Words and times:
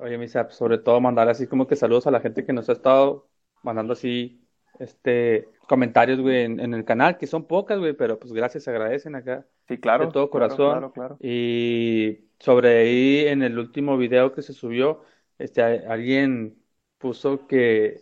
Oye, 0.00 0.18
Misa, 0.18 0.48
sobre 0.50 0.78
todo 0.78 1.00
mandar 1.00 1.28
así 1.28 1.46
como 1.46 1.66
que 1.66 1.76
saludos 1.76 2.06
a 2.06 2.10
la 2.10 2.20
gente 2.20 2.44
que 2.44 2.52
nos 2.52 2.68
ha 2.68 2.72
estado 2.72 3.28
mandando 3.62 3.92
así 3.92 4.44
este 4.78 5.48
comentarios, 5.68 6.20
güey, 6.20 6.44
en, 6.44 6.72
el 6.72 6.84
canal, 6.84 7.18
que 7.18 7.26
son 7.26 7.46
pocas, 7.46 7.78
güey, 7.78 7.92
pero 7.92 8.18
pues 8.18 8.32
gracias, 8.32 8.64
se 8.64 8.70
agradecen 8.70 9.14
acá. 9.14 9.46
Sí, 9.68 9.78
claro. 9.78 10.06
De 10.06 10.12
todo 10.12 10.30
corazón. 10.30 10.92
Y 11.20 12.30
sobre 12.38 12.78
ahí 12.78 13.26
en 13.26 13.42
el 13.42 13.58
último 13.58 13.98
video 13.98 14.32
que 14.32 14.42
se 14.42 14.54
subió, 14.54 15.02
este 15.38 15.62
alguien 15.62 16.56
puso 16.96 17.46
que 17.46 18.00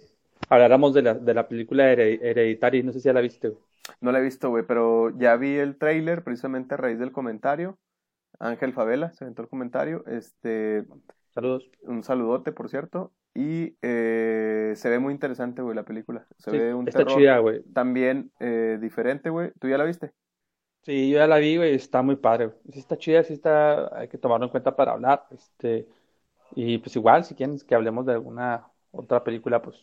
habláramos 0.49 0.95
de 0.95 1.03
la, 1.03 1.15
de 1.15 1.35
la 1.35 1.49
película 1.49 1.91
Hereditaria, 1.91 2.83
no 2.85 2.93
sé 2.93 3.01
si 3.01 3.07
ya 3.07 3.13
la 3.13 3.21
viste, 3.21 3.49
güey. 3.49 3.63
No 4.01 4.13
la 4.13 4.19
he 4.19 4.23
visto, 4.23 4.51
güey, 4.51 4.65
pero 4.67 5.17
ya 5.17 5.37
vi 5.37 5.57
el 5.57 5.77
trailer 5.77 6.23
precisamente 6.23 6.75
a 6.75 6.77
raíz 6.77 6.99
del 6.99 7.13
comentario. 7.13 7.79
Ángel 8.39 8.73
Favela 8.73 9.13
se 9.13 9.25
aventó 9.25 9.43
el 9.43 9.49
comentario. 9.49 10.05
Este. 10.07 10.85
Saludos. 11.37 11.71
Un 11.83 12.03
saludote, 12.03 12.51
por 12.51 12.71
cierto. 12.71 13.13
Y 13.35 13.77
eh, 13.83 14.73
se 14.75 14.89
ve 14.89 14.99
muy 14.99 15.13
interesante, 15.13 15.61
güey, 15.61 15.77
la 15.77 15.83
película. 15.83 16.27
Se 16.39 16.51
ve 16.51 16.73
un 16.73 16.89
está 16.89 17.05
chida, 17.05 17.37
güey. 17.41 17.63
También 17.75 18.33
eh, 18.41 18.79
diferente, 18.81 19.29
güey. 19.29 19.53
¿Tú 19.61 19.69
ya 19.69 19.77
la 19.77 19.85
viste? 19.85 20.13
Sí, 20.81 21.11
yo 21.11 21.19
ya 21.19 21.27
la 21.27 21.37
vi, 21.37 21.59
güey, 21.59 21.75
está 21.75 22.01
muy 22.01 22.17
padre. 22.17 22.53
Sí 22.73 22.79
está 22.79 22.97
chida, 22.97 23.23
sí 23.23 23.35
está, 23.35 23.95
hay 23.99 24.09
que 24.09 24.17
tomarlo 24.17 24.47
en 24.47 24.51
cuenta 24.51 24.75
para 24.75 24.93
hablar. 24.93 25.27
Este, 25.31 25.87
y 26.55 26.79
pues 26.79 26.97
igual, 26.97 27.23
si 27.25 27.35
quieren 27.35 27.59
que 27.59 27.75
hablemos 27.75 28.07
de 28.07 28.13
alguna 28.13 28.69
otra 28.91 29.23
película, 29.23 29.61
pues 29.61 29.77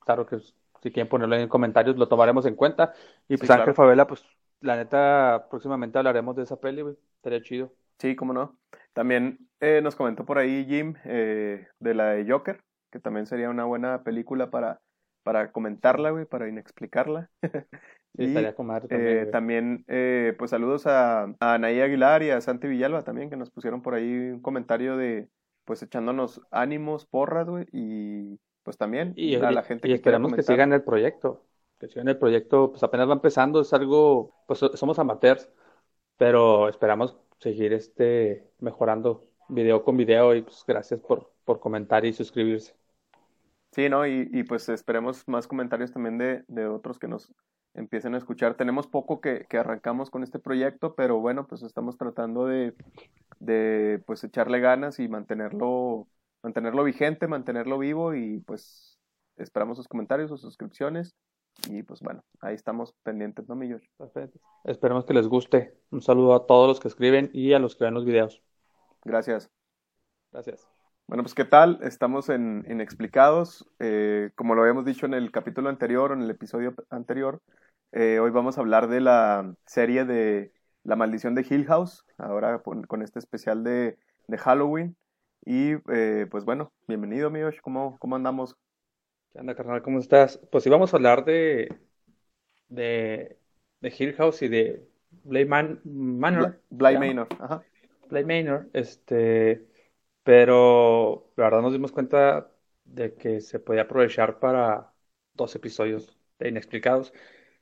claro 0.00 0.26
que 0.26 0.40
si 0.40 0.90
quieren 0.90 1.08
ponerlo 1.08 1.36
en 1.36 1.48
comentarios, 1.48 1.96
lo 1.96 2.08
tomaremos 2.08 2.44
en 2.44 2.56
cuenta. 2.56 2.92
Y 3.28 3.36
pues 3.36 3.48
Ángel 3.50 3.74
Favela, 3.74 4.08
pues 4.08 4.24
la 4.62 4.74
neta, 4.74 5.46
próximamente 5.48 5.96
hablaremos 5.96 6.34
de 6.34 6.42
esa 6.42 6.58
peli, 6.58 6.82
güey. 6.82 6.96
Estaría 7.18 7.40
chido. 7.40 7.72
Sí, 8.00 8.16
cómo 8.16 8.32
no. 8.32 8.58
También 8.98 9.38
eh, 9.60 9.80
nos 9.82 9.94
comentó 9.94 10.24
por 10.24 10.38
ahí 10.38 10.66
Jim 10.68 10.94
de 11.04 11.94
la 11.94 12.10
de 12.10 12.28
Joker 12.28 12.60
que 12.90 13.00
también 13.00 13.26
sería 13.26 13.50
una 13.50 13.64
buena 13.64 14.02
película 14.02 14.50
para, 14.50 14.80
para 15.22 15.52
comentarla, 15.52 16.10
güey, 16.10 16.24
para 16.24 16.48
inexplicarla. 16.48 17.30
y 18.14 18.24
estaría 18.26 18.54
también. 18.54 18.86
Eh, 18.90 19.26
también 19.26 19.84
eh, 19.88 20.34
pues 20.38 20.50
saludos 20.50 20.86
a, 20.86 21.24
a 21.40 21.54
Anaí 21.54 21.80
Aguilar 21.80 22.22
y 22.22 22.30
a 22.30 22.40
Santi 22.40 22.68
Villalba 22.68 23.02
también, 23.02 23.30
que 23.30 23.36
nos 23.36 23.50
pusieron 23.50 23.82
por 23.82 23.94
ahí 23.94 24.30
un 24.30 24.40
comentario 24.40 24.96
de, 24.96 25.28
pues 25.64 25.82
echándonos 25.82 26.40
ánimos, 26.50 27.06
porras, 27.06 27.48
güey, 27.48 27.66
y 27.72 28.38
pues 28.62 28.76
también 28.76 29.12
y, 29.16 29.34
a 29.36 29.50
la 29.50 29.62
gente 29.62 29.88
y 29.88 29.92
que 29.92 29.96
esperamos 29.96 30.32
que 30.34 30.42
sigan 30.42 30.72
el 30.72 30.82
proyecto, 30.82 31.44
que 31.78 31.88
sigan 31.88 32.08
el 32.08 32.18
proyecto, 32.18 32.70
pues 32.70 32.82
apenas 32.82 33.08
va 33.08 33.14
empezando, 33.14 33.60
es 33.60 33.72
algo, 33.72 34.34
pues 34.46 34.58
somos 34.74 34.98
amateurs, 34.98 35.48
pero 36.18 36.68
esperamos 36.68 37.16
seguir 37.38 37.72
este 37.72 38.50
mejorando 38.58 39.24
video 39.48 39.82
con 39.84 39.96
video 39.96 40.34
y 40.34 40.42
pues 40.42 40.64
gracias 40.66 41.00
por, 41.00 41.32
por 41.44 41.60
comentar 41.60 42.04
y 42.04 42.12
suscribirse. 42.12 42.74
Sí, 43.72 43.88
¿no? 43.88 44.06
Y, 44.06 44.28
y 44.32 44.42
pues 44.42 44.68
esperemos 44.68 45.26
más 45.28 45.46
comentarios 45.46 45.92
también 45.92 46.18
de, 46.18 46.44
de, 46.48 46.66
otros 46.66 46.98
que 46.98 47.06
nos 47.06 47.32
empiecen 47.74 48.14
a 48.14 48.18
escuchar. 48.18 48.56
Tenemos 48.56 48.86
poco 48.86 49.20
que, 49.20 49.46
que, 49.48 49.58
arrancamos 49.58 50.10
con 50.10 50.22
este 50.22 50.38
proyecto, 50.38 50.94
pero 50.94 51.20
bueno, 51.20 51.46
pues 51.46 51.62
estamos 51.62 51.96
tratando 51.96 52.46
de, 52.46 52.74
de 53.38 54.02
pues 54.06 54.24
echarle 54.24 54.60
ganas 54.60 54.98
y 54.98 55.08
mantenerlo, 55.08 56.08
mantenerlo 56.42 56.82
vigente, 56.82 57.28
mantenerlo 57.28 57.78
vivo 57.78 58.14
y 58.14 58.40
pues 58.40 58.98
esperamos 59.36 59.76
sus 59.76 59.88
comentarios, 59.88 60.30
sus 60.30 60.40
suscripciones. 60.40 61.14
Y 61.66 61.82
pues 61.82 62.00
bueno, 62.00 62.22
ahí 62.40 62.54
estamos 62.54 62.94
pendientes, 63.02 63.48
¿no, 63.48 63.56
mi 63.56 63.68
Perfecto. 63.96 64.38
Esperemos 64.64 65.04
que 65.04 65.14
les 65.14 65.26
guste. 65.26 65.74
Un 65.90 66.02
saludo 66.02 66.34
a 66.34 66.46
todos 66.46 66.68
los 66.68 66.80
que 66.80 66.88
escriben 66.88 67.30
y 67.32 67.52
a 67.52 67.58
los 67.58 67.74
que 67.74 67.84
ven 67.84 67.94
los 67.94 68.04
videos. 68.04 68.42
Gracias. 69.04 69.50
Gracias. 70.30 70.68
Bueno, 71.06 71.22
pues 71.22 71.34
qué 71.34 71.46
tal, 71.46 71.78
estamos 71.82 72.28
en 72.28 72.66
Inexplicados. 72.68 73.66
Eh, 73.78 74.30
como 74.34 74.54
lo 74.54 74.60
habíamos 74.60 74.84
dicho 74.84 75.06
en 75.06 75.14
el 75.14 75.30
capítulo 75.30 75.70
anterior, 75.70 76.12
en 76.12 76.20
el 76.20 76.30
episodio 76.30 76.74
anterior, 76.90 77.40
eh, 77.92 78.18
hoy 78.20 78.30
vamos 78.30 78.58
a 78.58 78.60
hablar 78.60 78.88
de 78.88 79.00
la 79.00 79.54
serie 79.64 80.04
de 80.04 80.52
La 80.84 80.96
maldición 80.96 81.34
de 81.34 81.46
Hill 81.48 81.64
House, 81.66 82.04
ahora 82.18 82.60
con, 82.60 83.02
este 83.02 83.18
especial 83.18 83.64
de, 83.64 83.96
Halloween. 84.38 84.96
Y 85.46 85.76
eh, 85.90 86.26
pues 86.30 86.44
bueno, 86.44 86.72
bienvenido, 86.86 87.30
Miyosh, 87.30 87.60
¿cómo, 87.62 87.96
¿cómo 87.98 88.16
andamos? 88.16 88.54
¿Qué 89.32 89.38
onda, 89.40 89.54
carnal? 89.54 89.82
¿Cómo 89.82 89.98
estás? 89.98 90.38
Pues 90.50 90.64
sí, 90.64 90.70
vamos 90.70 90.92
a 90.92 90.96
hablar 90.96 91.24
de, 91.24 91.68
de, 92.68 93.38
de 93.80 93.94
Hill 93.98 94.14
House 94.16 94.42
y 94.42 94.48
de 94.48 94.88
Blade 95.24 95.46
Manor. 95.84 96.60
Blade 96.70 96.98
Manor, 96.98 97.28
ajá. 97.40 97.64
Blade 98.10 98.26
Manor, 98.26 98.70
este, 98.74 99.66
pero 100.24 101.32
la 101.36 101.46
verdad 101.46 101.62
nos 101.62 101.74
dimos 101.74 101.92
cuenta 101.92 102.52
de 102.84 103.14
que 103.16 103.42
se 103.42 103.60
podía 103.60 103.84
aprovechar 103.84 104.40
para 104.40 104.94
dos 105.34 105.56
episodios 105.56 106.18
de 106.40 106.50
inexplicados, 106.50 107.14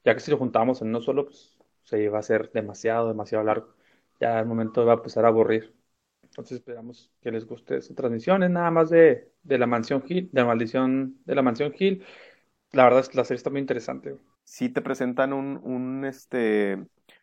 ya 0.05 0.15
que 0.15 0.21
si 0.21 0.33
lo 0.33 0.39
juntamos 0.39 0.83
en 0.83 0.91
uno 0.91 1.03
solo, 1.03 1.27
pues 1.27 1.59
se 1.85 2.03
iba 2.03 2.19
a 2.19 2.21
hacer 2.23 2.53
demasiado, 2.53 3.09
demasiado 3.09 3.45
largo. 3.45 3.77
Ya 4.21 4.41
al 4.41 4.47
momento 4.47 4.83
iba 4.83 4.95
a 4.95 4.97
empezar 4.97 5.27
a 5.27 5.29
aburrir. 5.31 5.76
Entonces 6.37 6.59
esperamos 6.59 7.11
que 7.23 7.33
les 7.33 7.47
guste 7.47 7.79
esta 7.79 7.95
transmisión. 7.95 8.43
Es 8.43 8.51
nada 8.51 8.71
más 8.71 8.91
de, 8.91 9.33
de 9.43 9.57
la 9.57 9.67
mansión 9.67 10.05
Hill, 10.07 10.29
de 10.31 10.41
la 10.43 10.47
maldición 10.47 11.17
de 11.25 11.35
la 11.35 11.41
mansión 11.41 11.73
Hill. 11.79 12.05
La 12.73 12.85
verdad 12.85 13.01
es 13.01 13.09
que 13.09 13.17
la 13.17 13.25
serie 13.25 13.39
está 13.39 13.49
muy 13.49 13.61
interesante. 13.61 14.17
Sí 14.45 14.69
te 14.69 14.83
presentan 14.83 15.33
un, 15.33 15.59
un, 15.63 16.05
este, 16.05 16.77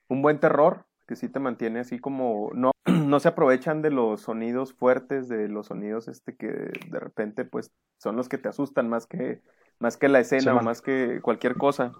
un 0.07 0.23
buen 0.23 0.39
terror, 0.39 0.87
que 1.07 1.15
sí 1.15 1.29
te 1.29 1.39
mantiene 1.39 1.81
así 1.81 1.99
como 1.99 2.49
no 2.55 2.71
no 2.85 3.19
se 3.19 3.27
aprovechan 3.27 3.83
de 3.83 3.91
los 3.91 4.21
sonidos 4.21 4.73
fuertes 4.73 5.29
de 5.29 5.47
los 5.47 5.67
sonidos 5.67 6.07
este 6.07 6.35
que 6.35 6.47
de 6.47 6.99
repente 6.99 7.45
pues 7.45 7.71
son 7.97 8.15
los 8.15 8.29
que 8.29 8.39
te 8.39 8.49
asustan 8.49 8.89
más 8.89 9.05
que 9.05 9.41
más 9.79 9.97
que 9.97 10.09
la 10.09 10.21
escena 10.21 10.55
o 10.55 10.61
más 10.61 10.81
que 10.81 11.19
cualquier 11.21 11.55
cosa 11.55 11.91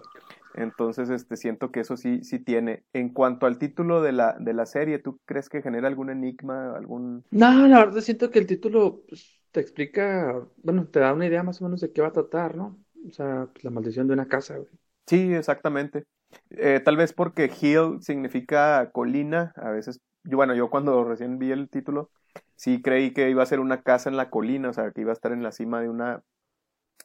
entonces 0.54 1.10
este 1.10 1.36
siento 1.36 1.70
que 1.70 1.80
eso 1.80 1.96
sí 1.96 2.22
sí 2.22 2.38
tiene. 2.38 2.84
En 2.92 3.10
cuanto 3.10 3.46
al 3.46 3.58
título 3.58 4.02
de 4.02 4.12
la 4.12 4.36
de 4.38 4.54
la 4.54 4.66
serie 4.66 4.98
tú 4.98 5.20
crees 5.24 5.48
que 5.48 5.62
genera 5.62 5.88
algún 5.88 6.10
enigma 6.10 6.76
algún 6.76 7.24
no 7.30 7.66
la 7.68 7.84
verdad 7.84 8.00
siento 8.00 8.30
que 8.30 8.38
el 8.38 8.46
título 8.46 9.02
pues, 9.08 9.40
te 9.52 9.60
explica 9.60 10.40
bueno 10.62 10.86
te 10.86 11.00
da 11.00 11.12
una 11.12 11.26
idea 11.26 11.42
más 11.42 11.60
o 11.60 11.64
menos 11.64 11.80
de 11.80 11.92
qué 11.92 12.00
va 12.02 12.08
a 12.08 12.12
tratar 12.12 12.56
no 12.56 12.78
o 13.06 13.12
sea 13.12 13.48
pues, 13.52 13.64
la 13.64 13.70
maldición 13.70 14.06
de 14.06 14.14
una 14.14 14.28
casa 14.28 14.56
güey. 14.56 14.70
sí 15.06 15.34
exactamente. 15.34 16.04
Eh, 16.50 16.80
tal 16.84 16.96
vez 16.96 17.12
porque 17.12 17.50
hill 17.60 17.98
significa 18.02 18.90
colina, 18.92 19.52
a 19.56 19.70
veces, 19.70 20.00
yo, 20.24 20.36
bueno, 20.36 20.54
yo 20.54 20.70
cuando 20.70 21.04
recién 21.04 21.38
vi 21.38 21.52
el 21.52 21.68
título, 21.68 22.10
sí 22.56 22.82
creí 22.82 23.12
que 23.12 23.30
iba 23.30 23.42
a 23.42 23.46
ser 23.46 23.60
una 23.60 23.82
casa 23.82 24.10
en 24.10 24.16
la 24.16 24.30
colina, 24.30 24.70
o 24.70 24.72
sea, 24.72 24.90
que 24.92 25.02
iba 25.02 25.10
a 25.12 25.14
estar 25.14 25.32
en 25.32 25.42
la 25.42 25.52
cima 25.52 25.80
de 25.80 25.88
una, 25.88 26.22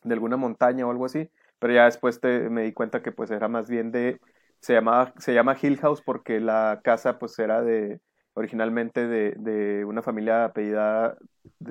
de 0.03 0.13
alguna 0.13 0.37
montaña 0.37 0.87
o 0.87 0.91
algo 0.91 1.05
así, 1.05 1.29
pero 1.59 1.73
ya 1.73 1.85
después 1.85 2.19
te, 2.19 2.49
me 2.49 2.63
di 2.63 2.73
cuenta 2.73 3.01
que 3.01 3.11
pues 3.11 3.31
era 3.31 3.47
más 3.47 3.69
bien 3.69 3.91
de, 3.91 4.19
se 4.59 4.73
llamaba, 4.73 5.13
se 5.17 5.33
llama 5.33 5.57
Hill 5.61 5.77
House 5.77 6.01
porque 6.01 6.39
la 6.39 6.81
casa 6.83 7.19
pues 7.19 7.37
era 7.39 7.61
de, 7.61 7.99
originalmente 8.33 9.07
de, 9.07 9.33
de 9.37 9.85
una 9.85 10.01
familia 10.01 10.45
apellidada 10.45 11.17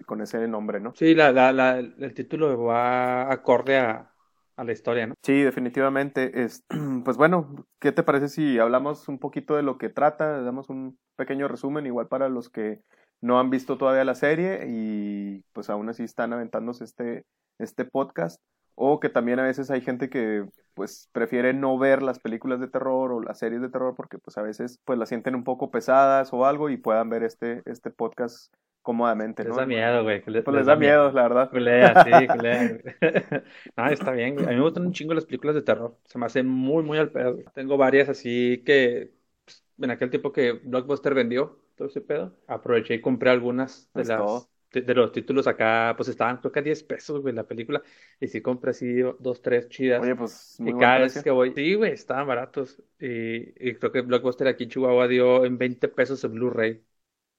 con 0.06 0.21
ese 0.21 0.47
nombre, 0.49 0.81
¿no? 0.81 0.94
Sí, 0.94 1.15
la, 1.15 1.32
la, 1.32 1.53
la, 1.53 1.78
el 1.78 2.15
título 2.15 2.62
va 2.62 3.32
acorde 3.32 3.78
a, 3.78 4.12
a 4.56 4.65
la 4.65 4.72
historia, 4.72 5.06
¿no? 5.06 5.15
Sí, 5.22 5.41
definitivamente. 5.41 6.43
Es, 6.43 6.65
pues 7.05 7.16
bueno, 7.16 7.66
¿qué 7.78 7.93
te 7.93 8.03
parece 8.03 8.28
si 8.28 8.59
hablamos 8.59 9.09
un 9.09 9.19
poquito 9.19 9.56
de 9.56 9.62
lo 9.62 9.78
que 9.78 9.88
trata? 9.88 10.43
Damos 10.43 10.69
un 10.69 10.99
pequeño 11.16 11.49
resumen, 11.49 11.87
igual 11.87 12.09
para 12.09 12.28
los 12.28 12.50
que 12.50 12.82
no 13.20 13.41
han 13.41 13.50
visto 13.50 13.78
todavía 13.78 14.05
la 14.05 14.15
serie 14.15 14.66
y 14.69 15.43
pues 15.53 15.70
aún 15.70 15.88
así 15.88 16.05
están 16.05 16.32
aventándose 16.32 16.84
este, 16.84 17.25
este 17.59 17.84
podcast. 17.84 18.41
O 18.81 19.00
que 19.00 19.09
también 19.09 19.41
a 19.41 19.44
veces 19.44 19.71
hay 19.71 19.81
gente 19.81 20.09
que 20.09 20.47
pues 20.75 21.09
prefiere 21.11 21.53
no 21.53 21.77
ver 21.77 22.03
las 22.03 22.21
películas 22.21 22.61
de 22.61 22.69
terror 22.69 23.11
o 23.11 23.21
las 23.21 23.41
series 23.41 23.61
de 23.61 23.69
terror 23.69 23.94
porque 23.97 24.19
pues 24.19 24.39
a 24.39 24.43
veces 24.43 24.78
pues 24.84 24.99
las 24.99 25.09
sienten 25.09 25.34
un 25.34 25.43
poco 25.43 25.72
pesadas 25.72 26.33
o 26.33 26.47
algo 26.47 26.71
y 26.71 26.77
puedan 26.77 27.11
ver 27.11 27.25
este, 27.25 27.62
este 27.67 27.91
podcast 27.91 28.55
cómodamente, 28.83 29.43
¿no? 29.43 29.50
Les 29.50 29.56
da 29.56 29.67
miedo, 29.67 30.03
güey. 30.03 30.22
pues 30.22 30.47
les, 30.49 30.67
da, 30.67 30.77
miedo, 30.77 31.11
la 31.12 31.22
verdad. 31.22 31.50
Culea, 31.50 32.05
sí, 32.05 32.26
culea. 32.29 32.79
no, 33.76 33.87
está 33.88 34.12
bien. 34.12 34.38
A 34.38 34.50
mí 34.50 34.55
me 34.55 34.62
gustan 34.62 34.87
un 34.87 34.93
chingo 34.93 35.12
las 35.12 35.26
películas 35.26 35.56
de 35.56 35.62
terror. 35.62 35.97
Se 36.05 36.19
me 36.19 36.26
hace 36.26 36.43
muy, 36.43 36.85
muy 36.85 36.97
al 36.97 37.11
pedo. 37.11 37.37
Tengo 37.55 37.76
varias 37.76 38.08
así 38.08 38.62
que 38.64 39.11
pues, 39.44 39.64
en 39.79 39.91
aquel 39.91 40.11
tiempo 40.11 40.32
que 40.32 40.52
Blockbuster 40.52 41.12
vendió 41.14 41.58
todo 41.75 41.88
ese 41.88 42.00
pedo, 42.00 42.35
aproveché 42.47 42.94
y 42.94 43.00
compré 43.00 43.31
algunas 43.31 43.91
de 43.94 44.05
las 44.05 44.49
de, 44.70 44.94
los 44.94 45.12
títulos 45.12 45.47
acá, 45.47 45.94
pues 45.97 46.09
estaban 46.09 46.38
creo 46.38 46.53
que 46.53 46.59
a 46.59 46.62
10 46.62 46.82
pesos, 46.82 47.20
güey, 47.20 47.35
la 47.35 47.47
película. 47.47 47.82
Y 48.20 48.29
sí 48.29 48.41
compré 48.43 48.73
así 48.73 49.00
dos, 49.19 49.41
tres 49.41 49.69
chidas. 49.69 50.03
Oye, 50.03 50.15
pues 50.15 50.56
muy 50.59 50.73
Y 50.73 50.79
cada 50.79 50.99
vez 50.99 51.23
que 51.23 51.31
voy, 51.31 51.53
sí, 51.55 51.75
güey, 51.75 51.93
estaban 51.93 52.26
baratos. 52.26 52.82
Y, 52.99 53.69
y, 53.69 53.75
creo 53.75 53.93
que 53.93 54.03
Blockbuster 54.03 54.49
aquí 54.49 54.65
en 54.65 54.70
Chihuahua 54.70 55.09
dio 55.09 55.44
en 55.44 55.56
20 55.56 55.88
pesos 55.88 56.23
el 56.25 56.31
Blu-ray, 56.31 56.85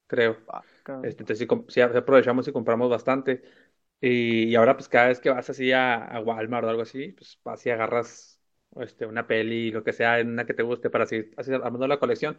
creo. 0.07 0.37
Ah, 0.47 0.63
este, 1.03 1.23
entonces 1.23 1.47
sí, 1.67 1.81
aprovechamos 1.81 2.47
y 2.47 2.51
compramos 2.51 2.89
bastante. 2.89 3.43
Y, 4.01 4.55
ahora 4.55 4.75
pues 4.75 4.87
cada 4.89 5.09
vez 5.09 5.19
que 5.19 5.29
vas 5.29 5.49
así 5.49 5.71
a, 5.71 6.21
Walmart 6.25 6.65
o 6.65 6.69
algo 6.69 6.81
así, 6.81 7.11
pues 7.11 7.39
vas 7.43 7.65
y 7.65 7.69
agarras 7.69 8.41
este, 8.77 9.05
una 9.05 9.27
peli, 9.27 9.71
lo 9.71 9.83
que 9.83 9.93
sea, 9.93 10.21
una 10.21 10.45
que 10.45 10.53
te 10.53 10.63
guste 10.63 10.89
para 10.89 11.05
seguir 11.05 11.33
así, 11.37 11.53
armando 11.53 11.87
la 11.87 11.99
colección. 11.99 12.37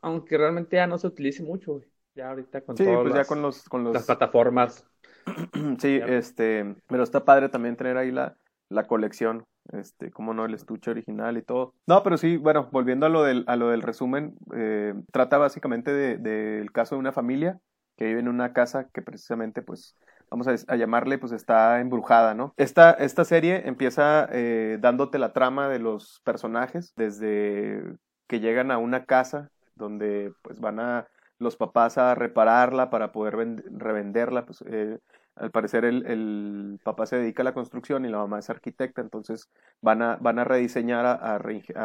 Aunque 0.00 0.38
realmente 0.38 0.76
ya 0.76 0.86
no 0.86 0.98
se 0.98 1.06
utilice 1.06 1.42
mucho, 1.42 1.82
Ya 2.18 2.30
ahorita 2.30 2.62
con 2.62 2.76
sí, 2.76 2.82
pues 2.84 3.14
ya 3.14 3.24
con 3.26 3.42
los, 3.42 3.68
con 3.68 3.84
los... 3.84 3.94
las 3.94 4.06
plataformas. 4.06 4.84
sí, 5.78 6.00
este, 6.04 6.74
pero 6.88 7.04
está 7.04 7.24
padre 7.24 7.48
también 7.48 7.76
tener 7.76 7.96
ahí 7.96 8.10
la, 8.10 8.34
la 8.68 8.88
colección, 8.88 9.44
este, 9.70 10.10
como 10.10 10.34
no, 10.34 10.44
el 10.44 10.54
estuche 10.54 10.90
original 10.90 11.38
y 11.38 11.42
todo. 11.42 11.74
No, 11.86 12.02
pero 12.02 12.18
sí, 12.18 12.36
bueno, 12.36 12.70
volviendo 12.72 13.06
a 13.06 13.08
lo 13.08 13.22
del, 13.22 13.44
a 13.46 13.54
lo 13.54 13.68
del 13.68 13.82
resumen, 13.82 14.34
eh, 14.52 14.94
trata 15.12 15.38
básicamente 15.38 15.92
del 15.92 16.20
de, 16.20 16.68
caso 16.72 16.96
de 16.96 16.98
una 16.98 17.12
familia 17.12 17.60
que 17.96 18.06
vive 18.06 18.18
en 18.18 18.26
una 18.26 18.52
casa 18.52 18.88
que 18.92 19.00
precisamente, 19.00 19.62
pues, 19.62 19.94
vamos 20.28 20.48
a, 20.48 20.74
llamarle, 20.74 21.18
pues 21.18 21.30
está 21.30 21.78
embrujada, 21.78 22.34
¿no? 22.34 22.52
Esta, 22.56 22.90
esta 22.94 23.24
serie 23.24 23.68
empieza 23.68 24.28
eh, 24.32 24.78
dándote 24.80 25.20
la 25.20 25.32
trama 25.32 25.68
de 25.68 25.78
los 25.78 26.20
personajes 26.24 26.92
desde 26.96 27.80
que 28.26 28.40
llegan 28.40 28.72
a 28.72 28.78
una 28.78 29.04
casa 29.04 29.52
donde 29.76 30.32
pues 30.42 30.58
van 30.58 30.80
a 30.80 31.06
los 31.38 31.56
papás 31.56 31.98
a 31.98 32.14
repararla 32.14 32.90
para 32.90 33.12
poder 33.12 33.36
revenderla, 33.70 34.44
pues 34.44 34.62
eh, 34.66 34.98
al 35.36 35.50
parecer 35.50 35.84
el, 35.84 36.04
el, 36.06 36.80
papá 36.82 37.06
se 37.06 37.16
dedica 37.16 37.42
a 37.42 37.44
la 37.44 37.54
construcción 37.54 38.04
y 38.04 38.08
la 38.08 38.18
mamá 38.18 38.40
es 38.40 38.50
arquitecta, 38.50 39.00
entonces 39.00 39.48
van 39.80 40.02
a, 40.02 40.16
van 40.16 40.38
a 40.40 40.44
rediseñar, 40.44 41.06
a, 41.06 41.40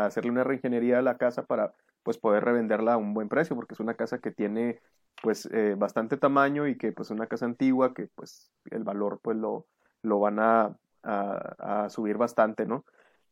hacerle 0.06 0.32
una 0.32 0.44
reingeniería 0.44 1.00
a 1.00 1.04
la 1.04 1.18
casa 1.18 1.46
para 1.46 1.74
pues 2.02 2.18
poder 2.18 2.44
revenderla 2.44 2.94
a 2.94 2.98
un 2.98 3.14
buen 3.14 3.30
precio, 3.30 3.56
porque 3.56 3.76
es 3.76 3.80
una 3.80 3.94
casa 3.94 4.18
que 4.18 4.32
tiene 4.32 4.82
pues 5.22 5.48
eh, 5.54 5.76
bastante 5.78 6.18
tamaño 6.18 6.68
y 6.68 6.78
que 6.78 6.92
pues 6.92 7.08
es 7.08 7.12
una 7.12 7.28
casa 7.28 7.46
antigua 7.46 7.94
que 7.94 8.08
pues 8.16 8.52
el 8.72 8.84
valor 8.84 9.20
pues 9.22 9.38
lo, 9.38 9.68
lo 10.02 10.20
van 10.20 10.40
a, 10.40 10.76
a, 11.04 11.90
subir 11.90 12.18
bastante, 12.18 12.66
¿no? 12.66 12.84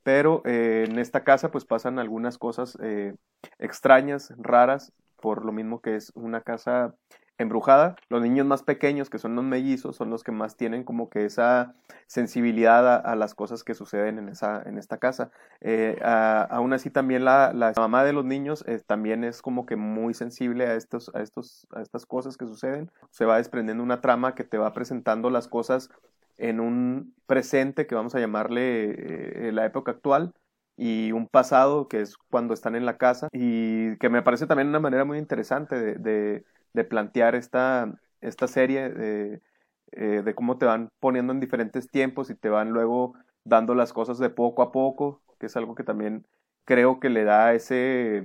Pero 0.04 0.42
eh, 0.46 0.86
en 0.88 1.00
esta 1.00 1.24
casa 1.24 1.52
pues 1.52 1.66
pasan 1.66 2.00
algunas 2.00 2.38
cosas 2.38 2.78
extrañas, 3.60 4.34
raras, 4.38 4.94
por 5.22 5.46
lo 5.46 5.52
mismo 5.52 5.82
que 5.82 5.96
es 5.96 6.12
una 6.16 6.42
casa 6.42 6.96
embrujada. 7.42 7.96
Los 8.10 8.22
niños 8.22 8.46
más 8.46 8.64
pequeños, 8.64 9.10
que 9.10 9.18
son 9.18 9.36
los 9.36 9.44
mellizos, 9.44 9.96
son 9.96 10.10
los 10.10 10.24
que 10.24 10.32
más 10.32 10.56
tienen 10.56 10.84
como 10.84 11.10
que 11.10 11.26
esa 11.26 11.74
sensibilidad 12.08 13.06
a, 13.06 13.16
las 13.16 13.36
cosas 13.36 13.64
que 13.64 13.74
suceden 13.74 14.20
en, 14.20 14.30
esa, 14.30 14.62
en 14.66 14.78
esta 14.78 14.98
casa. 14.98 15.32
Eh, 15.60 16.00
aún 16.04 16.74
así 16.74 16.90
también 16.90 17.26
la, 17.26 17.52
la, 17.54 17.74
mamá 17.76 18.04
de 18.04 18.14
los 18.14 18.26
niños 18.26 18.64
eh, 18.68 18.82
también 18.86 19.24
es 19.24 19.42
como 19.42 19.66
que 19.66 19.76
muy 19.76 20.14
sensible 20.14 20.68
a, 20.68 20.76
estos, 20.76 21.12
a, 21.14 21.22
estos, 21.22 21.68
a 21.72 21.82
estas 21.82 22.06
cosas 22.06 22.38
que 22.38 22.46
suceden. 22.46 22.92
Se 23.10 23.26
va 23.26 23.38
desprendiendo 23.38 23.84
una 23.84 24.02
trama 24.02 24.36
que 24.36 24.44
te 24.44 24.58
va 24.58 24.74
presentando 24.74 25.30
las 25.30 25.48
cosas 25.48 25.90
en 26.38 26.60
un 26.60 27.14
presente 27.28 27.86
que 27.86 27.96
vamos 27.96 28.16
a 28.16 28.20
llamarle 28.20 29.48
eh, 29.48 29.52
la 29.52 29.66
época 29.66 29.92
actual 29.92 30.34
y 30.84 31.12
un 31.12 31.28
pasado 31.28 31.88
que 31.88 32.02
es 32.02 32.18
cuando 32.30 32.54
están 32.54 32.76
en 32.76 32.86
la 32.86 32.98
casa 32.98 33.28
y 33.34 33.98
que 33.98 34.10
me 34.10 34.22
parece 34.24 34.48
también 34.48 34.70
una 34.70 34.80
manera 34.80 35.06
muy 35.06 35.18
interesante 35.20 35.76
de 36.00 36.46
de 36.74 36.84
plantear 36.84 37.36
esta, 37.36 37.94
esta 38.22 38.48
serie 38.48 38.90
de, 38.90 39.42
eh, 39.92 40.22
de 40.24 40.36
cómo 40.36 40.58
te 40.58 40.66
van 40.66 40.90
poniendo 41.00 41.34
en 41.34 41.40
diferentes 41.40 41.90
tiempos 41.90 42.30
y 42.30 42.36
te 42.36 42.50
van 42.50 42.70
luego 42.72 43.14
dando 43.44 43.76
las 43.76 43.94
cosas 43.94 44.20
de 44.20 44.30
poco 44.30 44.62
a 44.62 44.72
poco, 44.72 45.22
que 45.40 45.48
es 45.48 45.58
algo 45.58 45.76
que 45.76 45.84
también 45.84 46.26
creo 46.66 47.00
que 47.00 47.10
le 47.10 47.24
da 47.24 47.54
ese, 47.54 48.24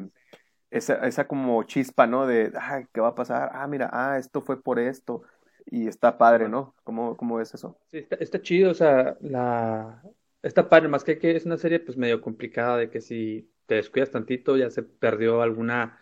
esa, 0.71 1.07
esa 1.07 1.27
como 1.27 1.63
chispa, 1.65 2.07
¿no? 2.07 2.27
De, 2.27 2.53
ay, 2.61 2.87
¿qué 2.93 3.01
va 3.01 3.09
a 3.09 3.15
pasar? 3.15 3.51
Ah, 3.53 3.67
mira, 3.67 3.91
ah, 3.93 4.19
esto 4.19 4.43
fue 4.43 4.63
por 4.63 4.79
esto. 4.79 5.23
Y 5.69 5.89
está 5.89 6.17
padre, 6.19 6.49
¿no? 6.49 6.75
¿Cómo, 6.85 7.17
cómo 7.17 7.41
es 7.41 7.53
eso? 7.55 7.77
Sí, 7.91 7.99
está, 7.99 8.17
está 8.17 8.41
chido, 8.43 8.71
o 8.73 8.75
sea, 8.75 9.17
la... 9.21 10.03
Está 10.47 10.69
padre, 10.69 10.89
más 10.89 11.03
que 11.03 11.19
que 11.19 11.35
es 11.35 11.45
una 11.45 11.57
serie 11.57 11.81
pues 11.81 11.97
medio 11.97 12.21
complicada 12.21 12.77
de 12.77 12.89
que 12.89 13.01
si 13.01 13.51
te 13.67 13.75
descuidas 13.75 14.13
tantito 14.13 14.57
ya 14.57 14.71
se 14.71 14.85
perdió 14.85 15.43
alguna 15.43 15.99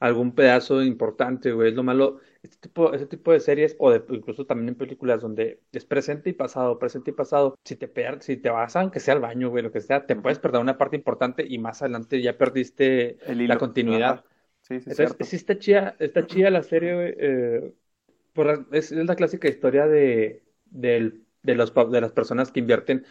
algún 0.00 0.34
pedazo 0.34 0.82
importante, 0.82 1.52
güey. 1.52 1.68
Es 1.68 1.74
lo 1.74 1.84
malo. 1.84 2.18
Este 2.42 2.56
tipo, 2.58 2.92
este 2.92 3.06
tipo 3.06 3.32
de 3.32 3.40
series, 3.40 3.76
o 3.78 3.90
de, 3.90 4.02
incluso 4.10 4.44
también 4.44 4.70
en 4.70 4.74
películas 4.74 5.22
donde 5.22 5.60
es 5.72 5.84
presente 5.86 6.28
y 6.28 6.32
pasado, 6.32 6.78
presente 6.78 7.12
y 7.12 7.14
pasado, 7.14 7.56
si 7.64 7.76
te 7.76 7.88
pierdes, 7.88 8.26
si 8.26 8.36
te 8.36 8.50
vas, 8.50 8.74
aunque 8.76 9.00
sea 9.00 9.14
al 9.14 9.20
baño, 9.20 9.48
güey, 9.48 9.62
lo 9.62 9.72
que 9.72 9.80
sea, 9.80 10.04
te 10.06 10.16
puedes 10.16 10.40
perder 10.40 10.60
una 10.60 10.76
parte 10.76 10.96
importante 10.96 11.46
y 11.48 11.58
más 11.58 11.80
adelante 11.80 12.20
ya 12.20 12.36
perdiste 12.36 13.16
la 13.28 13.56
continuidad. 13.56 14.24
Sí, 14.60 14.80
sí, 14.80 14.90
Entonces, 14.90 15.28
sí 15.28 15.36
está 15.36 15.58
chida, 15.58 15.96
está 16.00 16.26
chida 16.26 16.50
la 16.50 16.62
serie, 16.62 16.94
güey. 16.94 17.14
Eh, 17.16 17.72
es, 18.72 18.90
la 18.90 19.14
clásica 19.14 19.48
historia 19.48 19.86
de, 19.86 20.42
de, 20.66 21.22
los, 21.54 21.72
de 21.74 22.00
las 22.00 22.12
personas 22.12 22.50
que 22.50 22.60
invierten 22.60 23.06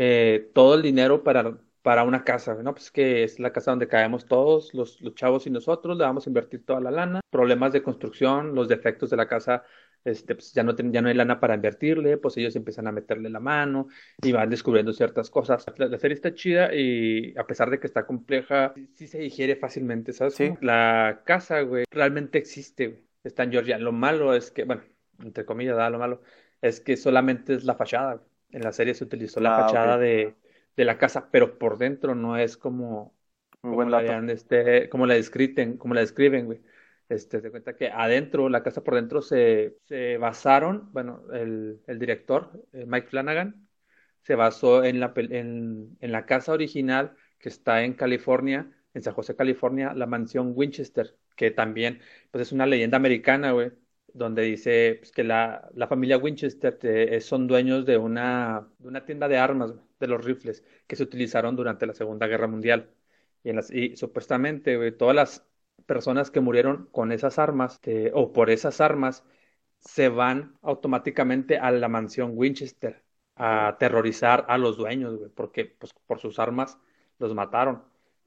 eh, 0.00 0.50
todo 0.54 0.76
el 0.76 0.82
dinero 0.82 1.24
para 1.24 1.58
para 1.82 2.02
una 2.04 2.22
casa, 2.22 2.54
¿no? 2.62 2.74
Pues 2.74 2.90
que 2.90 3.24
es 3.24 3.38
la 3.40 3.50
casa 3.50 3.70
donde 3.70 3.88
caemos 3.88 4.26
todos, 4.26 4.74
los, 4.74 5.00
los, 5.00 5.14
chavos 5.14 5.46
y 5.46 5.50
nosotros, 5.50 5.96
le 5.96 6.04
vamos 6.04 6.26
a 6.26 6.30
invertir 6.30 6.66
toda 6.66 6.80
la 6.80 6.90
lana, 6.90 7.20
problemas 7.30 7.72
de 7.72 7.82
construcción, 7.82 8.54
los 8.54 8.68
defectos 8.68 9.08
de 9.08 9.16
la 9.16 9.26
casa, 9.26 9.62
este, 10.04 10.34
pues 10.34 10.52
ya 10.52 10.62
no, 10.62 10.76
ya 10.76 11.00
no 11.00 11.08
hay 11.08 11.14
lana 11.14 11.40
para 11.40 11.54
invertirle, 11.54 12.18
pues 12.18 12.36
ellos 12.36 12.54
empiezan 12.56 12.88
a 12.88 12.92
meterle 12.92 13.30
la 13.30 13.40
mano 13.40 13.88
y 14.22 14.32
van 14.32 14.50
descubriendo 14.50 14.92
ciertas 14.92 15.30
cosas. 15.30 15.64
La, 15.78 15.98
serie 15.98 16.14
está 16.14 16.34
chida 16.34 16.74
y 16.74 17.34
a 17.38 17.46
pesar 17.46 17.70
de 17.70 17.80
que 17.80 17.86
está 17.86 18.06
compleja, 18.06 18.74
sí, 18.94 19.06
se 19.06 19.18
digiere 19.18 19.56
fácilmente, 19.56 20.12
¿sabes? 20.12 20.34
Sí. 20.34 20.52
La 20.60 21.22
casa, 21.24 21.62
güey, 21.62 21.84
realmente 21.90 22.38
existe, 22.38 22.88
güey. 22.88 23.04
Está 23.24 23.44
en 23.44 23.52
Georgia. 23.52 23.78
Lo 23.78 23.92
malo 23.92 24.34
es 24.34 24.50
que, 24.50 24.64
bueno, 24.64 24.82
entre 25.20 25.44
comillas, 25.44 25.76
da 25.76 25.90
lo 25.90 25.98
malo, 25.98 26.20
es 26.60 26.80
que 26.80 26.96
solamente 26.96 27.54
es 27.54 27.64
la 27.64 27.74
fachada. 27.74 28.22
En 28.50 28.62
la 28.62 28.72
serie 28.72 28.94
se 28.94 29.04
utilizó 29.04 29.40
la 29.40 29.56
ah, 29.56 29.62
fachada 29.62 29.98
de 29.98 30.34
de 30.78 30.84
la 30.84 30.96
casa, 30.96 31.28
pero 31.32 31.58
por 31.58 31.76
dentro 31.76 32.14
no 32.14 32.36
es 32.38 32.56
como, 32.56 33.12
como, 33.60 33.82
la, 33.84 34.00
este, 34.32 34.88
como 34.88 35.06
la 35.06 35.14
describen, 35.14 35.76
como 35.76 35.92
la 35.94 36.00
describen, 36.02 36.46
güey. 36.46 36.60
Este, 37.08 37.40
te 37.40 37.50
cuenta 37.50 37.74
que 37.74 37.88
adentro, 37.90 38.48
la 38.48 38.62
casa 38.62 38.84
por 38.84 38.94
dentro 38.94 39.20
se, 39.20 39.76
se 39.86 40.18
basaron, 40.18 40.92
bueno, 40.92 41.24
el, 41.32 41.80
el 41.88 41.98
director, 41.98 42.52
eh, 42.72 42.84
Mike 42.86 43.08
Flanagan, 43.08 43.68
se 44.22 44.36
basó 44.36 44.84
en 44.84 45.00
la, 45.00 45.12
en, 45.16 45.96
en 46.00 46.12
la 46.12 46.26
casa 46.26 46.52
original 46.52 47.16
que 47.40 47.48
está 47.48 47.82
en 47.82 47.94
California, 47.94 48.70
en 48.94 49.02
San 49.02 49.14
José, 49.14 49.34
California, 49.34 49.94
la 49.94 50.06
mansión 50.06 50.52
Winchester, 50.54 51.16
que 51.34 51.50
también 51.50 52.00
pues 52.30 52.42
es 52.42 52.52
una 52.52 52.66
leyenda 52.66 52.98
americana, 52.98 53.50
güey, 53.50 53.72
donde 54.14 54.42
dice 54.42 54.96
pues, 55.00 55.12
que 55.12 55.24
la, 55.24 55.68
la, 55.74 55.86
familia 55.88 56.18
Winchester 56.18 56.78
eh, 56.82 57.20
son 57.20 57.46
dueños 57.46 57.86
de 57.86 57.98
una, 57.98 58.68
de 58.78 58.88
una 58.88 59.04
tienda 59.04 59.28
de 59.28 59.38
armas, 59.38 59.74
de 60.00 60.06
los 60.06 60.24
rifles 60.24 60.64
que 60.86 60.96
se 60.96 61.02
utilizaron 61.04 61.56
durante 61.56 61.86
la 61.86 61.94
Segunda 61.94 62.26
Guerra 62.26 62.46
Mundial. 62.48 62.90
Y, 63.44 63.96
supuestamente 63.96 64.92
todas 64.92 65.14
las 65.16 65.46
personas 65.86 66.30
que 66.30 66.40
murieron 66.40 66.88
con 66.92 67.12
esas 67.12 67.38
armas 67.38 67.80
o 68.12 68.32
por 68.32 68.50
esas 68.50 68.80
armas 68.80 69.24
se 69.80 70.08
van 70.08 70.58
automáticamente 70.62 71.58
a 71.58 71.70
la 71.70 71.88
mansión 71.88 72.32
Winchester 72.34 73.04
a 73.36 73.68
aterrorizar 73.68 74.44
a 74.48 74.58
los 74.58 74.76
dueños, 74.76 75.20
porque 75.34 75.64
pues, 75.66 75.92
por 76.06 76.18
sus 76.20 76.38
armas 76.38 76.78
los 77.18 77.34
mataron. 77.34 77.84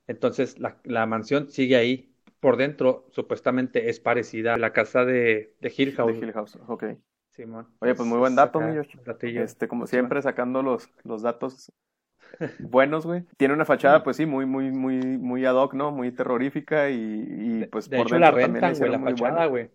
Entonces 0.08 0.60
la, 0.60 0.80
la 0.84 1.06
mansión 1.06 1.50
sigue 1.50 1.76
ahí, 1.76 2.11
por 2.42 2.58
dentro 2.58 3.06
supuestamente 3.12 3.90
es 3.90 4.02
parecida 4.02 4.56
a 4.56 4.58
la 4.58 4.74
casa 4.74 5.06
de, 5.06 5.56
de 5.62 5.74
Hill 5.76 5.94
House. 5.96 6.12
De 6.12 6.26
Hill 6.26 6.34
House, 6.34 6.58
ok. 6.68 6.84
Simón. 7.32 7.68
Oye, 7.80 7.96
pues 7.96 8.08
muy 8.08 8.18
buen 8.18 8.36
dato, 8.36 8.60
mi 8.60 8.78
Este, 9.22 9.68
como 9.68 9.88
siempre, 9.88 10.22
sacando 10.22 10.62
los, 10.62 10.90
los 11.04 11.22
datos 11.22 11.72
buenos, 12.60 13.06
güey. 13.06 13.24
Tiene 13.38 13.54
una 13.54 13.66
fachada, 13.66 14.04
pues 14.04 14.18
sí, 14.18 14.26
muy, 14.26 14.46
muy, 14.46 14.72
muy, 14.72 14.98
muy 14.98 15.46
ad 15.46 15.56
hoc, 15.56 15.74
¿no? 15.74 15.92
Muy 15.92 16.12
terrorífica 16.12 16.90
y, 16.90 16.96
y 16.98 17.66
pues 17.66 17.90
de 17.90 17.98
por 17.98 18.08
hecho, 18.08 18.20
la 18.20 18.32
rentan, 18.32 18.78
güey, 18.78 18.92
la 18.92 19.00
fachada, 19.00 19.46
güey. 19.46 19.70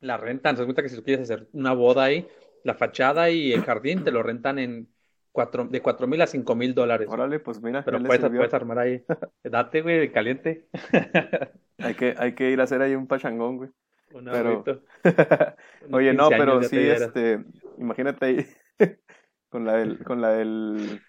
La 0.00 0.16
rentan, 0.16 0.56
se 0.56 0.64
cuenta 0.64 0.82
que 0.82 0.88
si 0.88 0.96
tú 0.96 1.02
quieres 1.02 1.22
hacer 1.30 1.48
una 1.52 1.72
boda 1.72 2.04
ahí, 2.04 2.28
la 2.62 2.74
fachada 2.74 3.30
y 3.30 3.52
el 3.52 3.62
jardín 3.64 4.04
te 4.04 4.10
lo 4.10 4.22
rentan 4.22 4.58
en 4.58 4.93
cuatro, 5.34 5.64
de 5.64 5.82
cuatro 5.82 6.06
mil 6.06 6.22
a 6.22 6.26
cinco 6.28 6.54
mil 6.54 6.74
dólares. 6.74 7.08
Órale, 7.10 7.40
pues 7.40 7.60
mira. 7.60 7.84
Pero 7.84 7.98
puedes, 8.02 8.24
puedes, 8.24 8.54
armar 8.54 8.78
ahí. 8.78 9.04
Date, 9.44 9.82
güey, 9.82 10.12
caliente. 10.12 10.68
hay, 11.78 11.94
que, 11.94 12.14
hay 12.16 12.34
que 12.34 12.50
ir 12.50 12.60
a 12.60 12.64
hacer 12.64 12.80
ahí 12.80 12.94
un 12.94 13.08
pachangón, 13.08 13.56
güey. 13.56 13.70
Un 14.12 14.26
pero... 14.26 14.64
Oye, 15.90 16.14
no, 16.14 16.28
pero 16.28 16.62
sí, 16.62 16.78
este, 16.78 17.44
imagínate 17.78 18.26
ahí 18.26 18.46
con 19.48 19.64
la 19.64 19.74
del, 19.74 20.04
con 20.04 20.22
la 20.22 20.30
del, 20.30 21.02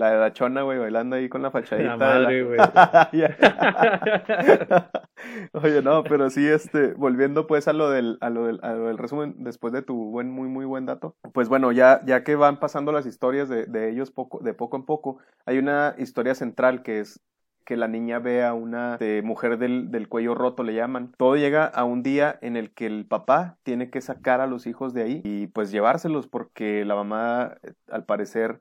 la 0.00 0.12
de 0.12 0.18
la 0.18 0.32
chona, 0.32 0.62
güey, 0.62 0.78
bailando 0.78 1.16
ahí 1.16 1.28
con 1.28 1.42
la 1.42 1.50
fachadita. 1.50 1.90
La 1.90 1.96
madre, 1.98 2.42
güey. 2.42 2.58
Oye, 5.52 5.82
no, 5.82 6.02
pero 6.04 6.30
sí, 6.30 6.48
este, 6.48 6.94
volviendo 6.94 7.46
pues 7.46 7.68
a 7.68 7.74
lo 7.74 7.90
del, 7.90 8.16
a 8.22 8.30
lo 8.30 8.46
del, 8.46 8.60
a 8.62 8.72
lo 8.72 8.86
del 8.86 8.96
resumen, 8.96 9.34
después 9.44 9.74
de 9.74 9.82
tu 9.82 10.10
buen, 10.10 10.30
muy, 10.30 10.48
muy 10.48 10.64
buen 10.64 10.86
dato, 10.86 11.16
pues 11.34 11.50
bueno, 11.50 11.70
ya, 11.70 12.00
ya 12.06 12.24
que 12.24 12.34
van 12.34 12.58
pasando 12.58 12.92
las 12.92 13.04
historias 13.04 13.50
de, 13.50 13.66
de 13.66 13.90
ellos 13.90 14.10
poco, 14.10 14.38
de 14.42 14.54
poco 14.54 14.78
en 14.78 14.84
poco, 14.84 15.18
hay 15.44 15.58
una 15.58 15.94
historia 15.98 16.34
central 16.34 16.82
que 16.82 17.00
es 17.00 17.20
que 17.66 17.76
la 17.76 17.86
niña 17.86 18.18
ve 18.18 18.42
a 18.42 18.54
una 18.54 18.96
de 18.96 19.20
mujer 19.22 19.58
del, 19.58 19.90
del, 19.90 20.08
cuello 20.08 20.34
roto, 20.34 20.62
le 20.64 20.74
llaman. 20.74 21.12
Todo 21.16 21.36
llega 21.36 21.66
a 21.66 21.84
un 21.84 22.02
día 22.02 22.36
en 22.40 22.56
el 22.56 22.72
que 22.72 22.86
el 22.86 23.06
papá 23.06 23.58
tiene 23.62 23.90
que 23.90 24.00
sacar 24.00 24.40
a 24.40 24.48
los 24.48 24.66
hijos 24.66 24.94
de 24.94 25.02
ahí 25.02 25.20
y 25.24 25.46
pues 25.48 25.70
llevárselos 25.70 26.26
porque 26.26 26.84
la 26.84 26.96
mamá, 26.96 27.58
eh, 27.62 27.74
al 27.88 28.04
parecer, 28.06 28.60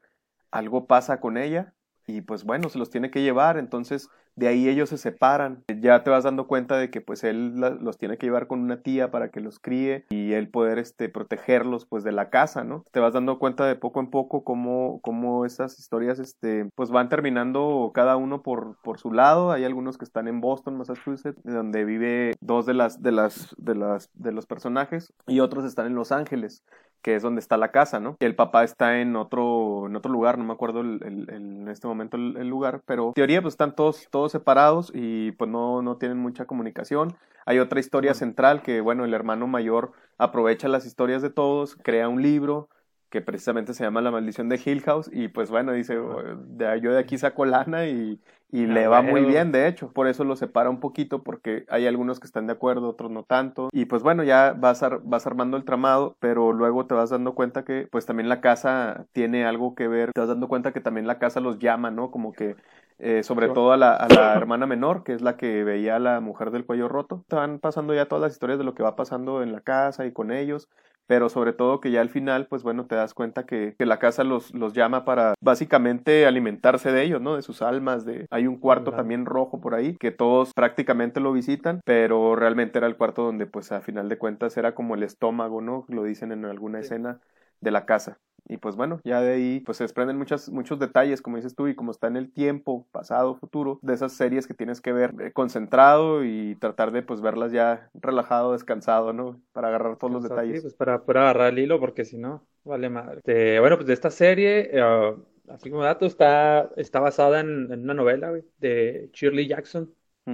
algo 0.52 0.88
pasa 0.88 1.20
con 1.20 1.38
ella 1.38 1.74
y 2.08 2.22
pues 2.22 2.44
bueno, 2.44 2.70
se 2.70 2.80
los 2.80 2.90
tiene 2.90 3.12
que 3.12 3.22
llevar. 3.22 3.58
Entonces 3.58 4.10
De 4.40 4.48
ahí 4.48 4.70
ellos 4.70 4.88
se 4.88 4.98
separan. 4.98 5.66
Ya 5.68 6.02
te 6.02 6.10
vas 6.10 6.24
dando 6.24 6.48
cuenta 6.48 6.78
de 6.78 6.90
que 6.90 7.02
pues 7.02 7.26
él 7.26 7.56
los 7.60 7.98
tiene 7.98 8.18
que 8.18 8.26
llevar 8.26 8.48
con 8.48 8.62
una 8.62 8.82
tía 8.82 9.12
para 9.12 9.32
que 9.32 9.42
los 9.42 9.60
críe 9.60 10.06
y 10.10 10.32
él 10.32 10.50
poder 10.50 10.80
este, 10.80 11.10
protegerlos 11.10 11.86
pues 11.86 12.06
de 12.06 12.14
la 12.14 12.30
casa, 12.30 12.64
¿no? 12.64 12.86
Te 12.92 13.02
vas 13.02 13.12
dando 13.12 13.38
cuenta 13.38 13.66
de 13.66 13.76
poco 13.76 14.00
en 14.00 14.10
poco 14.10 14.46
cómo, 14.46 15.02
cómo 15.02 15.46
esas 15.46 15.78
historias 15.78 16.20
este, 16.20 16.70
pues 16.76 16.90
van 16.90 17.10
terminando 17.10 17.92
cada 17.94 18.16
uno 18.16 18.42
por, 18.42 18.78
por 18.82 18.98
su 18.98 19.12
lado. 19.12 19.52
Hay 19.52 19.66
algunos 19.66 19.98
que 19.98 20.06
están 20.06 20.30
en 20.30 20.40
Boston, 20.40 20.78
Massachusetts, 20.78 21.42
donde 21.44 21.84
vive 21.84 22.34
dos 22.40 22.66
de 22.66 22.76
las 22.76 23.02
de 23.02 23.12
las 23.12 23.54
de 23.58 23.76
las 23.76 24.10
de 24.14 24.32
los 24.32 24.46
personajes 24.46 25.12
y 25.28 25.42
otros 25.42 25.66
están 25.66 25.88
en 25.88 25.96
Los 25.96 26.14
Ángeles 26.14 26.64
que 27.02 27.16
es 27.16 27.24
donde 27.24 27.40
está 27.40 27.58
la 27.58 27.72
casa, 27.72 28.00
¿no? 28.00 28.18
El 28.20 28.36
papá 28.36 28.64
está 28.64 29.00
en 29.00 29.16
otro, 29.16 29.88
en 29.88 29.96
otro 29.96 30.12
lugar, 30.12 30.38
no 30.38 30.44
me 30.44 30.54
acuerdo 30.54 30.82
en 30.82 31.68
este 31.70 31.88
momento 31.88 32.18
el, 32.18 32.48
lugar, 32.48 32.82
pero 32.86 33.08
en 33.10 33.14
teoría 33.14 33.42
pues 33.42 33.54
están 33.54 33.76
todos, 33.76 34.08
todos 34.10 34.32
separados 34.32 34.92
y 34.94 35.32
pues 35.34 35.50
no, 35.50 35.82
no 35.82 35.98
tienen 35.98 36.18
mucha 36.18 36.46
comunicación. 36.46 37.16
Hay 37.46 37.60
otra 37.60 37.80
historia 37.80 38.14
central 38.14 38.62
que, 38.62 38.82
bueno, 38.82 39.06
el 39.06 39.14
hermano 39.14 39.48
mayor 39.48 39.94
aprovecha 40.18 40.68
las 40.68 40.86
historias 40.86 41.22
de 41.22 41.30
todos, 41.30 41.76
crea 41.82 42.10
un 42.10 42.22
libro, 42.22 42.70
que 43.10 43.22
precisamente 43.22 43.74
se 43.74 43.84
llama 43.84 44.02
La 44.02 44.12
maldición 44.12 44.50
de 44.50 44.62
Hill 44.64 44.82
House 44.82 45.10
y 45.12 45.28
pues 45.28 45.50
bueno, 45.50 45.72
dice, 45.72 45.96
yo 45.96 46.92
de 46.94 47.00
aquí 47.00 47.18
saco 47.18 47.46
lana 47.46 47.88
y, 47.88 48.20
y 48.52 48.66
le 48.66 48.88
va 48.88 49.02
muy 49.02 49.26
bien, 49.26 49.52
de 49.52 49.68
hecho, 49.68 49.92
por 49.92 50.08
eso 50.08 50.24
lo 50.24 50.36
separa 50.36 50.70
un 50.70 50.80
poquito 50.80 51.24
porque 51.24 51.66
hay 51.70 51.88
algunos 51.88 52.20
que 52.20 52.28
están 52.28 52.48
de 52.48 52.54
acuerdo, 52.54 52.90
otros 52.90 53.12
no 53.12 53.24
tanto 53.24 53.70
y 53.72 53.86
pues 53.86 54.04
bueno, 54.04 54.24
ya 54.24 54.56
vas, 54.58 54.84
vas 55.04 55.28
armando 55.28 55.58
el 55.58 55.66
tramado, 55.66 56.16
pero 56.20 56.54
luego 56.54 56.86
te 56.86 56.96
vas 56.96 57.10
dando 57.10 57.36
cuenta 57.36 57.64
que 57.64 57.88
pues 57.92 58.06
también 58.06 58.30
la 58.30 58.42
casa 58.42 59.06
tiene 59.12 59.46
algo 59.46 59.76
que 59.76 59.88
ver, 59.88 60.12
te 60.14 60.22
vas 60.22 60.30
dando 60.30 60.48
cuenta 60.48 60.72
que 60.72 60.82
también 60.82 61.08
la 61.08 61.20
casa 61.20 61.40
los 61.40 61.60
llama, 61.60 61.92
¿no? 61.92 62.12
Como 62.12 62.32
que 62.32 62.56
eh, 63.00 63.24
sobre 63.24 63.48
todo 63.48 63.72
a 63.72 63.78
la, 63.78 63.94
a 63.96 64.10
la, 64.10 64.36
hermana 64.36 64.66
menor, 64.66 65.04
que 65.04 65.14
es 65.14 65.22
la 65.22 65.38
que 65.38 65.64
veía 65.64 65.96
a 65.96 66.00
la 66.00 66.20
mujer 66.20 66.52
del 66.52 66.66
cuello 66.66 66.90
roto. 66.90 67.24
Te 67.30 67.38
van 67.38 67.60
pasando 67.60 67.94
ya 67.94 68.08
todas 68.08 68.22
las 68.22 68.34
historias 68.34 68.60
de 68.60 68.66
lo 68.66 68.76
que 68.76 68.84
va 68.84 68.98
pasando 68.98 69.42
en 69.42 69.54
la 69.54 69.62
casa 69.62 70.06
y 70.06 70.12
con 70.12 70.32
ellos 70.32 70.68
pero 71.10 71.28
sobre 71.28 71.54
todo 71.54 71.80
que 71.80 71.90
ya 71.90 72.02
al 72.02 72.10
final, 72.10 72.46
pues 72.46 72.62
bueno, 72.62 72.86
te 72.86 72.94
das 72.94 73.16
cuenta 73.16 73.48
que, 73.48 73.74
que 73.80 73.88
la 73.88 73.98
casa 73.98 74.24
los, 74.24 74.54
los, 74.54 74.74
llama 74.74 75.06
para 75.06 75.34
básicamente 75.42 76.28
alimentarse 76.28 76.92
de 76.92 77.02
ellos, 77.02 77.20
¿no? 77.20 77.36
De 77.36 77.42
sus 77.42 77.64
almas, 77.64 78.06
de... 78.06 78.28
Hay 78.30 78.46
un 78.46 78.58
cuarto 78.58 78.92
también 78.92 79.26
rojo 79.26 79.60
por 79.60 79.74
ahí, 79.74 79.98
que 79.98 80.12
todos 80.12 80.54
prácticamente 80.54 81.20
lo 81.20 81.34
visitan, 81.34 81.82
pero 81.84 82.36
realmente 82.36 82.78
era 82.78 82.86
el 82.86 82.96
cuarto 82.96 83.24
donde 83.24 83.48
pues 83.48 83.72
a 83.72 83.82
final 83.82 84.08
de 84.08 84.20
cuentas 84.20 84.56
era 84.56 84.76
como 84.76 84.94
el 84.94 85.02
estómago, 85.02 85.62
¿no? 85.62 85.84
Lo 85.88 86.04
dicen 86.04 86.32
en 86.32 86.46
alguna 86.46 86.80
escena 86.80 87.20
de 87.60 87.72
la 87.72 87.88
casa. 87.88 88.20
Y 88.50 88.58
pues 88.58 88.76
bueno, 88.76 89.00
ya 89.04 89.22
de 89.22 89.34
ahí 89.34 89.60
pues 89.60 89.78
se 89.78 89.84
desprenden 89.84 90.18
muchas, 90.18 90.50
muchos 90.50 90.80
detalles, 90.80 91.22
como 91.22 91.36
dices 91.36 91.56
tú, 91.56 91.68
y 91.68 91.76
como 91.76 91.92
está 91.92 92.08
en 92.08 92.18
el 92.18 92.34
tiempo, 92.34 92.88
pasado, 92.92 93.36
futuro, 93.36 93.78
de 93.84 93.94
esas 93.94 94.14
series 94.14 94.48
que 94.48 94.56
tienes 94.56 94.82
que 94.82 94.92
ver 94.92 95.14
eh, 95.22 95.32
concentrado 95.32 96.26
y 96.26 96.56
tratar 96.56 96.92
de 96.92 97.04
pues 97.04 97.22
verlas 97.22 97.52
ya 97.52 97.92
relajado, 97.94 98.54
descansado, 98.54 99.14
¿no? 99.14 99.40
Para 99.52 99.68
agarrar 99.68 99.98
todos 99.98 100.12
los 100.12 100.24
detalles. 100.24 100.64
pues 100.64 100.74
para, 100.74 101.06
para 101.06 101.22
agarrar 101.22 101.54
el 101.54 101.60
hilo, 101.60 101.80
porque 101.80 102.06
si 102.06 102.18
no, 102.18 102.44
vale 102.64 102.90
madre. 102.90 103.18
Este, 103.18 103.60
bueno, 103.60 103.76
pues 103.76 103.86
de 103.86 103.94
esta 103.94 104.10
serie, 104.10 104.72
eh, 104.74 105.16
así 105.48 105.70
como 105.70 105.84
dato, 105.84 106.08
está, 106.08 106.72
está 106.76 107.00
basada 107.00 107.42
en, 107.42 107.72
una 107.72 107.94
novela, 107.94 108.34
de 108.58 109.12
Shirley 109.14 109.48
Jackson, 109.48 109.94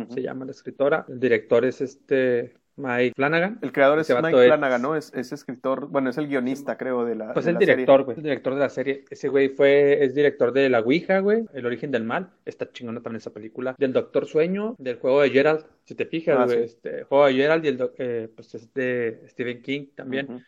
se 0.10 0.22
llama 0.22 0.45
la 0.45 0.51
escritora. 0.51 1.05
El 1.07 1.19
director 1.19 1.63
es 1.65 1.81
este 1.81 2.53
Mike 2.77 3.13
Flanagan. 3.15 3.60
El 3.62 3.72
creador 3.72 4.00
es 4.00 4.10
Mike 4.10 4.48
Flanagan, 4.48 4.82
¿no? 4.82 4.96
Es, 4.96 5.13
escritor, 5.13 5.88
bueno, 5.88 6.10
es 6.10 6.17
el 6.17 6.27
guionista, 6.27 6.77
creo, 6.77 7.05
de 7.05 7.15
la. 7.15 7.34
Pues 7.34 7.48
el 7.48 7.58
director, 7.58 8.03
güey. 8.03 8.17
El 8.17 8.24
director 8.24 8.53
de 8.53 8.60
la 8.60 8.70
serie. 8.70 9.05
Ese 9.10 9.29
güey 9.29 9.50
fue, 9.50 10.03
es 10.03 10.13
director 10.13 10.51
de 10.51 10.70
La 10.70 10.82
Ouija, 10.82 11.20
güey. 11.20 11.46
El 11.53 11.65
origen 11.65 11.91
del 11.91 12.03
mal. 12.03 12.32
Está 12.46 12.70
chingona 12.72 13.01
también 13.01 13.17
esa 13.17 13.34
película. 13.34 13.75
Del 13.77 13.94
Doctor 13.94 14.25
Sueño, 14.25 14.75
del 14.77 14.98
juego 14.98 15.22
de 15.22 15.29
Gerald. 15.29 15.65
Si 15.86 15.96
te 15.96 16.05
fijas, 16.05 16.38
ah, 16.39 16.46
güey. 16.46 16.63
Este, 16.63 17.03
juego 17.03 17.25
de 17.27 17.34
Gerald 17.34 17.65
y 17.65 17.67
el, 17.70 17.91
eh, 17.98 18.29
pues 18.36 18.53
es 18.55 18.74
de 18.74 19.22
Stephen 19.27 19.62
King 19.62 19.88
también. 19.96 20.44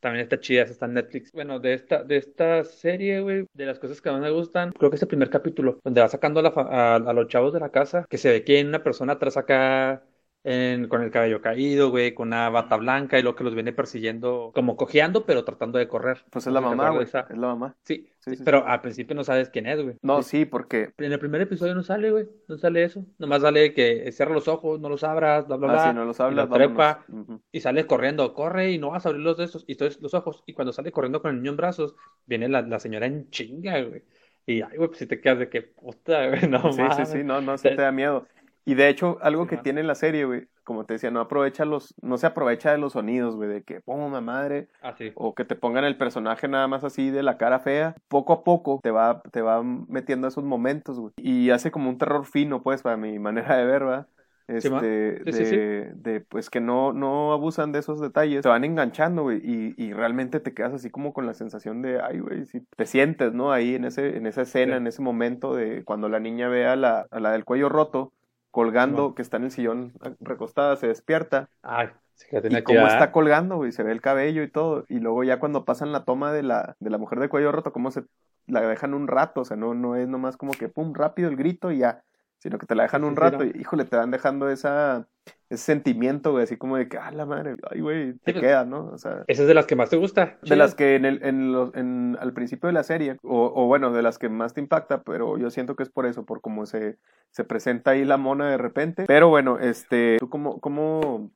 También 0.00 0.24
está 0.24 0.40
chida, 0.40 0.62
está 0.62 0.86
en 0.86 0.94
Netflix. 0.94 1.30
Bueno, 1.30 1.60
de 1.60 1.74
esta, 1.74 2.02
de 2.02 2.16
esta 2.16 2.64
serie, 2.64 3.20
güey, 3.20 3.46
de 3.52 3.66
las 3.66 3.78
cosas 3.78 4.00
que 4.00 4.10
más 4.10 4.20
me 4.20 4.30
gustan, 4.30 4.72
creo 4.72 4.90
que 4.90 4.96
es 4.96 5.02
el 5.02 5.06
primer 5.06 5.30
capítulo, 5.30 5.78
donde 5.84 6.00
va 6.00 6.08
sacando 6.08 6.40
a, 6.40 6.96
a 6.96 7.12
los 7.12 7.28
chavos 7.28 7.52
de 7.52 7.60
la 7.60 7.68
casa, 7.68 8.04
que 8.10 8.18
se 8.18 8.30
ve 8.30 8.42
que 8.42 8.56
hay 8.56 8.64
una 8.64 8.82
persona 8.82 9.12
atrás 9.12 9.36
acá 9.36 10.02
con 10.42 11.02
el 11.02 11.10
cabello 11.10 11.40
caído, 11.40 11.90
güey, 11.90 12.14
con 12.14 12.28
una 12.28 12.50
bata 12.50 12.76
blanca 12.76 13.18
y 13.18 13.22
lo 13.22 13.36
que 13.36 13.44
los 13.44 13.54
viene 13.54 13.72
persiguiendo, 13.72 14.50
como 14.54 14.76
cojeando, 14.76 15.24
pero 15.24 15.44
tratando 15.44 15.78
de 15.78 15.86
correr. 15.86 16.24
Pues 16.30 16.46
es 16.46 16.52
la 16.52 16.60
mamá, 16.60 16.90
güey. 16.90 17.04
Es 17.04 17.12
la 17.12 17.46
mamá. 17.46 17.76
Sí, 17.84 18.10
sí, 18.18 18.32
pero 18.44 18.66
al 18.66 18.80
principio 18.80 19.14
no 19.14 19.22
sabes 19.22 19.50
quién 19.50 19.66
es, 19.66 19.80
güey. 19.80 19.96
No, 20.02 20.22
sí, 20.22 20.44
porque. 20.44 20.92
En 20.98 21.12
el 21.12 21.18
primer 21.20 21.42
episodio 21.42 21.74
no 21.74 21.82
sale, 21.84 22.10
güey. 22.10 22.28
No 22.48 22.58
sale 22.58 22.82
eso. 22.82 23.06
Nomás 23.18 23.42
sale 23.42 23.72
que 23.72 24.10
cierra 24.10 24.34
los 24.34 24.48
ojos, 24.48 24.80
no 24.80 24.88
los 24.88 25.04
abras, 25.04 25.46
bla, 25.46 25.56
bla, 25.56 25.68
ah, 25.68 25.72
bla. 25.72 25.92
no 25.92 26.04
los 26.04 26.18
abras, 26.18 26.48
y 26.48 26.52
trepa. 26.52 27.04
Y 27.52 27.60
sale 27.60 27.86
corriendo, 27.86 28.34
corre 28.34 28.72
y 28.72 28.78
no 28.78 28.90
vas 28.90 29.06
a 29.06 29.10
abrir 29.10 29.24
los 29.24 29.36
de 29.36 29.44
esos. 29.44 29.64
Y 29.68 29.72
entonces 29.72 30.02
los 30.02 30.12
ojos. 30.14 30.42
Y 30.46 30.54
cuando 30.54 30.72
sale 30.72 30.90
corriendo 30.90 31.22
con 31.22 31.30
el 31.30 31.36
niño 31.36 31.52
en 31.52 31.56
brazos, 31.56 31.94
viene 32.26 32.48
la, 32.48 32.62
la 32.62 32.80
señora 32.80 33.06
en 33.06 33.30
chinga, 33.30 33.80
güey. 33.80 34.02
Y 34.44 34.60
ay, 34.62 34.76
güey, 34.76 34.88
pues 34.88 34.98
si 34.98 35.06
te 35.06 35.20
quedas 35.20 35.38
de 35.38 35.48
que 35.48 35.62
puta, 35.62 36.26
güey, 36.26 36.48
no 36.48 36.72
Sí, 36.72 36.82
sí, 36.96 37.06
sí, 37.06 37.24
no, 37.24 37.40
no, 37.40 37.56
se 37.56 37.70
te 37.70 37.82
da 37.82 37.92
miedo. 37.92 38.26
Y 38.64 38.74
de 38.74 38.88
hecho, 38.88 39.18
algo 39.22 39.46
que 39.46 39.56
tiene 39.56 39.82
la 39.82 39.94
serie, 39.94 40.24
güey, 40.24 40.46
como 40.62 40.84
te 40.84 40.94
decía, 40.94 41.10
no 41.10 41.20
aprovecha 41.20 41.64
los, 41.64 41.94
no 42.00 42.16
se 42.16 42.26
aprovecha 42.26 42.70
de 42.70 42.78
los 42.78 42.92
sonidos, 42.92 43.34
güey, 43.34 43.48
de 43.48 43.62
que 43.62 43.80
pongo 43.80 44.06
una 44.06 44.20
madre, 44.20 44.68
ah, 44.82 44.94
o 45.14 45.34
que 45.34 45.44
te 45.44 45.56
pongan 45.56 45.84
el 45.84 45.96
personaje 45.96 46.46
nada 46.46 46.68
más 46.68 46.84
así 46.84 47.10
de 47.10 47.22
la 47.22 47.36
cara 47.36 47.58
fea. 47.58 47.96
Poco 48.08 48.32
a 48.32 48.44
poco 48.44 48.78
te 48.82 48.92
va, 48.92 49.22
te 49.32 49.42
va 49.42 49.62
metiendo 49.62 50.28
esos 50.28 50.44
momentos, 50.44 51.00
güey. 51.00 51.12
Y 51.16 51.50
hace 51.50 51.72
como 51.72 51.90
un 51.90 51.98
terror 51.98 52.24
fino, 52.24 52.62
pues, 52.62 52.82
para 52.82 52.96
mi 52.96 53.18
manera 53.18 53.56
de 53.56 53.64
ver, 53.64 53.84
¿verdad? 53.84 54.06
Este, 54.48 54.68
de, 54.70 55.92
de, 55.94 56.20
pues 56.20 56.50
que 56.50 56.60
no, 56.60 56.92
no 56.92 57.32
abusan 57.32 57.72
de 57.72 57.78
esos 57.78 58.00
detalles, 58.00 58.42
te 58.42 58.48
van 58.48 58.64
enganchando, 58.64 59.22
güey, 59.22 59.38
y, 59.38 59.74
y, 59.76 59.92
realmente 59.92 60.40
te 60.40 60.52
quedas 60.52 60.74
así 60.74 60.90
como 60.90 61.12
con 61.12 61.26
la 61.26 61.32
sensación 61.32 61.80
de, 61.80 62.00
ay, 62.00 62.18
güey, 62.18 62.44
si 62.44 62.60
te 62.60 62.84
sientes, 62.86 63.32
¿no? 63.32 63.52
Ahí 63.52 63.76
en 63.76 63.84
ese, 63.84 64.16
en 64.16 64.26
esa 64.26 64.42
escena, 64.42 64.76
en 64.76 64.86
ese 64.86 65.00
momento 65.00 65.54
de 65.54 65.84
cuando 65.84 66.08
la 66.08 66.18
niña 66.18 66.48
ve 66.48 66.66
a 66.66 66.76
la, 66.76 67.06
a 67.10 67.20
la 67.20 67.32
del 67.32 67.44
cuello 67.44 67.68
roto, 67.68 68.12
colgando, 68.52 69.16
que 69.16 69.22
está 69.22 69.38
en 69.38 69.44
el 69.44 69.50
sillón 69.50 69.92
recostada, 70.20 70.76
se 70.76 70.86
despierta. 70.86 71.48
Ay, 71.62 71.88
y 72.30 72.62
cómo 72.62 72.86
está 72.86 73.10
colgando, 73.10 73.56
güey, 73.56 73.72
se 73.72 73.82
ve 73.82 73.92
el 73.92 74.00
cabello 74.00 74.42
y 74.42 74.48
todo. 74.48 74.84
Y 74.88 75.00
luego 75.00 75.24
ya 75.24 75.40
cuando 75.40 75.64
pasan 75.64 75.90
la 75.90 76.04
toma 76.04 76.32
de 76.32 76.42
la, 76.42 76.76
de 76.78 76.90
la 76.90 76.98
mujer 76.98 77.18
de 77.18 77.28
cuello 77.28 77.50
roto, 77.50 77.72
cómo 77.72 77.90
se 77.90 78.04
la 78.46 78.60
dejan 78.60 78.94
un 78.94 79.08
rato, 79.08 79.40
o 79.40 79.44
sea, 79.44 79.56
no, 79.56 79.74
no 79.74 79.96
es 79.96 80.08
nomás 80.08 80.36
como 80.36 80.52
que 80.52 80.68
pum, 80.68 80.94
rápido 80.94 81.28
el 81.28 81.36
grito 81.36 81.72
y 81.72 81.78
ya, 81.78 82.02
sino 82.42 82.58
que 82.58 82.66
te 82.66 82.74
la 82.74 82.82
dejan 82.82 83.04
un 83.04 83.14
rato 83.14 83.44
y 83.44 83.52
híjole, 83.56 83.84
te 83.84 83.94
van 83.94 84.10
dejando 84.10 84.50
esa, 84.50 85.06
ese 85.48 85.62
sentimiento, 85.62 86.32
güey, 86.32 86.42
así 86.42 86.56
como 86.56 86.76
de 86.76 86.88
que, 86.88 86.98
ah, 86.98 87.12
la 87.12 87.24
madre, 87.24 87.54
ay, 87.70 87.80
güey, 87.80 88.14
te 88.14 88.32
pues, 88.32 88.40
queda, 88.42 88.64
¿no? 88.64 88.86
O 88.86 88.98
sea, 88.98 89.22
¿Esa 89.28 89.42
es 89.42 89.48
de 89.48 89.54
las 89.54 89.64
que 89.66 89.76
más 89.76 89.90
te 89.90 89.96
gusta? 89.96 90.38
De 90.42 90.56
las 90.56 90.74
que 90.74 90.96
en 90.96 91.04
el, 91.04 91.22
en 91.22 91.52
los, 91.52 91.72
en, 91.76 92.18
al 92.20 92.32
principio 92.32 92.66
de 92.66 92.72
la 92.72 92.82
serie, 92.82 93.16
o, 93.22 93.52
o, 93.54 93.66
bueno, 93.68 93.92
de 93.92 94.02
las 94.02 94.18
que 94.18 94.28
más 94.28 94.54
te 94.54 94.60
impacta, 94.60 95.02
pero 95.02 95.38
yo 95.38 95.50
siento 95.50 95.76
que 95.76 95.84
es 95.84 95.88
por 95.88 96.04
eso, 96.04 96.24
por 96.24 96.40
cómo 96.40 96.66
se, 96.66 96.98
se 97.30 97.44
presenta 97.44 97.92
ahí 97.92 98.04
la 98.04 98.16
mona 98.16 98.50
de 98.50 98.58
repente. 98.58 99.04
Pero 99.06 99.28
bueno, 99.28 99.60
este, 99.60 100.16
¿tú 100.18 100.28
cómo, 100.28 100.58
cómo, 100.58 101.30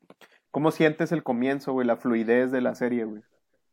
cómo 0.50 0.72
sientes 0.72 1.12
el 1.12 1.22
comienzo, 1.22 1.72
güey, 1.72 1.86
la 1.86 1.98
fluidez 1.98 2.50
de 2.50 2.62
la 2.62 2.74
serie, 2.74 3.04
güey? 3.04 3.22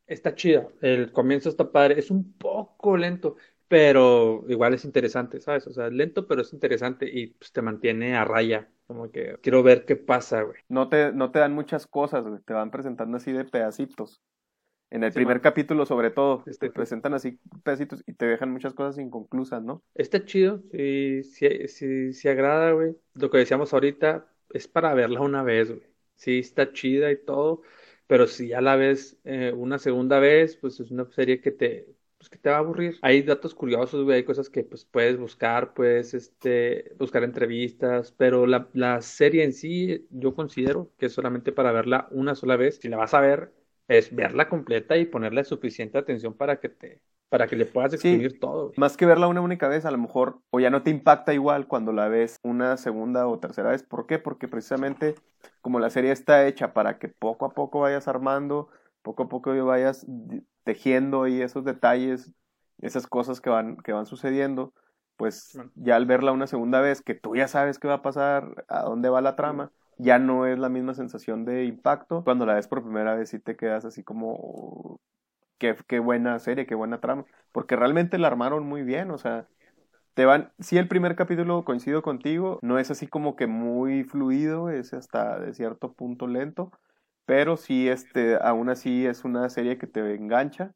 Está 0.06 0.36
chida, 0.36 0.68
el 0.82 1.12
comienzo 1.12 1.50
está 1.50 1.72
padre, 1.72 1.98
es 1.98 2.12
un 2.12 2.32
poco 2.34 2.96
lento, 2.96 3.38
pero 3.67 4.43
igual 4.48 4.74
es 4.74 4.86
interesante, 4.86 5.39
¿sabes? 5.39 5.67
O 5.67 5.74
sea, 5.74 5.88
es 5.88 5.93
lento, 5.93 6.27
pero 6.27 6.41
es 6.41 6.53
interesante 6.53 7.10
y 7.12 7.27
pues, 7.27 7.51
te 7.51 7.62
mantiene 7.62 8.15
a 8.15 8.25
raya. 8.25 8.70
Como 8.88 9.10
que 9.12 9.38
quiero 9.41 9.63
ver 9.63 9.86
qué 9.86 9.96
pasa, 9.96 10.41
güey. 10.41 10.58
No 10.67 10.89
te, 10.89 11.12
no 11.12 11.32
te 11.32 11.39
dan 11.39 11.53
muchas 11.53 11.88
cosas, 11.88 12.25
güey. 12.25 12.41
Te 12.41 12.53
van 12.53 12.70
presentando 12.70 13.17
así 13.17 13.32
de 13.32 13.46
pedacitos. 13.46 14.22
En 14.93 15.03
el 15.03 15.12
primer 15.12 15.41
capítulo, 15.41 15.88
sobre 15.88 16.12
todo, 16.12 16.43
te 16.60 16.70
presentan 16.70 17.15
así 17.15 17.39
pedacitos 17.63 18.03
y 18.05 18.13
te 18.13 18.27
dejan 18.27 18.51
muchas 18.51 18.75
cosas 18.75 19.00
inconclusas, 19.00 19.63
¿no? 19.63 19.82
Está 19.96 20.24
chido, 20.24 20.62
sí, 20.72 21.24
sí, 21.24 21.67
sí, 21.67 22.13
sí 22.13 22.27
agrada, 22.27 22.74
güey. 22.74 22.96
Lo 23.15 23.32
que 23.32 23.39
decíamos 23.39 23.74
ahorita 23.74 24.27
es 24.51 24.67
para 24.67 24.93
verla 24.93 25.22
una 25.22 25.41
vez, 25.41 25.70
güey. 25.70 25.82
Sí, 26.15 26.38
está 26.38 26.72
chida 26.74 27.10
y 27.12 27.17
todo, 27.17 27.63
pero 28.05 28.27
si 28.27 28.50
ya 28.50 28.62
la 28.62 28.75
ves 28.75 29.17
eh, 29.24 29.51
una 29.55 29.79
segunda 29.79 30.20
vez, 30.20 30.58
pues 30.58 30.79
es 30.79 30.91
una 30.91 31.05
serie 31.10 31.41
que 31.41 31.50
te, 31.50 31.88
pues 32.24 32.30
que 32.30 32.38
te 32.38 32.50
va 32.50 32.56
a 32.56 32.60
aburrir. 32.60 32.98
Hay 33.01 33.22
datos 33.22 33.53
curiosos, 33.53 34.06
güey, 34.06 34.18
hay 34.18 34.24
cosas 34.24 34.50
que 34.50 34.63
pues 34.63 34.86
puedes 34.86 35.18
buscar, 35.18 35.74
puedes 35.74 36.13
este, 36.13 36.94
buscar 36.98 37.24
entrevistas, 37.25 38.13
pero 38.15 38.48
la, 38.48 38.70
la 38.72 39.01
serie 39.01 39.44
en 39.44 39.51
sí 39.51 40.08
yo 40.10 40.34
considero 40.34 40.89
que 40.98 41.08
es 41.08 41.12
solamente 41.13 41.51
para 41.51 41.74
verla 41.74 42.08
una 42.12 42.34
sola 42.34 42.56
vez. 42.56 42.80
Si 42.82 42.88
la 42.88 42.96
vas 42.96 43.13
a 43.13 43.20
ver, 43.20 43.51
es 43.89 44.15
verla 44.15 44.48
completa 44.48 44.96
y 44.96 45.06
ponerle 45.06 45.44
suficiente 45.44 45.98
atención 45.98 46.34
para 46.34 46.62
que 46.62 46.70
te 46.70 47.01
para 47.27 47.48
que 47.48 47.56
le 47.56 47.65
puedas 47.65 47.92
exprimir 47.94 48.39
todo. 48.39 48.72
Más 48.77 48.96
que 48.96 49.08
verla 49.08 49.27
una 49.27 49.42
única 49.42 49.68
vez, 49.68 49.86
a 49.86 49.92
lo 49.92 49.98
mejor 49.98 50.39
o 50.51 50.60
ya 50.60 50.70
no 50.70 50.84
te 50.84 50.92
impacta 50.92 51.34
igual 51.34 51.68
cuando 51.68 51.92
la 51.92 52.08
ves 52.08 52.38
una 52.44 52.77
segunda 52.77 53.27
o 53.27 53.39
tercera 53.39 53.72
vez. 53.72 53.82
¿Por 53.82 54.06
qué? 54.06 54.20
Porque 54.20 54.48
precisamente 54.48 55.15
como 55.60 55.80
la 55.80 55.89
serie 55.89 56.12
está 56.12 56.46
hecha 56.48 56.74
para 56.74 57.00
que 57.00 57.10
poco 57.10 57.46
a 57.46 57.53
poco 57.53 57.80
vayas 57.80 58.08
armando, 58.08 58.70
poco 59.04 59.24
a 59.24 59.30
poco 59.30 59.54
vayas 59.66 60.06
tejiendo 60.64 61.24
ahí 61.24 61.42
esos 61.42 61.64
detalles, 61.64 62.32
esas 62.82 63.06
cosas 63.06 63.42
que 63.42 63.50
van, 63.50 63.78
que 63.78 63.94
van 63.94 64.06
sucediendo, 64.08 64.74
pues 65.18 65.60
ya 65.76 65.96
al 65.96 66.06
verla 66.06 66.32
una 66.32 66.48
segunda 66.48 66.82
vez, 66.82 67.02
que 67.02 67.14
tú 67.14 67.36
ya 67.36 67.48
sabes 67.48 67.78
qué 67.80 67.88
va 67.88 67.96
a 67.96 68.02
pasar, 68.02 68.66
a 68.68 68.82
dónde 68.82 69.10
va 69.10 69.22
la 69.22 69.36
trama, 69.36 69.72
ya 69.98 70.18
no 70.20 70.48
es 70.48 70.58
la 70.58 70.70
misma 70.70 70.94
sensación 70.96 71.46
de 71.46 71.66
impacto. 71.66 72.24
Cuando 72.24 72.46
la 72.46 72.56
ves 72.56 72.68
por 72.68 72.84
primera 72.84 73.16
vez 73.16 73.30
sí 73.30 73.40
te 73.40 73.56
quedas 73.56 73.86
así 73.86 74.04
como, 74.04 75.00
qué, 75.60 75.76
qué 75.88 76.00
buena 76.00 76.40
serie, 76.40 76.66
qué 76.66 76.76
buena 76.76 77.00
trama, 77.00 77.26
porque 77.52 77.76
realmente 77.76 78.18
la 78.18 78.28
armaron 78.28 78.66
muy 78.66 78.84
bien, 78.84 79.12
o 79.12 79.18
sea, 79.18 79.48
te 80.14 80.26
van, 80.26 80.52
sí 80.60 80.78
el 80.78 80.88
primer 80.88 81.16
capítulo 81.16 81.66
coincido 81.66 82.02
contigo, 82.02 82.60
no 82.62 82.80
es 82.80 82.92
así 82.92 83.08
como 83.08 83.36
que 83.36 83.48
muy 83.48 84.04
fluido, 84.04 84.70
es 84.70 84.94
hasta 84.94 85.40
de 85.40 85.54
cierto 85.54 85.94
punto 85.94 86.28
lento, 86.28 86.72
pero 87.25 87.58
sí, 87.58 87.88
este, 87.88 88.38
aún 88.42 88.70
así 88.70 89.06
es 89.06 89.24
una 89.24 89.50
serie 89.50 89.77
que 89.77 89.88
te 89.88 90.15
engancha 90.15 90.74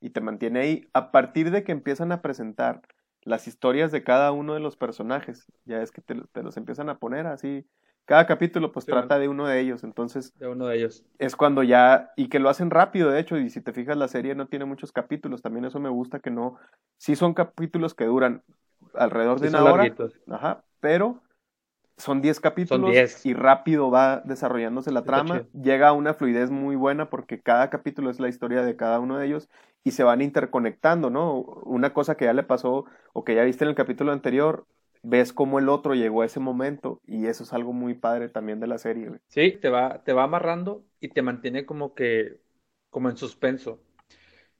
y 0.00 0.10
te 0.10 0.20
mantiene 0.20 0.60
ahí. 0.60 0.88
A 0.92 1.10
partir 1.10 1.50
de 1.50 1.62
que 1.64 1.72
empiezan 1.72 2.12
a 2.12 2.22
presentar 2.22 2.82
las 3.22 3.46
historias 3.46 3.92
de 3.92 4.02
cada 4.02 4.32
uno 4.32 4.54
de 4.54 4.60
los 4.60 4.76
personajes, 4.76 5.46
ya 5.64 5.82
es 5.82 5.90
que 5.90 6.00
te, 6.00 6.14
los 6.14 6.56
empiezan 6.56 6.88
a 6.88 6.98
poner 6.98 7.26
así. 7.26 7.66
Cada 8.06 8.26
capítulo 8.26 8.72
pues 8.72 8.86
trata 8.86 9.18
de 9.18 9.28
uno 9.28 9.46
de 9.46 9.60
ellos, 9.60 9.84
entonces... 9.84 10.36
De 10.38 10.48
uno 10.48 10.66
de 10.66 10.78
ellos. 10.78 11.04
Es 11.18 11.36
cuando 11.36 11.62
ya... 11.62 12.10
Y 12.16 12.28
que 12.28 12.40
lo 12.40 12.48
hacen 12.48 12.70
rápido, 12.70 13.10
de 13.10 13.20
hecho, 13.20 13.36
y 13.36 13.50
si 13.50 13.60
te 13.60 13.72
fijas 13.72 13.96
la 13.96 14.08
serie 14.08 14.34
no 14.34 14.48
tiene 14.48 14.64
muchos 14.64 14.90
capítulos, 14.90 15.42
también 15.42 15.66
eso 15.66 15.78
me 15.78 15.90
gusta 15.90 16.18
que 16.18 16.30
no... 16.30 16.56
Sí 16.96 17.14
son 17.14 17.34
capítulos 17.34 17.94
que 17.94 18.06
duran 18.06 18.42
alrededor 18.94 19.38
de 19.38 19.48
una 19.50 19.64
hora. 19.64 19.94
Ajá, 20.28 20.64
pero 20.80 21.22
son 22.00 22.20
10 22.20 22.40
capítulos 22.40 23.24
y 23.24 23.34
rápido 23.34 23.90
va 23.90 24.20
desarrollándose 24.24 24.90
la 24.90 25.04
trama. 25.04 25.46
Llega 25.52 25.88
a 25.88 25.92
una 25.92 26.14
fluidez 26.14 26.50
muy 26.50 26.76
buena 26.76 27.10
porque 27.10 27.40
cada 27.40 27.70
capítulo 27.70 28.10
es 28.10 28.20
la 28.20 28.28
historia 28.28 28.62
de 28.62 28.76
cada 28.76 29.00
uno 29.00 29.18
de 29.18 29.26
ellos 29.26 29.48
y 29.84 29.92
se 29.92 30.02
van 30.02 30.22
interconectando, 30.22 31.10
¿no? 31.10 31.40
Una 31.40 31.92
cosa 31.92 32.16
que 32.16 32.24
ya 32.26 32.32
le 32.32 32.42
pasó 32.42 32.86
o 33.12 33.24
que 33.24 33.34
ya 33.34 33.44
viste 33.44 33.64
en 33.64 33.70
el 33.70 33.76
capítulo 33.76 34.12
anterior, 34.12 34.66
ves 35.02 35.32
cómo 35.32 35.58
el 35.58 35.68
otro 35.68 35.94
llegó 35.94 36.22
a 36.22 36.26
ese 36.26 36.40
momento 36.40 37.00
y 37.06 37.26
eso 37.26 37.44
es 37.44 37.52
algo 37.52 37.72
muy 37.72 37.94
padre 37.94 38.28
también 38.28 38.60
de 38.60 38.66
la 38.66 38.78
serie. 38.78 39.10
Sí, 39.28 39.52
te 39.60 39.68
va, 39.68 40.02
te 40.04 40.12
va 40.12 40.24
amarrando 40.24 40.84
y 41.00 41.08
te 41.08 41.22
mantiene 41.22 41.64
como 41.64 41.94
que, 41.94 42.40
como 42.90 43.08
en 43.08 43.16
suspenso. 43.16 43.80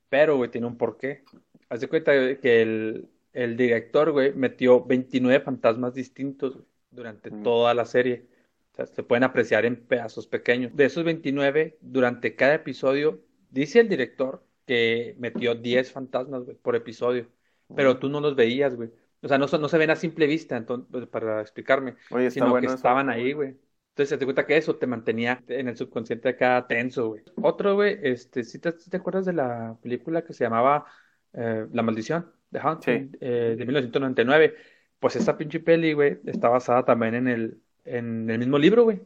Pero, 0.08 0.36
güey, 0.36 0.50
tiene 0.50 0.66
un 0.66 0.76
porqué. 0.76 1.24
Haz 1.68 1.80
de 1.80 1.88
cuenta 1.88 2.12
que 2.40 2.62
el, 2.62 3.10
el 3.32 3.56
director, 3.56 4.12
güey, 4.12 4.34
metió 4.34 4.84
29 4.84 5.44
fantasmas 5.44 5.94
distintos, 5.94 6.58
durante 6.90 7.30
mm. 7.30 7.42
toda 7.42 7.74
la 7.74 7.84
serie. 7.84 8.26
O 8.72 8.76
sea, 8.76 8.86
se 8.86 9.02
pueden 9.02 9.24
apreciar 9.24 9.64
en 9.64 9.76
pedazos 9.76 10.26
pequeños. 10.26 10.74
De 10.74 10.84
esos 10.84 11.04
29, 11.04 11.78
durante 11.80 12.36
cada 12.36 12.54
episodio, 12.54 13.20
dice 13.50 13.80
el 13.80 13.88
director 13.88 14.44
que 14.66 15.16
metió 15.18 15.54
10 15.54 15.92
fantasmas 15.92 16.44
por 16.62 16.76
episodio, 16.76 17.28
pero 17.74 17.98
tú 17.98 18.08
no 18.08 18.20
los 18.20 18.36
veías, 18.36 18.74
güey. 18.76 18.90
O 19.22 19.28
sea, 19.28 19.36
no, 19.38 19.46
no 19.46 19.68
se 19.68 19.78
ven 19.78 19.90
a 19.90 19.96
simple 19.96 20.26
vista, 20.26 20.56
entonces, 20.56 20.88
pues, 20.90 21.06
para 21.06 21.40
explicarme, 21.40 21.96
sino 22.30 22.58
que 22.58 22.66
estaban 22.66 23.10
ahí, 23.10 23.32
güey. 23.32 23.56
Entonces, 23.90 24.18
te 24.18 24.24
cuenta 24.24 24.46
que 24.46 24.56
eso 24.56 24.76
te 24.76 24.86
mantenía 24.86 25.42
en 25.48 25.68
el 25.68 25.76
subconsciente 25.76 26.30
acá 26.30 26.64
tenso, 26.68 27.08
güey. 27.08 27.22
Otro, 27.42 27.74
güey, 27.74 27.98
este, 28.02 28.44
¿sí 28.44 28.58
te, 28.58 28.72
te, 28.72 28.96
acuerdas 28.96 29.26
de 29.26 29.34
la 29.34 29.76
película 29.82 30.24
que 30.24 30.32
se 30.32 30.44
llamaba 30.44 30.86
eh, 31.34 31.66
La 31.72 31.82
Maldición? 31.82 32.32
de 32.50 32.58
Haunting, 32.60 33.16
eh, 33.20 33.54
de 33.56 33.64
1999 33.64 34.56
pues 35.00 35.16
esa 35.16 35.36
pinche 35.36 35.58
peli, 35.60 35.94
güey, 35.94 36.18
está 36.26 36.48
basada 36.48 36.84
también 36.84 37.14
en 37.14 37.26
el, 37.26 37.60
en 37.84 38.30
el 38.30 38.38
mismo 38.38 38.58
libro, 38.58 38.84
güey. 38.84 39.00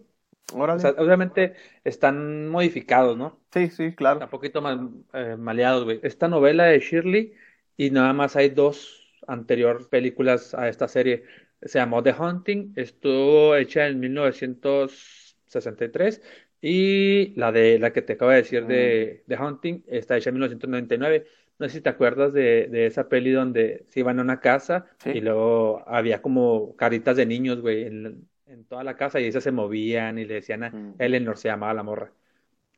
O 0.52 0.78
sea, 0.78 0.90
obviamente 0.98 1.54
están 1.84 2.48
modificados, 2.48 3.16
¿no? 3.16 3.40
Sí, 3.52 3.70
sí, 3.70 3.94
claro. 3.94 4.20
Un 4.20 4.28
poquito 4.28 4.60
más 4.60 4.78
eh, 5.14 5.36
maleados, 5.38 5.84
güey. 5.84 6.00
Esta 6.02 6.28
novela 6.28 6.64
de 6.64 6.80
Shirley 6.80 7.32
y 7.76 7.90
nada 7.90 8.12
más 8.12 8.36
hay 8.36 8.50
dos 8.50 9.16
anteriores 9.26 9.86
películas 9.86 10.54
a 10.54 10.68
esta 10.68 10.86
serie. 10.86 11.24
Se 11.62 11.78
llamó 11.78 12.02
The 12.02 12.12
Hunting, 12.12 12.74
estuvo 12.76 13.56
hecha 13.56 13.86
en 13.86 14.00
1963 14.00 16.20
y 16.60 17.32
la 17.36 17.52
de 17.52 17.78
la 17.78 17.90
que 17.92 18.02
te 18.02 18.14
acabo 18.14 18.32
de 18.32 18.38
decir 18.38 18.66
de 18.66 19.22
mm. 19.26 19.28
The 19.28 19.36
Hunting 19.42 19.84
está 19.86 20.16
hecha 20.16 20.30
en 20.30 20.34
1999. 20.34 21.26
No 21.58 21.68
sé 21.68 21.76
si 21.76 21.80
te 21.80 21.88
acuerdas 21.88 22.32
de, 22.32 22.68
de 22.68 22.86
esa 22.86 23.08
peli 23.08 23.30
donde 23.30 23.84
se 23.88 24.00
iban 24.00 24.18
a 24.18 24.22
una 24.22 24.40
casa 24.40 24.86
y 25.04 25.20
luego 25.20 25.84
había 25.86 26.20
como 26.20 26.74
caritas 26.76 27.16
de 27.16 27.26
niños, 27.26 27.60
güey, 27.60 27.84
en, 27.84 28.28
en, 28.46 28.64
toda 28.64 28.82
la 28.82 28.96
casa 28.96 29.20
y 29.20 29.26
esas 29.26 29.44
se 29.44 29.52
movían 29.52 30.18
y 30.18 30.24
le 30.24 30.34
decían 30.34 30.64
a 30.64 30.70
mm. 30.70 30.94
Eleanor, 30.98 31.36
se 31.36 31.48
llamaba 31.48 31.74
la 31.74 31.82
morra. 31.82 32.12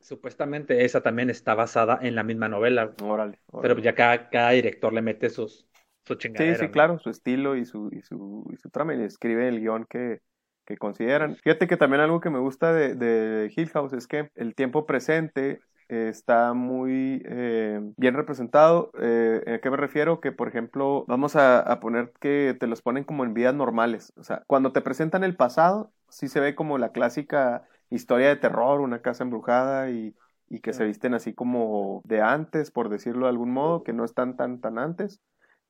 Supuestamente 0.00 0.84
esa 0.84 1.00
también 1.00 1.30
está 1.30 1.54
basada 1.54 1.98
en 2.02 2.14
la 2.14 2.22
misma 2.22 2.48
novela. 2.48 2.92
Órale, 3.02 3.38
Pero 3.62 3.78
ya 3.78 3.94
cada, 3.94 4.28
cada 4.28 4.50
director 4.50 4.92
le 4.92 5.02
mete 5.02 5.30
sus. 5.30 5.66
Sí, 6.04 6.54
sí, 6.54 6.68
claro, 6.68 7.00
su 7.00 7.10
estilo 7.10 7.56
y 7.56 7.64
su, 7.64 7.90
y 7.92 8.00
su, 8.00 8.48
y 8.52 8.56
su 8.56 8.70
trama 8.70 8.94
y 8.94 9.02
escribe 9.02 9.48
el 9.48 9.58
guion 9.58 9.86
que, 9.90 10.20
que 10.64 10.76
consideran. 10.76 11.34
Fíjate 11.36 11.66
que 11.66 11.76
también 11.76 12.00
algo 12.00 12.20
que 12.20 12.30
me 12.30 12.38
gusta 12.38 12.72
de, 12.72 12.94
de 12.94 13.52
Hill 13.56 13.70
House 13.70 13.92
es 13.92 14.06
que 14.06 14.30
el 14.36 14.54
tiempo 14.54 14.86
presente 14.86 15.60
está 15.88 16.52
muy 16.52 17.22
eh, 17.26 17.80
bien 17.96 18.14
representado. 18.14 18.90
Eh, 19.00 19.56
¿A 19.56 19.58
qué 19.60 19.70
me 19.70 19.76
refiero? 19.76 20.20
Que, 20.20 20.32
por 20.32 20.48
ejemplo, 20.48 21.04
vamos 21.08 21.36
a, 21.36 21.78
poner 21.80 22.12
que 22.20 22.56
te 22.58 22.66
los 22.66 22.82
ponen 22.82 23.04
como 23.04 23.24
en 23.24 23.34
vidas 23.34 23.54
normales. 23.54 24.12
O 24.16 24.24
sea, 24.24 24.42
cuando 24.46 24.72
te 24.72 24.80
presentan 24.80 25.24
el 25.24 25.36
pasado, 25.36 25.92
sí 26.08 26.28
se 26.28 26.40
ve 26.40 26.54
como 26.54 26.78
la 26.78 26.92
clásica 26.92 27.64
historia 27.90 28.28
de 28.28 28.36
terror, 28.36 28.80
una 28.80 29.02
casa 29.02 29.24
embrujada 29.24 29.90
y, 29.90 30.14
y 30.48 30.60
que 30.60 30.72
se 30.72 30.84
visten 30.84 31.14
así 31.14 31.34
como 31.34 32.02
de 32.04 32.20
antes, 32.22 32.70
por 32.70 32.88
decirlo 32.88 33.26
de 33.26 33.30
algún 33.30 33.50
modo, 33.52 33.82
que 33.82 33.92
no 33.92 34.04
están 34.04 34.36
tan, 34.36 34.60
tan 34.60 34.78
antes. 34.78 35.20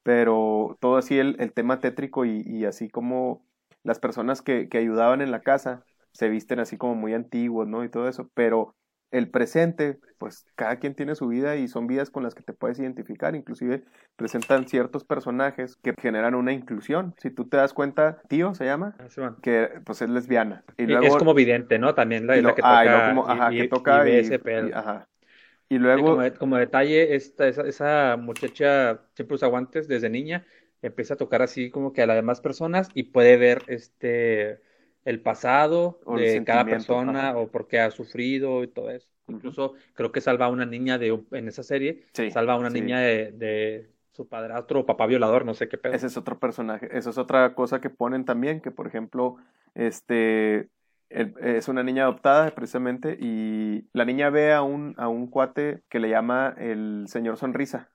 Pero 0.03 0.77
todo 0.81 0.97
así 0.99 1.19
el, 1.19 1.37
el 1.41 1.53
tema 1.53 1.81
tétrico 1.81 2.25
y, 2.25 2.43
y, 2.47 2.65
así 2.65 2.89
como 2.89 3.45
las 3.83 3.99
personas 3.99 4.41
que, 4.43 4.69
que 4.69 4.79
ayudaban 4.79 5.21
en 5.21 5.33
la 5.33 5.41
casa 5.41 5.85
se 6.13 6.29
visten 6.29 6.61
así 6.61 6.79
como 6.79 6.95
muy 6.95 7.13
antiguos, 7.13 7.67
¿no? 7.69 7.85
Y 7.85 7.91
todo 7.91 8.09
eso. 8.09 8.31
Pero 8.35 8.76
el 9.11 9.31
presente, 9.31 9.99
pues 10.19 10.47
cada 10.57 10.77
quien 10.77 10.95
tiene 10.95 11.15
su 11.15 11.29
vida 11.29 11.57
y 11.57 11.69
son 11.69 11.87
vidas 11.87 12.11
con 12.11 12.23
las 12.23 12.35
que 12.35 12.43
te 12.43 12.53
puedes 12.53 12.79
identificar, 12.79 13.35
inclusive 13.35 13.85
presentan 14.17 14.67
ciertos 14.67 15.05
personajes 15.05 15.77
que 15.77 15.95
generan 16.01 16.35
una 16.35 16.53
inclusión. 16.53 17.15
Si 17.19 17.31
tú 17.31 17.49
te 17.49 17.57
das 17.57 17.73
cuenta, 17.73 18.21
Tío 18.29 18.55
se 18.55 18.65
llama, 18.65 18.97
ah, 18.99 19.37
que 19.43 19.71
pues 19.85 20.03
es 20.03 20.11
lesbiana. 20.11 20.65
Y, 20.77 20.87
luego, 20.87 21.07
es 21.07 21.17
como 21.17 21.35
vidente, 21.35 21.79
¿no? 21.79 21.95
También 21.95 22.27
la, 22.27 22.35
que 22.35 22.63
toca, 22.63 23.53
y, 23.53 23.59
que 23.59 23.69
toca 23.69 24.09
y, 24.09 24.73
ajá. 24.73 25.09
Y 25.69 25.79
luego... 25.79 26.19
Como, 26.39 26.57
detalle, 26.57 27.17
esta, 27.17 27.49
esa, 27.49 27.63
esa 27.63 28.17
muchacha 28.17 29.01
siempre 29.15 29.35
usa 29.35 29.49
guantes 29.49 29.89
desde 29.89 30.11
niña, 30.11 30.47
empieza 30.83 31.15
a 31.15 31.17
tocar 31.17 31.43
así 31.43 31.71
como 31.71 31.93
que 31.93 32.03
a 32.03 32.07
las 32.07 32.17
demás 32.17 32.41
personas 32.41 32.89
y 32.95 33.05
puede 33.05 33.37
ver 33.37 33.63
este 33.67 34.61
el 35.07 35.21
pasado 35.21 36.01
de 36.17 36.43
cada 36.45 36.65
persona 36.65 37.37
o 37.37 37.49
por 37.49 37.69
qué 37.69 37.79
ha 37.79 37.91
sufrido 37.91 38.65
y 38.65 38.67
todo 38.67 38.91
eso. 38.91 39.09
Incluso 39.29 39.75
creo 39.95 40.13
que 40.13 40.21
salva 40.21 40.47
a 40.47 40.51
una 40.51 40.67
niña 40.67 40.99
de 40.99 41.19
en 41.31 41.49
esa 41.49 41.63
serie, 41.63 42.03
salva 42.33 42.55
a 42.55 42.59
una 42.59 42.71
niña 42.71 43.01
de, 43.01 43.33
de, 43.33 43.91
su 44.13 44.29
padrastro 44.29 44.81
o 44.81 44.87
papá 44.87 45.07
violador, 45.07 45.45
no 45.45 45.55
sé 45.55 45.69
qué 45.69 45.79
pedo. 45.79 45.95
Ese 45.95 46.09
es 46.09 46.17
otro 46.17 46.39
personaje, 46.39 46.89
esa 46.91 47.11
es 47.11 47.19
otra 47.19 47.55
cosa 47.55 47.81
que 47.81 47.91
ponen 47.91 48.25
también, 48.25 48.61
que 48.61 48.71
por 48.71 48.87
ejemplo, 48.87 49.37
este 49.75 50.71
es 51.09 51.69
una 51.69 51.85
niña 51.85 52.03
adoptada 52.03 52.51
precisamente 52.51 53.17
y 53.21 53.87
la 53.93 54.05
niña 54.05 54.29
ve 54.31 54.53
a 54.53 54.63
un, 54.63 54.95
a 54.97 55.07
un 55.07 55.29
cuate 55.29 55.83
que 55.89 56.01
le 56.01 56.09
llama 56.09 56.55
el 56.59 57.05
señor 57.07 57.37
sonrisa. 57.37 57.91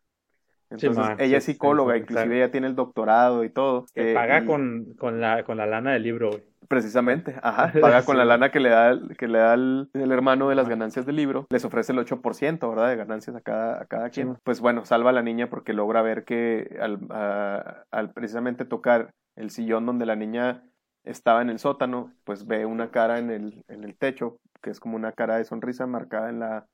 Entonces, 0.71 1.15
ella 1.19 1.37
es 1.37 1.43
psicóloga, 1.43 1.97
inclusive 1.97 2.37
ella 2.37 2.51
tiene 2.51 2.67
el 2.67 2.75
doctorado 2.75 3.43
y 3.43 3.49
todo. 3.49 3.85
Que 3.93 4.13
paga 4.13 4.45
con, 4.45 4.93
con, 4.97 5.19
la, 5.19 5.43
con 5.43 5.57
la 5.57 5.65
lana 5.65 5.93
del 5.93 6.03
libro, 6.03 6.31
Precisamente, 6.71 7.35
ajá, 7.43 7.73
paga 7.81 8.05
con 8.05 8.17
la 8.17 8.23
lana 8.23 8.49
que 8.49 8.61
le 8.61 8.69
da, 8.69 8.97
que 9.17 9.27
le 9.27 9.39
da 9.39 9.55
el, 9.55 9.89
hermano 9.93 10.47
de 10.47 10.55
las 10.55 10.69
ganancias 10.69 11.05
del 11.05 11.17
libro, 11.17 11.45
les 11.49 11.65
ofrece 11.65 11.91
el 11.91 11.99
8%, 11.99 12.69
¿verdad? 12.69 12.87
De 12.87 12.95
ganancias 12.95 13.35
a 13.35 13.41
cada, 13.41 13.81
a 13.81 13.85
cada 13.87 14.09
quien. 14.09 14.37
Pues 14.43 14.61
bueno, 14.61 14.85
salva 14.85 15.09
a 15.09 15.13
la 15.13 15.21
niña 15.21 15.49
porque 15.49 15.73
logra 15.73 16.01
ver 16.01 16.23
que 16.23 16.77
al, 16.79 16.99
al 17.91 18.13
precisamente 18.13 18.63
tocar 18.63 19.11
el 19.35 19.49
sillón 19.49 19.85
donde 19.85 20.05
la 20.05 20.15
niña 20.15 20.63
estaba 21.03 21.41
en 21.41 21.49
el 21.49 21.59
sótano, 21.59 22.13
pues 22.23 22.47
ve 22.47 22.65
una 22.65 22.89
cara 22.89 23.19
en 23.19 23.31
el, 23.31 23.65
en 23.67 23.83
el 23.83 23.97
techo, 23.97 24.37
que 24.61 24.69
es 24.69 24.79
como 24.79 24.95
una 24.95 25.11
cara 25.11 25.37
de 25.37 25.43
sonrisa 25.43 25.87
marcada 25.87 26.29
en 26.29 26.39
la, 26.39 26.67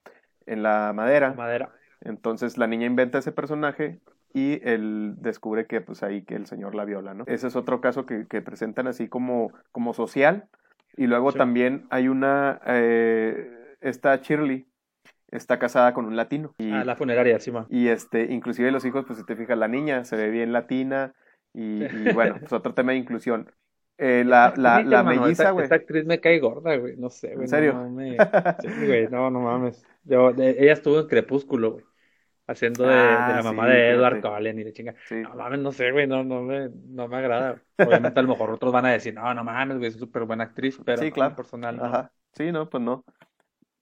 en 0.46 0.62
la 0.62 0.94
madera. 0.94 1.34
Madera. 1.34 1.72
Entonces 2.02 2.58
la 2.58 2.68
niña 2.68 2.86
inventa 2.86 3.20
ese 3.20 3.32
personaje 3.32 4.00
y 4.34 4.60
él 4.68 5.16
descubre 5.18 5.66
que 5.66 5.82
pues 5.82 6.04
ahí 6.04 6.24
que 6.24 6.36
el 6.36 6.46
señor 6.46 6.76
la 6.76 6.86
viola, 6.86 7.14
¿no? 7.14 7.24
Ese 7.28 7.48
es 7.48 7.56
otro 7.56 7.82
caso 7.82 8.06
que, 8.06 8.26
presentan 8.42 8.88
así 8.88 9.08
como, 9.08 9.52
como 9.72 9.94
social. 9.94 10.48
Y 10.96 11.08
luego 11.08 11.32
también 11.32 11.86
hay 11.90 12.08
una, 12.08 12.60
eh, 12.66 13.76
esta 13.82 14.16
Shirley 14.18 14.68
está 15.32 15.60
casada 15.60 15.94
con 15.94 16.06
un 16.06 16.16
latino. 16.16 16.54
Y, 16.58 16.72
ah, 16.72 16.84
la 16.84 16.96
funeraria, 16.96 17.40
sí, 17.40 17.52
Y 17.70 17.88
este, 17.88 18.32
inclusive 18.32 18.72
los 18.72 18.86
hijos, 18.86 19.06
pues 19.06 19.20
si 19.20 19.26
te 19.26 19.36
fijas, 19.36 19.58
la 19.58 19.68
niña 19.68 20.06
se 20.06 20.16
ve 20.16 20.30
bien 20.30 20.54
latina 20.54 21.14
y, 21.54 21.84
bueno, 22.14 22.36
pues 22.40 22.54
otro 22.54 22.74
tema 22.74 22.92
de 22.92 23.00
inclusión. 23.00 23.52
Eh, 23.98 24.24
la, 24.26 24.54
la, 24.58 24.84
la 24.84 25.04
melliza, 25.04 25.52
güey. 25.52 25.64
Esta, 25.64 25.76
actriz 25.76 26.06
me 26.06 26.20
cae 26.20 26.40
gorda, 26.40 26.76
güey. 26.78 26.96
No 26.98 27.10
sé, 27.10 27.36
güey. 27.36 27.46
¿En 27.46 27.48
serio? 27.48 27.74
No, 27.74 27.90
mames. 27.90 28.18
Sí, 28.58 28.86
güey, 28.86 29.08
no, 29.10 29.30
no 29.32 29.42
mames. 29.42 29.84
Yo, 30.04 30.30
ella 30.32 30.74
estuvo 30.74 31.00
en 31.00 31.08
Crepúsculo, 31.08 31.74
güey. 31.74 31.86
haciendo 32.48 32.86
de, 32.88 33.24
de 33.24 33.34
Ah, 33.34 33.34
la 33.34 33.44
mamá 33.44 33.68
sí, 33.68 33.70
de 33.70 33.92
Edward. 33.92 34.22
Cullen 34.22 34.60
y 34.60 34.64
de 34.66 34.74
chinga. 34.74 34.96
Sí. 35.04 35.16
No 35.24 35.36
mames, 35.36 35.60
no 35.60 35.72
sé, 35.72 35.92
güey, 35.92 36.08
no, 36.08 36.24
no 36.24 36.42
me, 36.44 36.70
no 36.70 37.08
me 37.08 37.18
agrada. 37.18 37.64
Obviamente 37.80 38.20
a 38.20 38.24
lo 38.24 38.30
mejor 38.30 38.52
otros 38.52 38.74
van 38.74 38.86
a 38.86 38.92
decir, 38.94 39.14
no, 39.14 39.34
no 39.34 39.44
mames, 39.44 39.78
güey, 39.78 39.90
es 39.90 39.98
súper 39.98 40.24
buena 40.26 40.46
actriz, 40.46 40.82
pero 40.86 41.04
Sí, 41.04 41.12
claro. 41.12 41.36
personal 41.36 41.82
no. 41.82 41.86
Ajá. 41.86 42.14
Sí, 42.34 42.52
no, 42.52 42.70
pues 42.70 42.84
no. 42.84 43.04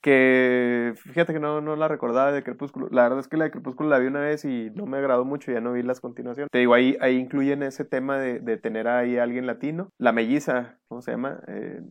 Que 0.06 0.94
fíjate 0.98 1.34
que 1.34 1.40
no, 1.40 1.62
no 1.62 1.76
la 1.76 1.88
recordaba 1.88 2.32
de 2.32 2.44
Crepúsculo. 2.44 2.90
La 2.92 3.02
verdad 3.02 3.18
es 3.18 3.28
que 3.28 3.38
la 3.38 3.46
de 3.46 3.50
Crepúsculo 3.50 3.90
la 3.90 3.98
vi 3.98 4.06
una 4.06 4.20
vez 4.20 4.46
y 4.46 4.70
no 4.76 4.86
me 4.86 4.98
agradó 4.98 5.26
mucho, 5.26 5.52
ya 5.52 5.62
no 5.62 5.74
vi 5.74 5.82
las 5.82 6.00
continuaciones. 6.00 6.52
Te 6.52 6.60
digo, 6.60 6.76
ahí, 6.76 6.96
ahí 7.02 7.18
incluyen 7.18 7.64
ese 7.64 7.86
tema 7.86 8.20
de, 8.20 8.40
de 8.40 8.58
tener 8.58 8.88
ahí 8.88 9.18
a 9.18 9.24
alguien 9.24 9.48
latino. 9.48 9.90
La 9.98 10.12
melliza, 10.12 10.78
¿cómo 10.90 11.02
se 11.02 11.10
llama? 11.10 11.40
Eh, 11.48 11.82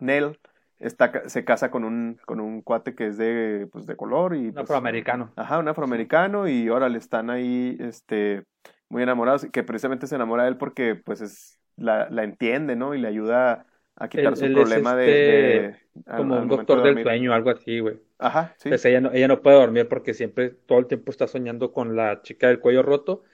Nell, 0.00 0.38
está, 0.78 1.28
se 1.28 1.44
casa 1.44 1.70
con 1.70 1.84
un, 1.84 2.18
con 2.24 2.40
un 2.40 2.62
cuate 2.62 2.94
que 2.94 3.08
es 3.08 3.18
de, 3.18 3.68
pues, 3.70 3.84
de 3.84 3.96
color 3.96 4.34
y 4.34 4.46
Un 4.46 4.54
pues, 4.54 4.64
afroamericano. 4.64 5.30
Ajá, 5.36 5.58
un 5.58 5.68
afroamericano 5.68 6.48
y 6.48 6.70
órale, 6.70 6.96
están 6.96 7.28
ahí, 7.28 7.76
este, 7.80 8.44
muy 8.88 9.02
enamorados, 9.02 9.46
que 9.52 9.62
precisamente 9.62 10.06
se 10.06 10.14
enamora 10.14 10.44
de 10.44 10.48
él 10.48 10.56
porque, 10.56 10.94
pues, 10.94 11.20
es, 11.20 11.60
la, 11.76 12.08
la 12.08 12.24
entiende, 12.24 12.76
¿no? 12.76 12.94
Y 12.94 12.98
le 12.98 13.08
ayuda 13.08 13.66
a 13.98 14.08
quitar 14.08 14.36
su 14.36 14.50
es, 14.50 14.50
problema 14.50 14.96
de, 14.96 15.04
este, 15.06 15.18
de- 15.18 15.76
al- 16.06 16.14
Como 16.16 16.34
al 16.34 16.46
un 16.46 16.48
doctor 16.48 16.82
de 16.82 16.82
del 16.82 17.00
sueño, 17.00 17.32
algo 17.34 17.50
así, 17.50 17.80
güey. 17.80 18.00
Ajá, 18.18 18.54
sí. 18.58 18.70
Pues 18.70 18.84
ella 18.84 19.00
no, 19.00 19.12
ella 19.12 19.28
no 19.28 19.42
puede 19.42 19.56
dormir 19.58 19.88
porque 19.88 20.14
siempre, 20.14 20.50
todo 20.50 20.78
el 20.80 20.86
tiempo 20.86 21.10
está 21.10 21.26
soñando 21.28 21.72
con 21.72 21.96
la 21.96 22.22
chica 22.22 22.48
del 22.48 22.60
cuello 22.60 22.82
roto 22.82 23.24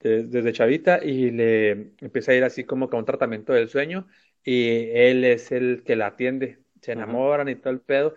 de- 0.00 0.24
desde 0.24 0.52
chavita 0.52 1.00
y 1.04 1.30
le 1.32 1.70
empieza 2.00 2.32
a 2.32 2.34
ir 2.36 2.44
así 2.44 2.64
como 2.64 2.88
que 2.90 2.96
a 2.96 3.00
un 3.00 3.04
tratamiento 3.06 3.52
del 3.52 3.68
sueño 3.68 4.08
y 4.44 4.90
él 4.92 5.24
es 5.24 5.52
el 5.52 5.82
que 5.84 5.96
la 5.96 6.08
atiende. 6.08 6.60
Se 6.82 6.92
enamoran 6.92 7.48
y 7.48 7.56
todo 7.56 7.72
el 7.72 7.80
pedo. 7.80 8.14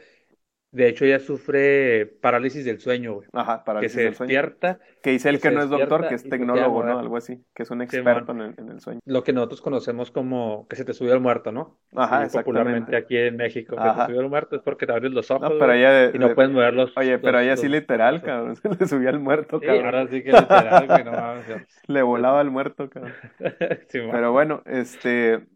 De 0.71 0.87
hecho, 0.87 1.03
ella 1.03 1.17
sufre 1.19 2.05
parálisis 2.21 2.63
del 2.63 2.79
sueño, 2.79 3.13
güey. 3.15 3.27
Ajá, 3.33 3.59
Que 3.59 3.65
parálisis 3.65 3.95
se 3.95 4.03
del 4.03 4.13
sueño. 4.15 4.27
depierta. 4.29 4.79
Que 5.01 5.11
dice 5.11 5.29
él 5.29 5.37
que 5.37 5.41
que 5.43 5.49
se 5.49 5.55
no 5.55 5.63
es 5.63 5.69
doctor, 5.69 6.01
despierta 6.01 6.09
que 6.09 6.15
es 6.15 6.21
y 6.21 6.23
se 6.25 6.29
tecnólogo, 6.29 6.83
¿no? 6.83 6.99
Algo 6.99 7.17
así, 7.17 7.43
que 7.55 7.63
es 7.63 7.71
un 7.71 7.81
experto 7.81 8.33
en 8.33 8.41
el, 8.41 8.53
en 8.57 8.69
el 8.69 8.79
sueño. 8.79 8.99
Lo 9.05 9.23
que 9.23 9.33
nosotros 9.33 9.61
conocemos 9.61 10.11
como 10.11 10.67
que 10.67 10.75
se 10.75 10.85
te 10.85 10.93
subió 10.93 11.13
el 11.13 11.21
muerto, 11.21 11.51
¿no? 11.51 11.79
Ajá, 11.95 12.21
Así 12.21 12.37
popularmente 12.37 12.95
aquí 12.95 13.17
en 13.17 13.37
México, 13.37 13.75
que 13.75 13.81
Ajá. 13.81 14.05
te 14.05 14.11
subió 14.11 14.21
el 14.21 14.29
muerto 14.29 14.57
es 14.57 14.61
porque 14.61 14.85
te 14.85 14.91
abres 14.91 15.11
los 15.11 15.31
ojos, 15.31 15.49
No, 15.49 15.57
pero 15.57 15.73
ella, 15.73 15.89
de- 15.91 16.11
y 16.15 16.19
no 16.19 16.27
de- 16.29 16.35
puedes 16.35 16.51
mover 16.51 16.73
los, 16.75 16.95
oye, 16.97 17.17
pero 17.17 17.33
los- 17.33 17.41
ella 17.43 17.57
sí 17.57 17.67
literal, 17.67 18.21
cabrón, 18.21 18.55
se 18.55 18.69
le 18.69 18.85
subía 18.87 19.09
al 19.09 19.19
muerto, 19.19 19.59
Sí, 19.59 19.65
cabrón. 19.65 19.85
ahora 19.85 20.07
sí 20.07 20.21
que 20.23 20.31
literal, 20.33 20.85
güey, 20.87 21.03
no 21.03 21.11
mames. 21.13 21.45
Le 21.87 22.01
volaba 22.03 22.41
al 22.41 22.51
muerto, 22.51 22.89
cabrón. 22.89 23.13
Simón. 23.87 24.11
Pero 24.11 24.31
bueno, 24.33 24.61
este, 24.65 25.47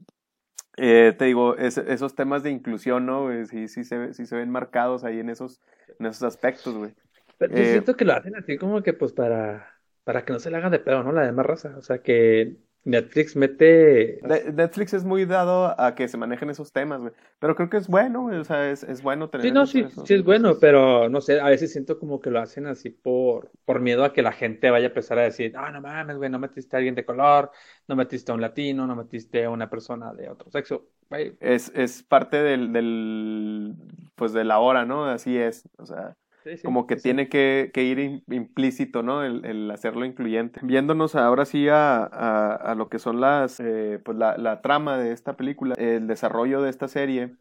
eh, 0.78 1.14
te 1.18 1.26
digo, 1.26 1.56
es- 1.58 1.78
esos 1.78 2.16
temas 2.16 2.44
de 2.44 2.52
inclusión, 2.52 3.06
¿no? 3.06 3.24
güey? 3.24 3.46
Sí, 3.46 3.68
sí 3.68 3.84
se, 3.84 4.14
sí 4.14 4.26
se 4.26 4.36
ven 4.36 4.50
marcados 4.50 5.04
ahí 5.04 5.20
en 5.20 5.30
esos, 5.30 5.62
en 6.00 6.06
esos 6.08 6.24
aspectos, 6.24 6.76
güey. 6.76 6.94
Pero 7.38 7.54
yo 7.56 7.66
Eh, 7.66 7.66
siento 7.66 7.96
que 7.96 8.06
lo 8.06 8.14
hacen 8.14 8.36
así 8.36 8.58
como 8.58 8.82
que 8.84 8.94
pues 8.94 9.12
para, 9.14 9.82
para 10.04 10.24
que 10.26 10.34
no 10.34 10.40
se 10.40 10.52
le 10.52 10.58
hagan 10.58 10.72
de 10.72 10.80
pedo, 10.80 11.04
¿no? 11.04 11.12
La 11.12 11.24
demás 11.24 11.46
raza. 11.46 11.78
O 11.78 11.82
sea 11.82 12.02
que 12.02 12.58
Netflix 12.86 13.36
mete 13.36 14.19
Netflix 14.54 14.93
es 14.93 15.04
muy 15.06 15.26
dado 15.26 15.80
a 15.80 15.96
que 15.96 16.08
se 16.08 16.17
manejen 16.17 16.50
esos 16.50 16.72
temas, 16.72 17.00
güey. 17.00 17.13
Pero 17.39 17.56
creo 17.56 17.69
que 17.69 17.78
es 17.78 17.88
bueno, 17.88 18.24
güey. 18.24 18.38
O 18.39 18.43
sea, 18.43 18.69
es, 18.72 18.84
es 18.84 19.02
bueno 19.02 19.30
tener 19.30 19.48
Sí, 19.48 19.52
no, 19.52 19.65
sí, 19.65 19.80
esos- 19.80 20.08
sí 20.08 20.13
es 20.15 20.24
bueno, 20.24 20.58
pero 20.60 21.10
no 21.10 21.22
sé, 21.22 21.39
a 21.39 21.46
veces 21.50 21.72
siento 21.72 21.98
como 22.00 22.19
que 22.19 22.30
lo 22.30 22.39
hacen 22.39 22.67
así 22.67 22.89
por, 22.89 23.52
por 23.65 23.80
miedo 23.80 24.04
a 24.04 24.13
que 24.13 24.22
la 24.22 24.32
gente 24.34 24.69
vaya 24.69 24.88
a 24.88 24.89
empezar 24.89 25.17
a 25.19 25.24
decir, 25.24 25.54
ah, 25.56 25.72
no 25.72 25.82
mames, 25.82 26.17
güey, 26.17 26.30
no 26.30 26.39
metiste 26.39 26.76
a 26.76 26.80
alguien 26.80 26.96
de 26.96 27.06
color, 27.06 27.52
no 27.88 27.96
metiste 27.96 28.32
a 28.32 28.36
un 28.36 28.41
latino, 28.41 28.86
no 28.88 28.96
metiste 28.96 29.46
a 29.46 29.50
una 29.50 29.69
persona 29.69 30.13
de 30.13 30.30
otro 30.30 30.50
sexo. 30.52 30.88
Güey, 31.10 31.36
Es, 31.39 31.72
es 31.76 32.04
parte 32.04 32.38
del, 32.43 32.74
del, 32.74 33.76
pues 34.15 34.34
de 34.34 34.43
la 34.43 34.60
hora, 34.60 34.86
¿no? 34.86 35.06
Así 35.06 35.38
es. 35.38 35.67
O 35.78 35.86
sea, 35.86 36.15
sí, 36.44 36.58
sí, 36.58 36.68
como 36.68 36.88
que 36.88 36.96
sí, 36.98 37.02
tiene 37.04 37.30
que, 37.30 37.72
que 37.74 37.84
ir 37.84 38.00
im- 38.00 38.24
implícito, 38.34 39.04
¿no? 39.04 39.24
El, 39.24 39.46
el 39.46 39.70
hacerlo 39.72 40.06
incluyente. 40.06 40.60
Viéndonos 40.64 41.16
ahora 41.16 41.46
sí 41.46 41.68
a, 41.70 41.98
a, 42.04 42.56
a 42.56 42.76
lo 42.76 42.90
que 42.90 43.00
son 43.00 43.20
las, 43.22 43.60
eh, 43.60 44.00
pues 44.04 44.18
la, 44.18 44.38
la 44.38 44.62
trama 44.62 44.98
de 44.98 45.12
esta 45.12 45.36
película, 45.36 45.76
el 45.78 46.08
desarrollo 46.08 46.62
de 46.62 46.70
esta 46.70 46.88
serie. 46.88 47.36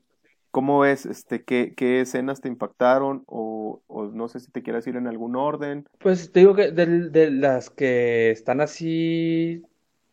¿Cómo 0.50 0.80
ves, 0.80 1.06
este, 1.06 1.44
qué, 1.44 1.74
qué 1.74 2.00
escenas 2.02 2.40
te 2.42 2.48
impactaron? 2.48 3.24
O, 3.26 3.82
o 3.86 4.04
no 4.06 4.28
sé 4.28 4.40
si 4.40 4.50
te 4.50 4.62
quieres 4.62 4.86
ir 4.86 4.96
en 4.96 5.06
algún 5.06 5.34
orden. 5.36 5.86
Pues 5.98 6.32
te 6.32 6.40
digo 6.40 6.54
que 6.54 6.70
de, 6.72 6.86
de 7.10 7.30
las 7.30 7.70
que 7.70 8.30
están 8.30 8.60
así 8.60 9.62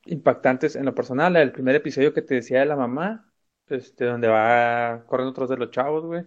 impactantes 0.06 0.76
en 0.76 0.86
lo 0.86 0.94
personal, 0.96 1.36
el 1.36 1.52
primer 1.52 1.76
episodio 1.76 2.14
que 2.14 2.22
te 2.22 2.36
decía 2.36 2.60
de 2.60 2.66
la 2.68 2.76
mamá, 2.76 3.32
este, 3.68 4.06
donde 4.06 4.28
va 4.28 5.04
corriendo 5.08 5.34
tras 5.34 5.50
de 5.50 5.58
los 5.58 5.72
chavos, 5.72 6.06
güey, 6.06 6.26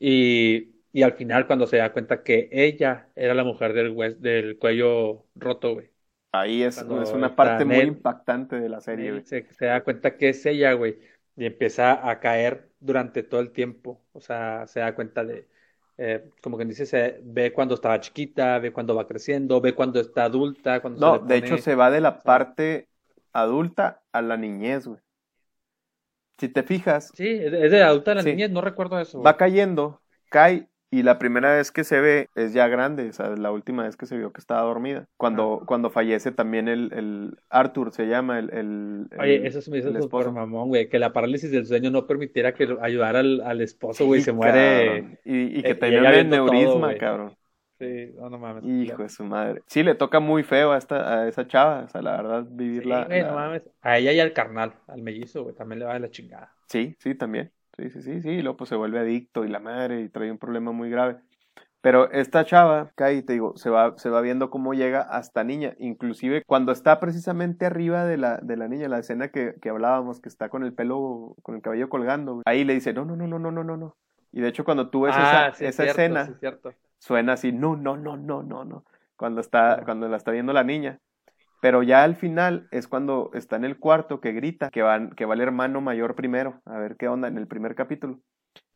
y, 0.00 0.75
y 0.96 1.02
al 1.02 1.12
final 1.12 1.46
cuando 1.46 1.66
se 1.66 1.76
da 1.76 1.92
cuenta 1.92 2.22
que 2.22 2.48
ella 2.50 3.10
era 3.14 3.34
la 3.34 3.44
mujer 3.44 3.74
del, 3.74 4.56
cuello 4.58 5.26
roto, 5.34 5.74
güey. 5.74 5.90
Ahí 6.32 6.62
es, 6.62 6.82
una 6.82 7.36
parte 7.36 7.66
muy 7.66 7.76
Ned- 7.76 7.88
impactante 7.88 8.56
de 8.56 8.70
la 8.70 8.80
serie, 8.80 9.10
güey. 9.10 9.22
se, 9.26 9.46
se 9.52 9.66
da 9.66 9.84
cuenta 9.84 10.16
que 10.16 10.30
es 10.30 10.46
ella, 10.46 10.72
güey, 10.72 10.98
y 11.36 11.44
empieza 11.44 12.08
a 12.08 12.18
caer 12.18 12.70
durante 12.80 13.22
todo 13.22 13.42
el 13.42 13.50
tiempo. 13.50 14.00
O 14.14 14.22
sea, 14.22 14.66
se 14.68 14.80
da 14.80 14.94
cuenta 14.94 15.22
de, 15.22 15.46
eh, 15.98 16.30
como 16.40 16.56
quien 16.56 16.70
dice, 16.70 16.86
se 16.86 17.20
ve 17.22 17.52
cuando 17.52 17.74
estaba 17.74 18.00
chiquita, 18.00 18.58
ve 18.58 18.72
cuando 18.72 18.94
va 18.94 19.06
creciendo, 19.06 19.60
ve 19.60 19.74
cuando 19.74 20.00
está 20.00 20.24
adulta, 20.24 20.80
cuando 20.80 20.98
se 20.98 21.04
No, 21.04 21.18
de 21.18 21.36
hecho 21.36 21.58
se 21.58 21.74
va 21.74 21.90
de 21.90 22.00
la 22.00 22.22
parte 22.22 22.88
adulta 23.34 24.00
a 24.12 24.22
la 24.22 24.38
niñez, 24.38 24.86
güey. 24.86 25.00
Si 26.38 26.48
te 26.48 26.62
fijas, 26.62 27.12
Sí, 27.14 27.28
es 27.28 27.70
de, 27.70 27.82
adulta 27.82 28.12
a 28.12 28.14
la 28.14 28.22
Sí. 28.22 28.30
niñez, 28.30 28.50
no 28.50 28.62
recuerdo 28.62 28.98
eso, 28.98 29.20
va 29.20 29.36
cayendo, 29.36 30.00
cae 30.30 30.70
y 30.90 31.02
la 31.02 31.18
primera 31.18 31.54
vez 31.56 31.72
que 31.72 31.84
se 31.84 32.00
ve 32.00 32.28
es 32.34 32.52
ya 32.52 32.68
grande, 32.68 33.08
o 33.08 33.12
sea, 33.12 33.30
la 33.30 33.50
última 33.50 33.82
vez 33.84 33.96
que 33.96 34.06
se 34.06 34.16
vio 34.16 34.32
que 34.32 34.40
estaba 34.40 34.62
dormida. 34.62 35.06
Cuando, 35.16 35.62
cuando 35.66 35.90
fallece 35.90 36.32
también 36.32 36.68
el, 36.68 36.92
el 36.92 37.38
Arthur 37.50 37.92
se 37.92 38.06
llama 38.06 38.38
el, 38.38 38.50
el, 38.52 39.06
el- 39.10 39.20
Oye, 39.20 39.46
eso 39.46 39.60
se 39.60 39.70
me 39.70 39.78
hizo 39.78 39.92
súper 40.00 40.30
mamón, 40.30 40.68
güey, 40.68 40.88
que 40.88 40.98
la 40.98 41.12
parálisis 41.12 41.50
del 41.50 41.66
sueño 41.66 41.90
no 41.90 42.06
permitiera 42.06 42.54
que 42.54 42.68
ayudara 42.80 43.20
al, 43.20 43.40
al 43.40 43.60
esposo, 43.60 44.06
güey, 44.06 44.20
Sí, 44.20 44.24
se 44.26 44.32
muere. 44.32 44.52
cabrón. 44.52 45.18
Y, 45.24 45.58
y 45.58 45.62
que 45.62 45.70
eh, 45.70 45.74
tenía 45.74 46.00
un 46.02 46.10
viendo 46.10 46.46
todo, 46.46 46.98
cabrón. 46.98 47.36
Sí, 47.78 48.12
no, 48.14 48.30
no 48.30 48.38
mames. 48.38 48.64
Hijo 48.64 49.02
de 49.02 49.08
su 49.10 49.22
madre. 49.24 49.62
Sí, 49.66 49.82
le 49.82 49.94
toca 49.94 50.18
muy 50.18 50.42
feo 50.42 50.72
a 50.72 50.78
esta, 50.78 51.20
a 51.20 51.28
esa 51.28 51.46
chava, 51.46 51.80
o 51.84 51.88
sea, 51.88 52.00
la 52.00 52.16
verdad, 52.16 52.46
vivir 52.48 52.82
Sí, 52.84 52.88
la, 52.88 53.04
güey, 53.04 53.20
la- 53.20 53.28
no 53.28 53.34
mames. 53.34 53.62
A 53.82 53.98
ella 53.98 54.12
y 54.12 54.20
al 54.20 54.32
carnal, 54.32 54.72
al 54.86 55.02
mellizo, 55.02 55.42
güey, 55.42 55.54
también 55.54 55.80
le 55.80 55.84
va 55.84 55.94
de 55.94 56.00
la 56.00 56.10
chingada. 56.10 56.52
Sí, 56.68 56.96
sí, 56.98 57.14
también. 57.14 57.52
Sí, 57.78 57.90
sí, 57.90 58.02
sí, 58.02 58.22
sí. 58.22 58.30
Y 58.30 58.42
luego 58.42 58.56
pues 58.56 58.68
se 58.70 58.76
vuelve 58.76 58.98
adicto 59.00 59.44
y 59.44 59.48
la 59.48 59.60
madre 59.60 60.00
y 60.00 60.08
trae 60.08 60.30
un 60.30 60.38
problema 60.38 60.72
muy 60.72 60.90
grave. 60.90 61.18
Pero 61.82 62.10
esta 62.10 62.44
chava, 62.44 62.90
Kai, 62.96 63.22
te 63.22 63.34
digo, 63.34 63.56
se 63.56 63.70
va, 63.70 63.96
se 63.96 64.10
va 64.10 64.20
viendo 64.20 64.50
cómo 64.50 64.74
llega 64.74 65.02
hasta 65.02 65.44
niña. 65.44 65.74
Inclusive 65.78 66.42
cuando 66.44 66.72
está 66.72 66.98
precisamente 66.98 67.64
arriba 67.66 68.04
de 68.04 68.16
la, 68.16 68.38
de 68.38 68.56
la 68.56 68.66
niña, 68.66 68.88
la 68.88 68.98
escena 68.98 69.28
que, 69.28 69.54
que 69.62 69.68
hablábamos, 69.68 70.20
que 70.20 70.28
está 70.28 70.48
con 70.48 70.64
el 70.64 70.72
pelo, 70.72 71.36
con 71.42 71.54
el 71.54 71.62
cabello 71.62 71.88
colgando, 71.88 72.42
ahí 72.44 72.64
le 72.64 72.74
dice, 72.74 72.92
no, 72.92 73.04
no, 73.04 73.14
no, 73.14 73.28
no, 73.28 73.38
no, 73.38 73.52
no, 73.52 73.62
no, 73.62 73.76
no. 73.76 73.96
Y 74.32 74.40
de 74.40 74.48
hecho 74.48 74.64
cuando 74.64 74.90
tú 74.90 75.02
ves 75.02 75.14
Ah, 75.16 75.48
esa, 75.48 75.58
sí, 75.58 75.64
esa 75.64 75.82
cierto, 75.84 76.00
escena, 76.00 76.26
sí, 76.26 76.72
suena 76.98 77.34
así, 77.34 77.52
no, 77.52 77.76
no, 77.76 77.96
no, 77.96 78.16
no, 78.16 78.42
no, 78.42 78.64
no. 78.64 78.84
Cuando 79.16 79.40
está, 79.40 79.82
cuando 79.84 80.08
la 80.08 80.16
está 80.16 80.30
viendo 80.32 80.52
la 80.52 80.64
niña. 80.64 80.98
Pero 81.60 81.82
ya 81.82 82.04
al 82.04 82.16
final 82.16 82.68
es 82.70 82.88
cuando 82.88 83.30
está 83.34 83.56
en 83.56 83.64
el 83.64 83.78
cuarto 83.78 84.20
que 84.20 84.32
grita 84.32 84.70
que, 84.70 84.82
van, 84.82 85.10
que 85.10 85.24
va 85.24 85.34
el 85.34 85.40
hermano 85.40 85.80
mayor 85.80 86.14
primero, 86.14 86.60
a 86.64 86.78
ver 86.78 86.96
qué 86.96 87.08
onda 87.08 87.28
en 87.28 87.38
el 87.38 87.46
primer 87.46 87.74
capítulo. 87.74 88.20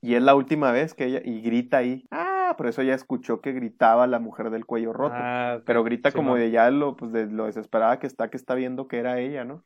Y 0.03 0.15
es 0.15 0.23
la 0.23 0.35
última 0.35 0.73
vez 0.73 0.95
que 0.95 1.05
ella, 1.05 1.21
y 1.25 1.43
grita 1.43 1.79
ahí. 1.79 2.07
Ah, 2.11 2.55
por 2.57 2.67
eso 2.67 2.83
ella 2.83 2.95
escuchó 2.95 3.41
que 3.41 3.53
gritaba 3.53 4.07
la 4.07 4.19
mujer 4.19 4.51
del 4.51 4.65
cuello 4.65 4.93
roto. 4.93 5.15
Ah, 5.17 5.61
pero 5.67 5.85
grita 5.85 6.11
como 6.13 6.37
de 6.37 6.51
ya 6.51 6.71
lo, 6.71 6.97
pues 6.97 7.13
de 7.13 7.27
lo 7.27 7.47
desesperada 7.47 7.99
que 7.99 8.07
está, 8.07 8.31
que 8.31 8.37
está 8.37 8.55
viendo 8.55 8.89
que 8.89 8.99
era 8.99 9.19
ella, 9.19 9.45
¿no? 9.45 9.65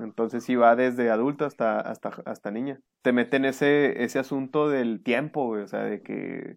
Entonces 0.00 0.44
sí 0.44 0.56
va 0.56 0.76
desde 0.76 1.10
adulto 1.10 1.44
hasta, 1.44 1.80
hasta, 1.80 2.10
hasta 2.24 2.50
niña. 2.50 2.80
Te 3.02 3.12
meten 3.12 3.44
ese, 3.44 4.02
ese 4.02 4.18
asunto 4.18 4.68
del 4.68 5.02
tiempo, 5.02 5.46
güey, 5.46 5.62
o 5.62 5.68
sea, 5.68 5.84
de 5.84 6.02
que, 6.02 6.56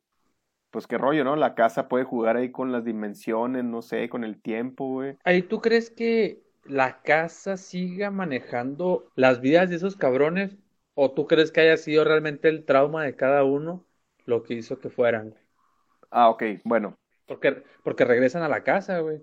pues 0.75 0.87
qué 0.87 0.97
rollo, 0.97 1.23
¿no? 1.23 1.37
La 1.37 1.55
casa 1.55 1.87
puede 1.87 2.03
jugar 2.03 2.35
ahí 2.35 2.51
con 2.51 2.73
las 2.73 2.83
dimensiones, 2.83 3.63
no 3.63 3.81
sé, 3.81 4.09
con 4.09 4.25
el 4.25 4.41
tiempo, 4.41 4.85
güey. 4.89 5.15
Ahí, 5.23 5.41
¿tú 5.41 5.61
crees 5.61 5.89
que 5.89 6.43
la 6.65 7.01
casa 7.01 7.55
siga 7.55 8.11
manejando 8.11 9.09
las 9.15 9.39
vidas 9.39 9.69
de 9.69 9.77
esos 9.77 9.95
cabrones? 9.95 10.57
¿O 10.95 11.11
tú 11.11 11.27
crees 11.27 11.53
que 11.53 11.61
haya 11.61 11.77
sido 11.77 12.03
realmente 12.03 12.49
el 12.49 12.65
trauma 12.65 13.03
de 13.05 13.15
cada 13.15 13.45
uno 13.45 13.85
lo 14.25 14.43
que 14.43 14.55
hizo 14.55 14.77
que 14.79 14.89
fueran? 14.89 15.29
güey? 15.29 15.41
Ah, 16.11 16.29
ok, 16.29 16.43
bueno. 16.63 16.95
Porque, 17.25 17.63
porque 17.83 18.03
regresan 18.05 18.43
a 18.43 18.49
la 18.49 18.63
casa, 18.63 18.99
güey. 18.99 19.21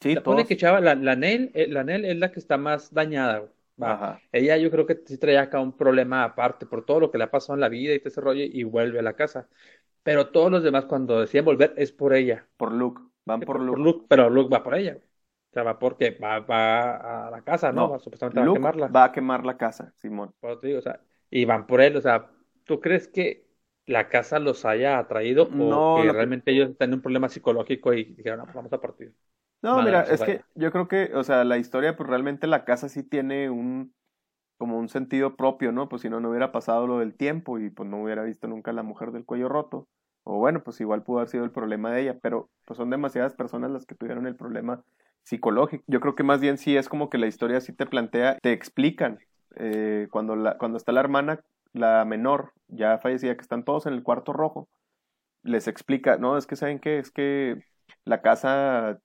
Sí, 0.00 0.14
La 0.14 0.22
pone 0.22 0.46
que 0.46 0.56
chava, 0.56 0.80
la, 0.80 0.94
la 0.94 1.16
Nell, 1.16 1.50
eh, 1.54 1.66
la 1.68 1.82
es 1.82 2.16
la 2.16 2.30
que 2.32 2.40
está 2.40 2.56
más 2.56 2.92
dañada, 2.94 3.38
güey. 3.40 3.50
Ajá. 3.80 4.20
Ella 4.32 4.56
yo 4.56 4.70
creo 4.70 4.86
que 4.86 5.00
sí 5.06 5.18
traía 5.18 5.42
acá 5.42 5.60
un 5.60 5.76
problema 5.76 6.24
aparte 6.24 6.66
por 6.66 6.84
todo 6.84 7.00
lo 7.00 7.10
que 7.10 7.18
le 7.18 7.24
ha 7.24 7.30
pasado 7.30 7.54
en 7.54 7.60
la 7.60 7.68
vida 7.68 7.94
y 7.94 7.98
todo 7.98 8.08
ese 8.08 8.20
rollo 8.20 8.42
y 8.44 8.62
vuelve 8.64 8.98
a 9.00 9.02
la 9.02 9.14
casa. 9.14 9.48
Pero 10.04 10.30
todos 10.30 10.52
los 10.52 10.64
demás 10.64 10.86
cuando 10.86 11.20
deciden 11.20 11.46
volver 11.46 11.74
es 11.78 11.92
por 11.92 12.14
ella. 12.14 12.48
Por 12.58 12.72
Luke. 12.72 13.02
Van 13.26 13.44
por 13.44 13.60
por, 13.60 13.60
Luke. 13.60 13.80
Luke, 13.80 14.06
pero 14.08 14.30
Luke 14.30 14.50
va 14.54 14.62
por 14.64 14.76
ella. 14.76 14.98
O 14.98 15.54
sea, 15.54 15.64
va 15.64 15.78
porque 15.80 16.12
va, 16.12 16.40
va 16.40 17.28
a 17.28 17.30
la 17.32 17.42
casa, 17.44 17.72
¿no? 17.72 17.88
No, 17.88 17.90
Va, 17.90 17.98
supuestamente 17.98 18.40
va 18.40 18.46
a 18.46 18.50
Luke 18.50 18.54
quemarla. 18.54 18.88
va 18.96 19.04
a 19.04 19.12
quemar 19.12 19.44
la 19.44 19.56
casa, 19.58 19.92
Simón. 19.98 20.34
Por 20.40 20.50
eso 20.52 20.60
te 20.60 20.66
digo, 20.68 20.78
o 20.80 20.82
sea, 20.82 21.00
y 21.30 21.44
van 21.44 21.66
por 21.66 21.80
él, 21.80 21.96
o 21.96 22.00
sea, 22.00 22.30
¿tú 22.64 22.80
crees 22.80 23.08
que 23.08 23.46
la 23.86 24.08
casa 24.08 24.38
los 24.38 24.64
haya 24.64 24.98
atraído 24.98 25.54
No, 25.58 25.80
o 25.98 26.04
que 26.04 26.04
lo 26.04 26.14
que- 26.14 26.26
realmente 26.26 26.52
ellos 26.52 26.76
tienen 26.78 26.94
un 26.94 27.02
problema 27.02 27.28
psicológico 27.28 27.92
y 27.94 28.04
dijeron, 28.14 28.38
no, 28.40 28.44
pues 28.46 28.54
vamos 28.56 28.72
a 28.72 28.80
partir. 28.80 29.14
No, 29.62 29.80
Madre, 29.80 29.82
mira, 29.82 30.02
es 30.02 30.22
que 30.22 30.42
yo 30.54 30.70
creo 30.70 30.88
que, 30.88 31.12
o 31.14 31.24
sea, 31.24 31.42
la 31.44 31.56
historia, 31.56 31.96
pues 31.96 32.08
realmente 32.08 32.46
la 32.46 32.64
casa 32.66 32.88
sí 32.90 33.02
tiene 33.02 33.48
un, 33.48 33.94
como 34.58 34.78
un 34.78 34.88
sentido 34.88 35.36
propio, 35.36 35.72
¿no? 35.72 35.88
Pues 35.88 36.02
si 36.02 36.10
no, 36.10 36.20
no 36.20 36.30
hubiera 36.30 36.52
pasado 36.52 36.86
lo 36.86 36.98
del 36.98 37.14
tiempo 37.14 37.58
y 37.58 37.70
pues 37.70 37.88
no 37.88 38.02
hubiera 38.02 38.22
visto 38.22 38.46
nunca 38.48 38.70
a 38.70 38.74
la 38.74 38.82
mujer 38.82 39.12
del 39.12 39.24
cuello 39.24 39.48
roto. 39.48 39.88
O 40.24 40.38
bueno, 40.38 40.62
pues 40.62 40.80
igual 40.80 41.02
pudo 41.02 41.18
haber 41.18 41.28
sido 41.28 41.44
el 41.44 41.50
problema 41.50 41.92
de 41.92 42.02
ella, 42.02 42.18
pero 42.20 42.48
pues 42.64 42.78
son 42.78 42.90
demasiadas 42.90 43.34
personas 43.34 43.70
las 43.70 43.84
que 43.84 43.94
tuvieron 43.94 44.26
el 44.26 44.36
problema 44.36 44.82
psicológico. 45.22 45.84
Yo 45.86 46.00
creo 46.00 46.14
que 46.14 46.22
más 46.22 46.40
bien 46.40 46.56
sí 46.58 46.76
es 46.76 46.88
como 46.88 47.10
que 47.10 47.18
la 47.18 47.26
historia 47.26 47.60
sí 47.60 47.72
te 47.72 47.86
plantea, 47.86 48.38
te 48.40 48.52
explican, 48.52 49.18
eh, 49.56 50.08
cuando, 50.10 50.36
la, 50.36 50.56
cuando 50.58 50.78
está 50.78 50.92
la 50.92 51.00
hermana, 51.00 51.40
la 51.72 52.04
menor, 52.04 52.52
ya 52.68 52.98
fallecida, 52.98 53.34
que 53.34 53.42
están 53.42 53.64
todos 53.64 53.86
en 53.86 53.94
el 53.94 54.02
cuarto 54.02 54.32
rojo, 54.32 54.68
les 55.42 55.68
explica, 55.68 56.16
no, 56.16 56.38
es 56.38 56.46
que 56.46 56.56
saben 56.56 56.78
qué, 56.78 56.98
es 56.98 57.10
que 57.10 57.62
la 58.04 58.22
casa 58.22 58.98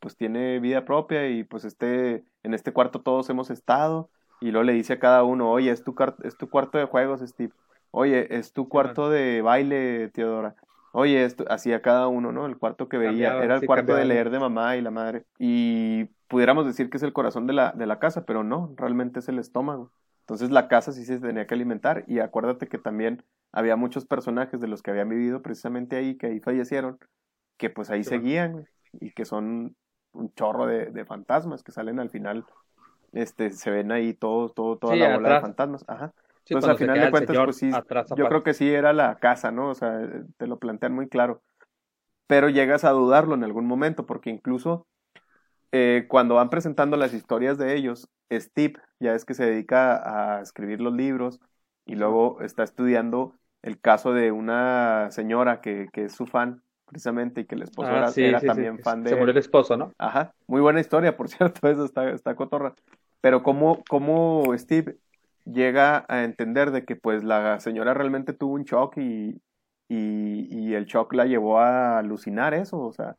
pues 0.00 0.16
tiene 0.16 0.58
vida 0.60 0.84
propia 0.84 1.28
y 1.28 1.44
pues 1.44 1.64
este, 1.64 2.24
en 2.42 2.54
este 2.54 2.72
cuarto 2.72 3.00
todos 3.00 3.30
hemos 3.30 3.50
estado 3.50 4.10
y 4.40 4.50
luego 4.50 4.64
le 4.64 4.72
dice 4.72 4.94
a 4.94 4.98
cada 4.98 5.24
uno, 5.24 5.50
oye, 5.50 5.70
es 5.70 5.84
tu, 5.84 5.94
es 6.24 6.36
tu 6.36 6.48
cuarto 6.50 6.78
de 6.78 6.84
juegos, 6.86 7.20
Steve, 7.20 7.52
oye, 7.90 8.36
es 8.36 8.52
tu 8.52 8.68
cuarto 8.68 9.10
de 9.10 9.42
baile, 9.42 10.08
Teodora, 10.10 10.56
oye, 10.92 11.24
es 11.24 11.36
tu-", 11.36 11.44
así 11.48 11.72
a 11.72 11.82
cada 11.82 12.08
uno, 12.08 12.32
¿no? 12.32 12.46
El 12.46 12.58
cuarto 12.58 12.88
que 12.88 12.98
veía, 12.98 13.32
Cambiaba, 13.32 13.38
era 13.38 13.54
el 13.56 13.64
sí, 13.64 13.66
cuarto 13.66 13.94
de 13.94 14.04
leer 14.04 14.30
de 14.30 14.38
mamá 14.40 14.76
y 14.76 14.82
la 14.82 14.90
madre. 14.90 15.24
Y 15.38 16.04
pudiéramos 16.28 16.66
decir 16.66 16.90
que 16.90 16.96
es 16.98 17.02
el 17.02 17.12
corazón 17.12 17.46
de 17.46 17.52
la, 17.54 17.72
de 17.72 17.86
la 17.86 17.98
casa, 17.98 18.24
pero 18.24 18.44
no, 18.44 18.72
realmente 18.76 19.20
es 19.20 19.28
el 19.28 19.38
estómago. 19.38 19.92
Entonces 20.20 20.50
la 20.50 20.68
casa 20.68 20.92
sí 20.92 21.04
se 21.04 21.20
tenía 21.20 21.46
que 21.46 21.54
alimentar. 21.54 22.04
Y 22.06 22.18
acuérdate 22.20 22.66
que 22.68 22.78
también 22.78 23.24
había 23.52 23.76
muchos 23.76 24.06
personajes 24.06 24.60
de 24.60 24.68
los 24.68 24.82
que 24.82 24.90
habían 24.90 25.08
vivido 25.08 25.42
precisamente 25.42 25.96
ahí, 25.96 26.16
que 26.16 26.26
ahí 26.28 26.40
fallecieron, 26.40 26.98
que 27.56 27.70
pues 27.70 27.90
ahí 27.90 28.04
Sí, 28.04 28.14
seguían 28.14 28.66
y 28.92 29.12
que 29.12 29.24
son 29.24 29.76
un 30.12 30.32
chorro 30.34 30.66
de, 30.66 30.86
de 30.86 31.04
fantasmas 31.04 31.62
que 31.62 31.72
salen 31.72 31.98
al 32.00 32.10
final, 32.10 32.46
este, 33.14 33.50
se 33.52 33.70
ven 33.70 33.92
ahí 33.92 34.14
todo, 34.14 34.48
todo, 34.50 34.78
toda 34.78 34.94
Sí, 34.94 34.98
la 34.98 35.08
bola 35.08 35.30
de 35.30 35.38
fantasmas, 35.38 35.84
ajá. 35.88 36.12
Sí, 36.44 36.54
Entonces, 36.54 36.68
al 36.70 36.78
final 36.78 37.00
de 37.00 37.10
cuentas, 37.10 37.38
pues 37.44 37.56
sí, 37.56 37.70
atrás, 37.72 38.08
yo 38.16 38.28
creo 38.28 38.42
que 38.42 38.54
sí 38.54 38.68
era 38.70 38.92
la 38.92 39.16
casa, 39.18 39.50
¿no? 39.50 39.70
O 39.70 39.74
sea, 39.74 39.98
te 40.36 40.46
lo 40.46 40.58
plantean 40.58 40.94
muy 40.94 41.08
claro. 41.08 41.42
Pero 42.26 42.48
llegas 42.48 42.84
a 42.84 42.90
dudarlo 42.90 43.34
en 43.34 43.44
algún 43.44 43.66
momento, 43.66 44.06
porque 44.06 44.30
incluso 44.30 44.86
eh, 45.72 46.06
cuando 46.08 46.36
van 46.36 46.50
presentando 46.50 46.96
las 46.96 47.14
historias 47.14 47.58
de 47.58 47.76
ellos, 47.76 48.08
Steve 48.32 48.74
ya 49.00 49.14
es 49.14 49.24
que 49.24 49.34
se 49.34 49.44
dedica 49.46 50.36
a 50.38 50.40
escribir 50.42 50.80
los 50.80 50.94
libros 50.94 51.40
y 51.84 51.96
luego 51.96 52.40
está 52.42 52.62
estudiando 52.62 53.34
el 53.62 53.80
caso 53.80 54.12
de 54.12 54.32
una 54.32 55.10
señora 55.10 55.60
que, 55.60 55.88
que 55.92 56.04
es 56.04 56.12
su 56.14 56.26
fan, 56.26 56.62
precisamente, 56.86 57.42
y 57.42 57.44
que 57.46 57.54
el 57.56 57.62
esposo 57.62 57.90
Ah, 57.90 57.98
era, 57.98 58.08
sí, 58.08 58.22
era 58.22 58.40
sí, 58.40 58.46
también 58.46 58.78
fan 58.78 59.02
de 59.02 59.10
Se 59.10 59.16
murió 59.16 59.32
el 59.32 59.38
esposo, 59.38 59.76
¿no? 59.76 59.92
Ajá, 59.98 60.34
muy 60.46 60.60
buena 60.60 60.80
historia, 60.80 61.16
por 61.16 61.28
cierto, 61.30 61.68
eso 61.68 61.84
está, 61.84 62.10
está 62.10 62.34
cotorra. 62.36 62.74
Pero 63.24 63.42
cómo, 63.42 63.82
cómo 63.88 64.52
Steve 64.54 64.98
llega 65.46 66.04
a 66.08 66.24
entender 66.24 66.72
de 66.72 66.84
que 66.84 66.94
pues 66.94 67.24
la 67.24 67.58
señora 67.58 67.94
realmente 67.94 68.34
tuvo 68.34 68.52
un 68.52 68.64
shock 68.64 68.98
y, 68.98 69.40
y, 69.88 70.74
el 70.74 70.84
shock 70.84 71.14
la 71.14 71.24
llevó 71.24 71.58
a 71.58 71.96
alucinar 71.96 72.52
eso, 72.52 72.78
o 72.78 72.92
sea, 72.92 73.16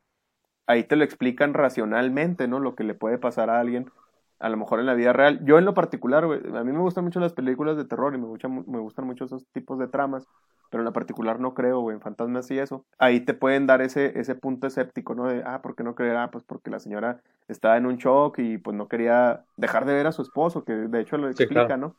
ahí 0.68 0.84
te 0.84 0.94
lo 0.94 1.02
explican 1.02 1.54
racionalmente, 1.54 2.46
¿no? 2.46 2.60
Lo 2.60 2.76
que 2.76 2.84
le 2.84 2.94
puede 2.94 3.18
pasar 3.18 3.50
a 3.50 3.58
alguien, 3.58 3.90
a 4.38 4.48
lo 4.48 4.56
mejor 4.56 4.78
en 4.78 4.86
la 4.86 4.94
vida 4.94 5.12
real. 5.12 5.44
Yo 5.44 5.58
en 5.58 5.64
lo 5.64 5.74
particular, 5.74 6.22
a 6.22 6.62
mí 6.62 6.70
me 6.72 6.78
gustan 6.78 7.02
mucho 7.02 7.18
las 7.18 7.32
películas 7.32 7.76
de 7.76 7.84
terror 7.84 8.14
y 8.14 8.18
me, 8.18 8.28
gusta 8.28 8.46
me 8.46 8.78
gustan 8.78 9.06
mucho 9.06 9.24
esos 9.24 9.44
tipos 9.48 9.76
de 9.80 9.88
tramas, 9.88 10.28
pero 10.70 10.82
en 10.82 10.86
lo 10.86 10.92
particular 10.92 11.40
no 11.40 11.54
creo, 11.54 11.80
güey, 11.80 11.94
en 11.94 12.00
fantasmas 12.00 12.50
y 12.50 12.58
eso. 12.58 12.84
Ahí 12.98 13.20
te 13.20 13.34
pueden 13.34 13.66
dar 13.66 13.82
ese, 13.82 14.18
ese 14.18 14.34
punto 14.34 14.66
escéptico, 14.66 15.14
¿no? 15.14 15.26
De, 15.28 15.42
ah, 15.44 15.62
¿por 15.62 15.74
qué 15.76 15.84
no 15.84 15.94
creer? 15.94 16.16
Ah, 16.16 16.30
pues 16.30 16.44
porque 16.44 16.70
la 16.70 16.80
señora 16.80 17.20
estaba 17.48 17.76
en 17.76 17.86
un 17.86 17.96
shock 17.96 18.38
y 18.38 18.58
pues 18.58 18.76
no 18.76 18.88
quería 18.88 19.44
dejar 19.56 19.84
de 19.86 19.94
ver 19.94 20.06
a 20.06 20.12
su 20.12 20.22
esposo, 20.22 20.64
que 20.64 20.72
de 20.72 21.00
hecho 21.00 21.16
lo 21.18 21.32
Sí, 21.32 21.44
explica, 21.44 21.66
claro. 21.66 21.76
¿no? 21.76 21.96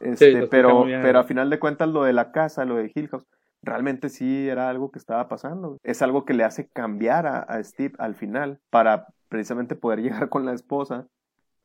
Este, 0.00 0.46
pero, 0.48 0.84
pero 0.84 1.18
a 1.20 1.24
final 1.24 1.48
de 1.50 1.58
cuentas 1.58 1.88
lo 1.88 2.02
de 2.04 2.12
la 2.12 2.32
casa, 2.32 2.64
lo 2.64 2.76
de 2.76 2.90
Hill 2.94 3.08
House, 3.08 3.26
realmente 3.62 4.08
sí 4.08 4.48
era 4.48 4.68
algo 4.68 4.90
que 4.90 4.98
estaba 4.98 5.28
pasando. 5.28 5.78
Es 5.84 6.02
algo 6.02 6.24
que 6.24 6.34
le 6.34 6.44
hace 6.44 6.68
cambiar 6.68 7.26
a, 7.26 7.38
a 7.40 7.62
Steve 7.62 7.94
al 7.98 8.14
final 8.14 8.58
para 8.70 9.06
precisamente 9.28 9.76
poder 9.76 10.00
llegar 10.02 10.28
con 10.28 10.44
la 10.44 10.52
esposa 10.52 11.06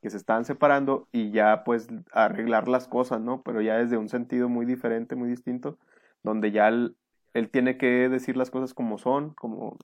que 0.02 0.12
se 0.12 0.18
estaban 0.18 0.46
separando 0.46 1.08
y 1.12 1.32
ya 1.32 1.64
pues 1.64 1.88
arreglar 2.12 2.68
las 2.68 2.88
cosas, 2.88 3.20
¿no? 3.20 3.42
Pero 3.42 3.62
ya 3.62 3.78
desde 3.78 3.98
un 3.98 4.10
sentido 4.10 4.48
muy 4.48 4.66
diferente, 4.66 5.16
muy 5.16 5.30
distinto, 5.30 5.80
donde 6.28 6.52
ya 6.52 6.68
él, 6.68 6.98
él 7.34 7.50
tiene 7.50 7.78
que 7.78 8.10
decir 8.10 8.38
las 8.38 8.52
cosas 8.52 8.74
como 8.74 8.98
son, 8.98 9.34
como, 9.34 9.78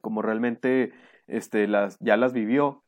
como 0.00 0.22
realmente 0.22 0.92
este, 1.26 1.66
las, 1.68 1.98
ya 2.00 2.16
las 2.16 2.32
vivió, 2.32 2.84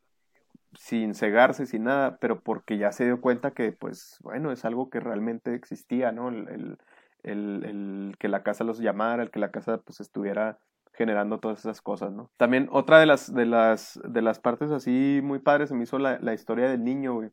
sin 0.75 1.15
cegarse, 1.15 1.67
sin 1.67 1.85
nada, 1.85 2.19
pero 2.19 2.41
porque 2.41 2.79
ya 2.79 2.93
se 2.93 3.05
dio 3.05 3.21
cuenta 3.21 3.53
que, 3.53 3.73
pues, 3.73 4.19
bueno, 4.21 4.53
es 4.53 4.65
algo 4.65 4.91
que 4.91 5.01
realmente 5.01 5.55
existía, 5.55 6.13
¿no? 6.13 6.29
El, 6.29 6.79
el, 7.23 7.65
el, 7.65 8.17
que 8.19 8.29
la 8.29 8.43
casa 8.43 8.65
los 8.65 8.79
llamara, 8.79 9.23
el 9.23 9.31
que 9.31 9.41
la 9.41 9.51
casa, 9.51 9.79
pues, 9.79 10.01
estuviera 10.01 10.59
generando 10.93 11.39
todas 11.39 11.61
esas 11.61 11.81
cosas, 11.81 12.13
¿no? 12.13 12.31
También 12.37 12.69
otra 12.73 12.99
de 12.99 13.07
las, 13.07 13.33
de 13.33 13.47
las, 13.47 14.01
de 14.05 14.21
las 14.21 14.41
partes 14.41 14.71
así 14.73 15.21
muy 15.23 15.39
padres 15.39 15.69
se 15.69 15.75
me 15.75 15.85
hizo 15.85 15.99
la, 15.99 16.19
la 16.21 16.35
historia 16.35 16.69
del 16.69 16.85
niño, 16.85 17.15
güey, 17.15 17.31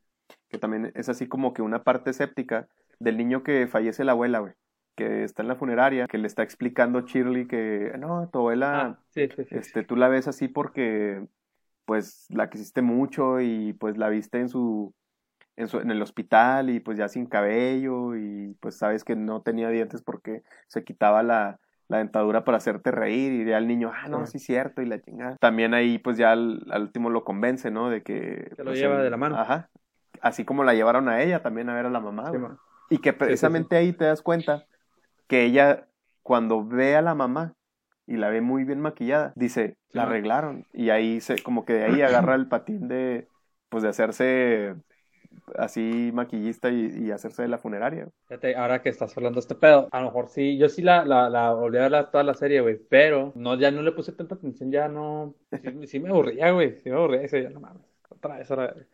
que 0.49 0.60
también 0.60 0.91
es 0.95 1.10
así 1.10 1.27
como 1.27 1.53
que 1.53 1.62
una 1.62 1.84
parte 1.84 2.12
escéptica 2.12 2.67
del 2.99 3.17
niño 3.17 3.43
que 3.43 3.67
fallece 3.67 4.03
la 4.03 4.13
abuela, 4.13 4.39
güey, 4.39 4.53
que 4.95 5.23
está 5.23 5.41
en 5.41 5.47
la 5.49 5.55
funeraria, 5.55 6.08
que 6.08 6.17
le 6.17 6.27
está 6.27 6.43
explicando 6.43 7.01
Shirley 7.01 7.47
que, 7.47 7.93
no, 7.99 8.29
tu 8.29 8.39
abuela 8.39 8.81
Ah, 8.81 8.99
sí, 9.12 9.27
sí, 9.36 9.43
sí. 9.45 9.55
este, 9.55 9.84
tú 9.84 9.95
la 9.95 10.08
ves 10.08 10.27
así 10.27 10.47
porque, 10.47 11.25
pues, 11.86 12.25
la 12.29 12.49
quisiste 12.49 12.81
mucho 12.81 13.41
y, 13.41 13.73
pues, 13.73 13.97
la 13.97 14.10
viste 14.10 14.39
en 14.39 14.49
su, 14.49 14.93
en 15.58 15.67
su, 15.67 15.79
en 15.79 15.91
el 15.91 16.01
hospital 16.01 16.69
y, 16.69 16.79
pues, 16.79 16.97
ya 16.97 17.08
sin 17.08 17.25
cabello 17.25 18.15
y, 18.15 18.55
pues, 18.60 18.77
sabes 18.77 19.03
que 19.03 19.15
no 19.15 19.41
tenía 19.41 19.69
dientes 19.69 20.01
porque 20.01 20.43
se 20.67 20.84
quitaba 20.84 21.23
la, 21.23 21.60
la 21.88 21.99
dentadura 21.99 22.43
para 22.43 22.58
hacerte 22.58 22.89
reír 22.91 23.34
y 23.34 23.45
ya 23.45 23.58
el 23.58 23.67
niño, 23.67 23.91
ah, 23.93 24.08
no, 24.08 24.25
Sí. 24.25 24.38
es 24.38 24.43
cierto 24.45 24.81
y 24.81 24.86
la 24.86 24.99
chingada. 25.01 25.38
También 25.38 25.73
ahí, 25.73 25.97
pues, 25.99 26.17
ya 26.17 26.31
al, 26.31 26.65
al 26.71 26.84
último 26.84 27.10
lo 27.10 27.23
convence, 27.23 27.69
¿no? 27.71 27.89
De 27.89 28.01
que... 28.01 28.49
Que 28.55 28.63
lo 28.63 28.71
pues, 28.71 28.79
lleva 28.79 29.01
de 29.03 29.10
la 29.10 29.17
mano. 29.17 29.38
Ajá. 29.38 29.69
Así 30.21 30.45
como 30.45 30.63
la 30.63 30.73
llevaron 30.73 31.10
a 31.10 31.21
ella 31.21 31.41
también 31.43 31.69
a 31.69 31.75
ver 31.75 31.86
a 31.86 31.89
la 31.89 31.99
mamá, 31.99 32.29
güey. 32.29 32.41
Y 32.89 32.99
que 32.99 33.13
precisamente 33.13 33.75
ahí 33.75 33.93
te 33.93 34.05
das 34.05 34.21
cuenta 34.21 34.65
que 35.27 35.43
ella, 35.45 35.88
cuando 36.23 36.65
ve 36.65 36.95
a 36.95 37.01
la 37.01 37.15
mamá 37.15 37.53
y 38.07 38.17
la 38.17 38.29
ve 38.29 38.41
muy 38.41 38.63
bien 38.63 38.79
maquillada, 38.81 39.33
dice, 39.35 39.75
la 39.91 40.03
arreglaron. 40.03 40.65
Y 40.73 40.89
ahí 40.89 41.21
se, 41.21 41.41
como 41.43 41.65
que 41.65 41.73
de 41.73 41.83
ahí 41.85 42.01
agarra 42.01 42.35
el 42.35 42.47
patín 42.47 42.88
de, 42.88 43.27
pues 43.69 43.83
de 43.83 43.89
hacerse 43.89 44.75
así 45.57 46.11
maquillista 46.13 46.69
y, 46.71 46.88
y 47.07 47.11
hacerse 47.11 47.43
de 47.43 47.47
la 47.49 47.57
funeraria. 47.57 48.09
Fíjate, 48.27 48.55
ahora 48.55 48.81
que 48.81 48.89
estás 48.89 49.15
hablando 49.15 49.35
de 49.38 49.41
este 49.41 49.53
pedo, 49.55 49.88
a 49.91 49.99
lo 49.99 50.05
mejor 50.07 50.29
sí, 50.29 50.57
yo 50.57 50.67
sí 50.67 50.81
la, 50.81 51.05
la, 51.05 51.29
la 51.29 51.53
volví 51.53 51.77
a 51.77 51.81
ver 51.83 51.91
la- 51.91 52.09
toda 52.09 52.23
la 52.23 52.33
serie, 52.33 52.59
güey, 52.61 52.77
pero 52.89 53.31
no, 53.35 53.55
ya 53.59 53.69
no 53.69 53.83
le 53.83 53.91
puse 53.91 54.13
tanta 54.13 54.33
atención, 54.35 54.71
ya 54.71 54.88
no, 54.88 55.35
sí, 55.61 55.85
sí 55.88 55.99
me 55.99 56.09
aburría, 56.09 56.49
güey, 56.51 56.79
sí 56.81 56.89
me 56.89 56.95
aburría, 56.95 57.23
y 57.25 57.43
ya 57.43 57.49
no 57.51 57.59
mames, 57.59 57.83
otra 58.09 58.38
vez, 58.38 58.49
otra 58.49 58.73
vez. 58.73 58.88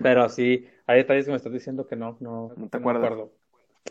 Pero 0.00 0.28
sí, 0.30 0.66
hay 0.86 0.98
detalles 0.98 1.26
que 1.26 1.30
me 1.32 1.36
estás 1.36 1.52
diciendo 1.52 1.86
que 1.86 1.96
no, 1.96 2.16
no, 2.20 2.48
No 2.56 2.68
te 2.70 2.78
acuerdo. 2.78 3.32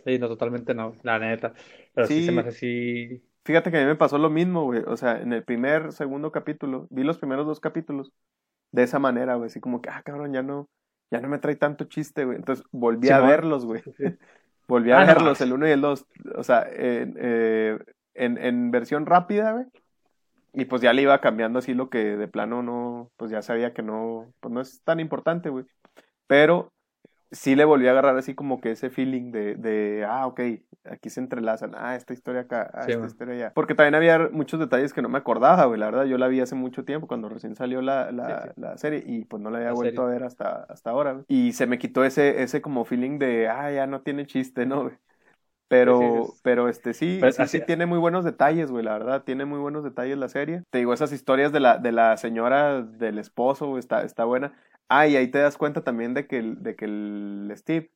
Sí, 0.06 0.20
no, 0.20 0.28
totalmente 0.28 0.74
no, 0.74 0.94
la 1.04 1.20
neta, 1.20 1.54
pero 1.94 2.08
sí, 2.08 2.22
Sí. 2.22 2.26
se 2.26 2.32
me 2.32 2.42
hace 2.42 2.50
así, 2.50 3.24
Fíjate 3.46 3.72
que 3.72 3.78
a 3.78 3.82
mí 3.82 3.86
me 3.88 3.96
pasó 3.96 4.18
lo 4.18 4.30
mismo, 4.30 4.64
güey. 4.66 4.84
O 4.88 4.98
sea, 4.98 5.22
en 5.22 5.32
el 5.34 5.44
primer, 5.44 5.94
segundo 5.94 6.32
capítulo, 6.34 6.88
vi 6.90 7.04
los 7.04 7.18
primeros 7.18 7.46
dos 7.46 7.60
capítulos 7.62 8.12
de 8.72 8.84
esa 8.84 9.00
manera, 9.00 9.36
güey. 9.36 9.48
Así 9.48 9.60
como 9.62 9.82
que, 9.82 9.90
ah, 9.90 10.02
cabrón, 10.04 10.34
ya 10.34 10.44
no, 10.44 10.70
ya 11.12 11.22
no 11.22 11.30
me 11.30 11.40
trae 11.40 11.56
tanto 11.56 11.86
chiste, 11.86 12.26
güey. 12.26 12.38
Entonces 12.38 12.66
volví 12.72 13.10
a 13.10 13.20
verlos, 13.22 13.66
güey. 13.66 13.82
Sí. 13.98 14.04
Volví 14.68 14.92
a 14.92 15.00
Ah, 15.00 15.06
verlos, 15.06 15.40
el 15.40 15.54
uno 15.54 15.66
y 15.66 15.72
el 15.72 15.80
dos. 15.80 16.06
O 16.36 16.44
sea, 16.44 16.68
en, 16.70 17.16
eh, 17.20 17.80
en, 18.16 18.38
en 18.38 18.70
versión 18.72 19.06
rápida, 19.06 19.54
güey. 19.54 19.66
Y 20.54 20.66
pues 20.66 20.82
ya 20.82 20.92
le 20.92 21.04
iba 21.04 21.22
cambiando 21.22 21.60
así 21.60 21.74
lo 21.74 21.90
que 21.90 22.18
de 22.18 22.28
plano 22.28 22.64
no, 22.64 23.12
pues 23.16 23.32
ya 23.32 23.42
sabía 23.42 23.74
que 23.74 23.84
no, 23.84 24.34
pues 24.42 24.54
no 24.54 24.60
es 24.60 24.82
tan 24.84 25.00
importante, 25.00 25.50
güey. 25.50 25.66
Pero 26.28 26.74
sí 27.32 27.56
le 27.56 27.66
volví 27.66 27.88
a 27.88 27.92
agarrar 27.92 28.18
así 28.18 28.36
como 28.36 28.60
que 28.62 28.72
ese 28.72 28.90
feeling 28.90 29.32
de, 29.32 29.56
de 29.56 30.06
ah, 30.08 30.28
ok, 30.28 30.40
aquí 30.86 31.10
se 31.10 31.20
entrelazan, 31.20 31.74
ah, 31.76 31.96
esta 31.96 32.14
historia 32.14 32.42
acá, 32.42 32.70
ah, 32.74 32.86
Sí, 32.86 32.92
esta 32.92 33.06
man. 33.06 33.08
historia 33.08 33.36
allá. 33.36 33.54
Porque 33.54 33.76
también 33.76 33.96
había 33.96 34.30
muchos 34.32 34.60
detalles 34.60 34.94
que 34.94 35.02
no 35.02 35.10
me 35.10 35.18
acordaba, 35.18 35.66
güey, 35.66 35.80
la 35.80 35.88
verdad, 35.88 36.06
yo 36.06 36.18
la 36.18 36.28
vi 36.28 36.42
hace 36.42 36.56
mucho 36.56 36.86
tiempo, 36.86 37.08
cuando 37.08 37.30
recién 37.30 37.56
salió 37.56 37.82
la, 37.82 38.12
la, 38.12 38.28
Sí, 38.44 38.50
sí. 38.56 38.62
la 38.62 38.78
serie, 38.78 39.04
y 39.06 39.26
pues 39.26 39.42
no 39.42 39.50
la 39.50 39.58
había 39.60 39.70
La 39.70 39.74
vuelto 39.74 40.02
serie. 40.02 40.04
a 40.04 40.06
ver 40.08 40.24
hasta, 40.24 40.64
hasta 40.64 40.90
ahora, 40.92 41.14
güey. 41.14 41.26
Y 41.28 41.54
se 41.54 41.68
me 41.68 41.78
quitó 41.80 42.06
ese, 42.06 42.42
ese 42.44 42.62
como 42.62 42.86
feeling 42.86 43.20
de, 43.20 43.48
ah, 43.50 43.72
ya 43.72 43.86
no 43.88 44.02
tiene 44.02 44.26
chiste, 44.26 44.66
¿no, 44.66 44.84
güey? 44.84 44.98
Pero, 45.68 46.00
Sí, 46.00 46.06
sí, 46.24 46.24
sí. 46.24 46.44
pero 46.44 46.70
este 46.70 46.94
sí, 46.94 47.20
Pues, 47.20 47.36
sí, 47.36 47.44
así 47.44 47.60
sí 47.60 47.62
es. 47.62 47.68
tiene 47.68 47.86
muy 47.88 48.00
buenos 48.00 48.26
detalles, 48.26 48.72
güey, 48.72 48.84
la 48.86 48.94
verdad, 48.94 49.24
tiene 49.24 49.46
muy 49.46 49.60
buenos 49.60 49.84
detalles 49.84 50.18
la 50.18 50.30
serie. 50.30 50.64
Te 50.72 50.80
digo, 50.80 50.94
esas 50.94 51.12
historias 51.14 51.52
de 51.54 51.60
la, 51.62 51.78
de 51.80 51.92
la 51.94 52.18
señora, 52.18 52.82
del 52.84 53.20
esposo, 53.20 53.68
güey, 53.68 53.80
está, 53.80 54.04
está 54.04 54.26
buena. 54.26 54.54
Ah, 54.90 55.08
y 55.08 55.16
ahí 55.18 55.30
te 55.30 55.40
das 55.40 55.58
cuenta 55.58 55.84
también 55.84 56.14
de 56.14 56.28
que 56.28 56.38
el, 56.40 56.64
de 56.64 56.76
que 56.76 56.86
el 56.86 57.52
Steve, 57.58 57.92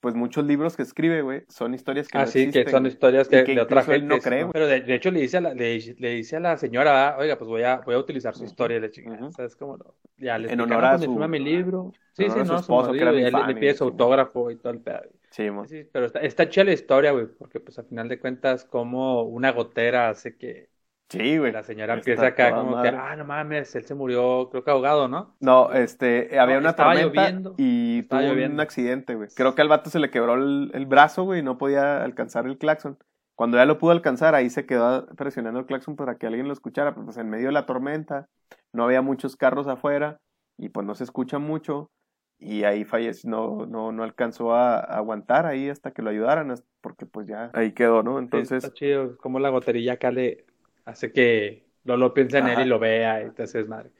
pues 0.00 0.14
muchos 0.16 0.44
libros 0.46 0.76
que 0.76 0.82
escribe, 0.82 1.22
güey, 1.22 1.44
son 1.48 1.74
historias 1.74 2.08
que 2.10 2.18
ah, 2.18 2.20
no 2.20 2.26
sí, 2.26 2.50
existen, 2.50 2.68
que 2.68 2.68
son 2.68 2.86
historias 2.86 3.28
que, 3.28 3.42
que 3.42 3.52
de 3.52 3.60
otra 3.60 3.84
él 3.88 4.06
gente. 4.06 4.06
no 4.08 4.22
cree. 4.22 4.50
Pero 4.52 4.66
de, 4.66 4.80
de 4.82 4.94
hecho 4.94 5.10
le 5.10 5.20
dice 5.20 5.38
a 5.38 5.40
la, 5.40 5.54
le, 5.54 5.78
le 5.98 6.10
dice 6.10 6.36
a 6.36 6.40
la 6.40 6.56
señora, 6.56 7.16
oiga, 7.18 7.36
pues 7.38 7.48
voy 7.48 7.62
a, 7.62 7.76
voy 7.78 7.94
a 7.94 7.98
utilizar 7.98 8.34
su 8.34 8.44
historia, 8.44 8.78
le 8.80 8.90
chingada. 8.90 9.24
Ujú. 9.24 9.30
¿Sabes 9.30 9.56
cómo? 9.56 9.76
no? 9.76 9.94
Ya 10.16 10.38
le 10.38 10.52
En 10.52 10.60
honor 10.60 10.84
no, 10.88 10.96
a 10.96 10.98
su- 10.98 11.10
firma 11.10 11.28
mi 11.28 11.38
libro. 11.38 11.98
Sí, 12.12 12.24
en 12.24 12.30
sí, 12.30 12.40
honor 12.40 12.42
a 12.42 12.46
su 12.46 12.54
no, 12.54 12.54
esposo, 12.54 12.96
que 12.96 13.02
era 13.04 13.12
él 13.12 13.46
le- 13.46 13.56
pide 13.56 13.74
su 13.74 13.84
¿no? 13.84 13.84
autógrafo 13.84 14.50
y 14.50 14.56
todo 14.58 14.72
el 14.72 14.80
pedo. 14.80 15.02
Sí. 15.30 15.50
Sí, 15.62 15.84
pero 15.92 16.06
está, 16.06 16.20
está 16.20 16.48
chida 16.48 16.64
la 16.64 16.72
historia, 16.74 17.12
güey, 17.12 17.26
porque 17.26 17.60
pues 17.60 17.78
a 17.78 17.84
final 17.84 18.08
de 18.08 18.20
cuentas 18.20 18.64
como 18.66 19.22
una 19.22 19.52
gotera 19.52 20.10
hace 20.10 20.36
que 20.36 20.70
Sí, 21.08 21.38
güey. 21.38 21.52
la 21.52 21.62
señora 21.62 21.94
empiece 21.94 22.26
acá 22.26 22.50
como 22.50 22.72
madre. 22.72 22.90
que, 22.90 22.96
ah, 22.96 23.14
no 23.16 23.24
mames, 23.24 23.74
él 23.76 23.84
se 23.84 23.94
murió, 23.94 24.48
creo 24.50 24.64
que 24.64 24.70
ahogado, 24.70 25.06
¿no? 25.06 25.36
No, 25.40 25.72
este, 25.72 26.38
había 26.38 26.56
No, 26.56 26.60
una 26.62 26.70
estaba 26.70 26.94
tormenta 26.94 27.22
lloviendo. 27.22 27.54
y 27.58 28.02
tuvo 28.04 28.20
un 28.32 28.60
accidente, 28.60 29.14
güey. 29.14 29.28
Creo 29.36 29.54
que 29.54 29.62
al 29.62 29.68
vato 29.68 29.90
se 29.90 30.00
le 30.00 30.10
quebró 30.10 30.34
el, 30.34 30.70
el 30.74 30.86
brazo, 30.86 31.24
güey, 31.24 31.40
y 31.40 31.42
no 31.42 31.58
podía 31.58 32.02
alcanzar 32.02 32.46
el 32.46 32.58
claxon. 32.58 32.98
Cuando 33.36 33.56
ya 33.58 33.64
lo 33.66 33.78
pudo 33.78 33.90
alcanzar, 33.92 34.34
ahí 34.34 34.48
se 34.50 34.64
quedó 34.66 35.06
presionando 35.16 35.60
el 35.60 35.66
claxon 35.66 35.96
para 35.96 36.16
que 36.16 36.26
alguien 36.26 36.46
lo 36.46 36.52
escuchara. 36.52 36.94
Pues 36.94 37.16
en 37.16 37.28
medio 37.30 37.46
de 37.46 37.52
la 37.52 37.66
tormenta, 37.66 38.28
no 38.72 38.84
había 38.84 39.02
muchos 39.02 39.36
carros 39.36 39.66
afuera 39.68 40.18
y 40.56 40.68
pues 40.68 40.86
no 40.86 40.94
se 40.94 41.04
escucha 41.04 41.38
mucho. 41.38 41.90
Y 42.38 42.64
ahí 42.64 42.84
falleció, 42.84 43.30
no, 43.30 43.66
no, 43.66 43.92
no 43.92 44.02
alcanzó 44.02 44.54
a, 44.54 44.76
a 44.78 44.96
aguantar 44.96 45.46
ahí 45.46 45.68
hasta 45.68 45.92
que 45.92 46.02
lo 46.02 46.10
ayudaran, 46.10 46.52
porque 46.80 47.06
pues 47.06 47.26
ya 47.28 47.50
ahí 47.54 47.72
quedó, 47.72 48.02
¿no? 48.02 48.18
Entonces, 48.18 48.64
Está 48.64 48.74
chido, 48.74 49.16
como 49.18 49.38
la 49.38 49.48
goterilla 49.50 49.94
acá 49.94 50.10
le 50.10 50.44
hace 50.84 51.12
que 51.12 51.66
Lolo 51.84 52.14
piense 52.14 52.38
en 52.38 52.48
él 52.48 52.60
y 52.60 52.64
lo 52.64 52.78
vea 52.78 53.24
y 53.24 53.30
te 53.30 53.44
haces 53.44 53.68
madre. 53.68 53.90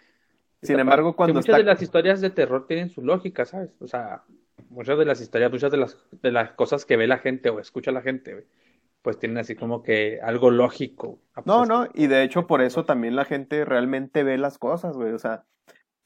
sin 0.62 0.78
embargo, 0.78 1.14
cuando 1.14 1.34
Que 1.34 1.38
muchas 1.38 1.48
está... 1.48 1.58
de 1.58 1.64
las 1.64 1.82
historias 1.82 2.20
de 2.20 2.30
terror 2.30 2.66
tienen 2.66 2.90
su 2.90 3.02
lógica, 3.02 3.44
¿sabes? 3.44 3.70
O 3.80 3.86
sea, 3.86 4.24
muchas 4.70 4.98
de 4.98 5.04
las 5.04 5.20
historias, 5.20 5.50
muchas 5.50 5.70
de 5.70 5.78
las, 5.78 5.98
de 6.10 6.32
las 6.32 6.52
cosas 6.52 6.86
que 6.86 6.96
ve 6.96 7.06
la 7.06 7.18
gente 7.18 7.50
o 7.50 7.60
escucha 7.60 7.92
la 7.92 8.00
gente, 8.00 8.46
pues 9.02 9.18
tienen 9.18 9.36
así 9.36 9.54
como 9.54 9.82
que 9.82 10.18
algo 10.22 10.50
lógico. 10.50 11.20
No, 11.44 11.66
no, 11.66 11.88
y 11.92 12.06
de 12.06 12.22
hecho 12.22 12.46
por 12.46 12.62
eso 12.62 12.86
también 12.86 13.16
la 13.16 13.26
gente 13.26 13.66
realmente 13.66 14.22
ve 14.22 14.38
las 14.38 14.58
cosas, 14.58 14.96
güey. 14.96 15.12
O 15.12 15.18
sea, 15.18 15.44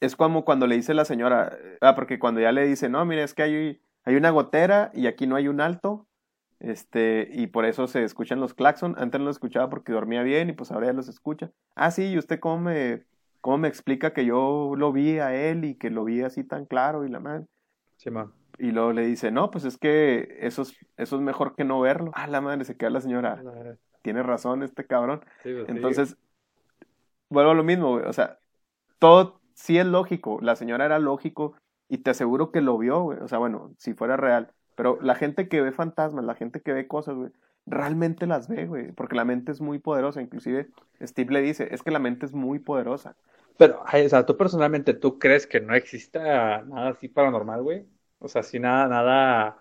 es 0.01 0.17
como 0.17 0.45
cuando 0.45 0.67
le 0.67 0.75
dice 0.75 0.95
la 0.95 1.05
señora, 1.05 1.57
ah, 1.81 1.95
porque 1.95 2.19
cuando 2.19 2.41
ya 2.41 2.51
le 2.51 2.67
dice, 2.67 2.89
no, 2.89 3.05
mire, 3.05 3.23
es 3.23 3.35
que 3.35 3.43
hay, 3.45 3.81
hay 4.03 4.17
una 4.17 4.31
gotera 4.31 4.91
y 4.95 5.07
aquí 5.07 5.29
no 5.29 5.37
hay 5.37 5.47
un 5.47 5.61
alto, 5.61 6.08
este, 6.61 7.29
y 7.33 7.47
por 7.47 7.65
eso 7.65 7.87
se 7.87 8.03
escuchan 8.03 8.41
los 8.41 8.55
claxon. 8.55 8.95
Antes 8.99 9.21
no 9.21 9.27
los 9.27 9.37
escuchaba 9.37 9.71
porque 9.71 9.93
dormía 9.93 10.23
bien 10.23 10.51
y 10.51 10.53
pues 10.53 10.73
ahora 10.73 10.87
ya 10.89 10.93
los 10.93 11.09
escucha. 11.09 11.51
Ah, 11.75 11.91
sí, 11.91 12.07
¿y 12.07 12.19
usted 12.19 12.41
cómo 12.41 12.59
me, 12.59 13.05
cómo 13.41 13.59
me 13.59 13.69
explica 13.69 14.13
que 14.13 14.25
yo 14.25 14.75
lo 14.77 14.93
vi 14.93 15.19
a 15.19 15.35
él 15.35 15.65
y 15.65 15.77
que 15.77 15.91
lo 15.91 16.05
vi 16.05 16.23
así 16.23 16.45
tan 16.45 16.67
claro 16.67 17.05
y 17.05 17.11
la 17.11 17.21
madre? 17.21 17.47
Simón. 17.97 18.33
Y 18.59 18.73
luego 18.73 18.93
le 18.93 19.07
dice, 19.07 19.31
no, 19.31 19.51
pues 19.51 19.65
es 19.65 19.79
que 19.79 20.37
eso 20.41 20.63
es, 20.63 20.77
eso 20.97 21.17
es 21.17 21.23
mejor 21.23 21.55
que 21.55 21.65
no 21.65 21.81
verlo. 21.81 22.11
Ah, 22.15 22.27
la 22.27 22.41
madre, 22.41 22.65
se 22.65 22.77
queda 22.77 22.91
la 22.91 23.01
señora. 23.01 23.41
Tiene 24.03 24.23
razón 24.23 24.63
este 24.63 24.85
cabrón. 24.85 25.21
Sí, 25.45 25.53
pues, 25.53 25.67
sí. 25.67 25.73
Entonces, 25.73 26.17
vuelvo 27.29 27.53
a 27.53 27.55
lo 27.55 27.63
mismo, 27.63 27.93
güey. 27.93 28.07
O 28.07 28.13
sea, 28.13 28.39
todo 28.99 29.41
sí 29.55 29.79
es 29.79 29.87
lógico. 29.87 30.41
La 30.43 30.57
señora 30.57 30.87
era 30.87 30.99
lógico 30.99 31.55
y 31.89 31.99
te 31.99 32.11
aseguro 32.11 32.51
que 32.51 32.61
lo 32.61 32.77
vio, 32.79 33.01
güey. 33.03 33.19
O 33.21 33.29
sea, 33.29 33.39
bueno, 33.39 33.73
si 33.79 33.95
fuera 33.95 34.17
real. 34.17 34.53
Pero 34.79 34.97
la 35.03 35.17
gente 35.17 35.49
que 35.49 35.61
ve 35.61 35.73
fantasmas, 35.73 36.25
la 36.25 36.37
gente 36.37 36.61
que 36.61 36.73
ve 36.73 36.87
cosas, 36.87 37.17
güey, 37.17 37.33
realmente 37.67 38.29
las 38.29 38.47
ve, 38.47 38.65
güey. 38.67 38.93
Porque 38.93 39.17
la 39.17 39.25
mente 39.25 39.51
es 39.51 39.61
muy 39.61 39.81
poderosa. 39.81 40.23
Inclusive, 40.23 40.69
Steve 41.03 41.33
le 41.33 41.43
dice, 41.43 41.67
es 41.73 41.83
que 41.83 41.91
la 41.91 41.99
mente 41.99 42.27
es 42.27 42.33
muy 42.33 42.61
poderosa. 42.61 43.17
Pero, 43.57 43.83
o 43.83 44.09
sea, 44.09 44.25
tú 44.25 44.37
personalmente, 44.37 44.95
¿tú 44.95 45.19
crees 45.19 45.49
que 45.49 45.59
no 45.61 45.75
exista 45.75 46.63
nada 46.63 46.91
así 46.91 47.09
paranormal, 47.09 47.61
güey? 47.65 47.87
O 48.21 48.29
sea, 48.29 48.43
así 48.43 48.61
nada, 48.61 48.87
nada 48.87 49.59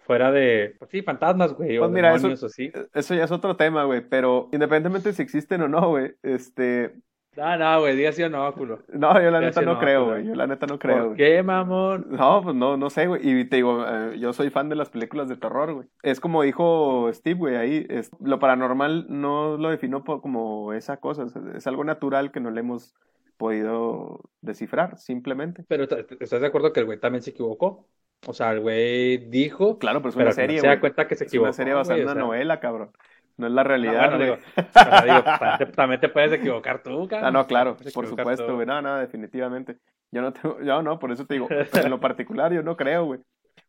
fuera 0.00 0.30
de, 0.30 0.76
pues 0.78 0.90
sí, 0.90 1.00
fantasmas, 1.00 1.54
güey, 1.54 1.78
o 1.78 1.88
Pues 1.88 1.96
eso- 1.96 2.02
demonios 2.02 2.42
o 2.42 2.46
así. 2.46 2.70
Eso 2.92 3.14
ya 3.14 3.24
es 3.24 3.30
otro 3.32 3.56
tema, 3.56 3.84
güey. 3.84 4.06
Pero 4.06 4.50
independientemente 4.52 5.08
de 5.08 5.14
si 5.14 5.22
existen 5.22 5.62
o 5.62 5.68
no, 5.68 5.88
güey, 5.88 6.16
este... 6.22 6.94
No, 7.36 7.56
no, 7.58 7.80
güey, 7.80 7.96
diga 7.96 8.12
sí 8.12 8.22
o 8.22 8.28
no, 8.30 8.54
culo. 8.54 8.84
No, 8.92 9.20
yo 9.20 9.30
la 9.30 9.40
neta 9.40 9.60
no 9.62 9.72
no, 9.72 9.78
creo, 9.78 10.06
güey. 10.06 10.24
Yo 10.26 10.34
la 10.34 10.46
neta 10.46 10.66
no 10.66 10.78
creo, 10.78 10.96
¿Por 10.96 11.06
güey. 11.06 11.16
qué, 11.16 11.42
mamón? 11.42 12.06
No, 12.10 12.42
pues 12.42 12.54
no, 12.54 12.76
no 12.76 12.90
sé, 12.90 13.06
güey. 13.08 13.20
Y 13.28 13.44
te 13.46 13.56
digo, 13.56 13.84
eh, 13.86 14.18
yo 14.20 14.32
soy 14.32 14.50
fan 14.50 14.68
de 14.68 14.76
las 14.76 14.90
películas 14.90 15.28
de 15.28 15.36
terror, 15.36 15.72
güey. 15.74 15.88
Es 16.02 16.20
como 16.20 16.42
dijo 16.42 17.10
Steve, 17.12 17.38
güey, 17.38 17.56
ahí, 17.56 17.86
es, 17.90 18.10
lo 18.20 18.38
paranormal 18.38 19.06
no 19.08 19.56
lo 19.56 19.70
defino 19.70 20.04
como 20.04 20.72
esa 20.72 20.98
cosa, 20.98 21.24
es, 21.24 21.34
es 21.36 21.66
algo 21.66 21.82
natural 21.84 22.30
que 22.30 22.40
no 22.40 22.50
le 22.50 22.60
hemos 22.60 22.94
podido 23.36 24.20
descifrar, 24.40 24.96
simplemente. 24.98 25.64
Pero 25.66 25.88
¿t- 25.88 26.04
t- 26.04 26.16
¿estás 26.20 26.40
de 26.40 26.46
acuerdo 26.46 26.72
que 26.72 26.80
el 26.80 26.86
güey 26.86 27.00
también 27.00 27.22
se 27.22 27.30
equivocó? 27.30 27.88
O 28.26 28.32
sea, 28.32 28.52
el 28.52 28.60
güey 28.60 29.18
dijo, 29.30 29.78
Claro, 29.78 30.00
pero 30.00 30.10
es 30.10 30.16
pero 30.16 30.30
una 30.30 30.34
que 30.34 30.44
no 30.44 30.54
serie, 30.54 30.56
se 30.56 30.66
da 30.66 30.78
güey. 30.78 30.80
cuenta 30.80 31.08
que 31.08 31.16
se 31.16 31.24
Es 31.24 31.28
equivocó, 31.28 31.52
una 31.52 31.52
serie 31.52 31.74
basada 31.74 31.98
en 31.98 32.04
o 32.04 32.08
una 32.10 32.14
sea. 32.14 32.22
novela, 32.22 32.60
cabrón. 32.60 32.92
No 33.36 33.46
es 33.46 33.52
la 33.52 33.62
No, 33.62 33.68
realidad, 33.68 34.10
bueno, 34.10 34.16
güey. 34.16 34.40
digo, 34.56 34.64
digo, 35.04 35.72
también, 35.74 36.00
te 36.00 36.08
puedes 36.08 36.32
equivocar 36.32 36.82
tú, 36.82 37.08
cabrón. 37.08 37.28
Ah, 37.28 37.30
no, 37.30 37.46
claro, 37.46 37.76
por 37.94 38.06
supuesto, 38.06 38.54
güey. 38.54 38.66
No, 38.66 38.80
no, 38.80 38.96
definitivamente. 38.96 39.78
Yo 40.12 40.22
no 40.22 40.32
tengo, 40.32 40.60
yo 40.62 40.82
no, 40.82 40.98
por 40.98 41.10
eso 41.10 41.26
te 41.26 41.34
digo, 41.34 41.48
en 41.72 41.90
lo 41.90 41.98
particular 42.00 42.52
yo 42.52 42.62
no 42.62 42.76
creo, 42.76 43.04
güey. 43.06 43.20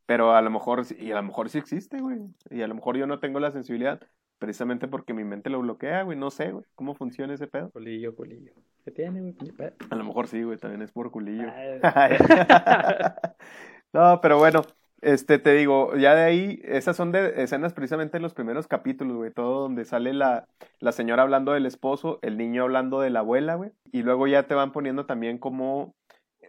Pero 0.05 0.35
a 0.35 0.41
lo 0.41 0.51
mejor, 0.51 0.83
y 0.99 1.11
a 1.11 1.15
lo 1.15 1.23
mejor 1.23 1.49
sí 1.49 1.57
existe, 1.57 1.99
güey. 1.99 2.19
Y 2.51 2.61
a 2.61 2.67
lo 2.67 2.75
mejor 2.75 2.95
yo 2.95 3.07
no 3.07 3.19
tengo 3.19 3.39
la 3.39 3.49
sensibilidad, 3.49 3.99
precisamente 4.37 4.87
porque 4.87 5.15
mi 5.15 5.23
mente 5.23 5.49
lo 5.49 5.59
bloquea, 5.61 6.03
güey. 6.03 6.17
No 6.17 6.29
sé, 6.29 6.51
güey, 6.51 6.63
cómo 6.75 6.93
funciona 6.93 7.33
ese 7.33 7.47
pedo. 7.47 7.71
Culillo, 7.71 8.15
culillo. 8.15 8.53
¿Qué 8.83 8.91
tiene, 8.91 9.19
güey? 9.21 9.71
A 9.89 9.95
lo 9.95 10.03
mejor 10.03 10.27
sí, 10.27 10.43
güey, 10.43 10.59
también 10.59 10.83
es 10.83 10.91
por 10.91 11.09
culillo. 11.09 11.47
Ah, 11.81 12.09
no, 13.93 14.21
pero 14.21 14.37
bueno, 14.37 14.61
este, 15.05 15.39
te 15.39 15.53
digo, 15.53 15.95
ya 15.95 16.15
de 16.15 16.23
ahí, 16.23 16.59
esas 16.63 16.95
son 16.97 17.11
de 17.11 17.41
escenas 17.43 17.73
precisamente 17.73 18.17
en 18.17 18.23
los 18.23 18.33
primeros 18.33 18.67
capítulos, 18.67 19.15
güey, 19.17 19.31
todo 19.31 19.61
donde 19.61 19.85
sale 19.85 20.13
la, 20.13 20.47
la 20.79 20.91
señora 20.91 21.23
hablando 21.23 21.53
del 21.53 21.65
esposo, 21.65 22.19
el 22.21 22.37
niño 22.37 22.63
hablando 22.63 22.99
de 23.01 23.09
la 23.11 23.19
abuela, 23.19 23.55
güey, 23.55 23.71
y 23.91 24.03
luego 24.03 24.27
ya 24.27 24.47
te 24.47 24.55
van 24.55 24.71
poniendo 24.71 25.05
también 25.05 25.37
como, 25.37 25.95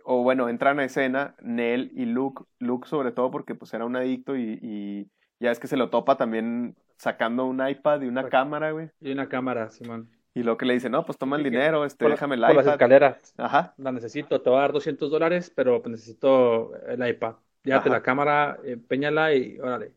o 0.05 0.23
bueno, 0.23 0.49
entran 0.49 0.81
a 0.81 0.85
escena 0.85 1.35
Nell 1.41 1.91
y 1.95 2.07
Luke, 2.07 2.45
Luke 2.59 2.89
sobre 2.89 3.13
todo 3.13 3.31
porque 3.31 3.55
pues 3.55 3.73
era 3.75 3.85
un 3.85 3.97
adicto 3.97 4.37
y, 4.37 4.59
y 4.63 5.11
ya 5.41 5.51
es 5.53 5.61
que 5.61 5.67
se 5.69 5.77
lo 5.77 5.91
topa 5.91 6.17
también 6.17 6.77
sacando 6.99 7.45
un 7.47 7.67
iPad 7.67 8.03
y 8.03 8.07
una 8.09 8.29
cámara, 8.29 8.71
güey, 8.73 8.91
Y 9.01 9.13
una 9.13 9.29
cámara, 9.29 9.71
Simón. 9.71 10.11
y 10.35 10.43
luego 10.43 10.57
que 10.59 10.67
le 10.67 10.75
dice, 10.75 10.91
no, 10.91 11.05
pues 11.07 11.19
toma 11.19 11.37
el 11.37 11.43
dinero, 11.45 11.85
este, 11.85 12.05
Por, 12.05 12.11
déjame 12.13 12.37
el 12.37 12.43
por 12.45 12.55
las 12.55 12.65
iPad. 12.65 12.75
escaleras. 12.75 13.35
Ajá, 13.39 13.75
La 13.77 13.93
necesito, 13.93 14.41
te 14.43 14.51
voy 14.51 14.59
a 14.59 14.63
dar 14.63 14.73
200 14.73 15.11
dólares, 15.11 15.51
pero 15.55 15.83
pues 15.83 15.91
necesito 15.93 16.75
el 16.87 17.07
iPad. 17.09 17.37
Llévate 17.67 17.89
Ajá. 17.89 17.91
la 17.91 18.03
cámara, 18.03 18.59
empeñala 18.65 19.35
y 19.35 19.59
órale. 19.61 19.95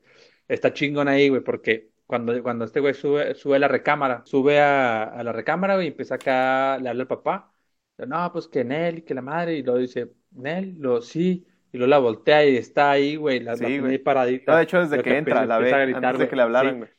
Está 0.47 0.73
chingón 0.73 1.07
ahí, 1.07 1.29
güey, 1.29 1.41
porque 1.43 1.91
cuando, 2.07 2.41
cuando 2.43 2.65
este 2.65 2.79
güey 2.79 2.93
sube, 2.95 3.35
sube 3.35 3.57
a 3.57 3.59
la 3.59 3.67
recámara, 3.67 4.23
sube 4.25 4.59
a, 4.59 5.03
a 5.03 5.23
la 5.23 5.31
recámara, 5.31 5.75
güey, 5.75 5.87
y 5.87 5.89
empieza 5.91 6.15
acá, 6.15 6.77
le 6.79 6.89
habla 6.89 7.03
al 7.03 7.07
papá. 7.07 7.53
No, 7.97 8.31
pues 8.33 8.47
que 8.47 8.63
Nel, 8.63 9.03
que 9.03 9.13
la 9.13 9.21
madre, 9.21 9.55
y 9.57 9.63
luego 9.63 9.79
dice, 9.79 10.11
Nel, 10.31 10.75
lo 10.79 11.01
sí, 11.01 11.45
y 11.71 11.77
luego 11.77 11.89
la 11.89 11.99
voltea 11.99 12.45
y 12.45 12.57
está 12.57 12.91
ahí, 12.91 13.15
güey, 13.17 13.39
la, 13.41 13.55
la 13.57 13.57
Sí, 13.57 13.77
güey. 13.79 13.93
ahí 13.93 13.97
paradita. 13.99 14.51
no, 14.53 14.57
de 14.57 14.63
hecho 14.63 14.79
desde 14.79 14.97
Lo 14.97 15.03
que 15.03 15.17
entra, 15.17 15.45
la 15.45 15.59
ve, 15.59 15.79
a 15.81 15.83
antes 15.83 15.87
gritar, 15.93 16.17
de 16.17 16.25
güey. 16.25 16.29
que 16.29 16.35
le 16.35 16.41
hablaran, 16.41 16.73
Sí. 16.73 16.77
güey. 16.77 16.89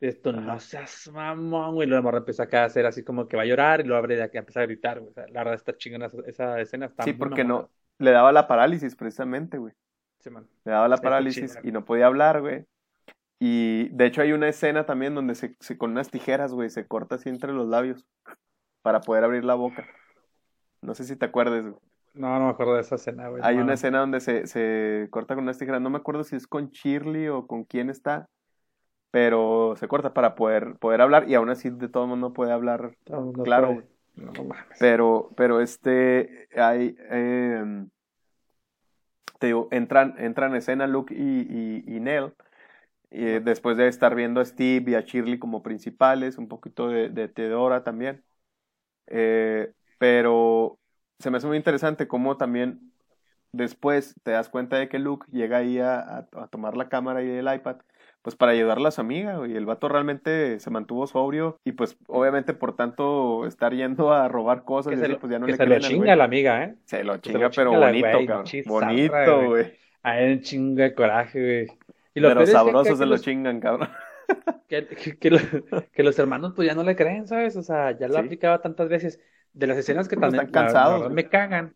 Esto 0.00 0.30
Ajá. 0.30 0.40
no 0.40 0.60
seas 0.60 1.08
mamón, 1.12 1.74
güey. 1.74 1.88
Luego 1.88 2.00
la 2.00 2.02
morra 2.02 2.18
empieza 2.18 2.44
acá 2.44 2.62
a 2.62 2.66
hacer 2.66 2.86
así 2.86 3.02
como 3.04 3.28
que 3.28 3.36
va 3.36 3.42
a 3.44 3.46
llorar 3.46 3.80
y 3.80 3.84
luego 3.84 3.98
abre 3.98 4.16
de 4.16 4.22
aquí 4.24 4.36
empieza 4.38 4.60
a 4.60 4.66
gritar, 4.66 4.98
güey. 5.00 5.10
O 5.10 5.14
sea, 5.14 5.26
la 5.28 5.40
verdad 5.40 5.54
está 5.54 5.76
chingona 5.76 6.06
esa, 6.06 6.18
esa 6.26 6.60
escena. 6.60 6.86
Está 6.86 7.04
Sí, 7.04 7.12
porque 7.14 7.44
no, 7.44 7.70
le 7.98 8.10
daba 8.10 8.32
la 8.32 8.46
parálisis 8.46 8.94
precisamente, 8.96 9.58
güey. 9.58 9.72
Sí. 10.30 10.46
Le 10.64 10.72
daba 10.72 10.88
la 10.88 10.96
parálisis 10.98 11.58
y 11.62 11.72
no 11.72 11.84
podía 11.84 12.06
hablar, 12.06 12.40
güey. 12.40 12.64
Y 13.38 13.88
de 13.90 14.06
hecho 14.06 14.22
hay 14.22 14.32
una 14.32 14.48
escena 14.48 14.86
también 14.86 15.14
donde 15.14 15.34
se, 15.34 15.56
se- 15.60 15.76
con 15.76 15.90
unas 15.90 16.10
tijeras, 16.10 16.52
güey, 16.52 16.70
se 16.70 16.86
corta 16.86 17.16
así 17.16 17.28
entre 17.28 17.52
los 17.52 17.68
labios 17.68 18.06
para 18.82 19.00
poder 19.00 19.24
abrir 19.24 19.44
la 19.44 19.54
boca. 19.54 19.86
No 20.80 20.94
sé 20.94 21.04
si 21.04 21.16
te 21.16 21.26
acuerdas, 21.26 21.62
güey. 21.62 21.74
No, 22.14 22.38
no 22.38 22.46
me 22.46 22.50
acuerdo 22.50 22.74
de 22.74 22.80
esa 22.80 22.94
escena, 22.94 23.28
güey. 23.28 23.42
Hay 23.44 23.56
no. 23.56 23.64
una 23.64 23.74
escena 23.74 23.98
donde 24.00 24.20
se, 24.20 24.46
se 24.46 25.08
corta 25.10 25.34
con 25.34 25.44
unas 25.44 25.58
tijeras. 25.58 25.82
No 25.82 25.90
me 25.90 25.98
acuerdo 25.98 26.24
si 26.24 26.34
es 26.34 26.46
con 26.46 26.70
Shirley 26.70 27.28
o 27.28 27.46
con 27.46 27.64
quién 27.64 27.90
está. 27.90 28.28
Pero 29.10 29.74
se 29.76 29.86
corta 29.86 30.14
para 30.14 30.34
poder, 30.34 30.76
poder 30.78 31.02
hablar. 31.02 31.28
Y 31.28 31.34
aún 31.34 31.50
así 31.50 31.68
de 31.68 31.88
todo 31.88 32.06
mundo 32.06 32.32
puede 32.32 32.52
hablar. 32.52 32.96
No, 33.08 33.32
no 33.32 33.42
claro, 33.44 33.82
puede. 34.14 34.56
Pero, 34.80 35.30
pero 35.36 35.60
este, 35.60 36.48
hay, 36.56 36.96
em, 37.10 37.88
te 39.38 39.48
digo, 39.48 39.68
entran, 39.70 40.14
entran 40.18 40.50
en 40.52 40.56
escena 40.58 40.86
Luke 40.86 41.14
y, 41.16 41.84
y, 41.88 41.96
y 41.96 42.00
Nell, 42.00 42.34
y, 43.10 43.26
eh, 43.26 43.40
después 43.40 43.76
de 43.76 43.88
estar 43.88 44.14
viendo 44.14 44.40
a 44.40 44.44
Steve 44.46 44.92
y 44.92 44.94
a 44.94 45.02
Shirley 45.02 45.38
como 45.38 45.62
principales, 45.62 46.38
un 46.38 46.48
poquito 46.48 46.88
de, 46.88 47.08
de 47.10 47.28
Theodora 47.28 47.84
también. 47.84 48.24
Eh, 49.06 49.72
pero 49.98 50.78
se 51.18 51.30
me 51.30 51.38
hace 51.38 51.46
muy 51.46 51.56
interesante 51.56 52.08
cómo 52.08 52.36
también 52.36 52.92
después 53.52 54.14
te 54.22 54.32
das 54.32 54.48
cuenta 54.48 54.76
de 54.78 54.88
que 54.88 54.98
Luke 55.00 55.26
llega 55.32 55.58
ahí 55.58 55.78
a, 55.80 56.00
a- 56.00 56.28
a 56.34 56.48
tomar 56.48 56.76
la 56.76 56.88
cámara 56.88 57.22
y 57.24 57.28
el 57.30 57.52
iPad, 57.54 57.78
pues 58.26 58.34
para 58.34 58.50
ayudarle 58.50 58.88
a 58.88 58.90
su 58.90 59.00
amiga, 59.00 59.38
y 59.46 59.54
el 59.54 59.66
vato 59.66 59.88
realmente 59.88 60.58
se 60.58 60.68
mantuvo 60.70 61.06
sobrio, 61.06 61.60
y 61.64 61.70
pues 61.70 61.96
obviamente 62.08 62.54
por 62.54 62.74
tanto 62.74 63.46
estar 63.46 63.72
yendo 63.72 64.12
a 64.12 64.26
robar 64.26 64.64
cosas, 64.64 64.90
Que 64.90 64.96
y 64.96 64.98
se 64.98 65.04
así, 65.04 65.12
lo, 65.12 65.20
pues 65.20 65.30
ya 65.30 65.38
no 65.38 65.46
que 65.46 65.52
le 65.52 65.58
se 65.58 65.66
lo 65.66 65.78
chinga 65.78 66.04
güey. 66.06 66.16
la 66.16 66.24
amiga, 66.24 66.64
¿eh? 66.64 66.74
Se 66.86 67.04
lo 67.04 67.14
se 67.14 67.20
chinga, 67.20 67.38
lo 67.38 67.50
pero 67.52 67.70
chinga 67.70 67.86
bonito, 67.86 68.08
güey, 68.12 68.26
cabrón. 68.26 68.44
Bonito, 68.66 69.36
güey. 69.36 69.46
güey. 69.46 69.72
A 70.02 70.20
él 70.20 70.42
chinga 70.42 70.82
de 70.82 70.94
coraje, 70.96 71.40
güey. 71.40 71.78
Y 72.14 72.20
lo 72.20 72.28
Pero 72.30 72.40
que- 72.40 72.46
sabrosos 72.48 72.88
que 72.88 72.96
se 72.96 73.06
lo 73.06 73.16
chingan, 73.18 73.60
cabrón. 73.60 73.88
que, 74.68 74.86
que- 74.88 75.18
que 75.18 75.30
lo- 75.30 75.38
que 75.92 76.02
los 76.02 76.18
hermanos 76.18 76.52
pues 76.56 76.66
ya 76.66 76.74
no 76.74 76.82
le 76.82 76.96
creen, 76.96 77.28
¿sabes? 77.28 77.56
O 77.56 77.62
sea, 77.62 77.96
ya 77.96 78.08
lo 78.08 78.14
Sí. 78.14 78.20
aplicaba 78.20 78.60
tantas 78.60 78.88
veces. 78.88 79.20
De 79.52 79.68
las 79.68 79.78
escenas 79.78 80.08
que 80.08 80.16
Pues 80.16 80.22
también 80.32 80.46
están 80.46 80.64
la- 80.64 80.68
la 80.68 80.74
cansados, 80.74 81.02
güey. 81.04 81.14
me 81.14 81.28
cagan. 81.28 81.74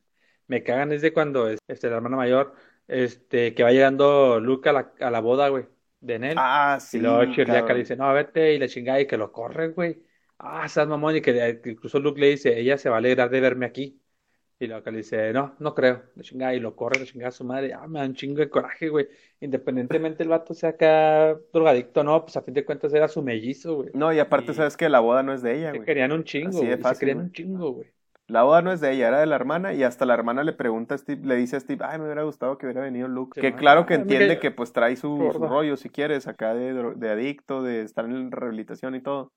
Me 0.48 0.64
cagan 0.64 0.90
es 0.90 1.00
de 1.00 1.12
cuando 1.12 1.48
es- 1.48 1.60
este, 1.68 1.88
la 1.88 1.96
hermana 1.96 2.16
mayor, 2.16 2.54
este, 2.88 3.54
que 3.54 3.62
va 3.62 3.70
llegando 3.70 4.40
Luke 4.40 4.68
a 4.68 4.72
la, 4.72 4.92
a 5.00 5.10
la 5.10 5.20
boda, 5.20 5.48
güey, 5.48 5.66
de 6.00 6.18
Nell. 6.18 6.36
Ah, 6.38 6.78
sí. 6.80 6.98
y 6.98 7.00
luego 7.00 7.24
Chirliaca 7.32 7.72
le 7.72 7.80
dice, 7.80 7.96
no, 7.96 8.12
vete, 8.12 8.54
y 8.54 8.58
la 8.58 8.68
chingada, 8.68 9.00
y 9.00 9.06
que 9.06 9.16
lo 9.16 9.30
corre, 9.32 9.68
güey. 9.68 10.02
Ah, 10.38 10.62
estás 10.66 10.88
mamón, 10.88 11.16
y 11.16 11.20
que, 11.20 11.60
que 11.62 11.70
incluso 11.70 11.98
Luke 12.00 12.20
le 12.20 12.28
dice, 12.30 12.58
ella 12.58 12.78
se 12.78 12.88
va 12.88 12.96
a 12.96 12.98
alegrar 12.98 13.28
de 13.30 13.40
verme 13.40 13.66
aquí. 13.66 14.00
Y 14.58 14.66
luego 14.66 14.82
que 14.82 14.90
le 14.90 14.98
dice, 14.98 15.32
no, 15.32 15.54
no 15.58 15.74
creo, 15.74 16.02
la 16.16 16.22
chingada, 16.22 16.54
y 16.54 16.60
lo 16.60 16.76
corre, 16.76 17.00
la 17.00 17.06
chingada 17.06 17.28
a 17.30 17.32
su 17.32 17.44
madre. 17.44 17.72
Ah, 17.72 17.86
me 17.86 17.98
da 18.00 18.04
un 18.06 18.14
chingo 18.14 18.40
de 18.40 18.50
coraje, 18.50 18.88
güey. 18.90 19.08
Independientemente 19.40 20.22
el 20.22 20.28
vato 20.28 20.52
sea 20.52 20.70
acá 20.70 21.38
drogadicto, 21.52 22.04
no, 22.04 22.22
pues 22.24 22.36
a 22.36 22.42
fin 22.42 22.52
de 22.54 22.64
cuentas 22.64 22.92
era 22.92 23.08
su 23.08 23.22
mellizo, 23.22 23.76
güey. 23.76 23.90
No, 23.94 24.12
y 24.12 24.18
aparte 24.18 24.52
Y- 24.52 24.54
sabes 24.54 24.76
que 24.76 24.88
la 24.90 25.00
boda 25.00 25.22
no 25.22 25.32
es 25.32 25.40
de 25.42 25.56
ella, 25.58 25.70
Se 25.70 25.78
güey. 25.78 25.86
querían 25.86 26.12
un 26.12 26.24
chingo, 26.24 26.58
Así 26.58 26.66
de 26.66 26.76
güey. 26.76 26.94
Se 26.94 27.00
querían 27.00 27.16
güey. 27.18 27.26
un 27.28 27.32
chingo, 27.32 27.72
güey. 27.72 27.88
La 28.30 28.42
boda 28.44 28.62
no 28.62 28.72
es 28.72 28.80
de 28.80 28.92
ella, 28.92 29.08
era 29.08 29.20
de 29.20 29.26
la 29.26 29.36
hermana 29.36 29.72
y 29.74 29.82
hasta 29.82 30.06
la 30.06 30.14
hermana 30.14 30.44
le 30.44 30.52
pregunta 30.52 30.94
a 30.94 30.98
Steve, 30.98 31.22
le 31.26 31.36
dice 31.36 31.56
a 31.56 31.60
Steve, 31.60 31.84
ay, 31.86 31.98
me 31.98 32.04
hubiera 32.04 32.22
gustado 32.22 32.58
que 32.58 32.66
hubiera 32.66 32.82
venido 32.82 33.08
Luke. 33.08 33.34
Sí, 33.34 33.40
que 33.42 33.54
claro 33.56 33.86
que 33.86 33.94
Ah, 33.94 33.96
entiende 33.96 34.38
que 34.38 34.50
pues 34.50 34.72
trae 34.72 34.96
su, 34.96 35.30
su 35.32 35.38
rollo, 35.46 35.76
si 35.76 35.90
quieres, 35.90 36.26
acá 36.26 36.54
de, 36.54 36.72
de 36.96 37.10
adicto, 37.10 37.62
de 37.62 37.82
estar 37.82 38.04
en 38.04 38.30
rehabilitación 38.30 38.94
y 38.94 39.00
todo. 39.00 39.32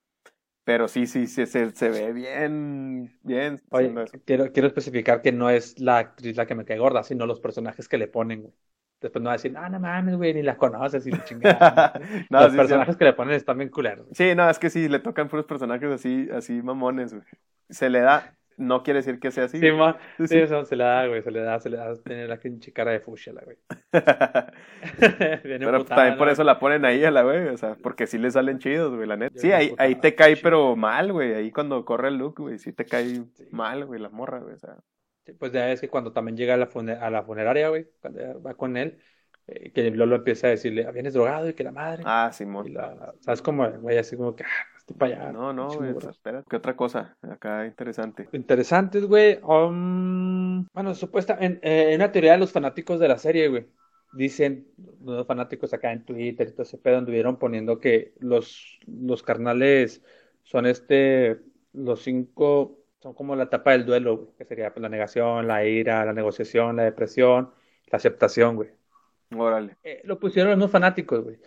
Pero 0.64 0.88
sí, 0.88 1.08
sí, 1.08 1.28
sí, 1.28 1.46
se, 1.46 1.72
se 1.72 1.90
ve 1.90 2.14
bien, 2.14 3.20
bien. 3.24 3.62
Oye, 3.70 3.94
quiero, 4.26 4.52
quiero 4.54 4.68
especificar 4.68 5.22
que 5.22 5.32
no 5.34 5.50
es 5.50 5.78
la 5.80 5.98
actriz 5.98 6.38
la 6.38 6.46
que 6.46 6.56
me 6.56 6.64
cae 6.64 6.78
gorda, 6.78 7.04
sino 7.04 7.26
los 7.26 7.42
personajes 7.42 7.90
que 7.90 7.98
le 7.98 8.08
ponen, 8.08 8.44
güey. 8.44 8.54
Después 9.02 9.22
no 9.22 9.28
va 9.28 9.34
a 9.34 9.36
decir, 9.38 9.52
no, 9.52 9.68
no 9.68 9.80
mames, 9.82 10.16
güey, 10.16 10.34
ni 10.34 10.44
la 10.44 10.56
conoces 10.56 11.06
y 11.06 11.12
chingada. 11.24 11.94
No, 12.30 12.42
los 12.44 12.54
sí, 12.54 12.64
sí. 12.64 12.64
personajes 12.64 12.96
que 12.96 13.04
le 13.04 13.14
ponen 13.14 13.36
están 13.36 13.58
bien 13.58 13.70
culeros. 13.70 14.08
Sí, 14.14 14.34
no, 14.36 14.50
es 14.50 14.60
que 14.60 14.70
sí, 14.70 14.88
le 14.88 15.00
tocan 15.00 15.28
puros 15.28 15.46
personajes 15.46 15.92
así, 15.92 16.30
así 16.32 16.62
mamones, 16.62 17.14
güey. 17.14 17.26
Se 17.70 17.90
le 17.90 18.00
da, 18.00 18.38
no 18.58 18.84
quiere 18.84 19.00
decir 19.00 19.20
que 19.20 19.32
sea 19.32 19.46
así. 19.46 19.60
Sí, 19.60 19.72
ma- 19.72 19.98
Sí, 20.28 20.38
eso 20.40 20.64
se 20.66 20.76
le 20.76 20.84
da, 20.84 21.08
güey, 21.08 21.22
se 21.22 21.32
le 21.32 21.42
da, 21.42 21.60
se 21.60 21.70
le 21.70 21.78
da 21.78 21.96
tener 22.02 22.30
la 22.30 22.38
pinche 22.38 22.72
cara 22.74 22.92
de 22.92 23.00
fuchsia, 23.00 23.34
la 23.34 23.44
güey. 23.44 23.58
Pero 25.44 25.86
también 25.86 26.18
por 26.18 26.30
eso 26.30 26.44
la 26.44 26.60
ponen 26.60 26.86
ahí 26.86 27.04
a 27.04 27.12
la 27.12 27.24
güey, 27.24 27.48
o 27.50 27.58
sea, 27.58 27.76
porque 27.82 28.08
sí 28.08 28.18
le 28.18 28.32
salen 28.32 28.60
chidos, 28.60 28.96
güey, 28.96 29.08
la 29.08 29.18
neta. 29.18 29.36
Yo 29.36 29.42
Sí, 29.42 29.52
ahí, 29.52 29.74
ahí 29.78 29.96
te 29.96 30.16
cae, 30.16 30.38
pero 30.38 30.76
mal, 30.76 31.12
güey, 31.12 31.34
ahí 31.34 31.52
cuando 31.52 31.84
corre 31.86 32.10
el 32.10 32.18
look, 32.18 32.40
güey, 32.40 32.58
sí 32.60 32.74
te 32.74 32.86
cae 32.86 33.04
Sí. 33.06 33.26
mal, 33.52 33.86
güey, 33.86 34.00
la 34.00 34.10
morra, 34.10 34.40
güey, 34.40 34.56
o 34.56 34.60
sea. 34.60 34.76
Sí, 35.26 35.34
Pues 35.34 35.52
ya 35.54 35.72
es 35.72 35.80
que 35.82 35.90
cuando 35.90 36.12
también 36.12 36.36
llega 36.38 36.54
a 36.56 36.58
la, 36.58 36.68
fune- 36.68 36.98
a 37.00 37.10
la 37.10 37.24
funeraria, 37.24 37.70
güey, 37.70 37.88
cuando 38.02 38.42
va 38.42 38.56
con 38.56 38.76
él, 38.78 39.00
eh, 39.48 39.72
que 39.72 39.90
Lolo 39.92 40.18
empieza 40.18 40.48
a 40.48 40.50
decirle, 40.52 40.86
"Ah, 40.88 40.92
vienes 40.92 41.14
drogado 41.14 41.48
y 41.50 41.54
que 41.54 41.64
la 41.64 41.72
madre. 41.72 42.04
Ah, 42.06 42.30
Y 42.32 42.34
Simón. 42.34 42.74
la, 42.74 43.14
¿sabes 43.22 43.42
cómo? 43.42 43.70
Güey, 43.70 43.98
así 43.98 44.16
como 44.18 44.36
que, 44.36 44.44
ah, 44.44 44.48
para 44.98 45.16
allá. 45.16 45.32
No, 45.32 45.54
no, 45.54 45.70
güey, 45.70 45.96
espera. 46.10 46.44
¿Qué 46.50 46.56
otra 46.56 46.76
cosa? 46.76 47.18
Acá 47.22 47.66
interesante. 47.66 48.28
Interesantes, 48.34 49.06
güey. 49.06 49.40
Um, 49.44 50.66
bueno, 50.74 50.94
supuestamente, 50.96 51.60
en, 51.64 51.90
en 51.90 51.96
una 51.96 52.12
teoría, 52.12 52.38
los 52.38 52.52
fanáticos 52.52 53.00
de 53.00 53.08
la 53.08 53.18
serie, 53.18 53.48
güey, 53.48 53.68
dicen, 54.14 54.68
los 55.04 55.26
fanáticos 55.26 55.74
acá 55.74 55.92
en 55.92 56.06
Twitter 56.06 56.48
y 56.48 56.52
todo 56.52 56.64
ese 56.64 56.78
pedo 56.78 56.98
anduvieron 56.98 57.38
poniendo 57.38 57.80
que 57.80 58.14
los, 58.20 58.80
los 58.86 59.24
carnales 59.24 60.04
son 60.44 60.66
este, 60.66 61.40
los 61.74 62.02
cinco, 62.04 62.80
son 63.00 63.14
como 63.14 63.36
la 63.36 63.46
etapa 63.46 63.72
del 63.72 63.86
duelo, 63.86 64.18
güey, 64.18 64.30
que 64.38 64.46
sería 64.46 64.74
pues, 64.74 64.82
la 64.82 64.90
negación, 64.90 65.48
la 65.48 65.66
ira, 65.66 66.06
la 66.06 66.14
negociación, 66.14 66.76
la 66.76 66.84
depresión, 66.84 67.52
la 67.88 67.98
aceptación, 67.98 68.56
güey. 68.56 68.70
Órale. 69.36 69.78
Eh, 69.84 70.02
lo 70.06 70.20
pusieron 70.20 70.50
los 70.52 70.58
mismos 70.58 70.72
fanáticos, 70.72 71.24
güey. 71.24 71.38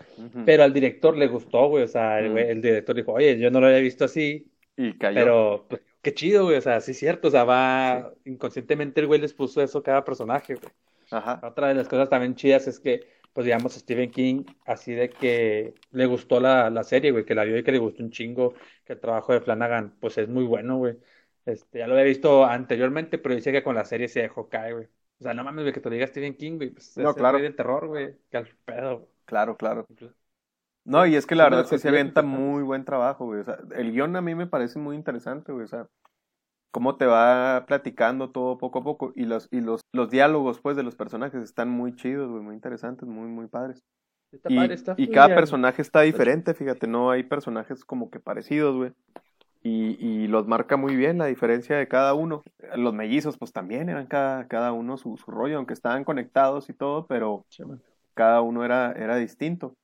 Pero 0.44 0.62
al 0.64 0.72
director 0.72 1.16
le 1.16 1.26
gustó, 1.26 1.68
güey. 1.68 1.84
O 1.84 1.88
sea, 1.88 2.18
el, 2.20 2.32
güey- 2.32 2.46
el 2.48 2.60
director 2.62 2.94
dijo, 2.96 3.12
oye, 3.12 3.38
yo 3.38 3.50
no 3.50 3.60
lo 3.60 3.66
había 3.66 3.78
visto 3.80 4.04
así, 4.04 4.50
Y 4.76 4.92
cayó. 4.98 5.14
pero 5.14 5.66
pues, 5.68 5.82
qué 6.02 6.14
chido, 6.14 6.44
güey. 6.44 6.56
O 6.56 6.60
sea, 6.60 6.80
sí 6.80 6.92
es 6.92 6.98
cierto. 6.98 7.28
O 7.28 7.30
sea, 7.30 7.44
va. 7.44 8.12
Inconscientemente 8.24 9.00
el 9.00 9.06
güey 9.06 9.20
les 9.20 9.34
puso 9.34 9.62
eso 9.62 9.78
a 9.78 9.82
cada 9.82 10.04
personaje, 10.04 10.54
güey. 10.54 10.72
Ajá. 11.10 11.40
Otra 11.42 11.68
de 11.68 11.74
las 11.74 11.88
cosas 11.88 12.08
también 12.08 12.34
chidas 12.34 12.66
es 12.66 12.80
que, 12.80 13.06
pues 13.32 13.44
digamos, 13.44 13.74
Stephen 13.74 14.10
King, 14.10 14.44
así 14.64 14.92
de 14.92 15.08
que 15.10 15.74
le 15.92 16.06
gustó 16.06 16.40
la, 16.40 16.68
la 16.70 16.82
serie, 16.84 17.12
güey, 17.12 17.24
que 17.24 17.34
la 17.34 17.44
vio 17.44 17.56
y 17.58 17.62
que 17.62 17.72
le 17.72 17.78
gustó 17.78 18.02
un 18.02 18.10
chingo, 18.10 18.54
que 18.84 18.94
el 18.94 19.00
trabajo 19.00 19.32
de 19.32 19.40
Flanagan, 19.40 19.94
pues 20.00 20.18
es 20.18 20.28
muy 20.28 20.44
bueno, 20.44 20.78
güey. 20.78 20.94
Este, 21.44 21.78
ya 21.78 21.86
lo 21.86 21.92
había 21.92 22.06
visto 22.06 22.44
anteriormente, 22.44 23.18
pero 23.18 23.36
dice 23.36 23.52
que 23.52 23.62
con 23.62 23.76
la 23.76 23.84
serie 23.84 24.08
se 24.08 24.20
dejó 24.22 24.48
caer, 24.48 24.74
güey. 24.74 24.86
O 25.18 25.22
sea, 25.24 25.34
no 25.34 25.44
mames, 25.44 25.64
güey, 25.64 25.72
que 25.74 25.80
te 25.80 25.88
lo 25.88 25.94
diga 25.94 26.06
Stephen 26.06 26.36
King, 26.36 26.56
güey. 26.56 26.70
Pues 26.70 26.96
No, 26.96 27.10
es 27.10 27.16
el 27.16 27.22
claro. 27.22 27.38
del 27.42 27.56
terror, 27.56 27.86
güey. 27.88 28.18
Que 28.30 28.36
al 28.38 28.48
pedo, 28.64 28.98
güey. 28.98 29.10
Claro, 29.24 29.56
claro. 29.56 29.86
No, 30.84 31.04
y 31.06 31.16
es 31.16 31.26
que 31.26 31.34
la 31.34 31.44
Sí, 31.44 31.50
verdad 31.50 31.66
lo 31.68 31.68
sí 31.68 31.78
se 31.78 31.88
avienta 31.88 32.22
muy 32.22 32.62
buen 32.62 32.84
trabajo, 32.84 33.24
güey. 33.26 33.40
O 33.40 33.44
sea, 33.44 33.58
el 33.76 33.92
guion 33.92 34.14
a 34.16 34.20
mí 34.22 34.34
me 34.34 34.46
parece 34.46 34.78
muy 34.78 34.94
interesante, 34.96 35.52
güey. 35.52 35.64
O 35.64 35.68
sea, 35.68 35.88
cómo 36.72 36.96
te 36.96 37.06
va 37.06 37.64
platicando 37.66 38.30
todo 38.32 38.58
poco 38.58 38.80
a 38.80 38.84
poco. 38.84 39.12
Y 39.16 39.24
los, 39.26 39.48
y 39.52 39.60
los, 39.60 39.82
los 39.92 40.10
diálogos, 40.10 40.60
pues, 40.60 40.76
de 40.76 40.84
los 40.84 40.96
personajes 40.96 41.42
están 41.42 41.70
muy 41.70 41.96
chidos, 41.96 42.30
güey, 42.30 42.42
muy 42.42 42.54
interesantes, 42.54 43.08
muy, 43.08 43.28
muy 43.28 43.48
padres. 43.48 43.82
Está 44.32 44.48
Y, 44.48 44.56
padre, 44.56 44.74
está 44.74 44.94
y 44.96 45.08
cada 45.10 45.34
personaje 45.34 45.82
está 45.82 46.02
diferente, 46.02 46.54
fíjate, 46.54 46.86
no 46.88 47.10
hay 47.10 47.24
personajes 47.24 47.84
como 47.84 48.10
que 48.10 48.20
parecidos, 48.20 48.76
güey. 48.76 48.92
Y, 49.66 49.96
y 49.98 50.28
los 50.28 50.46
marca 50.46 50.76
muy 50.76 50.94
bien 50.94 51.18
la 51.18 51.26
diferencia 51.26 51.76
de 51.76 51.88
cada 51.88 52.14
uno. 52.14 52.44
Los 52.76 52.94
mellizos, 52.94 53.36
pues 53.36 53.52
también 53.52 53.88
eran 53.88 54.06
cada, 54.06 54.46
cada 54.46 54.72
uno 54.72 54.96
su, 54.96 55.16
su 55.16 55.28
rollo, 55.32 55.56
aunque 55.56 55.72
estaban 55.74 56.04
conectados 56.04 56.70
y 56.70 56.72
todo, 56.72 57.06
pero 57.06 57.44
cada 58.14 58.42
uno 58.42 58.64
era, 58.64 58.92
era 58.92 59.16
distinto. 59.16 59.74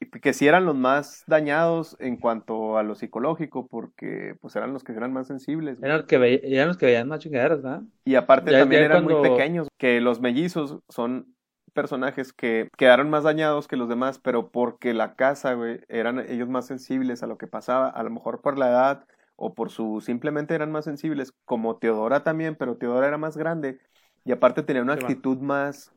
Y 0.00 0.06
que 0.20 0.34
sí 0.34 0.46
eran 0.46 0.66
los 0.66 0.74
más 0.74 1.24
dañados 1.26 1.96
en 1.98 2.18
cuanto 2.18 2.76
a 2.76 2.82
lo 2.82 2.94
psicológico, 2.94 3.66
porque 3.68 4.34
pues 4.42 4.54
eran 4.56 4.74
los 4.74 4.84
que 4.84 4.92
eran 4.92 5.14
más 5.14 5.28
sensibles. 5.28 5.82
Eran 5.82 5.98
los 5.98 6.06
que 6.06 6.18
veían, 6.18 6.40
eran 6.42 6.68
los 6.68 6.76
que 6.76 6.86
veían 6.86 7.08
más 7.08 7.20
chingaderas, 7.20 7.62
¿verdad? 7.62 7.82
Y 8.04 8.16
aparte 8.16 8.50
Ya- 8.50 8.58
también 8.58 8.82
ya 8.82 8.86
eran 8.86 9.04
muy 9.04 9.14
pequeños, 9.22 9.68
que 9.78 10.00
los 10.02 10.20
mellizos 10.20 10.80
son 10.90 11.34
personajes 11.70 12.32
que 12.32 12.68
quedaron 12.76 13.10
más 13.10 13.24
dañados 13.24 13.68
que 13.68 13.76
los 13.76 13.88
demás, 13.88 14.18
pero 14.18 14.50
porque 14.50 14.94
la 14.94 15.14
casa, 15.14 15.54
güey, 15.54 15.80
eran 15.88 16.18
ellos 16.28 16.48
más 16.48 16.66
sensibles 16.66 17.22
a 17.22 17.26
lo 17.26 17.38
que 17.38 17.46
pasaba, 17.46 17.88
a 17.88 18.02
lo 18.02 18.10
mejor 18.10 18.40
por 18.40 18.58
la 18.58 18.68
edad 18.68 19.06
o 19.36 19.54
por 19.54 19.70
su, 19.70 20.00
simplemente 20.00 20.54
eran 20.54 20.70
más 20.70 20.84
sensibles, 20.84 21.32
como 21.44 21.76
Teodora 21.78 22.22
también, 22.24 22.56
pero 22.56 22.76
Teodora 22.76 23.08
era 23.08 23.18
más 23.18 23.36
grande 23.36 23.78
y 24.24 24.32
aparte 24.32 24.62
tenía 24.62 24.82
una 24.82 24.94
actitud 24.94 25.38
más... 25.38 25.92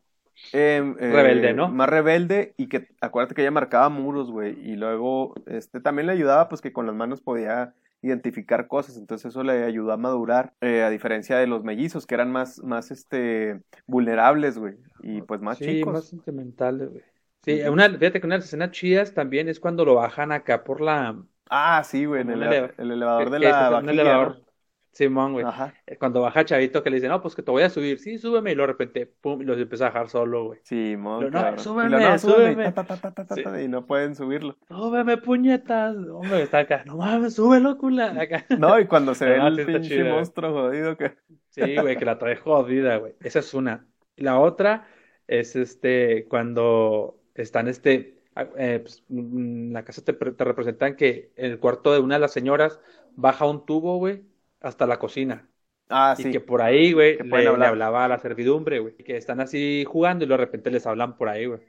em, 0.54 0.96
eh, 1.00 1.12
Rebelde, 1.12 1.54
¿no? 1.54 1.70
Más 1.70 1.90
rebelde 1.90 2.54
y 2.58 2.68
que, 2.68 2.88
acuérdate 3.02 3.36
que 3.36 3.42
ella 3.42 3.52
marcaba 3.52 3.90
muros, 3.90 4.32
güey, 4.32 4.58
y 4.62 4.76
luego, 4.76 5.36
este, 5.46 5.82
también 5.82 6.08
le 6.08 6.14
ayudaba, 6.14 6.48
pues 6.50 6.62
que 6.62 6.72
con 6.74 6.86
las 6.86 6.96
manos 6.96 7.22
podía 7.22 7.74
identificar 8.04 8.68
cosas, 8.68 8.98
entonces 8.98 9.28
eso 9.32 9.44
le 9.44 9.64
ayudó 9.64 9.92
a 9.94 9.98
madurar, 9.98 10.54
eh, 10.62 10.84
a 10.84 10.90
diferencia 10.92 11.38
de 11.38 11.48
los 11.48 11.64
mellizos, 11.64 12.06
que 12.08 12.16
eran 12.16 12.32
más, 12.32 12.60
más, 12.64 12.92
este, 12.92 13.62
vulnerables, 13.88 14.58
güey, 14.60 14.76
y 15.02 15.22
pues 15.24 15.42
más 15.42 15.60
Sí, 15.60 15.66
chicos. 15.66 15.94
más 15.94 16.06
sentimentales, 16.10 16.90
güey. 16.90 17.04
Sí, 17.42 17.62
una, 17.64 17.90
fíjate 17.90 18.20
que 18.22 18.26
una 18.26 18.36
de 18.36 18.40
las 18.40 18.48
escenas 18.48 18.72
chidas 18.72 19.14
también 19.14 19.50
es 19.50 19.60
cuando 19.60 19.86
lo 19.86 19.96
bajan 19.96 20.32
acá 20.32 20.64
por 20.64 20.82
la... 20.82 21.24
Ah, 21.50 21.84
sí, 21.84 22.06
güey, 22.06 22.22
en 22.22 22.30
el, 22.32 22.42
un 22.42 22.44
eleva- 22.44 22.74
el 22.78 22.92
elevador 22.92 23.30
de 23.30 23.40
la 23.40 23.70
un 23.70 23.70
vajilla, 23.70 23.90
elevador. 23.90 24.40
¿no? 24.40 24.46
Simón, 24.94 25.34
güey. 25.34 25.44
Ajá, 25.46 25.74
Eh, 25.88 25.98
Cuando 25.98 26.22
baja 26.22 26.46
Chavito 26.46 26.84
que 26.84 26.90
le 26.90 26.98
dice, 26.98 27.08
no, 27.10 27.22
pues 27.22 27.36
que 27.36 27.42
te 27.44 27.52
voy 27.52 27.64
a 27.64 27.70
subir. 27.70 28.00
Sí, 28.00 28.18
súbeme. 28.18 28.52
Y 28.52 28.56
luego 28.56 28.68
de 28.68 28.74
repente, 28.74 29.06
pum, 29.08 29.42
y 29.42 29.46
los 29.46 29.58
empieza 29.58 29.88
a 29.88 29.90
bajar 29.90 30.08
solo, 30.10 30.46
güey. 30.46 30.60
sí, 30.64 30.96
mon, 30.98 31.24
Lo- 31.26 31.32
no, 31.32 31.58
súbeme, 31.58 32.00
no, 32.00 32.20
súbeme, 32.20 32.72
ta, 32.72 32.86
ta, 32.86 33.12
ta, 33.14 33.36
Sí. 33.36 33.42
y 33.66 33.68
no 33.68 33.86
pueden 33.88 34.16
subirlo. 34.16 34.56
Súbeme, 34.68 35.18
puñetas. 35.18 35.96
Hombre, 35.98 36.44
está 36.44 36.60
acá. 36.60 36.84
No 36.86 36.98
mames, 36.98 37.34
súbelo, 37.36 37.78
cula. 37.78 38.12
Acá. 38.22 38.46
No, 38.58 38.80
y 38.80 38.86
cuando 38.88 39.16
se 39.16 39.26
ve 39.30 39.38
el 39.38 39.84
sí 39.84 39.96
güey. 40.00 40.10
monstruo 40.12 40.52
jodido 40.54 40.96
que... 40.96 41.14
Sí, 41.50 41.76
güey, 41.78 41.98
que 41.98 42.06
la 42.06 42.18
trae 42.18 42.36
jodida, 42.36 42.98
güey. 42.98 43.14
Esa 43.22 43.40
es 43.40 43.54
una. 43.54 43.86
La 44.16 44.40
otra 44.40 44.88
es 45.28 45.56
este, 45.56 46.28
cuando 46.28 47.20
están 47.36 47.68
este, 47.68 48.20
ah, 48.36 48.48
eh, 48.58 48.80
pues, 48.82 49.04
mm, 49.10 49.68
en 49.68 49.74
la 49.74 49.84
casa 49.84 50.04
te, 50.04 50.14
te 50.14 50.44
representan 50.44 50.96
que 50.96 51.32
el 51.36 51.60
cuarto 51.60 51.94
de 51.94 52.00
una 52.00 52.16
de 52.16 52.22
las 52.22 52.32
señoras 52.34 52.80
baja 53.16 53.46
un 53.48 53.66
tubo, 53.66 53.98
güey, 53.98 54.24
hasta 54.64 54.88
la 54.88 55.00
cocina. 55.00 55.50
Ah, 55.90 56.16
Y 56.18 56.26
sí, 56.26 56.30
que 56.30 56.42
por 56.42 56.62
ahí, 56.64 56.94
güey, 56.94 57.20
le, 57.24 57.58
le 57.58 57.68
hablaba 57.68 58.06
a 58.06 58.08
la 58.08 58.20
servidumbre, 58.20 58.80
güey. 58.80 58.96
Y 59.00 59.04
que 59.04 59.18
están 59.18 59.42
así 59.42 59.86
jugando 59.88 60.26
y 60.26 60.28
de 60.28 60.38
repente 60.38 60.72
les 60.72 60.88
hablan 60.88 61.18
por 61.18 61.30
ahí, 61.30 61.46
güey. 61.48 61.62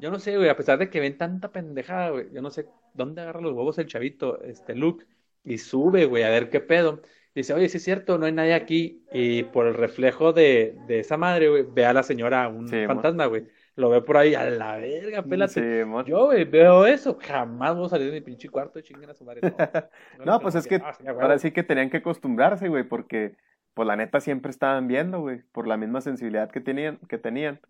Yo 0.00 0.10
no 0.10 0.18
sé, 0.18 0.36
güey, 0.36 0.48
a 0.48 0.56
pesar 0.56 0.78
de 0.78 0.90
que 0.90 1.00
ven 1.00 1.16
tanta 1.18 1.52
pendejada, 1.52 2.10
güey, 2.10 2.32
yo 2.32 2.42
no 2.42 2.50
sé 2.50 2.68
dónde 2.92 3.22
agarra 3.22 3.40
los 3.40 3.52
huevos 3.52 3.78
el 3.78 3.86
chavito, 3.86 4.42
este 4.42 4.74
Luke, 4.74 5.06
y 5.44 5.58
sube, 5.58 6.06
güey, 6.06 6.24
a 6.24 6.30
ver 6.30 6.50
qué 6.50 6.60
pedo. 6.60 7.02
Dice, 7.34 7.54
oye, 7.54 7.68
sí 7.68 7.78
es 7.78 7.84
cierto, 7.84 8.18
no 8.18 8.26
hay 8.26 8.32
nadie 8.32 8.54
aquí. 8.54 9.06
Y 9.12 9.44
por 9.44 9.66
el 9.66 9.74
reflejo 9.74 10.32
de, 10.32 10.76
de 10.86 11.00
esa 11.00 11.16
madre, 11.16 11.48
güey, 11.48 11.64
ve 11.68 11.86
a 11.86 11.92
la 11.92 12.02
señora, 12.02 12.48
un 12.48 12.82
Sí, 12.84 12.84
fantasma, 12.84 13.26
güey. 13.26 13.46
Lo 13.74 13.88
ve 13.88 14.02
por 14.02 14.16
ahí, 14.18 14.34
a 14.34 14.44
la 14.50 14.76
verga, 14.76 15.22
pélate. 15.22 15.60
Sí, 15.60 15.84
mon. 15.88 16.04
Yo, 16.04 16.26
güey, 16.26 16.44
veo 16.44 16.86
eso, 16.86 17.18
jamás 17.20 17.74
voy 17.74 17.86
a 17.86 17.88
salir 17.88 18.08
de 18.08 18.12
mi 18.12 18.20
pinche 18.20 18.48
cuarto 18.48 18.78
y 18.78 18.82
chinguen 18.82 19.10
a 19.10 19.14
su 19.14 19.24
madre. 19.24 19.40
No, 19.42 20.24
No, 20.24 20.40
pues 20.40 20.54
es 20.54 20.66
que 20.66 20.76
ah, 20.76 20.92
sí, 20.92 21.06
ahora 21.06 21.38
sí 21.38 21.52
que 21.52 21.62
tenían 21.62 21.88
que 21.90 21.98
acostumbrarse, 21.98 22.68
güey, 22.68 22.84
porque 22.84 23.36
pues 23.74 23.88
la 23.88 23.96
neta 23.96 24.20
siempre 24.20 24.50
estaban 24.50 24.88
viendo, 24.88 25.20
güey, 25.20 25.42
por 25.52 25.66
la 25.66 25.76
misma 25.76 26.00
sensibilidad 26.02 26.50
que 26.50 26.60
tenían, 26.60 26.98
que 27.08 27.18
tenían. 27.18 27.60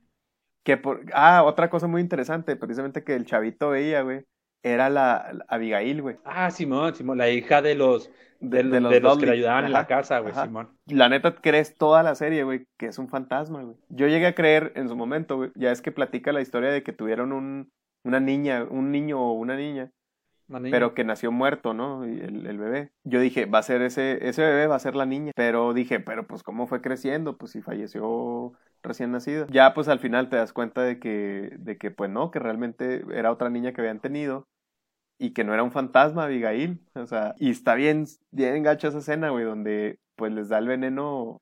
Que 0.65 0.77
por... 0.77 1.03
Ah, 1.13 1.43
otra 1.45 1.71
cosa 1.71 1.87
muy 1.87 2.01
interesante, 2.01 2.57
precisamente 2.57 3.05
que 3.05 3.15
el 3.15 3.27
chavito 3.27 3.71
veía, 3.71 4.03
güey, 4.03 4.25
era 4.63 4.89
la, 4.91 5.31
la 5.33 5.45
Abigail, 5.49 6.03
güey. 6.03 6.17
Ah, 6.25 6.51
Simón, 6.51 6.95
Simón, 6.95 7.19
la 7.19 7.29
hija 7.31 7.63
de 7.63 7.75
los, 7.75 8.11
de, 8.41 8.63
De- 8.63 8.71
de 8.71 8.81
los, 8.81 8.83
los 8.83 8.91
de 8.93 9.01
los 9.01 9.19
que 9.19 9.27
le 9.27 9.33
ayudaban 9.33 9.65
en 9.67 9.73
la 9.73 9.87
casa, 9.87 10.19
güey. 10.21 10.35
Simón. 10.35 10.71
La 10.87 11.09
neta 11.09 11.35
crees 11.37 11.77
toda 11.77 12.03
la 12.03 12.15
serie, 12.15 12.45
güey, 12.45 12.67
que 12.79 12.87
es 12.87 12.99
un 12.99 13.09
fantasma, 13.09 13.63
güey. 13.63 13.77
Yo 13.89 14.07
llegué 14.09 14.27
a 14.27 14.35
creer 14.35 14.73
en 14.77 14.89
su 14.89 14.97
momento, 14.97 15.37
güey, 15.37 15.51
ya 15.55 15.73
es 15.73 15.83
que 15.83 15.93
platica 15.93 16.33
la 16.33 16.41
historia 16.41 16.71
de 16.71 16.83
que 16.83 16.93
tuvieron 16.93 17.33
un, 17.33 17.71
una 18.05 18.21
niña, 18.21 18.65
un 18.69 18.91
niño 18.93 19.21
o 19.21 19.33
una 19.33 19.57
niña, 19.57 19.91
Una 20.49 20.61
niña. 20.61 20.71
pero 20.73 20.95
que 20.95 21.05
nació 21.05 21.33
muerto, 21.33 21.75
¿no? 21.75 22.07
Y 22.07 22.21
El, 22.21 22.47
el 22.47 22.59
bebé. 22.59 22.91
Yo 23.05 23.21
dije, 23.21 23.47
va 23.47 23.59
a 23.59 23.63
ser 23.63 23.83
ese, 23.83 24.29
ese 24.29 24.43
bebé 24.43 24.67
va 24.67 24.77
a 24.77 24.81
ser 24.81 24.95
la 24.97 25.07
niña. 25.07 25.33
Pero 25.35 25.73
dije, 25.73 26.01
pero 26.01 26.27
pues 26.27 26.43
cómo 26.43 26.67
fue 26.67 26.81
creciendo, 26.81 27.37
pues 27.37 27.53
si 27.53 27.63
falleció 27.63 28.53
recién 28.83 29.13
nacida. 29.13 29.47
Ya 29.51 29.75
pues 29.75 29.89
al 29.89 29.99
final 29.99 30.29
te 30.29 30.37
das 30.37 30.53
cuenta 30.53 30.83
de 30.83 30.99
que, 30.99 31.55
de 31.59 31.79
que 31.79 31.91
pues 31.91 32.11
no, 32.11 32.31
que 32.31 32.39
realmente 32.39 33.05
era 33.13 33.33
otra 33.33 33.51
niña 33.51 33.73
que 33.73 33.81
habían 33.81 34.01
tenido. 34.01 34.47
Y 35.19 35.35
que 35.35 35.45
no 35.45 35.55
era 35.55 35.63
un 35.63 35.71
fantasma, 35.71 36.25
Abigail. 36.25 36.81
O 36.95 37.07
sea, 37.07 37.35
y 37.39 37.51
está 37.51 37.75
bien, 37.75 38.07
bien 38.33 38.63
gacha 38.63 38.89
esa 38.89 38.99
escena, 38.99 39.31
güey, 39.31 39.45
donde 39.45 39.99
pues 40.17 40.33
les 40.33 40.49
da 40.49 40.59
el 40.59 40.67
veneno 40.67 41.41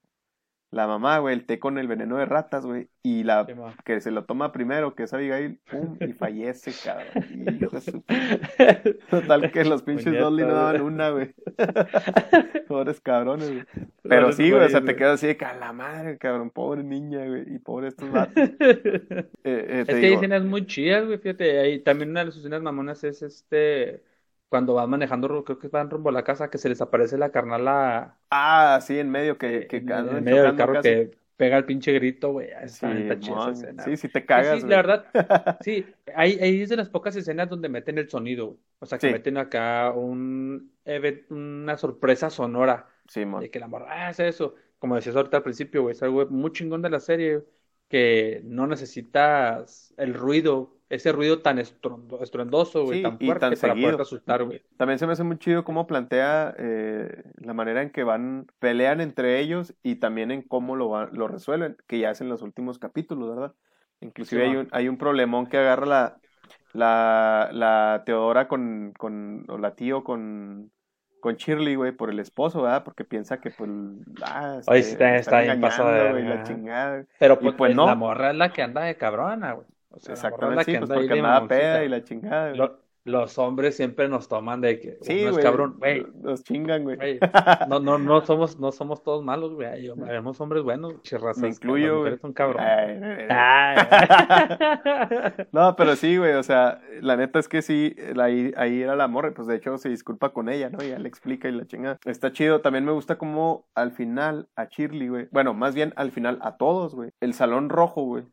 la 0.73 0.87
mamá, 0.87 1.19
güey, 1.19 1.35
el 1.35 1.47
té 1.47 1.59
con 1.59 1.79
el 1.79 1.89
veneno 1.89 2.17
de 2.17 2.27
ratas, 2.27 2.65
güey. 2.65 2.89
Y 3.03 3.25
la 3.25 3.45
Simón. 3.45 3.75
que 3.85 4.01
se 4.01 4.11
lo 4.13 4.25
toma 4.25 4.53
primero, 4.53 4.95
que 4.95 5.03
es 5.05 5.13
Abigail, 5.13 5.59
pum, 5.71 5.97
y 6.01 6.13
fallece, 6.13 6.73
cabrón. 6.85 7.09
Hijo 7.61 7.71
de 7.71 7.81
su 7.81 8.05
Total 9.11 9.51
que 9.51 9.65
los 9.65 9.83
pinches 9.83 10.17
Dolly 10.17 10.45
no 10.45 10.55
daban 10.55 10.81
una, 10.81 11.11
güey. 11.11 11.35
Pobres 12.69 13.01
cabrones, 13.01 13.51
güey. 13.51 13.65
Pero 14.07 14.31
Pobres 14.31 14.37
sí, 14.37 14.51
güey, 14.51 14.65
o 14.65 14.69
sea, 14.69 14.85
te 14.85 14.95
quedas 14.95 15.15
así 15.15 15.27
de 15.27 15.37
que 15.37 15.45
a 15.45 15.55
la 15.55 15.73
madre, 15.73 16.19
cabrón, 16.19 16.51
pobre 16.51 16.85
niña, 16.85 17.27
güey, 17.27 17.53
y 17.53 17.59
pobre 17.59 17.89
estos 17.89 18.11
vatos. 18.11 18.51
Eh, 19.45 19.83
eh, 19.83 19.85
Es 19.89 19.99
que 19.99 20.07
hay 20.07 20.11
digo, 20.11 20.17
escenas 20.17 20.45
muy 20.45 20.67
chidas, 20.67 21.05
güey, 21.07 21.19
fíjate. 21.19 21.59
Ahí 21.59 21.83
también 21.83 22.11
una 22.11 22.21
de 22.21 22.27
las 22.27 22.37
escenas 22.37 22.63
mamonas 22.63 23.03
es 23.05 23.23
este. 23.23 24.05
Cuando 24.51 24.75
van 24.75 24.91
manejando, 24.91 25.29
creo 25.45 25.59
que 25.61 25.69
van 25.69 25.91
rumbo 25.91 26.11
a 26.11 26.13
la 26.13 26.25
casa, 26.25 26.51
que 26.51 26.59
se 26.59 26.69
les 26.71 26.83
aparece 26.83 27.19
la 27.19 27.33
carnala 27.33 28.21
ah, 28.31 28.81
sí, 28.83 28.99
en 28.99 29.11
medio 29.11 29.39
que, 29.39 29.67
que 29.67 29.79
en, 29.79 29.91
en 29.91 30.23
medio 30.25 30.43
del 30.43 30.55
carro 30.55 30.73
casi. 30.73 30.81
que 30.81 31.19
pega 31.37 31.57
el 31.59 31.65
pinche 31.67 31.93
grito, 31.93 32.33
güey. 32.33 32.51
Ah, 32.53 32.69
Sí, 32.69 32.87
sí, 33.79 33.97
sí 33.97 34.09
te 34.09 34.25
Sí, 34.35 34.45
cagas, 34.45 34.61
sí, 34.61 34.65
güey. 34.65 34.71
la 34.71 34.77
verdad, 34.77 35.07
sí, 35.61 35.87
ahí, 36.15 36.39
ahí 36.41 36.63
es 36.63 36.69
de 36.69 36.77
las 36.77 36.89
pocas 36.89 37.17
escenas 37.17 37.49
donde 37.49 37.69
meten 37.69 37.99
el 37.99 38.09
sonido, 38.09 38.47
güey. 38.49 38.59
O 38.79 38.87
sea, 38.87 39.01
que 39.01 39.09
Sí. 39.09 39.09
meten 39.09 39.37
acá 39.39 39.93
un, 39.93 40.73
una 41.31 41.77
sorpresa 41.77 42.31
sonora 42.31 42.89
Sí, 43.09 43.25
mon. 43.27 43.41
de 43.41 43.51
que 43.51 43.59
la 43.61 43.67
morra 43.69 43.87
ah, 44.07 44.09
hace 44.09 44.29
eso. 44.29 44.55
Como 44.79 44.95
decías 44.97 45.17
ahorita 45.17 45.39
al 45.39 45.43
principio, 45.43 45.83
güey, 45.83 45.95
es 45.95 46.03
algo 46.03 46.27
muy 46.29 46.53
chingón 46.53 46.81
de 46.83 46.91
la 46.91 47.01
serie, 47.01 47.45
que 47.89 48.41
no 48.45 48.67
necesitas 48.67 49.93
el 49.99 50.15
ruido, 50.15 50.80
ese 50.91 51.13
ruido 51.13 51.41
tan 51.41 51.59
estrondo- 51.59 52.21
estruendoso, 52.23 52.85
güey, 52.85 52.99
Sí, 52.99 53.03
tan 53.05 53.19
fuerte 53.19 53.41
tan 53.41 53.51
para 53.61 53.75
poderte 53.75 54.03
asustar, 54.03 54.45
güey. 54.45 54.63
También 54.77 54.99
se 54.99 55.07
me 55.07 55.13
hace 55.15 55.23
muy 55.25 55.39
chido 55.39 55.65
cómo 55.65 55.87
plantea 55.87 56.55
eh, 56.59 57.23
la 57.39 57.55
manera 57.55 57.83
en 57.83 57.91
que 57.91 58.05
van, 58.05 58.47
pelean 58.59 59.01
entre 59.01 59.41
ellos 59.41 59.75
y 59.83 59.97
también 59.97 60.31
en 60.31 60.43
cómo 60.43 60.77
lo, 60.77 60.89
van- 60.91 61.11
lo 61.13 61.29
resuelven, 61.29 61.77
que 61.87 62.01
ya 62.01 62.11
es 62.11 62.21
en 62.21 62.29
los 62.29 62.43
últimos 62.43 62.79
capítulos, 62.79 63.31
¿verdad? 63.31 63.55
Inclusive 64.01 64.43
Sí, 64.43 64.49
hay 64.49 64.57
va. 64.57 64.61
un, 64.63 64.69
hay 64.73 64.89
un 64.89 64.99
problemón 64.99 65.47
que 65.47 65.59
agarra 65.59 65.87
la, 65.87 66.21
la, 66.73 67.51
la 67.53 68.03
Teodora 68.07 68.49
con, 68.49 68.93
con, 68.99 69.45
o 69.49 69.59
la 69.59 69.75
tío 69.75 70.03
con, 70.05 70.73
con 71.21 71.37
Shirley, 71.37 71.75
güey, 71.77 71.93
por 71.93 72.11
el 72.11 72.19
esposo, 72.19 72.63
¿verdad? 72.63 72.83
Porque 72.85 73.05
piensa 73.05 73.41
que, 73.41 73.51
pues, 73.51 73.71
ah, 74.23 74.59
este, 74.75 74.93
está- 74.93 75.17
está 75.17 75.41
bien 75.43 75.61
pasada 75.61 76.11
güey, 76.13 76.25
la 76.25 76.43
chingada. 76.43 77.07
Pero 77.19 77.39
pues, 77.39 77.55
pues 77.57 77.73
eh, 77.73 77.75
no. 77.75 77.87
la 77.87 77.95
morra 77.95 78.31
es 78.31 78.37
la 78.37 78.53
que 78.53 78.63
anda 78.63 78.83
de 78.83 78.97
cabrona, 78.97 79.53
güey. 79.53 79.67
O 79.91 79.99
sea, 79.99 80.15
Exactamente, 80.15 80.65
sí, 80.65 80.73
que 80.73 80.79
pues 80.79 80.91
porque 80.91 81.13
andaba 81.15 81.49
peda 81.49 81.85
y 81.85 81.89
la 81.89 82.05
chingada. 82.05 82.55
Lo- 82.55 82.91
los 83.05 83.39
hombres 83.39 83.77
siempre 83.77 84.11
nos 84.11 84.29
toman 84.29 84.61
de 84.61 84.79
que 84.79 84.99
Sí, 85.01 85.21
uno 85.21 85.29
es 85.29 85.33
güey, 85.33 85.43
cabrón, 85.43 85.77
güey. 85.79 86.07
Nos 86.21 86.45
chingan, 86.45 86.85
güey. 86.85 86.97
Güey, 86.97 87.19
no, 87.67 87.81
no, 87.81 87.97
no 87.99 88.21
somos, 88.27 88.61
no 88.61 88.73
somos 88.73 89.03
todos 89.03 89.25
malos, 89.25 89.55
güey. 89.55 89.69
Habemos 90.07 90.39
hombres 90.41 90.63
buenos, 90.63 91.01
chirrazas. 91.03 91.39
Me 91.39 91.49
incluyo, 91.49 92.01
güey. 92.01 92.19
Ay, 92.59 93.01
ay, 93.03 93.27
ay. 93.31 93.77
Ay. 93.81 95.47
No, 95.53 95.75
pero 95.77 95.97
sí, 95.97 96.19
güey, 96.19 96.35
o 96.35 96.43
sea, 96.43 96.83
la 97.01 97.17
neta 97.17 97.39
es 97.39 97.49
que 97.49 97.63
sí, 97.63 97.97
la- 98.15 98.25
ahí, 98.25 98.53
ahí 98.57 98.83
era 98.83 98.95
la 98.97 99.09
morra, 99.09 99.33
pues 99.33 99.49
de 99.49 99.57
hecho 99.57 99.79
se 99.79 99.89
disculpa 99.89 100.29
con 100.35 100.49
ella, 100.51 100.69
¿no? 100.71 100.85
Y 100.85 100.91
ya 100.91 100.99
le 100.99 101.09
explica 101.09 101.49
y 101.49 101.53
la 101.53 101.67
chingada. 101.67 101.99
Está 102.05 102.33
chido, 102.33 102.61
también 102.61 102.85
me 102.85 102.93
gusta 102.93 103.17
como 103.19 103.65
al 103.75 103.93
final 103.93 104.49
a 104.57 104.67
Shirley, 104.67 105.09
güey, 105.09 105.29
bueno, 105.31 105.55
más 105.55 105.75
bien 105.75 105.93
al 105.97 106.11
final 106.13 106.39
a 106.43 106.57
todos, 106.59 106.95
güey, 106.95 107.11
el 107.21 107.33
salón 107.35 107.71
rojo, 107.71 108.03
güey, 108.03 108.25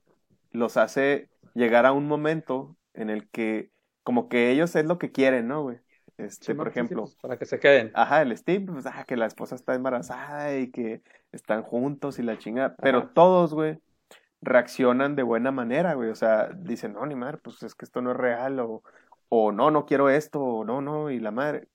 los 0.51 0.78
hace 0.78 1.30
llegar 1.58 1.86
a 1.86 1.93
un 1.93 2.08
momento 2.08 2.78
en 2.93 3.10
el 3.10 3.30
que 3.30 3.72
como 4.03 4.30
que 4.30 4.51
ellos 4.51 4.76
es 4.76 4.86
lo 4.86 4.97
que 4.99 5.12
quieren, 5.12 5.47
¿no, 5.47 5.64
güey? 5.64 5.80
Este, 6.18 6.53
Sí, 6.53 6.55
por 6.55 6.68
sí, 6.70 6.70
ejemplo, 6.70 6.95
pues, 6.95 7.16
para 7.22 7.38
que 7.38 7.45
se 7.45 7.60
queden. 7.60 7.91
Ajá, 7.93 8.22
el 8.22 8.38
Steve, 8.38 8.66
pues, 8.72 8.86
ah, 8.86 9.05
que 9.08 9.18
la 9.18 9.26
esposa 9.28 9.55
está 9.55 9.76
embarazada 9.76 10.55
y 10.58 10.72
que 10.72 11.01
están 11.32 11.64
juntos 11.64 12.20
y 12.20 12.24
la 12.24 12.38
chingada. 12.38 12.76
Pero 12.82 13.03
Ajá. 13.03 13.14
todos, 13.14 13.53
güey, 13.53 13.80
reaccionan 14.41 15.16
de 15.16 15.24
buena 15.24 15.51
manera, 15.51 15.93
güey. 15.95 16.10
O 16.10 16.16
sea, 16.16 16.49
dicen, 16.55 16.93
no, 16.93 17.05
ni 17.05 17.16
madre, 17.16 17.38
pues 17.39 17.64
es 17.64 17.76
que 17.76 17.86
esto 17.86 18.01
no 18.01 18.12
es 18.12 18.18
real, 18.18 18.60
o, 18.60 18.84
o 19.30 19.51
no, 19.51 19.72
no 19.72 19.86
quiero 19.86 20.10
esto, 20.10 20.41
o 20.41 20.66
no, 20.66 20.82
no, 20.82 21.10
y 21.12 21.20
la 21.20 21.32
madre. 21.32 21.68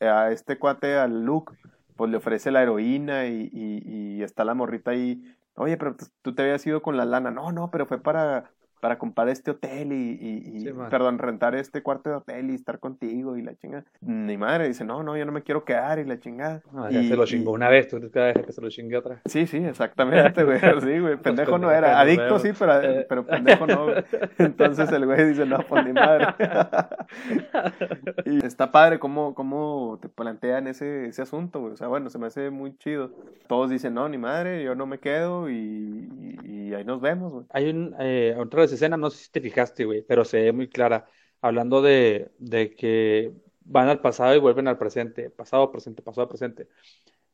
A 0.00 0.30
este 0.32 0.58
cuate, 0.58 0.96
al 0.96 1.24
Luke, 1.24 1.54
pues 1.96 2.10
le 2.10 2.16
ofrece 2.18 2.50
la 2.50 2.62
heroína 2.62 3.26
y, 3.26 3.50
y, 3.52 4.18
y 4.18 4.22
está 4.22 4.44
la 4.44 4.54
morrita 4.54 4.92
ahí. 4.92 5.22
Oye, 5.54 5.76
pero 5.76 5.96
tú- 5.96 6.06
tú 6.22 6.34
te 6.34 6.42
habías 6.42 6.66
ido 6.66 6.82
con 6.82 6.96
la 6.96 7.04
lana. 7.04 7.30
No, 7.30 7.52
no, 7.52 7.70
pero 7.70 7.86
fue 7.86 8.02
para, 8.02 8.50
para 8.80 8.98
comprar 8.98 9.28
este 9.28 9.50
hotel 9.52 9.92
y, 9.92 10.18
y, 10.20 10.56
y- 10.56 10.60
Sí, 10.60 10.70
perdón, 10.90 11.18
rentar 11.18 11.54
este 11.54 11.82
cuarto 11.82 12.10
de 12.10 12.16
hotel 12.16 12.50
y 12.50 12.54
estar 12.54 12.78
contigo 12.78 13.36
y 13.36 13.42
la 13.42 13.54
chingada. 13.54 13.84
Mi 14.00 14.36
madre 14.36 14.68
dice, 14.68 14.84
no, 14.84 15.02
no, 15.02 15.16
yo 15.16 15.24
no 15.24 15.32
me 15.32 15.42
quiero 15.42 15.64
quedar 15.64 15.98
y 15.98 16.04
la 16.04 16.18
chingada. 16.18 16.62
No, 16.72 16.90
ya 16.90 17.00
Y- 17.00 17.08
se 17.08 17.16
lo 17.16 17.24
chingó 17.26 17.52
una 17.52 17.68
vez, 17.68 17.88
tú 17.88 17.96
crees 17.98 18.12
que 18.12 18.18
va 18.18 18.24
a 18.24 18.28
dejar 18.28 18.46
que 18.46 18.52
se 18.52 18.60
lo 18.60 18.68
chingue 18.70 18.96
otra. 18.96 19.20
Sí, 19.26 19.46
sí, 19.46 19.58
exactamente, 19.58 20.44
güey. 20.44 20.58
Sí, 20.80 20.98
güey. 20.98 21.16
Pendejo 21.16 21.58
no 21.58 21.70
era. 21.70 22.00
Adicto 22.00 22.38
sí, 22.38 22.50
pero, 22.58 22.80
Eh. 22.82 23.06
pero 23.08 23.26
pendejo 23.26 23.66
no. 23.66 23.84
güey. 23.84 24.04
Entonces 24.38 24.90
el 24.92 25.04
güey 25.06 25.28
dice, 25.28 25.44
no, 25.46 25.58
pues 25.68 25.84
ni 25.84 25.92
madre. 25.92 26.26
Y 28.24 28.44
está 28.44 28.70
padre 28.72 28.98
cómo, 28.98 29.34
cómo 29.34 29.98
te 30.00 30.08
plantean 30.08 30.66
ese, 30.66 31.06
ese 31.06 31.22
asunto, 31.22 31.60
güey. 31.60 31.72
O 31.72 31.76
sea, 31.76 31.88
bueno, 31.88 32.10
se 32.10 32.18
me 32.18 32.26
hace 32.26 32.50
muy 32.50 32.76
chido. 32.78 33.10
Todos 33.46 33.70
dicen, 33.70 33.94
no, 33.94 34.08
ni 34.08 34.18
madre, 34.18 34.62
yo 34.62 34.74
no 34.74 34.86
me 34.86 34.98
quedo 34.98 35.48
y, 35.50 35.54
y- 35.54 36.68
y 36.70 36.74
ahí 36.74 36.84
nos 36.84 37.00
vemos, 37.00 37.32
güey. 37.32 37.46
Hay 37.50 37.68
un, 37.70 37.94
eh, 37.98 38.34
otra 38.38 38.62
escena, 38.74 38.96
no 38.96 39.10
sé 39.10 39.24
si 39.24 39.30
te 39.30 39.40
fijaste, 39.40 39.84
güey, 39.84 40.02
pero 40.02 40.24
se 40.24 40.40
ve 40.42 40.52
muy 40.52 40.68
clara, 40.68 41.06
hablando 41.40 41.82
de, 41.82 42.30
de 42.38 42.74
que 42.74 43.32
van 43.60 43.88
al 43.88 44.00
pasado 44.00 44.34
y 44.34 44.38
vuelven 44.38 44.68
al 44.68 44.78
presente, 44.78 45.30
pasado, 45.30 45.70
presente, 45.70 46.02
pasado, 46.02 46.28
presente. 46.28 46.68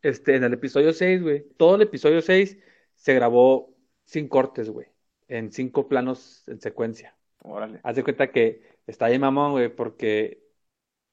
Este, 0.02 0.36
en 0.36 0.44
el 0.44 0.54
episodio 0.54 0.92
6, 0.92 1.22
güey, 1.22 1.44
todo 1.56 1.76
el 1.76 1.82
episodio 1.82 2.22
6 2.22 2.58
se 2.94 3.14
grabó 3.14 3.74
sin 4.04 4.28
cortes, 4.28 4.70
güey, 4.70 4.88
en 5.28 5.52
cinco 5.52 5.88
planos 5.88 6.44
en 6.48 6.60
secuencia. 6.60 7.16
Órale. 7.42 7.80
Haz 7.82 7.96
de 7.96 8.04
cuenta 8.04 8.30
que 8.30 8.62
está 8.86 9.06
ahí 9.06 9.18
mamón, 9.18 9.52
güey, 9.52 9.68
porque 9.74 10.42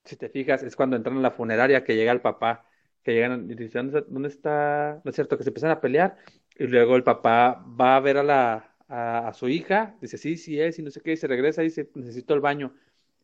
si 0.05 0.17
te 0.17 0.29
fijas, 0.29 0.63
es 0.63 0.75
cuando 0.75 0.95
entran 0.95 1.17
a 1.17 1.21
la 1.21 1.31
funeraria 1.31 1.83
que 1.83 1.95
llega 1.95 2.11
el 2.11 2.21
papá, 2.21 2.65
que 3.03 3.13
llegan 3.13 3.49
y 3.49 3.55
dicen, 3.55 3.91
¿dónde 3.91 3.99
está? 3.99 4.11
dónde 4.11 4.29
está?" 4.29 5.01
No 5.03 5.09
es 5.09 5.15
cierto, 5.15 5.37
que 5.37 5.43
se 5.43 5.49
empiezan 5.49 5.71
a 5.71 5.81
pelear 5.81 6.17
y 6.55 6.67
luego 6.67 6.95
el 6.95 7.03
papá 7.03 7.63
va 7.79 7.95
a 7.97 7.99
ver 7.99 8.17
a 8.17 8.23
la 8.23 8.72
a, 8.93 9.27
a 9.29 9.33
su 9.33 9.49
hija, 9.49 9.95
dice, 10.01 10.17
sí, 10.17 10.37
sí 10.37 10.59
es, 10.59 10.79
y 10.79 10.83
no 10.83 10.91
sé 10.91 11.01
qué, 11.01 11.13
y 11.13 11.17
se 11.17 11.27
regresa 11.27 11.61
y 11.61 11.65
dice, 11.65 11.89
necesito 11.95 12.33
el 12.33 12.39
baño. 12.41 12.73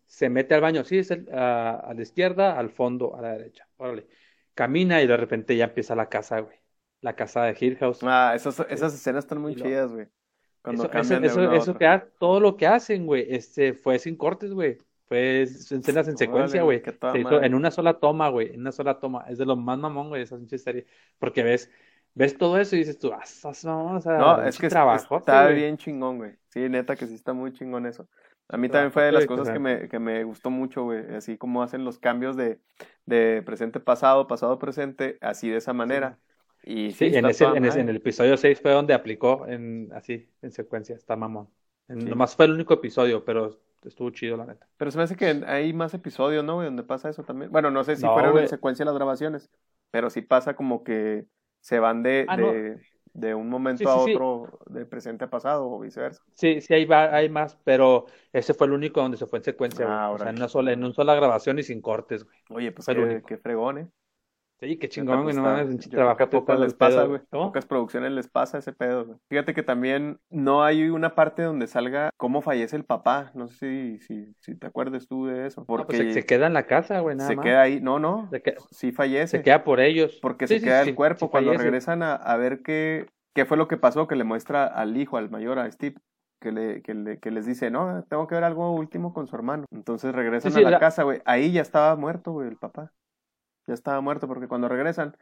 Se 0.06 0.30
mete 0.30 0.56
al 0.56 0.62
baño, 0.62 0.84
sí, 0.84 0.98
es 0.98 1.12
el- 1.12 1.30
a, 1.34 1.76
a 1.76 1.94
la 1.94 2.02
izquierda, 2.02 2.58
al 2.58 2.70
fondo, 2.72 3.16
a 3.16 3.22
la 3.22 3.34
derecha. 3.34 3.68
Órale. 3.78 4.08
Camina 4.56 5.02
y 5.02 5.08
de 5.08 5.18
repente 5.18 5.56
ya 5.56 5.66
empieza 5.66 5.96
la 5.96 6.10
casa, 6.10 6.40
güey. 6.40 6.58
La 7.02 7.16
casa 7.16 7.44
de 7.44 7.56
Hill 7.60 7.78
House. 7.78 8.00
Ah, 8.04 8.34
esas, 8.36 8.60
esas 8.70 8.94
escenas 8.94 9.24
están 9.26 9.40
muy 9.42 9.56
chidas, 9.56 9.92
güey. 9.92 10.08
Cuando 10.62 10.84
Eso, 10.84 10.92
cambian 10.92 11.24
eso, 11.24 11.40
de 11.42 11.58
eso, 11.58 11.72
a 11.72 11.74
otra. 11.76 12.02
que 12.02 12.12
todo 12.20 12.40
lo 12.40 12.58
que 12.58 12.68
hacen, 12.68 13.06
güey, 13.06 13.26
este, 13.30 13.74
fue 13.74 14.00
sin 14.00 14.18
cortes, 14.18 14.52
güey. 14.54 14.78
Fue 15.08 15.42
escenas 15.44 16.08
en 16.08 16.18
secuencia, 16.18 16.62
güey, 16.64 16.84
Se 16.84 17.20
hizo 17.20 17.42
en 17.42 17.56
una 17.56 17.72
sola 17.72 18.00
toma, 18.00 18.30
güey. 18.30 18.54
En 18.54 18.60
una 18.62 18.72
sola 18.72 19.00
toma. 19.00 19.26
Es 19.30 19.38
de 19.38 19.46
lo 19.46 19.56
más 19.56 19.80
mamón, 19.80 20.10
güey, 20.10 20.22
esa 20.24 20.38
pinche 20.38 20.58
serie. 20.58 20.86
Porque 21.18 21.42
ves, 21.44 21.72
ves 22.20 22.38
todo 22.38 22.58
eso 22.60 22.76
y 22.76 22.80
dices 22.80 23.00
tú, 23.00 23.12
ah, 23.14 23.22
esas 23.24 23.66
no, 23.66 23.96
o 23.96 24.02
sea, 24.02 24.18
No, 24.18 24.44
es 24.44 24.58
que 24.60 24.70
trabajote, 24.70 25.20
está 25.22 25.44
güey. 25.46 25.56
bien 25.56 25.78
chingón, 25.78 26.18
güey. 26.18 26.34
Sí, 26.50 26.68
neta 26.70 26.96
que 26.96 27.08
sí 27.08 27.16
está 27.16 27.34
muy 27.34 27.52
chingón 27.54 27.86
eso. 27.86 28.08
A 28.50 28.58
mí 28.58 28.68
también 28.68 28.92
fue 28.92 29.04
de 29.04 29.12
las 29.12 29.26
cosas 29.26 29.50
que 29.52 29.60
me, 29.60 29.88
que 29.90 30.00
me 30.00 30.24
gustó 30.24 30.50
mucho, 30.50 30.84
güey. 30.84 31.16
Así 31.16 31.38
como 31.38 31.62
hacen 31.64 31.84
los 31.86 32.00
cambios 32.00 32.36
de, 32.36 32.60
de 33.06 33.42
presente 33.46 33.80
pasado, 33.80 34.28
pasado 34.28 34.58
presente, 34.60 35.18
así 35.22 35.50
de 35.50 35.58
esa 35.58 35.72
manera. 35.74 36.18
Y 36.64 36.92
Sí, 36.92 37.10
sí, 37.12 37.16
en 37.16 37.26
ese, 37.28 37.46
en 37.46 37.64
ese- 37.66 37.80
en 37.80 37.86
madre. 37.86 37.92
el 37.92 37.96
episodio 37.98 38.38
6 38.38 38.60
fue 38.62 38.72
donde 38.72 38.94
aplicó 38.94 39.48
en, 39.48 39.90
así, 39.94 40.30
en 40.42 40.52
secuencia. 40.52 40.96
Está 40.96 41.16
mamón. 41.16 41.48
En- 41.88 42.02
Sí. 42.02 42.10
Nomás 42.10 42.36
fue 42.36 42.46
el 42.46 42.52
único 42.54 42.74
episodio, 42.74 43.24
pero 43.24 43.60
estuvo 43.84 44.10
chido, 44.10 44.36
la 44.36 44.46
neta. 44.46 44.68
Pero 44.78 44.92
se 44.92 44.98
me 44.98 45.04
hace 45.06 45.16
que 45.16 45.26
hay 45.48 45.72
más 45.74 45.94
episodios, 45.94 46.44
¿no, 46.44 46.56
güey? 46.56 46.66
Donde 46.66 46.84
pasa 46.84 47.10
eso 47.10 47.24
también. 47.24 47.52
Bueno, 47.52 47.72
no 47.72 47.84
sé 47.84 47.96
si 47.96 48.04
No, 48.04 48.14
fueron 48.14 48.32
güey. 48.32 48.44
en 48.44 48.50
secuencia 48.50 48.84
las 48.84 48.96
grabaciones, 48.96 49.50
pero 49.92 50.10
sí 50.10 50.22
pasa 50.22 50.56
como 50.56 50.84
que 50.84 51.26
se 51.62 51.80
van 51.80 52.04
de, 52.04 52.28
Ah, 52.28 52.38
no. 52.38 52.54
de, 52.54 52.80
de 53.14 53.36
un 53.36 53.50
momento 53.50 53.88
Sí, 53.88 53.88
a 53.90 53.98
sí, 53.98 54.00
sí. 54.00 54.22
otro, 54.22 54.60
de 54.68 54.86
presente 54.86 55.26
a 55.26 55.30
pasado 55.30 55.70
o 55.70 55.80
viceversa. 55.80 56.24
Sí, 56.34 56.62
sí 56.62 56.74
hay, 56.74 56.86
va- 56.86 57.14
hay 57.16 57.30
más, 57.30 57.58
pero 57.66 58.06
ese 58.32 58.54
fue 58.54 58.68
el 58.68 58.74
único 58.74 59.02
donde 59.02 59.18
se 59.18 59.28
fue 59.28 59.40
en 59.40 59.44
secuencia, 59.46 59.86
güey. 59.86 60.00
Ah, 60.00 60.10
O 60.12 60.18
sea, 60.18 60.30
en 60.32 60.38
una 60.38 60.48
sola, 60.48 60.72
en 60.72 60.84
una 60.84 60.94
sola 60.94 61.14
grabación 61.16 61.60
y 61.60 61.64
sin 61.64 61.82
cortes, 61.82 62.24
güey. 62.24 62.38
Oye, 62.50 62.72
pues 62.72 62.88
qué, 62.90 63.24
qué 63.26 63.38
fregón, 63.38 63.78
¿eh? 63.80 63.90
Sí, 64.60 64.78
qué 64.78 64.90
chingón, 64.90 65.24
güey, 65.24 65.34
no 65.36 65.44
mames, 65.44 65.88
pocas 66.30 66.60
les 66.60 66.74
pasa, 66.74 67.04
güey. 67.04 67.22
Pocas 67.30 67.66
producciones 67.66 68.12
les 68.12 68.28
pasa 68.28 68.58
ese 68.58 68.74
pedo, 68.74 69.06
güey. 69.06 69.18
Fíjate 69.30 69.54
que 69.54 69.64
también 69.64 70.20
no 70.30 70.64
hay 70.64 70.90
una 70.90 71.16
parte 71.16 71.44
donde 71.44 71.66
salga 71.68 72.10
cómo 72.18 72.42
fallece 72.42 72.76
el 72.76 72.84
papá. 72.84 73.32
No 73.36 73.48
sé 73.48 73.56
si, 73.58 74.00
si, 74.00 74.34
si 74.40 74.56
te 74.56 74.68
acuerdas 74.68 75.08
tú 75.08 75.28
de 75.28 75.48
eso. 75.48 75.62
No, 75.62 75.66
pues 75.68 75.84
Porque 75.86 75.98
se, 75.98 76.14
se 76.14 76.26
queda 76.26 76.48
en 76.48 76.54
la 76.54 76.68
casa, 76.68 77.00
güey, 77.00 77.16
nada 77.16 77.30
se 77.30 77.38
más. 77.38 77.44
queda 77.46 77.62
ahí. 77.62 77.80
No, 77.80 78.00
no. 78.00 78.28
Se 78.32 78.44
Sí 78.72 78.92
fallece. 78.92 79.38
se 79.38 79.44
queda 79.44 79.64
por 79.64 79.80
ellos. 79.80 80.20
Porque 80.22 80.46
Sí, 80.48 80.56
se 80.56 80.60
sí, 80.60 80.66
queda 80.66 80.84
sí, 80.84 80.90
el 80.90 80.96
cuerpo. 80.96 81.30
Cuando 81.32 81.52
fallece. 81.52 81.64
regresan 81.64 82.04
a, 82.04 82.16
a 82.16 82.36
ver 82.36 82.62
qué, 82.62 83.06
qué 83.34 83.46
fue 83.46 83.56
lo 83.56 83.70
que 83.70 83.78
pasó, 83.78 84.08
que 84.08 84.16
le 84.18 84.26
muestra 84.26 84.66
al 84.66 84.98
hijo, 84.98 85.16
al 85.18 85.30
mayor, 85.30 85.60
a 85.60 85.72
Steve. 85.72 85.96
Que, 86.42 86.54
le, 86.54 86.82
que, 86.82 86.94
le- 86.94 87.20
que 87.20 87.32
les 87.32 87.46
dice, 87.46 87.70
no, 87.70 88.04
tengo 88.10 88.26
que 88.28 88.36
ver 88.36 88.46
algo 88.46 88.72
último 88.74 89.14
con 89.14 89.28
su 89.28 89.36
hermano. 89.36 89.66
Entonces 89.72 90.14
regresan 90.16 90.52
Sí, 90.52 90.56
sí, 90.60 90.62
a 90.62 90.66
la 90.66 90.72
la- 90.72 90.80
casa, 90.80 91.04
güey. 91.04 91.22
Ahí 91.26 91.52
ya 91.52 91.62
estaba 91.62 91.96
muerto, 91.98 92.32
güey, 92.32 92.48
el 92.48 92.56
papá. 92.56 92.94
Ya 93.70 93.76
estaba 93.76 94.02
muerto, 94.02 94.28
porque 94.28 94.48
cuando 94.48 94.68
regresan 94.68 95.16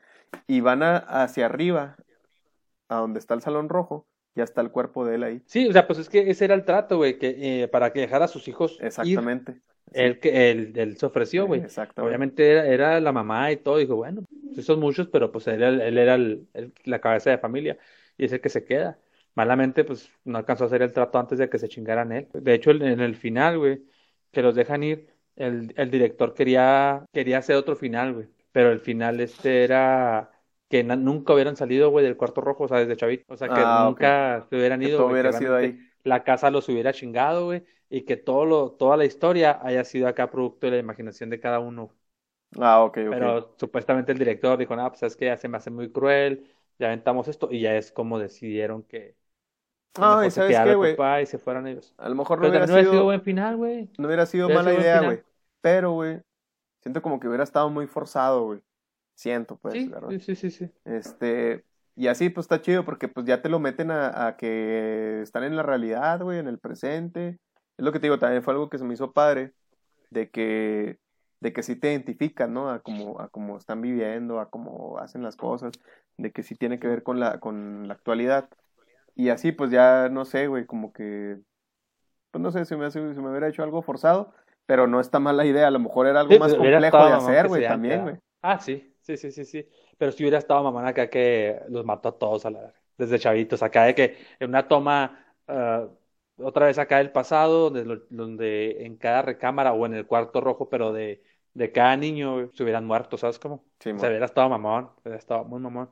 y 0.48 0.62
van 0.62 0.82
a- 0.82 0.98
hacia 1.00 1.46
arriba, 1.46 1.98
a 2.88 2.96
donde 2.96 3.20
está 3.20 3.34
el 3.34 3.42
salón 3.42 3.68
rojo, 3.68 4.08
ya 4.36 4.46
está 4.46 4.62
el 4.62 4.72
cuerpo 4.72 5.06
de 5.06 5.16
él 5.16 5.24
ahí. 5.24 5.42
Sí, 5.46 5.68
o 5.68 5.74
sea, 5.74 5.86
pues 5.86 6.00
es 6.00 6.08
que 6.10 6.30
ese 6.30 6.46
era 6.46 6.56
el 6.56 6.64
trato, 6.64 6.96
güey, 6.96 7.20
que 7.20 7.64
eh, 7.64 7.68
para 7.68 7.92
que 7.92 8.00
dejara 8.00 8.24
a 8.24 8.28
sus 8.30 8.48
hijos 8.48 8.78
ir, 8.80 8.86
Exactamente. 8.86 9.52
Sí, 9.54 9.60
él, 9.92 10.20
que 10.22 10.52
él, 10.52 10.72
él 10.78 10.96
se 10.98 11.06
ofreció, 11.06 11.46
güey. 11.46 11.60
Exactamente. 11.60 12.08
Obviamente 12.08 12.50
era, 12.50 12.66
era 12.68 13.00
la 13.02 13.12
mamá 13.12 13.52
y 13.52 13.58
todo, 13.58 13.78
dijo, 13.80 13.98
bueno, 13.98 14.24
sí 14.56 14.62
son 14.64 14.80
muchos, 14.80 15.08
pero 15.10 15.30
pues 15.30 15.46
él, 15.48 15.62
era- 15.62 15.86
él 15.86 15.98
era 15.98 16.16
el- 16.16 16.48
el- 16.54 16.74
la 16.86 17.02
cabeza 17.02 17.30
de 17.32 17.38
familia 17.38 17.78
y 18.18 18.24
es 18.24 18.32
el 18.32 18.40
que 18.40 18.48
se 18.50 18.64
queda. 18.64 18.98
Malamente, 19.36 19.84
pues 19.84 20.10
no 20.24 20.38
alcanzó 20.38 20.64
a 20.64 20.68
hacer 20.68 20.82
el 20.84 20.94
trato 20.94 21.20
antes 21.20 21.38
de 21.38 21.50
que 21.50 21.60
se 21.60 21.68
chingaran 21.68 22.14
él. 22.14 22.30
De 22.34 22.54
hecho, 22.54 22.72
en 22.72 22.82
en 22.84 23.02
el 23.02 23.16
final, 23.18 23.58
güey, 23.60 23.82
que 24.32 24.42
los 24.42 24.56
dejan 24.56 24.84
ir, 24.84 25.10
el, 25.36 25.74
el 25.76 25.92
director 25.92 26.34
quería, 26.34 27.06
quería 27.12 27.40
hacer 27.40 27.56
otro 27.58 27.76
final, 27.76 28.14
güey, 28.14 28.28
pero 28.58 28.72
el 28.72 28.80
final 28.80 29.20
este 29.20 29.64
era 29.64 30.32
que 30.70 30.84
nunca 30.84 31.34
hubieran 31.34 31.56
salido, 31.56 31.90
güey, 31.92 32.04
del 32.06 32.18
cuarto 32.18 32.42
rojo, 32.42 32.64
o 32.66 32.68
sea, 32.68 32.80
desde 32.80 32.98
chavito. 32.98 33.34
O 33.34 33.38
sea, 33.38 33.50
que 33.50 33.62
Ah, 33.62 33.84
nunca 33.86 34.46
se 34.50 34.56
hubieran 34.58 34.82
ido, 34.82 34.98
güey, 35.04 35.08
que 35.10 35.14
hubiera 35.14 35.32
sido 35.34 35.56
ahí. 35.56 35.80
la 36.04 36.24
casa 36.24 36.50
los 36.52 36.68
hubiera 36.70 36.94
chingado, 36.94 37.46
güey, 37.46 37.64
y 37.90 38.02
que 38.02 38.18
todo 38.18 38.46
lo, 38.46 38.72
toda 38.72 38.98
la 38.98 39.06
historia 39.06 39.60
haya 39.62 39.84
sido 39.84 40.08
acá 40.08 40.30
producto 40.32 40.68
de 40.68 40.72
la 40.74 40.78
imaginación 40.80 41.30
de 41.30 41.40
cada 41.40 41.60
uno. 41.60 41.94
Ah, 42.60 42.84
ok, 42.84 42.98
ok. 42.98 43.10
Pero 43.12 43.56
supuestamente 43.58 44.12
el 44.12 44.18
director 44.20 44.58
dijo, 44.58 44.76
no, 44.76 44.90
pues 44.90 45.04
es 45.04 45.16
que 45.16 45.26
ya 45.26 45.38
se 45.38 45.48
me 45.48 45.58
hace 45.58 45.70
muy 45.72 45.92
cruel, 45.92 46.46
ya 46.80 46.88
aventamos 46.88 47.28
esto, 47.28 47.50
y 47.52 47.62
ya 47.62 47.76
es 47.76 47.92
como 47.92 48.20
decidieron 48.20 48.84
que, 48.84 49.16
Ah, 50.00 50.24
y 50.28 50.32
sabes 50.32 50.60
qué, 50.60 50.76
güey. 50.76 50.96
y 51.24 51.26
se 51.26 51.38
fueran 51.40 51.68
ellos. 51.68 51.94
A 51.98 52.10
lo 52.10 52.16
mejor 52.16 52.40
no 52.40 52.50
hubiera 52.50 52.68
sido 52.68 53.04
buen 53.06 53.22
final, 53.22 53.58
güey. 53.58 53.90
no 53.98 54.08
hubiera 54.08 54.26
sido 54.26 54.48
Hubiera 54.48 54.62
mala 54.62 54.72
sido 54.72 54.82
idea, 54.82 55.02
güey. 55.02 55.24
Pero, 55.62 55.92
güey, 55.94 56.22
siento 56.82 57.02
como 57.02 57.20
que 57.20 57.28
hubiera 57.28 57.44
estado 57.44 57.70
muy 57.70 57.88
forzado, 57.88 58.46
güey. 58.46 58.62
Siento, 59.16 59.58
pues, 59.58 59.74
Sí, 59.74 59.88
¿verdad? 59.88 60.10
sí, 60.20 60.36
sí, 60.36 60.52
sí. 60.52 60.72
Este, 60.86 61.66
y 61.96 62.08
así 62.08 62.30
pues 62.30 62.46
está 62.46 62.62
chido 62.62 62.86
porque 62.86 63.08
pues 63.08 63.26
ya 63.26 63.42
te 63.42 63.50
lo 63.50 63.60
meten 63.60 63.90
a, 63.92 64.28
a 64.28 64.38
que 64.38 65.22
están 65.22 65.44
en 65.44 65.56
la 65.56 65.64
realidad, 65.64 66.22
güey, 66.22 66.40
en 66.40 66.48
el 66.48 66.60
presente. 66.60 67.40
Es 67.78 67.86
lo 67.86 67.92
que 67.92 68.00
te 68.00 68.08
digo, 68.08 68.20
también 68.20 68.44
fue 68.44 68.54
algo 68.54 68.70
que 68.70 68.78
se 68.78 68.84
me 68.86 68.94
hizo 68.94 69.12
padre, 69.12 69.54
de 70.12 70.30
que, 70.30 71.00
de 71.40 71.54
que 71.54 71.64
sí 71.64 71.76
te 71.76 71.92
identifican, 71.92 72.54
¿no? 72.54 72.70
A 72.70 72.80
cómo, 72.82 73.20
a 73.20 73.30
cómo 73.30 73.58
están 73.58 73.82
viviendo, 73.82 74.40
a 74.40 74.50
cómo 74.50 75.00
hacen 75.00 75.24
las 75.24 75.36
cosas, 75.36 75.74
de 76.18 76.32
que 76.32 76.44
sí 76.44 76.56
tiene 76.56 76.80
que 76.80 76.88
ver 76.88 77.04
con 77.04 77.20
la, 77.20 77.40
con 77.40 77.88
la 77.88 77.94
actualidad. 77.96 78.50
Y 79.16 79.30
así 79.30 79.52
pues 79.52 79.72
ya, 79.72 80.10
no 80.10 80.26
sé, 80.26 80.48
güey, 80.48 80.66
como 80.66 80.94
que, 80.94 81.40
pues 82.32 82.42
no 82.42 82.52
sé, 82.52 82.66
se 82.66 82.78
me, 82.78 82.90
se 82.92 83.02
me 83.02 83.30
hubiera 83.30 83.48
hecho 83.48 83.64
algo 83.64 83.82
forzado, 83.82 84.34
pero 84.68 84.88
no 84.88 85.02
está 85.02 85.20
mala 85.20 85.46
idea, 85.48 85.68
a 85.70 85.72
lo 85.72 85.80
mejor 85.80 86.08
era 86.08 86.22
algo 86.22 86.36
Sí, 86.36 86.40
más 86.40 86.56
complejo 86.56 87.06
de 87.06 87.14
hacer, 87.14 87.50
güey, 87.50 87.64
se 87.64 87.68
también, 87.68 88.04
güey. 88.04 88.18
Ah, 88.42 88.60
sí, 88.60 88.96
sí, 89.02 89.18
sí, 89.18 89.32
sí, 89.32 89.46
sí. 89.46 89.68
Pero 89.98 90.12
si 90.12 90.24
hubiera 90.24 90.38
estado 90.38 90.64
mamón 90.64 90.86
acá 90.86 91.10
que 91.10 91.60
los 91.70 91.86
mató 91.86 92.10
a 92.10 92.18
todos 92.20 92.46
a 92.46 92.52
la 92.52 92.74
desde 92.98 93.20
chavitos, 93.20 93.64
acá 93.64 93.86
de 93.86 93.96
que 93.96 94.18
en 94.40 94.50
una 94.50 94.68
toma, 94.68 95.36
ah, 95.48 95.88
otra 96.38 96.66
vez 96.68 96.78
acá 96.80 96.98
del 96.98 97.12
pasado, 97.12 97.70
donde, 97.70 98.02
donde 98.10 98.86
en 98.86 98.98
cada 98.98 99.22
recámara 99.22 99.74
o 99.74 99.86
en 99.86 99.94
el 99.94 100.08
cuarto 100.08 100.42
rojo, 100.42 100.70
pero 100.70 100.92
de, 100.94 101.24
de 101.54 101.72
cada 101.72 101.96
niño 101.98 102.52
se 102.54 102.64
hubieran 102.64 102.86
muerto, 102.86 103.18
¿sabes 103.18 103.40
cómo? 103.40 103.66
Sí, 103.80 103.92
sea, 103.96 104.10
hubiera 104.10 104.26
estado 104.26 104.50
mamón, 104.50 104.92
hubiera 105.04 105.18
estado 105.20 105.44
muy 105.46 105.60
mamón. 105.60 105.90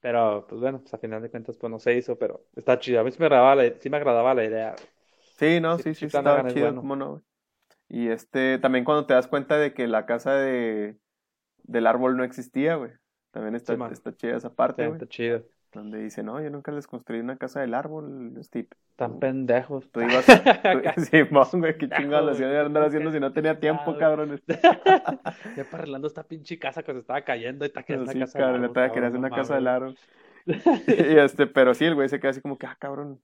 Pero, 0.00 0.46
pues 0.48 0.60
bueno, 0.60 0.80
pues 0.80 0.94
a 0.94 0.98
final 0.98 1.22
de 1.22 1.30
cuentas, 1.30 1.56
pues 1.58 1.70
no 1.70 1.78
se 1.80 1.94
hizo, 1.96 2.18
pero 2.18 2.46
está 2.56 2.78
chido. 2.78 3.00
A 3.00 3.04
mí 3.04 3.12
sí 3.12 3.18
me 3.20 3.26
agradaba 3.26 3.54
la, 3.56 3.72
sí 3.80 3.90
me 3.90 3.96
agradaba 3.98 4.34
la 4.34 4.44
idea. 4.44 4.76
Sí, 5.38 5.60
no, 5.60 5.78
Sí, 5.78 5.84
sí, 5.94 5.94
sí, 5.94 6.06
estaba 6.06 6.46
es 6.46 6.54
chido, 6.54 6.74
bueno. 6.74 6.76
cómo 6.76 6.96
no, 6.96 7.10
güey. 7.12 7.22
Y 7.88 8.08
este, 8.08 8.58
también 8.58 8.84
cuando 8.84 9.06
te 9.06 9.14
das 9.14 9.28
cuenta 9.28 9.56
de 9.56 9.72
que 9.72 9.86
la 9.86 10.06
casa 10.06 10.34
de 10.34 10.98
del 11.68 11.86
árbol 11.86 12.16
no 12.16 12.24
existía, 12.24 12.74
güey. 12.74 12.90
También 13.30 13.54
está, 13.54 13.74
está 13.92 14.16
chida 14.16 14.36
esa 14.36 14.54
parte, 14.54 14.82
Está, 14.82 14.88
güey. 14.88 14.96
está 14.96 15.08
chido. 15.08 15.44
Donde 15.72 15.98
dice, 16.02 16.22
no, 16.22 16.40
yo 16.40 16.48
nunca 16.48 16.72
les 16.72 16.86
construí 16.86 17.20
una 17.20 17.36
casa 17.36 17.60
del 17.60 17.74
árbol, 17.74 18.32
Steve. 18.42 18.68
Están 18.90 19.20
pendejos. 19.20 19.90
Tú 19.92 20.00
ibas, 20.00 20.24
tú, 20.24 20.32
Acá. 20.32 20.94
Simón, 21.10 21.46
güey, 21.52 21.76
qué 21.76 21.90
chingados 21.90 22.40
le 22.40 22.58
andar 22.58 22.84
haciendo 22.84 23.12
si 23.12 23.20
no 23.20 23.32
tenía 23.32 23.60
tiempo, 23.60 23.96
cabrones. 23.98 24.42
Ya 25.56 25.64
para 25.64 25.82
arreglando 25.82 26.08
esta 26.08 26.22
pinche 26.22 26.58
casa 26.58 26.82
que 26.82 26.92
se 26.92 27.00
estaba 27.00 27.20
cayendo 27.20 27.64
y 27.66 27.68
está 27.68 27.82
quedando 27.82 28.10
Sí, 28.10 28.18
casa 28.18 28.38
cabrón, 28.38 28.64
árbol, 28.64 29.04
hacer 29.04 29.18
una 29.18 29.30
casa 29.30 29.54
del 29.56 29.68
árbol. 29.68 29.98
Y 30.46 31.18
este, 31.18 31.46
pero 31.46 31.74
sí, 31.74 31.84
el 31.84 31.94
güey 31.94 32.08
se 32.08 32.18
queda 32.18 32.30
así 32.30 32.40
como 32.40 32.56
que, 32.56 32.66
ah, 32.66 32.76
cabrón, 32.80 33.20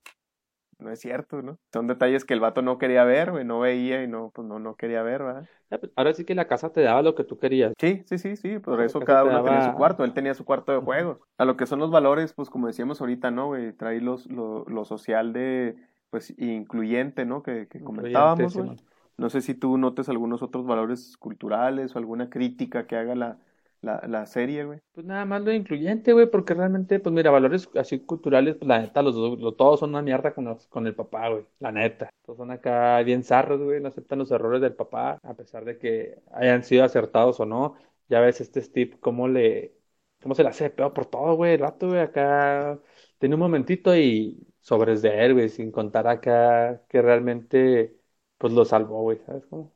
no 0.79 0.91
es 0.91 1.01
cierto, 1.01 1.43
¿no? 1.43 1.59
Son 1.72 1.87
detalles 1.87 2.25
que 2.25 2.35
el 2.35 2.41
vato 2.41 2.62
no 2.62 2.79
quería 2.79 3.05
ver, 3.05 3.31
güey, 3.31 3.45
no 3.45 3.61
veía 3.61 4.03
y 4.03 4.09
no, 4.09 4.31
pues 4.35 4.47
no, 4.47 4.59
no 4.59 4.77
quería 4.77 5.03
ver, 5.03 5.22
¿verdad? 5.22 5.49
Ya, 5.70 5.79
pues, 5.79 5.93
Ahora 5.97 6.12
sí 6.14 6.25
que 6.25 6.35
la 6.35 6.47
casa 6.47 6.72
te 6.72 6.83
daba 6.83 7.03
lo 7.03 7.14
que 7.14 7.25
tú 7.25 7.39
querías. 7.39 7.72
Sí, 7.79 8.03
sí, 8.07 8.18
sí, 8.18 8.37
sí, 8.37 8.59
por 8.59 8.79
La 8.79 8.87
eso 8.87 9.01
cada 9.01 9.25
uno 9.25 9.43
tenía 9.43 9.70
su 9.70 9.77
cuarto, 9.77 10.05
él 10.05 10.12
tenía 10.12 10.35
su 10.35 10.45
cuarto 10.45 10.72
de 10.72 10.79
juegos. 10.79 11.18
A 11.39 11.45
lo 11.45 11.57
que 11.57 11.66
son 11.66 11.79
los 11.79 11.91
valores, 11.91 12.33
pues 12.33 12.51
como 12.51 12.66
decíamos 12.66 13.01
ahorita, 13.01 13.31
¿no, 13.31 13.49
güey? 13.49 13.72
Trae 13.72 14.01
los, 14.01 14.27
lo, 14.27 14.64
lo 14.66 14.85
social 14.85 15.33
de, 15.33 15.77
pues, 16.11 16.35
incluyente, 16.39 17.25
¿no? 17.25 17.43
Que, 17.43 17.68
que 17.68 17.81
comentábamos, 17.81 18.57
güey. 18.57 18.77
No 19.16 19.31
sé 19.31 19.43
si 19.43 19.55
tú 19.55 19.79
notes 19.79 20.09
algunos 20.09 20.43
otros 20.43 20.66
valores 20.66 21.16
culturales 21.16 21.95
o 21.95 21.99
alguna 21.99 22.31
crítica 22.31 22.87
que 22.89 22.97
haga 22.97 23.14
la, 23.14 23.39
la, 23.85 24.03
la 24.09 24.26
serie, 24.26 24.64
güey. 24.64 24.80
Pues 24.93 25.07
nada 25.07 25.24
más 25.24 25.43
lo 25.43 25.53
incluyente, 25.53 26.12
güey, 26.12 26.30
porque 26.30 26.55
realmente, 26.55 27.01
pues 27.01 27.12
mira, 27.14 27.30
valores 27.30 27.68
así 27.76 28.01
culturales, 28.01 28.57
pues 28.57 28.68
la 28.68 28.80
neta, 28.80 29.03
los, 29.03 29.14
dos- 29.14 29.39
lo- 29.41 29.55
todos 29.55 29.80
son 29.80 29.91
una 29.91 30.03
mierda 30.03 30.35
con, 30.35 30.45
los- 30.47 30.66
con 30.68 30.87
el 30.87 30.95
papá, 30.95 31.28
güey, 31.28 31.47
la 31.61 31.72
neta. 31.72 32.11
Todos 32.24 32.39
son 32.39 32.51
acá 32.51 33.01
bien 33.03 33.22
zarros, 33.24 33.61
güey, 33.62 33.80
no 33.80 33.89
aceptan 33.89 34.18
los 34.20 34.30
errores 34.30 34.61
del 34.61 34.74
papá, 34.74 35.18
a 35.22 35.35
pesar 35.35 35.64
de 35.64 35.78
que 35.78 36.18
hayan 36.32 36.64
sido 36.64 36.85
acertados 36.85 37.41
o 37.41 37.47
no. 37.47 37.76
Ya 38.09 38.20
ves 38.20 38.41
este 38.41 38.61
Steve, 38.62 38.99
cómo 39.01 39.28
le, 39.28 39.74
cómo 40.22 40.35
se 40.35 40.43
le 40.43 40.49
hace 40.51 40.70
pedo 40.70 40.93
por 40.95 41.07
todo, 41.07 41.35
güey, 41.37 41.55
el 41.55 41.61
rato, 41.61 41.89
güey, 41.89 42.01
acá 42.01 42.80
tiene 43.18 43.35
un 43.35 43.41
momentito 43.41 43.97
y 43.97 44.47
sobres 44.61 45.03
de 45.03 45.24
él, 45.24 45.35
güey, 45.35 45.49
sin 45.49 45.70
contar 45.70 46.07
acá 46.09 46.82
que 46.89 47.03
realmente, 47.03 47.97
pues 48.39 48.53
lo 48.53 48.64
salvó, 48.64 49.03
güey, 49.03 49.18
¿sabes 49.26 49.45
cómo? 49.47 49.72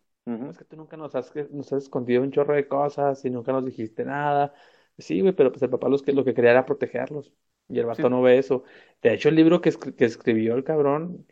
Es 0.50 0.58
que 0.58 0.64
tú 0.64 0.76
nunca 0.76 0.96
nos 0.96 1.14
has, 1.14 1.32
nos 1.50 1.72
has 1.72 1.84
escondido 1.84 2.22
un 2.22 2.30
chorro 2.30 2.54
de 2.54 2.68
cosas 2.68 3.24
y 3.24 3.30
nunca 3.30 3.52
nos 3.52 3.64
dijiste 3.64 4.04
nada. 4.04 4.52
Sí, 4.98 5.20
güey, 5.20 5.32
pero 5.32 5.50
pues 5.50 5.62
el 5.62 5.70
papá 5.70 5.88
los 5.88 6.02
que, 6.02 6.12
lo 6.12 6.24
que 6.24 6.34
quería 6.34 6.50
era 6.50 6.66
protegerlos. 6.66 7.32
Y 7.68 7.78
el 7.78 7.86
vato 7.86 8.02
Sí. 8.02 8.08
no 8.08 8.22
ve 8.22 8.38
eso. 8.38 8.64
De 9.02 9.14
hecho, 9.14 9.28
el 9.28 9.36
libro 9.36 9.60
que, 9.60 9.72
que 9.72 10.04
escribió 10.04 10.54
el 10.54 10.64
cabrón, 10.64 11.26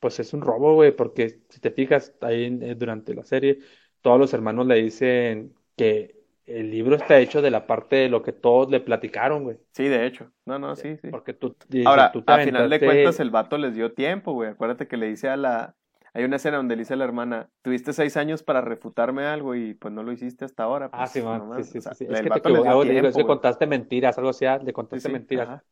pues 0.00 0.18
es 0.20 0.32
un 0.34 0.40
robo, 0.40 0.74
güey, 0.74 0.92
porque 0.92 1.40
si 1.48 1.60
te 1.60 1.70
fijas 1.70 2.14
ahí 2.20 2.58
eh, 2.62 2.74
durante 2.74 3.14
la 3.14 3.24
serie, 3.24 3.58
todos 4.00 4.18
los 4.18 4.34
hermanos 4.34 4.66
le 4.66 4.76
dicen 4.76 5.54
que 5.76 6.22
el 6.44 6.70
libro 6.70 6.96
está 6.96 7.18
hecho 7.20 7.40
de 7.40 7.50
la 7.50 7.66
parte 7.66 7.96
de 7.96 8.08
lo 8.08 8.22
que 8.22 8.32
todos 8.32 8.70
le 8.70 8.80
platicaron, 8.80 9.44
güey. 9.44 9.58
Sí, 9.72 9.84
de 9.84 10.06
hecho. 10.06 10.30
No, 10.44 10.58
no, 10.58 10.74
sí, 10.74 10.96
sí. 10.96 11.08
Porque 11.08 11.34
tú, 11.34 11.56
Ahora, 11.86 12.10
tú 12.10 12.22
te 12.22 12.32
a 12.32 12.38
final 12.40 12.68
de 12.68 12.78
cuentas, 12.80 13.20
el 13.20 13.30
vato 13.30 13.56
les 13.58 13.74
dio 13.74 13.92
tiempo, 13.92 14.32
güey. 14.32 14.50
Acuérdate 14.50 14.88
que 14.88 14.96
le 14.96 15.06
dice 15.08 15.28
a 15.28 15.36
la. 15.36 15.76
Hay 16.14 16.24
una 16.24 16.36
escena 16.36 16.58
donde 16.58 16.76
le 16.76 16.80
dice 16.82 16.94
a 16.94 16.96
la 16.96 17.04
hermana, 17.04 17.50
tuviste 17.62 17.92
seis 17.92 18.16
años 18.16 18.42
para 18.42 18.60
refutarme 18.60 19.24
algo 19.26 19.54
y 19.54 19.74
pues 19.74 19.92
no 19.94 20.02
lo 20.02 20.12
hiciste 20.12 20.44
hasta 20.44 20.64
ahora. 20.64 20.90
Ah, 20.90 21.06
Pues, 21.06 21.08
sí, 21.08 21.22
man, 21.22 21.42
no 21.48 21.56
sí, 21.56 21.64
sí, 21.64 21.78
o 21.78 21.80
sea, 21.80 21.94
sí, 21.94 22.06
Es 22.06 22.20
que 22.20 22.30
te 22.30 22.40
le 22.50 22.52
tiempo, 22.92 23.22
güey. 23.22 23.24
contaste 23.26 23.66
mentiras, 23.66 24.18
algo 24.18 24.30
así, 24.30 24.44
ah, 24.44 24.58
le 24.58 24.72
contaste 24.74 25.08
sí, 25.08 25.12
mentiras. 25.12 25.48
ajá. 25.48 25.64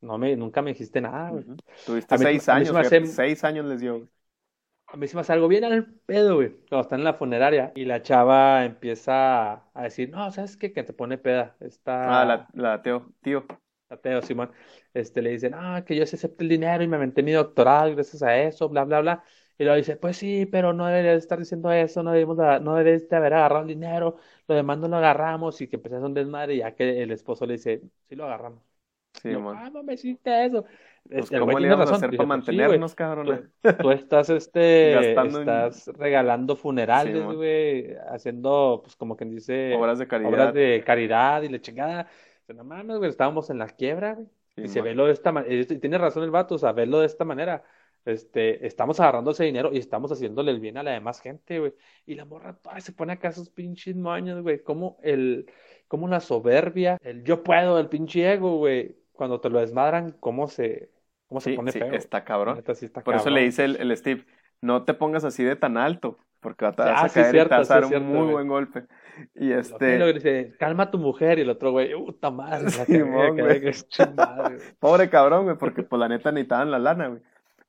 No 0.00 0.18
me, 0.18 0.36
nunca 0.36 0.62
me 0.62 0.72
dijiste 0.72 1.00
nada, 1.00 1.30
güey. 1.30 1.44
Ujú. 1.44 1.56
Tuviste 1.84 2.14
A 2.14 2.18
seis 2.18 2.48
a 2.48 2.54
mí 2.54 2.64
años, 2.64 2.74
hace- 2.88 3.00
seis 3.06 3.44
años 3.44 3.66
les 3.66 3.80
dio. 3.80 4.08
A 4.86 4.96
mí 4.96 5.06
se 5.06 5.14
me 5.16 5.20
hace 5.20 5.32
algo 5.34 5.48
bien 5.48 5.64
al 5.64 5.86
pedo, 6.06 6.36
güey. 6.36 6.50
Cuando 6.68 6.80
están 6.82 7.00
en 7.00 7.04
la 7.04 7.14
funeraria 7.14 7.72
y 7.74 7.84
la 7.84 8.02
chava 8.02 8.64
empieza 8.64 9.52
a 9.74 9.82
decir, 9.82 10.08
no, 10.10 10.30
¿sabes 10.32 10.56
qué? 10.56 10.72
Que 10.72 10.82
te 10.82 10.92
pone 10.94 11.18
peda. 11.18 11.56
Está 11.60 12.24
Ah, 12.24 12.24
la, 12.24 12.48
la 12.54 12.82
Teo, 12.82 13.12
tío. 13.22 13.46
ateo, 13.88 14.22
Simón. 14.22 14.52
Este, 14.94 15.22
le 15.22 15.30
dicen, 15.30 15.54
ah, 15.54 15.84
que 15.86 15.96
yo 15.96 16.06
sí 16.06 16.16
acepté 16.16 16.44
el 16.44 16.50
dinero 16.50 16.82
y 16.82 16.88
me 16.88 16.96
aventé 16.96 17.22
mi 17.22 17.32
doctorado 17.32 17.92
gracias 17.94 18.22
a 18.22 18.36
eso, 18.38 18.68
bla, 18.68 18.84
bla, 18.84 19.00
bla. 19.00 19.24
Y 19.58 19.64
luego 19.64 19.76
dice, 19.76 19.96
pues 19.96 20.16
sí, 20.16 20.46
pero 20.46 20.72
no 20.72 20.86
deberías 20.86 21.16
estar 21.18 21.38
diciendo 21.38 21.70
eso, 21.72 22.02
no 22.02 22.12
debemos 22.12 22.36
de- 22.38 22.60
no 22.60 22.76
deberías 22.76 23.08
de 23.08 23.16
haber 23.16 23.34
agarrado 23.34 23.62
el 23.62 23.68
dinero, 23.68 24.16
lo 24.46 24.54
demás 24.54 24.78
no 24.78 24.88
lo 24.88 24.96
agarramos 24.96 25.60
y 25.60 25.68
que 25.68 25.76
empezó 25.76 25.96
a 25.96 25.98
hacer 25.98 26.06
un 26.08 26.14
desmadre 26.14 26.54
y 26.54 26.58
ya 26.58 26.74
que 26.74 27.02
el 27.02 27.10
esposo 27.10 27.44
le 27.46 27.54
dice, 27.54 27.82
sí 28.08 28.14
lo 28.16 28.24
agarramos. 28.24 28.62
Sí, 29.14 29.30
Yo, 29.30 29.50
ah, 29.50 29.68
no 29.70 29.82
me 29.82 29.94
hiciste 29.94 30.44
eso. 30.46 30.64
Pues, 31.14 31.30
Este, 31.30 31.36
el 31.36 31.40
¿cómo 31.40 31.58
le 31.58 31.66
íbamos 31.66 31.90
a 31.90 31.94
hacer 31.96 32.14
para 32.14 32.26
pues, 32.28 32.44
sí, 32.46 32.56
mantenernos, 32.56 32.94
cabrón? 32.94 33.26
Tú, 33.26 33.50
tú 33.80 33.90
estás, 33.90 34.30
este, 34.30 35.10
en- 35.12 35.26
estás 35.26 35.86
regalando 35.88 36.54
funerales, 36.56 37.14
Sí, 37.14 37.20
güey, 37.34 37.94
haciendo, 38.08 38.80
pues, 38.82 38.94
como 38.96 39.16
quien 39.16 39.30
dice, 39.30 39.76
Obras 39.76 39.98
de 39.98 40.08
caridad. 40.08 40.30
obras 40.30 40.54
de 40.54 40.82
caridad 40.86 41.42
y 41.42 41.48
la 41.48 41.60
chingada. 41.60 42.08
O 42.42 42.46
sea, 42.46 42.54
no 42.54 42.64
mames, 42.64 42.98
güey, 42.98 43.10
estábamos 43.10 43.50
en 43.50 43.58
la 43.58 43.66
quiebra, 43.68 44.14
güey. 44.14 44.28
Sí, 44.56 44.62
Y 44.62 44.68
se 44.68 44.82
ve 44.82 44.94
lo 44.94 45.06
de 45.06 45.12
esta 45.12 45.30
manera, 45.32 45.54
y 45.54 45.64
tiene 45.78 45.98
razón 45.98 46.24
el 46.24 46.30
vato, 46.30 46.56
o 46.56 46.58
sea, 46.58 46.72
verlo 46.72 47.00
de 47.00 47.06
esta 47.06 47.24
manera. 47.24 47.62
Este, 48.08 48.66
estamos 48.66 49.00
agarrando 49.00 49.30
ese 49.32 49.44
dinero 49.44 49.70
y 49.72 49.78
estamos 49.78 50.10
haciéndole 50.12 50.50
el 50.52 50.60
bien 50.60 50.76
a 50.78 50.82
la 50.82 50.92
demás 50.92 51.20
gente, 51.20 51.58
güey. 51.60 51.74
Y 52.06 52.14
la 52.14 52.24
morra 52.24 52.58
toda 52.60 52.80
se 52.80 52.92
pone 52.92 53.12
acá 53.14 53.32
sus 53.32 53.50
pinches 53.50 53.96
moños, 53.96 54.42
güey. 54.42 54.62
Como 54.62 54.98
el, 55.02 55.50
como 55.88 56.08
la 56.08 56.20
soberbia, 56.20 56.98
el 57.02 57.24
yo 57.24 57.42
puedo, 57.42 57.78
el 57.78 57.88
pinche 57.88 58.32
ego, 58.32 58.56
güey. 58.58 58.96
Cuando 59.12 59.40
te 59.40 59.50
lo 59.50 59.60
desmadran, 59.60 60.12
cómo 60.20 60.48
se, 60.48 60.90
cómo 61.26 61.40
se 61.40 61.50
Sí, 61.50 61.56
pone 61.56 61.72
sí, 61.72 61.78
feo. 61.78 61.92
está 61.92 62.24
cabrón. 62.24 62.56
neta, 62.56 62.74
sí 62.74 62.86
está 62.86 63.02
Por 63.02 63.14
eso 63.16 63.30
le 63.30 63.42
dice 63.42 63.64
el, 63.64 63.76
el 63.76 63.96
Steve, 63.96 64.26
no 64.60 64.84
te 64.84 64.94
pongas 64.94 65.24
así 65.24 65.44
de 65.44 65.56
tan 65.56 65.76
alto, 65.76 66.18
porque 66.40 66.66
te 66.72 66.82
vas 66.82 67.02
Ah, 67.02 67.04
a 67.04 67.08
sí, 67.08 67.14
caer 67.14 67.36
y 67.36 67.42
te 67.42 67.48
cierto, 67.48 67.54
vas 67.54 67.70
a 67.70 67.74
dar 67.74 67.84
un 67.86 67.90
cierto, 67.90 68.04
muy 68.04 68.26
güey. 68.26 68.28
buen 68.28 68.48
golpe. 68.48 68.86
Y 69.34 69.52
Lo 69.68 69.80
que 69.82 69.92
este, 69.92 69.98
le 69.98 70.12
dice, 70.14 70.56
calma 70.58 70.84
a 70.84 70.90
tu 70.90 70.98
mujer, 70.98 71.38
y 71.38 71.42
el 71.42 71.50
otro 71.50 71.72
güey, 71.72 71.92
puta 71.94 72.30
madre, 72.30 72.70
Simón, 72.86 73.36
cagué, 73.36 73.60
güey. 73.60 73.60
que 73.60 73.72
pobre 74.78 75.08
cabrón, 75.10 75.44
güey, 75.44 75.56
porque 75.58 75.82
pues 75.82 75.98
la 76.00 76.08
neta 76.08 76.32
necesitaban 76.32 76.70
la 76.70 76.78
lana, 76.78 77.08
güey. 77.08 77.22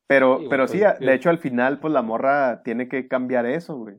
Pero, 0.10 0.40
Sí, 0.40 0.48
pero 0.50 0.64
pues, 0.68 0.72
sí, 0.72 0.80
sí. 1.00 1.06
de 1.06 1.14
hecho 1.14 1.30
al 1.30 1.38
final, 1.38 1.80
pues 1.80 1.94
la 1.94 2.02
morra 2.02 2.64
tiene 2.64 2.90
que 2.90 3.08
cambiar 3.08 3.46
eso, 3.46 3.78
güey. 3.78 3.96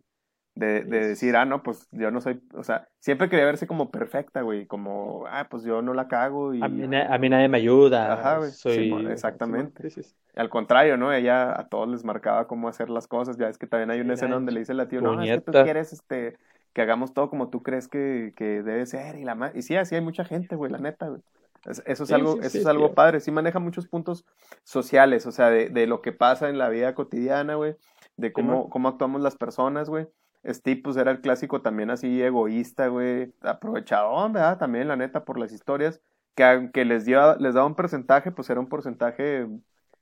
De, 0.56 0.82
de 0.82 1.06
decir, 1.08 1.36
ah, 1.36 1.44
no, 1.46 1.62
pues 1.62 1.88
yo 1.92 2.10
no 2.10 2.20
soy, 2.20 2.42
o 2.54 2.64
sea, 2.64 2.88
siempre 2.98 3.30
quería 3.30 3.46
verse 3.46 3.66
como 3.66 3.90
perfecta, 3.90 4.42
güey, 4.42 4.66
como, 4.66 5.24
ah, 5.28 5.46
pues 5.48 5.62
yo 5.62 5.80
no 5.80 5.94
la 5.94 6.08
cago 6.08 6.52
y 6.52 6.60
A 6.62 6.68
mí, 6.68 6.86
na- 6.86 7.06
a 7.06 7.16
mí 7.18 7.28
nadie 7.30 7.48
me 7.48 7.58
ayuda. 7.58 8.12
Ajá, 8.12 8.38
güey. 8.38 8.50
Soy... 8.50 8.90
Exactamente. 9.10 9.88
Sí, 9.88 10.02
sí, 10.02 10.02
sí. 10.02 10.14
al 10.34 10.50
contrario, 10.50 10.96
¿no? 10.96 11.12
Ella 11.12 11.58
a 11.58 11.68
todos 11.68 11.88
les 11.88 12.04
marcaba 12.04 12.46
cómo 12.46 12.68
hacer 12.68 12.90
las 12.90 13.06
cosas, 13.06 13.38
ya 13.38 13.48
es 13.48 13.58
que 13.58 13.68
también 13.68 13.90
hay 13.90 14.00
una 14.00 14.14
escena 14.14 14.34
donde 14.34 14.52
le 14.52 14.60
dice 14.60 14.74
la 14.74 14.88
tío, 14.88 15.00
no, 15.00 15.22
es 15.22 15.30
que 15.30 15.40
tú 15.40 15.52
quieres, 15.52 15.92
este, 15.92 16.36
que 16.74 16.82
hagamos 16.82 17.14
todo 17.14 17.30
como 17.30 17.48
tú 17.48 17.62
crees 17.62 17.88
que, 17.88 18.34
que 18.36 18.62
debe 18.62 18.84
ser 18.86 19.16
y 19.16 19.24
la 19.24 19.34
ma- 19.36 19.52
y 19.54 19.62
sí, 19.62 19.76
así 19.76 19.94
hay 19.94 20.00
mucha 20.02 20.24
gente, 20.24 20.56
güey, 20.56 20.70
la 20.70 20.78
neta, 20.78 21.08
güey. 21.08 21.22
Es- 21.64 21.82
Eso 21.86 22.04
es 22.04 22.08
Sí, 22.08 22.14
algo, 22.14 22.32
sí, 22.32 22.38
eso 22.42 22.48
sí, 22.48 22.58
es 22.58 22.66
algo 22.66 22.94
padre, 22.94 23.20
sí 23.20 23.30
maneja 23.30 23.58
muchos 23.58 23.86
puntos 23.86 24.24
sociales, 24.64 25.26
o 25.26 25.32
sea, 25.32 25.50
de, 25.50 25.68
de 25.68 25.86
lo 25.86 26.00
que 26.02 26.12
pasa 26.12 26.48
en 26.48 26.58
la 26.58 26.68
vida 26.68 26.94
cotidiana, 26.94 27.54
güey, 27.56 27.76
de 28.16 28.32
cómo, 28.32 28.70
cómo 28.70 28.88
actuamos 28.88 29.20
las 29.20 29.36
personas, 29.36 29.88
güey. 29.90 30.08
Steve, 30.46 30.80
pues 30.82 30.96
era 30.96 31.10
el 31.10 31.20
clásico 31.20 31.60
también 31.60 31.90
así 31.90 32.22
egoísta, 32.22 32.88
güey, 32.88 33.34
aprovechadón, 33.42 34.32
¿verdad? 34.32 34.58
También, 34.58 34.88
la 34.88 34.96
neta, 34.96 35.24
por 35.24 35.38
las 35.38 35.52
historias, 35.52 36.00
que 36.34 36.44
aunque 36.44 36.84
les, 36.86 37.04
dio, 37.04 37.36
les 37.36 37.54
daba 37.54 37.66
un 37.66 37.74
porcentaje, 37.74 38.32
pues 38.32 38.48
era 38.48 38.58
un 38.60 38.68
porcentaje, 38.68 39.46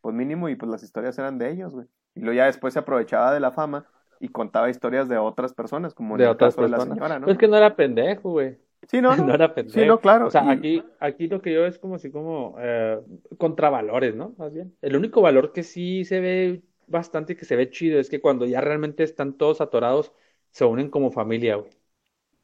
pues 0.01 0.15
mínimo, 0.15 0.49
y 0.49 0.55
pues 0.57 0.71
las 0.71 0.83
historias 0.85 1.19
eran 1.19 1.39
de 1.39 1.51
ellos, 1.51 1.73
güey. 1.75 1.87
Y 2.15 2.21
luego 2.21 2.37
ya 2.37 2.47
después 2.47 2.73
se 2.75 2.79
aprovechaba 2.81 3.33
de 3.33 3.41
la 3.41 3.51
fama 3.53 3.87
y 4.21 4.29
contaba 4.29 4.71
historias 4.71 5.09
de 5.09 5.19
otras 5.19 5.55
personas, 5.55 5.95
como 5.95 6.17
en 6.17 6.23
De 6.23 6.27
el 6.27 6.37
otras 6.37 6.37
caso 6.37 6.63
de 6.63 6.69
la 6.69 6.81
personas. 6.81 6.81
señora, 6.81 7.19
¿no? 7.19 7.27
Pues 7.27 7.35
es 7.35 7.41
que 7.41 7.49
no 7.49 7.57
era 7.57 7.75
pendejo, 7.77 8.31
güey. 8.33 8.59
Sí, 8.87 9.01
no, 9.01 9.17
No 9.27 9.35
no. 9.35 9.35
era 9.35 9.55
pendejo. 9.55 9.75
Sí, 9.81 9.85
no, 9.87 10.01
claro. 10.01 10.29
O 10.29 10.31
sea, 10.31 10.51
y- 10.51 10.51
aquí, 10.51 10.83
aquí 11.01 11.29
lo 11.29 11.41
que 11.43 11.53
yo 11.53 11.67
es 11.67 11.79
como 11.79 11.97
así 11.97 12.11
como 12.11 12.57
eh, 12.59 13.01
contravalores, 13.39 14.15
¿no? 14.15 14.35
Más 14.39 14.53
bien. 14.53 14.75
El 14.81 14.97
único 14.97 15.21
valor 15.23 15.53
que 15.53 15.63
sí 15.63 16.05
se 16.05 16.21
ve 16.21 16.63
bastante 16.87 17.35
y 17.35 17.37
que 17.37 17.45
se 17.45 17.57
ve 17.57 17.71
chido 17.71 18.01
es 18.01 18.09
que 18.11 18.21
cuando 18.21 18.47
ya 18.47 18.61
realmente 18.61 19.03
están 19.05 19.37
todos 19.37 19.61
atorados, 19.61 20.13
se 20.51 20.65
unen 20.65 20.91
como 20.91 21.11
familia, 21.11 21.57
güey. 21.57 21.71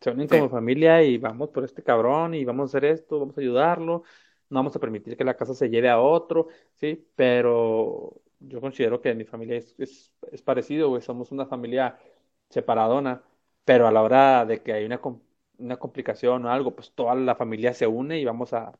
Se 0.00 0.10
unen 0.10 0.28
Sí. 0.28 0.36
como 0.36 0.48
familia 0.50 1.02
y 1.04 1.18
vamos 1.18 1.50
por 1.50 1.64
este 1.64 1.82
cabrón 1.82 2.34
y 2.34 2.44
vamos 2.44 2.64
a 2.74 2.78
hacer 2.78 2.84
esto, 2.90 3.20
vamos 3.20 3.38
a 3.38 3.40
ayudarlo, 3.40 4.04
no 4.50 4.58
vamos 4.58 4.76
a 4.76 4.80
permitir 4.80 5.16
que 5.16 5.24
la 5.24 5.36
casa 5.36 5.54
se 5.54 5.70
lleve 5.70 5.88
a 5.90 6.00
otro, 6.00 6.48
¿sí? 6.74 7.06
Pero 7.16 8.20
yo 8.40 8.60
considero 8.60 9.00
que 9.00 9.14
mi 9.14 9.24
familia 9.24 9.56
es, 9.58 9.74
es, 9.78 10.12
es 10.32 10.42
parecido, 10.42 10.88
güey. 10.90 11.02
Somos 11.02 11.32
una 11.32 11.46
familia 11.46 11.98
separadona, 12.50 13.22
pero 13.64 13.86
a 13.88 13.92
la 13.92 14.02
hora 14.02 14.44
de 14.46 14.62
que 14.62 14.72
hay 14.72 14.84
una, 14.84 15.00
una 15.58 15.76
complicación 15.76 16.44
o 16.44 16.50
algo, 16.50 16.74
pues 16.74 16.92
toda 16.92 17.14
la 17.14 17.34
familia 17.34 17.74
se 17.74 17.86
une 17.86 18.18
y 18.18 18.24
vamos 18.24 18.52
a, 18.52 18.72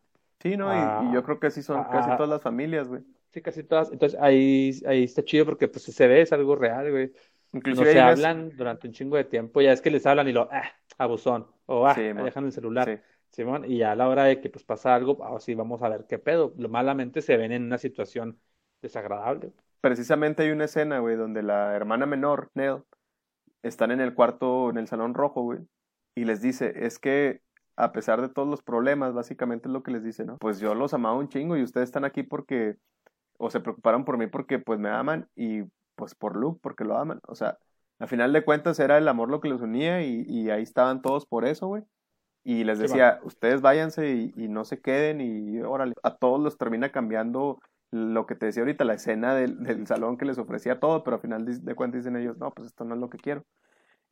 Sí, 0.45 0.59
¿no? 0.59 0.75
Y, 0.75 1.09
y 1.09 1.15
yo 1.15 1.23
creo 1.23 1.41
que 1.41 1.47
así 1.47 1.63
son 1.63 1.85
casi 1.85 2.11
todas 2.11 2.29
las 2.29 2.43
familias, 2.43 2.87
güey. 2.87 3.03
sí, 3.31 3.41
casi 3.41 3.65
todas. 3.65 3.91
Entonces 3.91 4.21
ahí, 4.21 4.73
ahí 4.87 5.05
está 5.05 5.25
chido 5.25 5.47
porque 5.47 5.69
pues 5.69 5.85
se 5.85 6.07
ve, 6.07 6.21
es 6.21 6.33
algo 6.33 6.55
real, 6.55 6.91
güey. 6.91 7.13
No 7.53 7.85
se 7.85 8.01
hablan 8.01 8.51
durante 8.57 8.87
un 8.87 8.93
chingo 8.93 9.17
de 9.17 9.25
tiempo, 9.25 9.61
ya 9.63 9.73
es 9.73 9.81
que 9.81 9.91
les 9.91 10.05
hablan 10.07 10.29
y 10.29 10.33
lo, 10.33 10.49
ah, 10.53 10.65
abusón, 10.99 11.47
o 11.67 11.87
ah, 11.87 11.95
Sí, 11.95 12.03
dejan 12.03 12.45
el 12.45 12.53
celular. 12.53 12.89
Sí. 12.89 13.01
Simón, 13.31 13.65
y 13.65 13.79
ya 13.79 13.93
a 13.93 13.97
la 13.97 14.09
hora 14.09 14.25
de 14.25 14.41
que 14.41 14.51
pues 14.51 14.65
pasa 14.65 14.95
algo, 14.95 15.25
ahora 15.25 15.41
sí 15.41 15.55
vamos 15.55 15.83
a 15.83 15.89
ver 15.89 16.05
qué 16.09 16.19
pedo. 16.19 16.53
Lo 16.57 16.69
malamente 16.69 17.23
se 17.23 17.37
ven 17.37 17.51
en 17.53 17.65
una 17.65 17.79
situación 17.79 18.39
desagradable. 18.83 19.53
Precisamente 19.81 20.43
hay 20.43 20.51
una 20.51 20.67
escena, 20.67 20.99
güey, 20.99 21.17
donde 21.17 21.43
la 21.43 21.75
hermana 21.75 22.07
menor, 22.07 22.51
Nell, 22.55 22.83
están 23.63 23.91
en 23.91 24.01
el 24.01 24.15
cuarto, 24.15 24.71
en 24.71 24.79
el 24.79 24.87
salón 24.87 25.15
rojo, 25.15 25.43
güey, 25.43 25.61
y 26.15 26.25
les 26.25 26.41
dice, 26.43 26.87
es 26.87 26.99
que 26.99 27.43
a 27.77 27.93
pesar 27.93 28.21
de 28.23 28.29
todos 28.29 28.49
los 28.49 28.63
problemas, 28.63 29.15
básicamente 29.15 29.69
es 29.69 29.73
lo 29.73 29.83
que 29.83 29.91
les 29.93 30.05
dice, 30.05 30.25
¿no? 30.25 30.39
Pues 30.39 30.61
yo 30.61 30.75
los 30.75 30.95
amaba 30.95 31.17
un 31.19 31.29
chingo 31.29 31.57
y 31.57 31.63
ustedes 31.63 31.89
están 31.89 32.05
aquí 32.05 32.23
porque, 32.23 32.77
o 33.39 33.51
se 33.51 33.61
preocuparon 33.61 34.05
por 34.05 34.19
mí 34.19 34.27
porque 34.29 34.59
pues 34.59 34.79
me 34.81 34.91
aman 34.91 35.29
y 35.37 35.63
pues 35.97 36.15
por 36.15 36.37
Luke 36.37 36.61
porque 36.63 36.85
lo 36.85 36.97
aman. 36.99 37.21
O 37.29 37.35
sea, 37.35 37.59
a 37.99 38.07
final 38.07 38.33
de 38.33 38.45
cuentas 38.45 38.79
era 38.81 38.99
el 38.99 39.09
amor 39.09 39.31
lo 39.31 39.41
que 39.41 39.49
los 39.49 39.63
unía 39.63 40.03
y, 40.05 40.25
y 40.29 40.51
ahí 40.51 40.63
estaban 40.63 41.03
todos 41.03 41.27
por 41.27 41.45
eso, 41.47 41.69
güey. 41.69 41.85
Y 42.45 42.65
les 42.65 42.79
Sí, 42.79 42.87
decía, 42.89 43.21
ustedes 43.25 43.61
váyanse 43.63 44.13
y, 44.15 44.33
y 44.37 44.49
no 44.49 44.65
se 44.65 44.81
queden 44.81 45.21
y 45.21 45.61
órale, 45.63 45.95
a 46.03 46.17
todos 46.17 46.41
los 46.41 46.59
termina 46.59 46.93
cambiando 46.93 47.61
lo 47.91 48.27
que 48.27 48.35
te 48.35 48.47
decía 48.47 48.63
ahorita, 48.63 48.85
la 48.85 48.95
escena 48.95 49.35
del, 49.35 49.63
del 49.63 49.87
salón 49.87 50.19
que 50.19 50.27
les 50.27 50.39
ofrecía 50.39 50.81
todo, 50.81 51.05
pero 51.05 51.17
al 51.17 51.23
final 51.23 51.45
de, 51.47 51.59
de 51.61 51.75
cuentas 51.75 52.01
dicen 52.03 52.17
ellos, 52.17 52.37
no, 52.39 52.53
pues 52.53 52.69
esto 52.69 52.85
no 52.85 52.95
es 52.95 53.01
lo 53.01 53.09
que 53.11 53.19
quiero. 53.19 53.45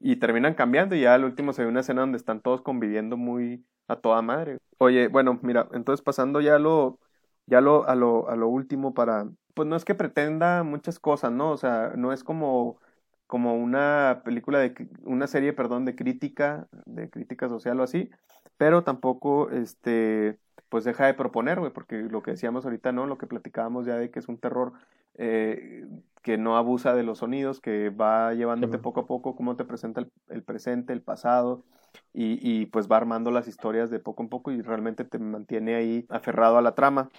Y 0.05 0.17
terminan 0.17 0.55
cambiando 0.55 0.97
y 0.97 1.03
ya 1.03 1.15
al 1.15 1.25
último 1.25 1.53
se 1.53 1.63
ve 1.63 1.69
una 1.69 1.81
escena 1.81 2.01
donde 2.01 2.19
están 2.19 2.41
todos 2.41 2.61
conviviendo 2.61 3.17
muy 3.17 3.65
a 3.87 3.97
toda 3.97 4.21
madre. 4.21 4.59
Oye, 4.79 5.07
bueno, 5.07 5.39
mira, 5.43 5.69
entonces 5.73 6.03
pasando 6.03 6.41
ya 6.41 6.57
a 6.57 6.59
lo, 6.59 6.99
ya 7.47 7.61
lo, 7.61 7.89
a 7.89 7.95
lo, 7.95 8.29
a 8.29 8.35
lo 8.35 8.49
último 8.49 8.95
para, 8.95 9.29
pues 9.55 9.69
no 9.69 9.77
es 9.77 9.85
que 9.85 9.95
pretenda 9.95 10.65
muchas 10.65 10.99
cosas, 10.99 11.31
¿no? 11.31 11.53
O 11.53 11.57
sea, 11.57 11.93
no 11.97 12.13
es 12.13 12.25
como, 12.25 12.81
como 13.29 13.55
una 13.55 14.23
película 14.25 14.59
de, 14.59 14.75
una 15.05 15.29
serie, 15.29 15.53
perdón, 15.53 15.85
de 15.85 15.95
crítica, 15.95 16.67
de 16.85 17.09
crítica 17.09 17.49
social 17.49 17.79
o 17.79 17.85
así, 17.85 18.11
pero 18.57 18.83
tampoco, 18.85 19.51
este, 19.51 20.39
pues 20.69 20.85
deja 20.85 21.07
de 21.07 21.15
proponer, 21.15 21.61
güey, 21.61 21.73
porque 21.73 21.97
lo 22.03 22.23
que 22.23 22.33
decíamos 22.33 22.65
ahorita, 22.65 22.93
¿no? 22.93 23.07
Lo 23.07 23.19
que 23.19 23.27
platicábamos 23.27 23.87
ya 23.87 23.97
de 23.97 24.11
que 24.11 24.19
es 24.19 24.29
un 24.29 24.39
terror 24.39 24.73
eh, 25.17 25.87
que 26.23 26.39
no 26.39 26.57
abusa 26.57 26.95
de 26.95 27.03
los 27.03 27.19
sonidos, 27.19 27.61
que 27.61 27.91
va 27.91 28.33
llevándote 28.35 28.79
poco 28.79 29.01
a 29.01 29.07
poco 29.07 29.35
cómo 29.37 29.57
te 29.57 29.65
presenta 29.65 30.01
el, 30.01 30.11
el 30.29 30.43
presente, 30.43 30.93
el 30.93 31.03
pasado, 31.03 31.65
y, 32.13 32.39
y 32.43 32.67
pues 32.67 32.89
va 32.91 32.97
armando 32.97 33.31
las 33.31 33.49
historias 33.49 33.91
de 33.91 33.99
poco 33.99 34.23
en 34.23 34.29
poco 34.29 34.51
y 34.53 34.61
realmente 34.63 35.05
te 35.05 35.19
mantiene 35.19 35.75
ahí 35.75 36.07
aferrado 36.09 36.59
a 36.59 36.63
la 36.63 36.75
trama. 36.75 37.11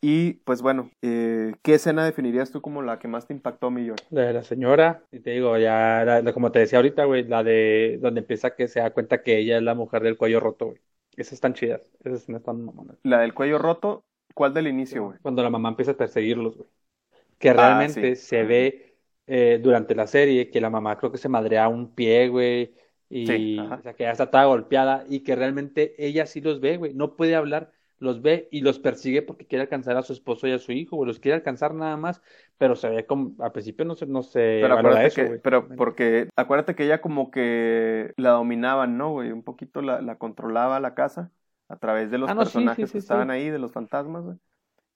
Y 0.00 0.34
pues 0.44 0.62
bueno, 0.62 0.90
eh, 1.02 1.54
¿qué 1.62 1.74
escena 1.74 2.04
definirías 2.04 2.50
tú 2.50 2.60
como 2.60 2.82
la 2.82 2.98
que 2.98 3.06
más 3.08 3.26
te 3.26 3.34
impactó, 3.34 3.70
Millón? 3.70 3.96
La 4.10 4.22
de 4.22 4.32
la 4.32 4.42
señora, 4.42 5.04
y 5.12 5.20
te 5.20 5.30
digo, 5.30 5.56
ya, 5.58 6.04
la- 6.04 6.22
la- 6.22 6.32
como 6.32 6.50
te 6.50 6.58
decía 6.58 6.78
ahorita, 6.78 7.04
güey, 7.04 7.24
la 7.24 7.44
de 7.44 7.98
donde 8.00 8.20
empieza 8.20 8.54
que 8.54 8.66
se 8.68 8.80
da 8.80 8.90
cuenta 8.92 9.22
que 9.22 9.38
ella 9.38 9.56
es 9.58 9.62
la 9.62 9.74
mujer 9.74 10.02
del 10.02 10.16
cuello 10.16 10.40
roto, 10.40 10.66
güey. 10.66 10.80
Esas 11.16 11.34
están 11.34 11.54
chidas, 11.54 11.82
esas 12.04 12.28
no 12.28 12.38
están 12.38 12.64
mamonas. 12.64 12.96
La 13.04 13.20
del 13.20 13.32
cuello 13.32 13.58
roto, 13.58 14.04
¿cuál 14.34 14.54
del 14.54 14.66
inicio, 14.66 15.04
güey? 15.04 15.18
Cuando 15.22 15.42
la 15.42 15.50
mamá 15.50 15.68
empieza 15.70 15.92
a 15.92 15.96
perseguirlos, 15.96 16.56
güey. 16.56 16.68
Que 17.42 17.50
Ah, 17.50 17.54
realmente 17.54 18.14
sí. 18.16 18.16
se 18.16 18.44
ve 18.44 18.96
eh, 19.26 19.58
durante 19.62 19.94
la 19.94 20.06
serie 20.06 20.50
que 20.50 20.60
la 20.60 20.70
mamá 20.70 20.96
creo 20.98 21.12
que 21.12 21.18
se 21.18 21.28
madrea 21.28 21.68
un 21.68 21.94
pie, 21.94 22.28
güey, 22.28 22.74
y 23.10 23.26
Sí, 23.26 23.58
o 23.58 23.82
sea, 23.82 23.94
que 23.94 24.04
ya 24.04 24.12
está 24.12 24.30
toda 24.30 24.44
golpeada 24.46 25.04
y 25.08 25.20
que 25.20 25.36
realmente 25.36 25.94
ella 25.98 26.26
sí 26.26 26.40
los 26.40 26.60
ve, 26.60 26.76
güey. 26.78 26.94
No 26.94 27.16
puede 27.16 27.34
hablar, 27.36 27.70
los 27.98 28.22
ve 28.22 28.48
y 28.50 28.62
los 28.62 28.78
persigue 28.78 29.22
porque 29.22 29.46
quiere 29.46 29.62
alcanzar 29.62 29.96
a 29.96 30.02
su 30.02 30.12
esposo 30.12 30.46
y 30.48 30.52
a 30.52 30.58
su 30.58 30.72
hijo, 30.72 30.96
güey. 30.96 31.06
Los 31.08 31.18
quiere 31.20 31.36
alcanzar 31.36 31.74
nada 31.74 31.96
más, 31.96 32.22
pero 32.58 32.74
se 32.76 32.88
ve 32.88 33.06
como, 33.06 33.34
al 33.44 33.52
principio 33.52 33.84
no 33.84 33.94
se, 33.94 34.06
no 34.06 34.22
se 34.22 34.60
Pero 34.62 34.74
valora 34.74 34.78
acuérdate 34.80 35.06
eso, 35.08 35.22
que, 35.22 35.28
güey. 35.28 35.40
pero 35.40 35.68
porque, 35.76 36.28
acuérdate 36.36 36.74
que 36.74 36.84
ella 36.84 37.00
como 37.00 37.30
que 37.30 38.12
la 38.16 38.30
dominaban, 38.30 38.96
¿no, 38.96 39.12
güey? 39.12 39.30
Un 39.32 39.42
poquito 39.42 39.82
la, 39.82 40.00
la 40.00 40.16
controlaba 40.18 40.80
la 40.80 40.94
casa 40.94 41.30
a 41.68 41.76
través 41.76 42.10
de 42.10 42.18
los 42.18 42.30
Ah, 42.30 42.34
no, 42.34 42.44
sí, 42.44 42.50
sí, 42.52 42.54
personajes 42.54 42.86
sí, 42.86 42.92
que 42.92 42.98
estaban 42.98 43.30
ahí, 43.30 43.50
de 43.50 43.58
los 43.58 43.72
fantasmas, 43.72 44.24
güey. 44.24 44.38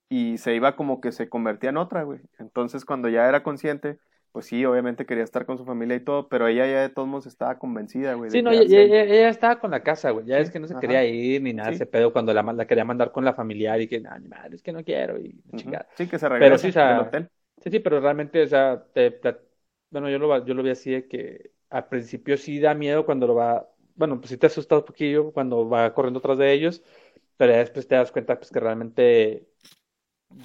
Y 0.09 0.39
se 0.39 0.55
iba 0.55 0.77
como 0.77 1.01
que 1.01 1.13
se 1.13 1.29
convertía 1.29 1.71
en 1.71 1.77
otra, 1.79 2.05
güey. 2.05 2.21
Entonces 2.39 2.85
cuando 2.85 3.09
ya 3.09 3.29
era 3.29 3.43
consciente, 3.43 3.99
pues 4.33 4.47
sí, 4.47 4.65
obviamente 4.65 5.07
quería 5.07 5.25
estar 5.25 5.47
con 5.47 5.59
su 5.59 5.65
familia 5.65 5.97
y 5.97 6.01
todo, 6.01 6.29
pero 6.29 6.47
ella 6.47 6.67
ya 6.67 6.81
de 6.83 6.89
todos 6.91 7.09
modos 7.09 7.27
estaba 7.27 7.59
convencida, 7.59 8.15
güey, 8.15 8.31
Sí, 8.31 8.43
no, 8.43 8.53
ella, 8.53 8.83
ella- 8.83 9.03
ella 9.05 9.29
estaba 9.29 9.59
con 9.59 9.71
la 9.71 9.83
casa, 9.83 10.11
güey. 10.11 10.27
Ya 10.27 10.39
Sí, 10.39 10.43
es 10.43 10.51
que 10.51 10.61
no 10.61 10.69
se 10.69 10.75
ajá. 10.75 10.81
quería 10.81 11.05
ir 11.05 11.43
ni 11.43 11.53
nada, 11.53 11.71
Sí. 11.71 11.75
ese 11.75 11.87
pedo 11.87 12.13
cuando 12.13 12.33
la, 12.35 12.43
la 12.43 12.67
quería 12.67 12.85
mandar 12.85 13.11
con 13.13 13.25
la 13.25 13.35
familiar 13.35 13.81
y 13.81 13.89
que, 13.89 14.01
no, 14.01 14.17
ni 14.19 14.29
madre, 14.29 14.57
es 14.57 14.63
que 14.63 14.73
no 14.73 14.85
quiero 14.85 15.19
y 15.19 15.33
la 15.47 15.53
Ujú. 15.53 15.63
chingada. 15.63 15.89
Sí, 15.97 16.07
que 16.09 16.19
se 16.19 16.29
Pero 16.39 16.57
regresa 16.57 16.59
sí, 16.59 16.69
o 16.69 16.73
sea, 16.73 16.89
del 16.89 16.99
hotel. 17.01 17.31
Sí, 17.63 17.71
sí, 17.71 17.81
pero 17.81 18.01
realmente, 18.01 18.43
o 18.43 18.47
sea, 18.47 18.85
te 18.93 19.19
bueno, 19.91 20.11
yo 20.11 20.19
lo, 20.19 20.45
yo 20.45 20.55
lo 20.55 20.63
vi 20.63 20.71
así 20.71 20.91
de 20.91 21.09
que 21.09 21.53
al 21.71 21.89
principio 21.89 22.37
sí 22.37 22.61
da 22.61 22.75
miedo 22.75 23.07
cuando 23.07 23.27
lo 23.27 23.35
va, 23.35 23.69
bueno, 23.95 24.19
pues 24.21 24.31
sí 24.31 24.37
te 24.37 24.47
asusta 24.47 24.77
un 24.79 24.85
poquillo 24.85 25.33
cuando 25.33 25.69
va 25.69 25.95
corriendo 25.95 26.19
atrás 26.19 26.39
de 26.39 26.53
ellos, 26.53 26.83
Pero 27.39 27.53
ya 27.53 27.59
después 27.61 27.89
te 27.89 27.97
das 27.97 28.13
cuenta 28.13 28.39
pues, 28.39 28.51
que 28.53 28.61
realmente 28.61 29.49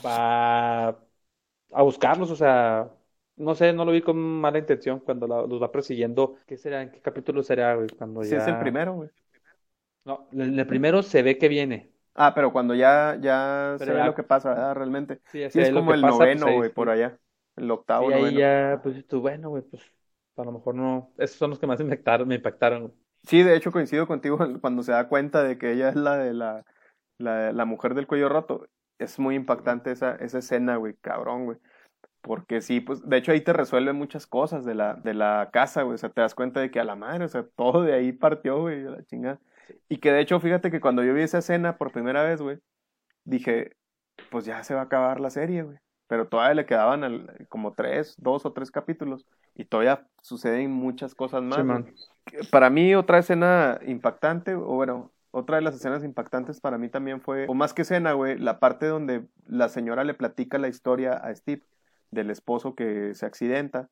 va 0.05 0.89
a 0.89 1.81
buscarlos, 1.83 2.31
o 2.31 2.35
sea, 2.35 2.89
no 3.37 3.55
sé, 3.55 3.73
no 3.73 3.85
lo 3.85 3.91
vi 3.91 4.01
con 4.01 4.17
mala 4.17 4.59
intención 4.59 4.99
cuando 4.99 5.27
la- 5.27 5.43
los 5.43 5.61
va 5.61 5.71
persiguiendo. 5.71 6.35
¿Qué 6.45 6.57
será? 6.57 6.81
¿En 6.81 6.91
qué 6.91 7.01
capítulo 7.01 7.43
será, 7.43 7.75
güey? 7.75 7.87
Cuando 7.89 8.21
Sí, 8.21 8.35
es 8.35 8.47
el 8.47 8.57
primero, 8.59 8.93
güey. 8.93 9.09
No, 10.03 10.27
el 10.33 10.67
primero 10.67 11.03
se 11.03 11.21
ve 11.21 11.37
que 11.37 11.47
viene. 11.47 11.91
Ah, 12.13 12.33
pero 12.35 12.51
cuando 12.51 12.75
ya, 12.75 13.17
ya 13.21 13.75
se 13.77 13.85
ve 13.85 14.03
lo 14.03 14.15
que 14.15 14.23
pasa, 14.23 14.49
¿verdad? 14.49 14.75
Realmente. 14.75 15.21
Sí, 15.31 15.41
Sí, 15.47 15.59
es 15.61 15.69
como 15.71 15.93
el 15.93 16.01
pasa, 16.01 16.17
pues, 16.17 16.41
noveno, 16.41 16.53
güey, 16.53 16.73
por 16.73 16.89
allá. 16.89 17.19
El 17.55 17.71
octavo, 17.71 18.09
ahí 18.09 18.21
noveno. 18.21 18.39
ya, 18.39 18.79
pues 18.83 19.05
tú, 19.07 19.21
bueno, 19.21 19.49
güey, 19.49 19.63
pues 19.63 19.83
a 20.37 20.43
lo 20.43 20.51
mejor 20.51 20.75
no. 20.75 21.13
Esos 21.17 21.37
son 21.37 21.51
los 21.51 21.59
que 21.59 21.67
más 21.67 21.77
me 21.79 21.85
impactaron, 21.85 22.27
me 22.27 22.35
impactaron. 22.35 22.81
güey. 22.87 22.93
Sí, 23.23 23.43
de 23.43 23.55
hecho 23.55 23.71
coincido 23.71 24.07
contigo 24.07 24.37
cuando 24.61 24.83
se 24.83 24.91
da 24.91 25.07
cuenta 25.07 25.43
de 25.43 25.57
que 25.57 25.71
ella 25.73 25.89
es 25.89 25.95
la 25.95 26.17
de 26.17 26.33
la, 26.33 26.65
la, 27.17 27.51
la 27.51 27.65
mujer 27.65 27.93
del 27.95 28.07
cuello 28.07 28.29
roto. 28.29 28.67
Es 29.01 29.19
muy 29.19 29.35
impactante 29.35 29.91
esa, 29.91 30.15
esa 30.15 30.39
escena, 30.39 30.75
güey, 30.77 30.95
cabrón, 31.01 31.45
güey. 31.45 31.57
Porque 32.21 32.61
sí, 32.61 32.81
pues, 32.81 33.07
de 33.07 33.17
hecho 33.17 33.31
ahí 33.31 33.41
te 33.41 33.53
resuelve 33.53 33.93
muchas 33.93 34.27
cosas 34.27 34.63
de 34.63 34.75
la, 34.75 34.93
de 34.93 35.13
la 35.13 35.49
casa, 35.51 35.81
güey. 35.83 35.95
O 35.95 35.97
sea, 35.97 36.09
te 36.09 36.21
das 36.21 36.35
cuenta 36.35 36.59
de 36.59 36.69
que 36.71 36.79
a 36.79 36.83
la 36.83 36.95
madre, 36.95 37.25
o 37.25 37.29
sea, 37.29 37.45
todo 37.55 37.81
de 37.83 37.93
ahí 37.93 38.11
partió, 38.11 38.61
güey, 38.61 38.85
a 38.85 38.91
la 38.91 39.03
chingada. 39.05 39.39
Y 39.89 39.97
que 39.97 40.11
de 40.11 40.21
hecho, 40.21 40.39
fíjate 40.39 40.69
que 40.71 40.81
cuando 40.81 41.03
yo 41.03 41.13
vi 41.13 41.21
esa 41.23 41.39
escena 41.39 41.77
por 41.77 41.91
primera 41.91 42.23
vez, 42.23 42.41
güey, 42.41 42.59
dije, 43.23 43.75
pues 44.29 44.45
ya 44.45 44.63
se 44.63 44.75
va 44.75 44.81
a 44.81 44.83
acabar 44.85 45.19
la 45.19 45.29
serie, 45.31 45.63
güey. 45.63 45.77
Pero 46.07 46.27
todavía 46.27 46.53
le 46.55 46.65
quedaban 46.65 47.03
al- 47.03 47.47
como 47.49 47.73
tres, 47.73 48.15
dos 48.19 48.45
o 48.45 48.53
tres 48.53 48.69
capítulos. 48.69 49.25
Y 49.55 49.65
todavía 49.65 50.07
suceden 50.21 50.71
muchas 50.71 51.15
cosas 51.15 51.41
más. 51.41 51.57
Sí, 51.57 51.63
güey 51.65 51.83
man. 51.83 51.93
para 52.51 52.69
mí 52.69 52.93
otra 52.95 53.19
escena 53.19 53.79
impactante, 53.85 54.53
o 54.55 54.65
bueno, 54.75 55.11
otra 55.31 55.55
de 55.57 55.61
las 55.61 55.75
escenas 55.75 56.03
impactantes 56.03 56.59
para 56.59 56.77
mí 56.77 56.89
también 56.89 57.21
fue, 57.21 57.45
o 57.47 57.53
más 57.53 57.73
que 57.73 57.81
escena, 57.83 58.13
güey, 58.13 58.37
la 58.37 58.59
parte 58.59 58.85
donde 58.85 59.25
la 59.47 59.69
señora 59.69 60.03
le 60.03 60.13
platica 60.13 60.57
la 60.57 60.67
historia 60.67 61.13
a 61.13 61.33
Steve 61.35 61.63
del 62.11 62.29
esposo 62.29 62.75
que 62.75 63.15
se 63.15 63.25
accidenta 63.25 63.89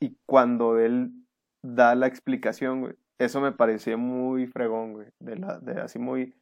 y 0.00 0.16
cuando 0.26 0.78
él 0.78 1.10
da 1.62 1.94
la 1.94 2.06
explicación, 2.06 2.80
güey, 2.80 2.94
eso 3.18 3.40
me 3.40 3.52
pareció 3.52 3.98
muy 3.98 4.46
fregón, 4.46 4.92
güey, 4.92 5.08
de 5.18 5.36
la, 5.36 5.58
de 5.58 5.80
así 5.80 5.98
muy, 5.98 6.34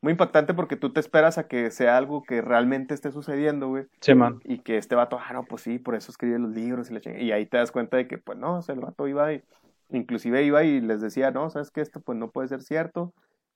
muy 0.00 0.12
impactante 0.12 0.52
porque 0.52 0.76
tú 0.76 0.92
te 0.92 0.98
esperas 0.98 1.38
a 1.38 1.46
que 1.46 1.70
sea 1.70 1.96
algo 1.96 2.24
que 2.24 2.42
realmente 2.42 2.92
esté 2.92 3.12
sucediendo, 3.12 3.68
güey, 3.68 3.86
Sí, 4.00 4.14
man. 4.14 4.40
y 4.44 4.58
que 4.58 4.76
este 4.76 4.96
vato, 4.96 5.18
ah, 5.18 5.32
no, 5.32 5.44
pues 5.44 5.62
sí, 5.62 5.78
por 5.78 5.94
eso 5.94 6.10
escribe 6.10 6.38
los 6.40 6.50
libros 6.50 6.90
y 6.90 6.94
la 6.94 7.00
chingada. 7.00 7.22
Y 7.22 7.30
ahí 7.30 7.46
te 7.46 7.56
das 7.56 7.70
cuenta 7.70 7.96
de 7.96 8.08
que, 8.08 8.18
pues 8.18 8.36
no, 8.36 8.58
o 8.58 8.62
sea, 8.62 8.74
el 8.74 8.80
vato 8.80 9.06
iba 9.06 9.32
y, 9.32 9.42
inclusive 9.90 10.42
iba 10.42 10.64
y 10.64 10.80
les 10.80 11.00
decía, 11.00 11.30
no, 11.30 11.48
sabes 11.50 11.70
que 11.70 11.80
esto 11.80 12.00
pues 12.00 12.18
no 12.18 12.30
puede 12.30 12.48
ser 12.48 12.62
cierto. 12.62 13.14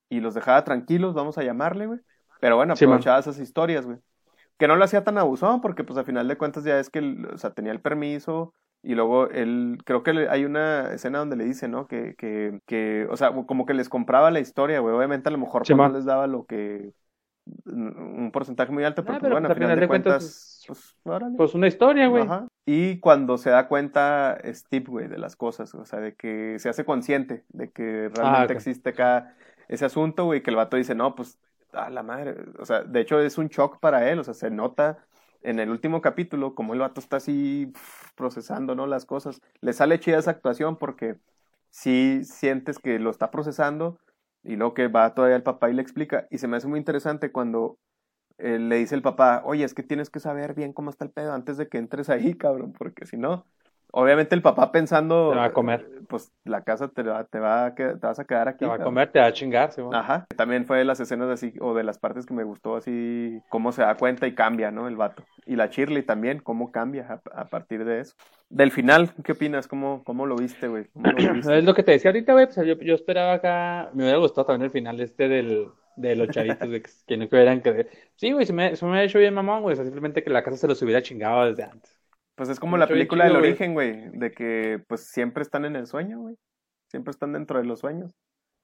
Y 0.09 0.21
los 0.21 0.35
dejaba 0.35 0.65
tranquilos, 0.65 1.15
vamos 1.15 1.39
a 1.39 1.43
llamarle, 1.43 1.87
güey. 1.87 2.01
Pero 2.41 2.57
bueno, 2.57 2.77
Sí, 2.77 2.85
aprovechaba 2.85 3.19
esas 3.19 3.39
historias, 3.39 3.85
güey. 3.87 3.99
Que 4.59 4.69
no 4.69 4.77
lo 4.77 4.85
hacía 4.85 5.05
tan 5.05 5.19
abusado 5.19 5.61
porque 5.61 5.85
pues 5.85 5.99
a 5.99 6.05
final 6.05 6.27
de 6.29 6.37
cuentas 6.37 6.65
ya 6.65 6.79
es 6.81 6.91
que, 6.91 6.99
él, 7.01 7.27
o 7.33 7.39
sea, 7.39 7.51
tenía 7.51 7.73
el 7.73 7.81
permiso. 7.81 8.55
Y 8.83 8.95
luego 8.95 9.29
él, 9.31 9.79
creo 9.85 10.03
que 10.03 10.13
le- 10.13 10.29
hay 10.29 10.45
una 10.45 10.93
escena 10.93 11.19
donde 11.19 11.37
le 11.37 11.45
dice, 11.45 11.69
¿no? 11.69 11.87
Que, 11.87 12.15
que, 12.17 12.61
que, 12.67 13.07
o 13.11 13.17
sea, 13.17 13.33
como 13.47 13.67
que 13.67 13.75
les 13.75 13.89
compraba 13.89 14.31
la 14.31 14.41
historia, 14.41 14.81
güey. 14.81 14.95
Obviamente 14.95 15.29
a 15.29 15.33
lo 15.33 15.39
mejor 15.39 15.67
Sí, 15.67 15.75
pues, 15.75 15.91
no 15.91 15.95
les 15.99 16.05
daba 16.05 16.27
lo 16.27 16.45
que, 16.45 16.93
un 17.67 18.31
porcentaje 18.33 18.73
muy 18.73 18.85
alto, 18.85 19.03
pero, 19.05 19.17
Ah, 19.17 19.21
pues, 19.21 19.23
pero, 19.23 19.35
bueno, 19.35 19.49
pues, 19.49 19.57
a 19.57 19.61
final 19.61 19.81
de 19.81 19.89
cuentas, 19.89 20.65
pues, 20.67 20.97
órale. 21.05 21.37
Pues 21.37 21.55
una 21.55 21.67
historia, 21.67 22.09
güey. 22.09 22.25
Ajá. 22.25 22.47
Y 22.67 23.01
cuando 23.01 23.39
se 23.39 23.51
da 23.51 23.69
cuenta 23.69 24.39
Steve, 24.45 24.85
güey, 24.89 25.09
de 25.09 25.19
las 25.19 25.37
cosas, 25.37 25.75
o 25.75 25.85
sea, 25.85 26.01
de 26.01 26.15
que 26.15 26.59
se 26.59 26.69
hace 26.69 26.85
consciente 26.85 27.45
de 27.49 27.71
que 27.71 28.11
realmente 28.15 28.53
ok. 28.53 28.59
existe 28.59 28.91
acá 28.91 29.35
ese 29.69 29.85
asunto, 29.85 30.25
güey, 30.25 30.43
que 30.43 30.51
el 30.51 30.57
vato 30.57 30.77
dice, 30.77 30.95
no, 30.95 31.15
pues, 31.15 31.39
a 31.73 31.91
la 31.91 32.03
madre, 32.03 32.35
o 32.59 32.65
sea, 32.65 32.83
de 32.83 33.01
hecho 33.01 33.21
es 33.21 33.39
un 33.39 33.49
shock 33.49 33.79
para 33.81 34.11
él, 34.11 34.19
o 34.19 34.25
sea, 34.25 34.35
se 34.35 34.51
nota 34.51 35.07
en 35.43 35.59
el 35.61 35.71
último 35.71 36.01
capítulo 36.01 36.55
como 36.55 36.73
el 36.75 36.81
vato 36.81 37.01
está 37.01 37.19
así 37.19 37.73
procesando, 38.17 38.75
¿no? 38.75 38.87
Las 38.87 39.05
cosas. 39.07 39.41
Le 39.61 39.73
sale 39.73 40.01
chida 40.01 40.19
esa 40.19 40.33
actuación 40.33 40.77
porque 40.79 41.19
sí 41.71 42.25
sientes 42.25 42.79
que 42.79 42.99
lo 42.99 43.11
está 43.11 43.31
procesando 43.31 43.99
y 44.43 44.57
luego 44.57 44.75
que 44.75 44.89
va 44.89 45.15
todavía 45.15 45.37
el 45.37 45.43
papá 45.43 45.71
y 45.71 45.75
le 45.75 45.83
explica, 45.83 46.27
y 46.31 46.39
se 46.39 46.49
me 46.49 46.57
hace 46.57 46.69
muy 46.69 46.79
interesante 46.79 47.33
cuando 47.33 47.79
eh, 48.39 48.59
le 48.59 48.77
dice 48.77 48.95
el 48.95 49.03
papá, 49.03 49.43
oye, 49.45 49.65
es 49.65 49.75
que 49.75 49.83
tienes 49.83 50.11
que 50.11 50.21
saber 50.21 50.55
bien 50.55 50.73
cómo 50.73 50.91
está 50.91 51.05
el 51.05 51.11
pedo 51.13 51.33
antes 51.33 51.57
de 51.57 51.69
que 51.69 51.79
entres 51.79 52.09
ahí, 52.09 52.35
cabrón, 52.39 52.73
porque 52.73 53.07
si 53.07 53.17
no, 53.17 53.47
obviamente 53.93 54.35
el 54.35 54.43
papá 54.43 54.71
pensando, 54.73 55.31
Te 55.31 55.37
va 55.37 55.45
a 55.45 55.53
comer. 55.53 55.87
eh, 55.91 56.01
pues 56.09 56.33
la 56.45 56.63
casa 56.63 56.89
te 56.89 57.03
va, 57.03 57.25
te 57.25 57.39
va 57.39 57.67
a 57.67 57.75
te 57.75 57.93
vas 57.95 58.19
a 58.19 58.25
quedar 58.25 58.49
aquí. 58.49 58.61
Te 58.61 58.67
va 58.67 58.75
a 58.77 58.79
comer, 58.83 59.11
te 59.13 59.19
va 59.21 59.27
a 59.27 59.33
chingar, 59.33 59.73
sí. 59.73 59.83
Ajá, 59.93 60.27
también 60.37 60.65
fue 60.65 60.79
de 60.79 60.85
las 60.85 61.01
escenas 61.01 61.29
así, 61.31 61.53
o 61.61 61.75
de 61.75 61.85
las 61.85 61.99
partes 61.99 62.25
que 62.27 62.33
me 62.35 62.45
gustó 62.45 62.77
así, 62.77 63.41
cómo 63.51 63.73
se 63.73 63.83
da 63.83 63.95
cuenta 63.97 64.27
y 64.27 64.35
cambia, 64.35 64.71
¿no? 64.71 64.89
El 64.89 64.97
vato. 64.97 65.23
Y 65.47 65.57
la 65.57 65.67
Shirley 65.67 66.03
también, 66.03 66.39
cómo 66.41 66.71
cambia 66.73 67.21
a, 67.35 67.41
a 67.41 67.45
partir 67.47 67.85
de 67.85 68.01
eso. 68.01 68.15
Del 68.51 68.71
final, 68.71 69.11
¿qué 69.25 69.33
opinas? 69.33 69.69
¿Cómo, 69.69 70.03
cómo 70.05 70.25
lo 70.27 70.37
viste, 70.37 70.69
güey? 70.69 70.87
Es 71.51 71.65
lo 71.65 71.75
que 71.75 71.83
te 71.83 71.93
decía 71.93 72.11
ahorita, 72.11 72.33
güey. 72.33 72.47
Pues 72.47 72.67
yo, 72.67 72.75
yo 72.81 72.95
esperaba 72.95 73.35
acá. 73.35 73.91
Me 73.95 74.05
hubiera 74.05 74.19
gustado 74.19 74.47
también 74.47 74.65
el 74.67 74.71
final 74.71 74.99
este 75.01 75.29
del, 75.29 75.69
de 75.97 76.17
los 76.17 76.29
chavitos, 76.29 76.67
güey. 76.69 76.81
que- 76.83 76.91
Que 77.07 77.17
no 77.19 77.27
hubieran 77.27 77.61
que. 77.61 77.87
Sí, 78.17 78.33
güey, 78.33 78.47
se 78.47 78.53
me, 78.55 78.75
se 78.77 78.85
me 78.87 78.93
hubiera 78.93 79.05
hecho 79.07 79.19
bien 79.19 79.35
mamón, 79.35 79.63
güey. 79.63 79.73
O 79.75 79.77
sea, 79.77 79.85
simplemente 79.85 80.23
que 80.23 80.31
la 80.31 80.43
casa 80.43 80.57
se 80.57 80.69
los 80.69 80.81
hubiera 80.83 81.03
chingado 81.03 81.45
desde 81.47 81.65
antes. 81.65 81.98
Pues 82.39 82.51
es 82.51 82.61
como 82.61 82.77
la 82.77 82.87
película 82.87 83.25
del 83.25 83.35
origen, 83.35 83.75
güey, 83.75 84.11
de 84.13 84.31
que 84.31 84.81
pues 84.87 85.05
siempre 85.09 85.43
están 85.43 85.65
en 85.65 85.75
el 85.75 85.89
sueño, 85.89 86.21
güey. 86.21 86.37
Siempre 86.87 87.11
están 87.11 87.33
dentro 87.33 87.59
de 87.59 87.65
los 87.65 87.81
sueños. 87.81 88.13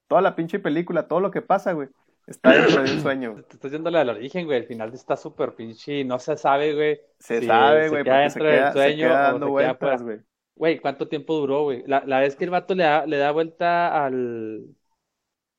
Toda 0.06 0.22
la 0.22 0.36
pinche 0.36 0.60
película, 0.60 1.08
todo 1.08 1.18
lo 1.18 1.32
que 1.32 1.42
pasa, 1.42 1.72
güey, 1.72 1.88
está 2.28 2.52
dentro 2.52 2.84
de 2.84 2.92
un 2.92 3.00
sueño. 3.00 3.34
Te 3.48 3.56
estás 3.56 3.72
yendo 3.72 3.90
la 3.90 3.98
del 3.98 4.10
origen, 4.10 4.46
güey. 4.46 4.58
El 4.58 4.66
final 4.66 4.94
está 4.94 5.16
súper 5.16 5.56
pinche. 5.56 5.98
y 5.98 6.04
No 6.04 6.20
se 6.20 6.36
sabe, 6.36 6.72
güey. 6.72 7.00
Se 7.18 7.40
si 7.40 7.46
sabe, 7.48 7.84
se 7.84 7.88
güey, 7.88 8.04
se 8.04 8.12
dentro 8.12 8.44
del 8.44 8.54
queda, 8.54 8.66
se 8.68 8.78
sueño 8.78 9.08
queda 9.08 9.22
dando 9.22 9.46
se 9.46 9.50
vueltas, 9.50 10.02
güey. 10.04 10.20
Güey, 10.54 10.78
¿cuánto 10.78 11.08
tiempo 11.08 11.34
duró, 11.34 11.64
güey? 11.64 11.82
La, 11.88 12.04
la 12.06 12.20
vez 12.20 12.36
que 12.36 12.44
el 12.44 12.50
vato 12.50 12.76
le 12.76 12.84
da, 12.84 13.04
le 13.06 13.16
da 13.16 13.32
vuelta 13.32 14.04
al. 14.04 14.66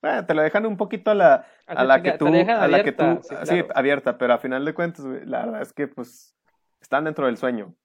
Bueno, 0.01 0.25
te 0.25 0.33
lo 0.33 0.41
dejan 0.41 0.65
un 0.65 0.77
poquito 0.77 1.11
a 1.11 1.15
la, 1.15 1.45
a 1.67 1.83
la 1.83 2.01
que 2.01 2.13
te 2.13 2.17
tú, 2.19 2.25
dejan 2.27 2.61
a 2.61 2.67
la 2.69 2.81
que 2.81 2.93
tú, 2.93 3.03
abierta, 3.03 3.45
sí, 3.45 3.61
abierta, 3.73 4.17
pero 4.17 4.33
a 4.33 4.37
final 4.37 4.63
de 4.63 4.73
cuentas, 4.73 5.05
güey, 5.05 5.25
la 5.25 5.45
verdad 5.45 5.61
es 5.63 5.73
que 5.73 5.89
pues 5.89 6.33
están 6.79 7.03
dentro 7.03 7.25
del 7.25 7.35
sueño. 7.35 7.75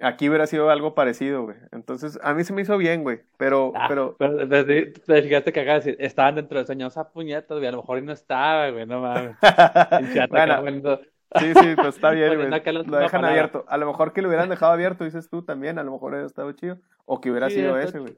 Aquí 0.00 0.28
hubiera 0.28 0.46
sido 0.46 0.70
algo 0.70 0.94
parecido, 0.94 1.42
güey. 1.44 1.56
Entonces, 1.72 2.18
a 2.22 2.32
mí 2.34 2.42
se 2.44 2.52
me 2.52 2.62
hizo 2.62 2.76
bien, 2.78 3.02
güey, 3.02 3.20
pero, 3.36 3.72
Ah, 3.74 3.86
pero, 3.88 4.16
pero, 4.18 4.48
pero 4.48 4.66
sí, 4.66 4.92
te 5.06 5.22
fijaste 5.22 5.52
que 5.52 5.60
acá 5.60 5.74
decir, 5.74 5.96
estaban 6.00 6.36
dentro 6.36 6.56
del 6.58 6.66
sueño, 6.66 6.86
o 6.86 6.90
sea, 6.90 7.04
puñetas, 7.04 7.58
güey, 7.58 7.66
a 7.68 7.72
lo 7.72 7.78
mejor 7.78 7.98
y 7.98 8.02
no 8.02 8.12
estaba, 8.12 8.70
güey, 8.70 8.86
no 8.86 9.00
mames. 9.02 9.36
Bueno, 10.62 10.98
Sí, 11.38 11.52
sí, 11.54 11.76
pues 11.76 11.94
está 11.94 12.10
bien, 12.10 12.34
güey. 12.34 12.50
Lo 12.86 12.98
dejan 12.98 13.24
abierto. 13.24 13.64
A 13.68 13.76
lo 13.76 13.86
mejor 13.86 14.12
que 14.12 14.20
lo 14.20 14.28
hubieran 14.28 14.48
dejado 14.48 14.72
abierto, 14.72 15.04
dices 15.04 15.28
tú 15.28 15.42
también, 15.42 15.78
a 15.78 15.84
lo 15.84 15.92
mejor 15.92 16.10
hubiera 16.12 16.26
estado 16.26 16.50
chido. 16.52 16.78
O 17.04 17.20
que 17.20 17.30
hubiera 17.30 17.48
Sí, 17.48 17.56
sido 17.56 17.78
ese, 17.78 17.98
güey. 18.00 18.16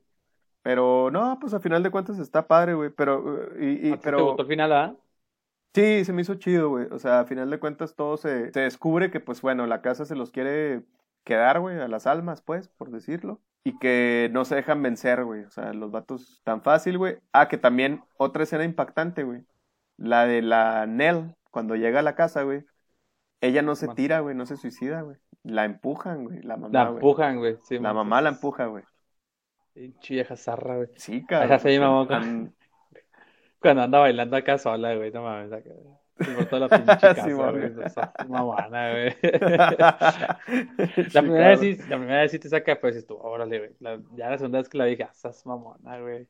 Pero 0.63 1.11
no, 1.11 1.39
pues 1.41 1.53
a 1.55 1.61
final 1.61 1.83
de 1.83 1.91
cuentas 1.91 2.19
está 2.19 2.47
padre, 2.47 2.75
güey. 2.75 2.91
Pero, 2.91 3.51
y, 3.61 3.89
y- 3.89 3.93
¿A 3.93 3.97
ti 3.97 3.99
te 3.99 4.05
pero 4.05 4.25
gustó 4.27 4.43
el 4.43 4.49
final, 4.49 4.73
ah? 4.73 4.95
sí, 5.75 6.05
se 6.05 6.13
me 6.13 6.23
hizo 6.23 6.37
chido, 6.37 6.71
güey. 6.71 6.87
O 6.91 6.99
sea, 6.99 7.21
a 7.21 7.25
final 7.25 7.51
de 7.51 7.59
cuentas 7.59 7.95
todo 7.97 8.17
se, 8.17 8.51
se 8.53 8.61
descubre 8.61 9.11
que, 9.11 9.21
pues 9.21 9.43
bueno, 9.43 9.67
la 9.67 9.83
casa 9.83 10.05
se 10.07 10.15
los 10.17 10.31
quiere 10.31 10.83
quedar, 11.25 11.61
güey, 11.61 11.79
a 11.81 11.89
las 11.89 12.07
almas, 12.07 12.43
pues, 12.43 12.69
por 12.69 12.91
decirlo. 12.91 13.41
Y 13.65 13.79
que 13.79 14.29
no 14.33 14.45
se 14.45 14.57
dejan 14.57 14.83
vencer, 14.83 15.25
güey. 15.25 15.45
O 15.45 15.51
sea, 15.51 15.73
los 15.73 15.91
vatos 15.91 16.41
tan 16.45 16.63
fácil, 16.63 16.99
güey. 16.99 17.19
Ah, 17.33 17.49
que 17.49 17.59
también 17.59 18.03
otra 18.17 18.43
escena 18.43 18.65
impactante, 18.65 19.23
güey. 19.23 19.45
La 19.97 20.27
de 20.27 20.43
la 20.43 20.87
Nell, 20.87 21.37
cuando 21.51 21.77
llega 21.77 22.01
a 22.01 22.03
la 22.03 22.15
casa, 22.17 22.43
güey. 22.43 22.65
Ella 23.41 23.63
no 23.63 23.75
se 23.77 23.89
tira, 23.89 24.21
güey, 24.21 24.35
no 24.37 24.47
se 24.47 24.57
suicida, 24.57 25.03
güey. 25.03 25.17
La 25.43 25.65
empujan, 25.65 26.25
güey, 26.25 26.41
la 26.43 26.57
mamá, 26.57 26.71
La 26.73 26.89
empujan, 26.91 27.39
güey. 27.39 27.57
Sí, 27.65 27.79
La 27.79 27.93
mamá 27.93 28.21
la 28.21 28.31
empuja, 28.31 28.67
güey. 28.67 28.85
Pinche 29.75 30.15
vieja 30.15 30.37
zarra, 30.37 30.77
güey. 30.77 30.89
Sí, 30.97 31.25
cabrón. 31.27 31.53
Esa 31.53 31.59
sí, 31.59 31.77
o 31.77 31.81
sea, 31.81 31.89
mamá, 31.89 32.09
tan- 32.09 32.55
Cuando 33.61 33.83
anda 33.83 33.99
bailando 34.01 34.37
acá 34.37 34.59
sola, 34.59 34.95
güey, 34.95 35.13
no 35.13 35.23
mames, 35.23 35.53
acá. 35.53 35.71
Por 36.17 36.45
toda 36.47 36.69
la 36.69 36.69
pinche 36.69 36.97
casa, 37.01 37.15
Sí, 37.25 37.33
güey. 37.33 37.71
mamana, 38.29 38.91
güey. 38.93 39.17
La 41.13 41.23
primera 41.23 41.49
vez 41.49 41.61
sí, 41.61 41.77
la 41.89 41.97
primera 41.97 42.21
vez 42.23 42.31
sí 42.31 42.39
te 42.39 42.49
saca, 42.49 42.79
pues, 42.81 42.95
dices 42.95 43.07
tú, 43.07 43.17
órale, 43.17 43.59
güey. 43.59 43.71
La- 43.81 43.99
ya 44.15 44.31
la 44.31 44.39
segunda 44.39 44.59
vez 44.59 44.69
que 44.69 44.79
la 44.79 44.85
dije, 44.85 45.05
ah, 45.05 45.11
esas 45.13 45.45
mamona, 45.47 45.99
güey. 46.01 46.27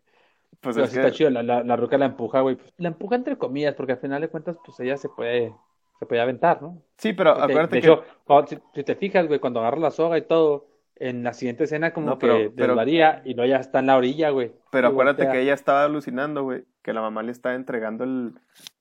Pues 0.60 0.76
Pero 0.76 0.84
es 0.84 0.90
sí 0.90 0.96
que, 0.98 1.02
está 1.06 1.12
chido, 1.16 1.30
la, 1.30 1.42
la, 1.42 1.62
la 1.64 1.76
ruca 1.76 1.98
la 1.98 2.06
empuja, 2.06 2.40
güey. 2.40 2.56
Pues, 2.56 2.72
la 2.78 2.88
empuja 2.88 3.16
entre 3.16 3.36
comillas, 3.36 3.74
porque 3.74 3.92
al 3.92 3.98
final 3.98 4.20
de 4.20 4.28
cuentas, 4.28 4.56
pues 4.64 4.78
ella 4.80 4.96
se 4.96 5.08
puede, 5.08 5.52
se 5.98 6.06
puede 6.06 6.20
aventar, 6.20 6.62
¿no? 6.62 6.82
sí, 6.98 7.12
pero 7.12 7.34
Porque, 7.34 7.52
acuérdate 7.52 7.76
de 7.76 7.80
que 7.82 7.86
hecho, 7.88 8.04
cuando- 8.24 8.46
si, 8.48 8.58
si 8.74 8.84
te 8.84 8.94
fijas, 8.94 9.26
güey, 9.26 9.40
cuando 9.40 9.60
agarra 9.60 9.78
la 9.78 9.90
soga 9.90 10.18
y 10.18 10.22
todo, 10.22 10.68
en 10.96 11.24
la 11.24 11.32
siguiente 11.32 11.64
escena 11.64 11.92
como 11.92 12.06
No, 12.06 12.18
pero- 12.18 12.36
que 12.36 12.50
pero- 12.50 12.68
desvaría 12.68 13.22
y 13.24 13.34
luego 13.34 13.50
ya 13.50 13.56
está 13.56 13.80
en 13.80 13.86
la 13.86 13.96
orilla, 13.96 14.30
güey. 14.30 14.52
Pero 14.70 14.88
acuérdate 14.88 15.22
voltea 15.24 15.32
que 15.32 15.40
ella 15.42 15.54
estaba 15.54 15.84
alucinando, 15.84 16.44
güey, 16.44 16.64
que 16.82 16.92
la 16.92 17.00
mamá 17.00 17.22
le 17.24 17.32
estaba 17.32 17.54
entregando 17.56 18.04
el, 18.04 18.34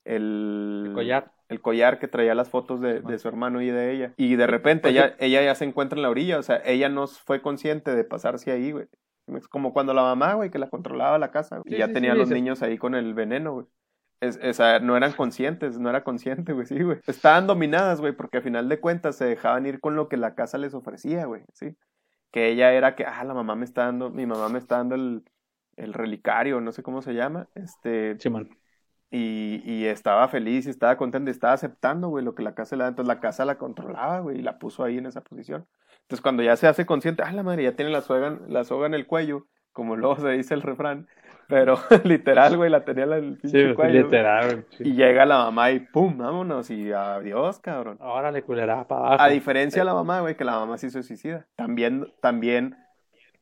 el, 0.04 0.84
el 0.86 0.92
collar. 0.92 1.32
el 1.48 1.60
collar 1.60 1.98
que 1.98 2.08
traía 2.08 2.34
las 2.34 2.50
fotos 2.50 2.80
de, 2.80 3.00
de 3.00 3.18
su 3.18 3.28
hermano 3.28 3.60
y 3.60 3.70
de 3.70 3.92
ella. 3.92 4.12
Y 4.16 4.36
de 4.36 4.46
repente 4.46 4.88
ella, 4.88 5.14
ella 5.18 5.42
ya 5.42 5.54
se 5.54 5.64
encuentra 5.64 5.96
en 5.96 6.02
la 6.02 6.10
orilla, 6.10 6.38
o 6.38 6.42
sea, 6.42 6.60
ella 6.64 6.88
no 6.88 7.06
fue 7.06 7.42
consciente 7.42 7.94
de 7.94 8.04
pasarse 8.04 8.50
ahí, 8.50 8.72
güey. 8.72 8.86
Es 9.28 9.48
como 9.48 9.72
cuando 9.72 9.94
la 9.94 10.02
mamá, 10.02 10.34
güey, 10.34 10.50
que 10.50 10.58
la 10.58 10.68
controlaba 10.68 11.18
la 11.18 11.30
casa, 11.30 11.58
güey, 11.58 11.74
y 11.74 11.78
ya 11.78 11.86
sí, 11.86 11.92
tenía 11.92 12.12
sí, 12.12 12.18
los 12.18 12.28
niños 12.30 12.62
ahí 12.62 12.76
con 12.76 12.94
el 12.94 13.14
veneno, 13.14 13.54
güey. 13.54 13.66
Es, 14.20 14.38
esa, 14.42 14.78
no 14.78 14.96
eran 14.96 15.12
conscientes, 15.12 15.78
no 15.78 15.90
era 15.90 16.04
consciente, 16.04 16.52
güey, 16.52 16.66
sí, 16.66 16.80
güey. 16.82 16.98
Estaban 17.06 17.46
dominadas, 17.46 18.00
güey, 18.00 18.12
porque 18.12 18.38
a 18.38 18.42
final 18.42 18.68
de 18.68 18.80
cuentas 18.80 19.16
se 19.16 19.24
dejaban 19.24 19.66
ir 19.66 19.80
con 19.80 19.96
lo 19.96 20.08
que 20.08 20.16
la 20.16 20.34
casa 20.34 20.58
les 20.58 20.74
ofrecía, 20.74 21.26
güey, 21.26 21.42
sí. 21.54 21.76
Que 22.30 22.48
ella 22.48 22.72
era 22.72 22.94
que, 22.94 23.04
ah, 23.04 23.24
la 23.24 23.34
mamá 23.34 23.56
me 23.56 23.64
está 23.64 23.84
dando, 23.84 24.10
mi 24.10 24.26
mamá 24.26 24.48
me 24.48 24.58
está 24.58 24.76
dando 24.78 24.94
el, 24.94 25.24
el 25.76 25.92
relicario, 25.92 26.60
no 26.60 26.72
sé 26.72 26.82
cómo 26.82 27.02
se 27.02 27.14
llama, 27.14 27.48
este... 27.54 28.16
Sí, 28.18 28.30
man. 28.30 28.48
Y, 29.14 29.60
y 29.66 29.84
estaba 29.84 30.26
feliz 30.28 30.66
y 30.66 30.70
estaba 30.70 30.96
contenta 30.96 31.30
y 31.30 31.32
estaba 31.32 31.52
aceptando, 31.52 32.08
güey, 32.08 32.24
lo 32.24 32.34
que 32.34 32.42
la 32.42 32.54
casa 32.54 32.76
le 32.76 32.84
da. 32.84 32.88
Entonces 32.88 33.08
la 33.14 33.20
casa 33.20 33.44
la 33.44 33.58
controlaba, 33.58 34.20
güey, 34.20 34.38
y 34.38 34.42
la 34.42 34.58
puso 34.58 34.82
ahí 34.84 34.96
en 34.96 35.04
esa 35.06 35.20
posición. 35.20 35.66
Entonces 36.00 36.22
cuando 36.22 36.42
ya 36.42 36.56
se 36.56 36.66
hace 36.66 36.86
consciente, 36.86 37.22
ah, 37.22 37.30
la 37.32 37.42
madre, 37.42 37.62
ya 37.64 37.76
tiene 37.76 37.90
la 37.90 38.00
soga, 38.00 38.38
la 38.48 38.64
soga 38.64 38.86
en 38.86 38.94
el 38.94 39.06
cuello, 39.06 39.46
como 39.72 39.96
luego 39.96 40.16
se 40.16 40.30
dice 40.30 40.54
el 40.54 40.62
refrán, 40.62 41.06
pero 41.46 41.76
literal, 42.04 42.56
güey, 42.56 42.70
la 42.70 42.84
tenía 42.86 43.04
en 43.04 43.12
el 43.12 43.38
pinche 43.38 43.68
Sí, 43.68 43.74
cuello. 43.74 44.02
literal. 44.04 44.64
sí. 44.70 44.84
Y 44.86 44.94
llega 44.94 45.26
la 45.26 45.38
mamá 45.44 45.70
y 45.72 45.80
pum, 45.80 46.16
vámonos, 46.16 46.70
y 46.70 46.90
adiós, 46.92 47.58
cabrón. 47.60 47.98
Órale, 48.00 48.42
culera, 48.42 48.88
para 48.88 49.00
abajo. 49.08 49.22
A 49.22 49.28
diferencia 49.28 49.82
de 49.82 49.86
la 49.86 49.94
mamá, 49.94 50.20
güey, 50.20 50.36
que 50.36 50.44
la 50.44 50.52
mamá 50.58 50.78
se 50.78 50.90
suicida. 50.90 51.46
También, 51.56 52.10
también 52.22 52.76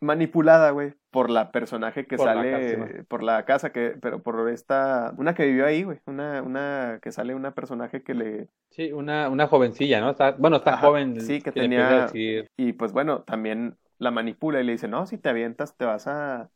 manipulada, 0.01 0.71
güey, 0.71 0.95
por 1.11 1.31
la 1.31 1.51
personaje 1.53 2.07
que 2.07 2.17
Por 2.17 2.27
la 2.33 2.35
sale, 2.35 2.49
casa, 2.49 2.77
¿no? 2.77 2.87
por 3.09 3.23
la 3.23 3.45
casa, 3.45 3.73
que, 3.73 3.97
pero 4.01 4.23
por 4.23 4.49
esta, 4.51 5.15
una 5.19 5.35
que 5.35 5.47
vivió 5.47 5.67
ahí, 5.67 5.83
güey, 5.85 6.01
una, 6.07 6.43
una, 6.43 6.99
que 7.03 7.13
sale 7.13 7.35
una 7.35 7.55
personaje 7.55 8.03
que 8.03 8.15
le, 8.15 8.49
Sí, 8.71 8.93
una, 8.93 9.29
una 9.29 9.47
jovencilla, 9.49 10.01
¿no? 10.01 10.11
Está, 10.11 10.33
bueno, 10.33 10.57
está 10.59 10.73
Ajá, 10.73 10.79
joven. 10.79 11.17
sí, 11.17 11.41
que 11.43 11.53
le 11.55 11.65
tenía- 11.69 12.19
y 12.57 12.73
pues 12.75 12.93
bueno, 12.93 13.23
también 13.25 13.79
la 13.99 14.11
manipula 14.11 14.61
y 14.61 14.65
le 14.65 14.73
dice, 14.73 14.89
no, 14.89 15.07
si 15.07 15.19
te 15.19 15.29
avientas 15.31 15.77
te 15.77 15.85
vas 15.87 16.07
a, 16.07 16.51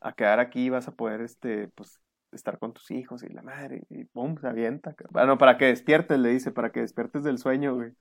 a 0.00 0.14
quedar 0.14 0.40
aquí, 0.40 0.70
vas 0.70 0.88
a 0.88 0.96
poder, 0.96 1.20
este, 1.22 1.68
pues, 1.68 2.00
estar 2.34 2.58
con 2.58 2.72
tus 2.72 2.90
hijos 2.90 3.22
y 3.22 3.28
la 3.32 3.42
madre, 3.42 3.82
y 3.90 4.04
pum, 4.04 4.36
se 4.40 4.46
avienta. 4.48 4.92
cabrón. 4.94 5.12
Bueno, 5.12 5.38
para 5.38 5.58
que 5.58 5.66
despiertes, 5.66 6.18
le 6.18 6.30
dice, 6.30 6.50
para 6.52 6.70
que 6.70 6.80
despiertes 6.80 7.22
del 7.24 7.38
sueño, 7.38 7.74
güey. 7.74 7.92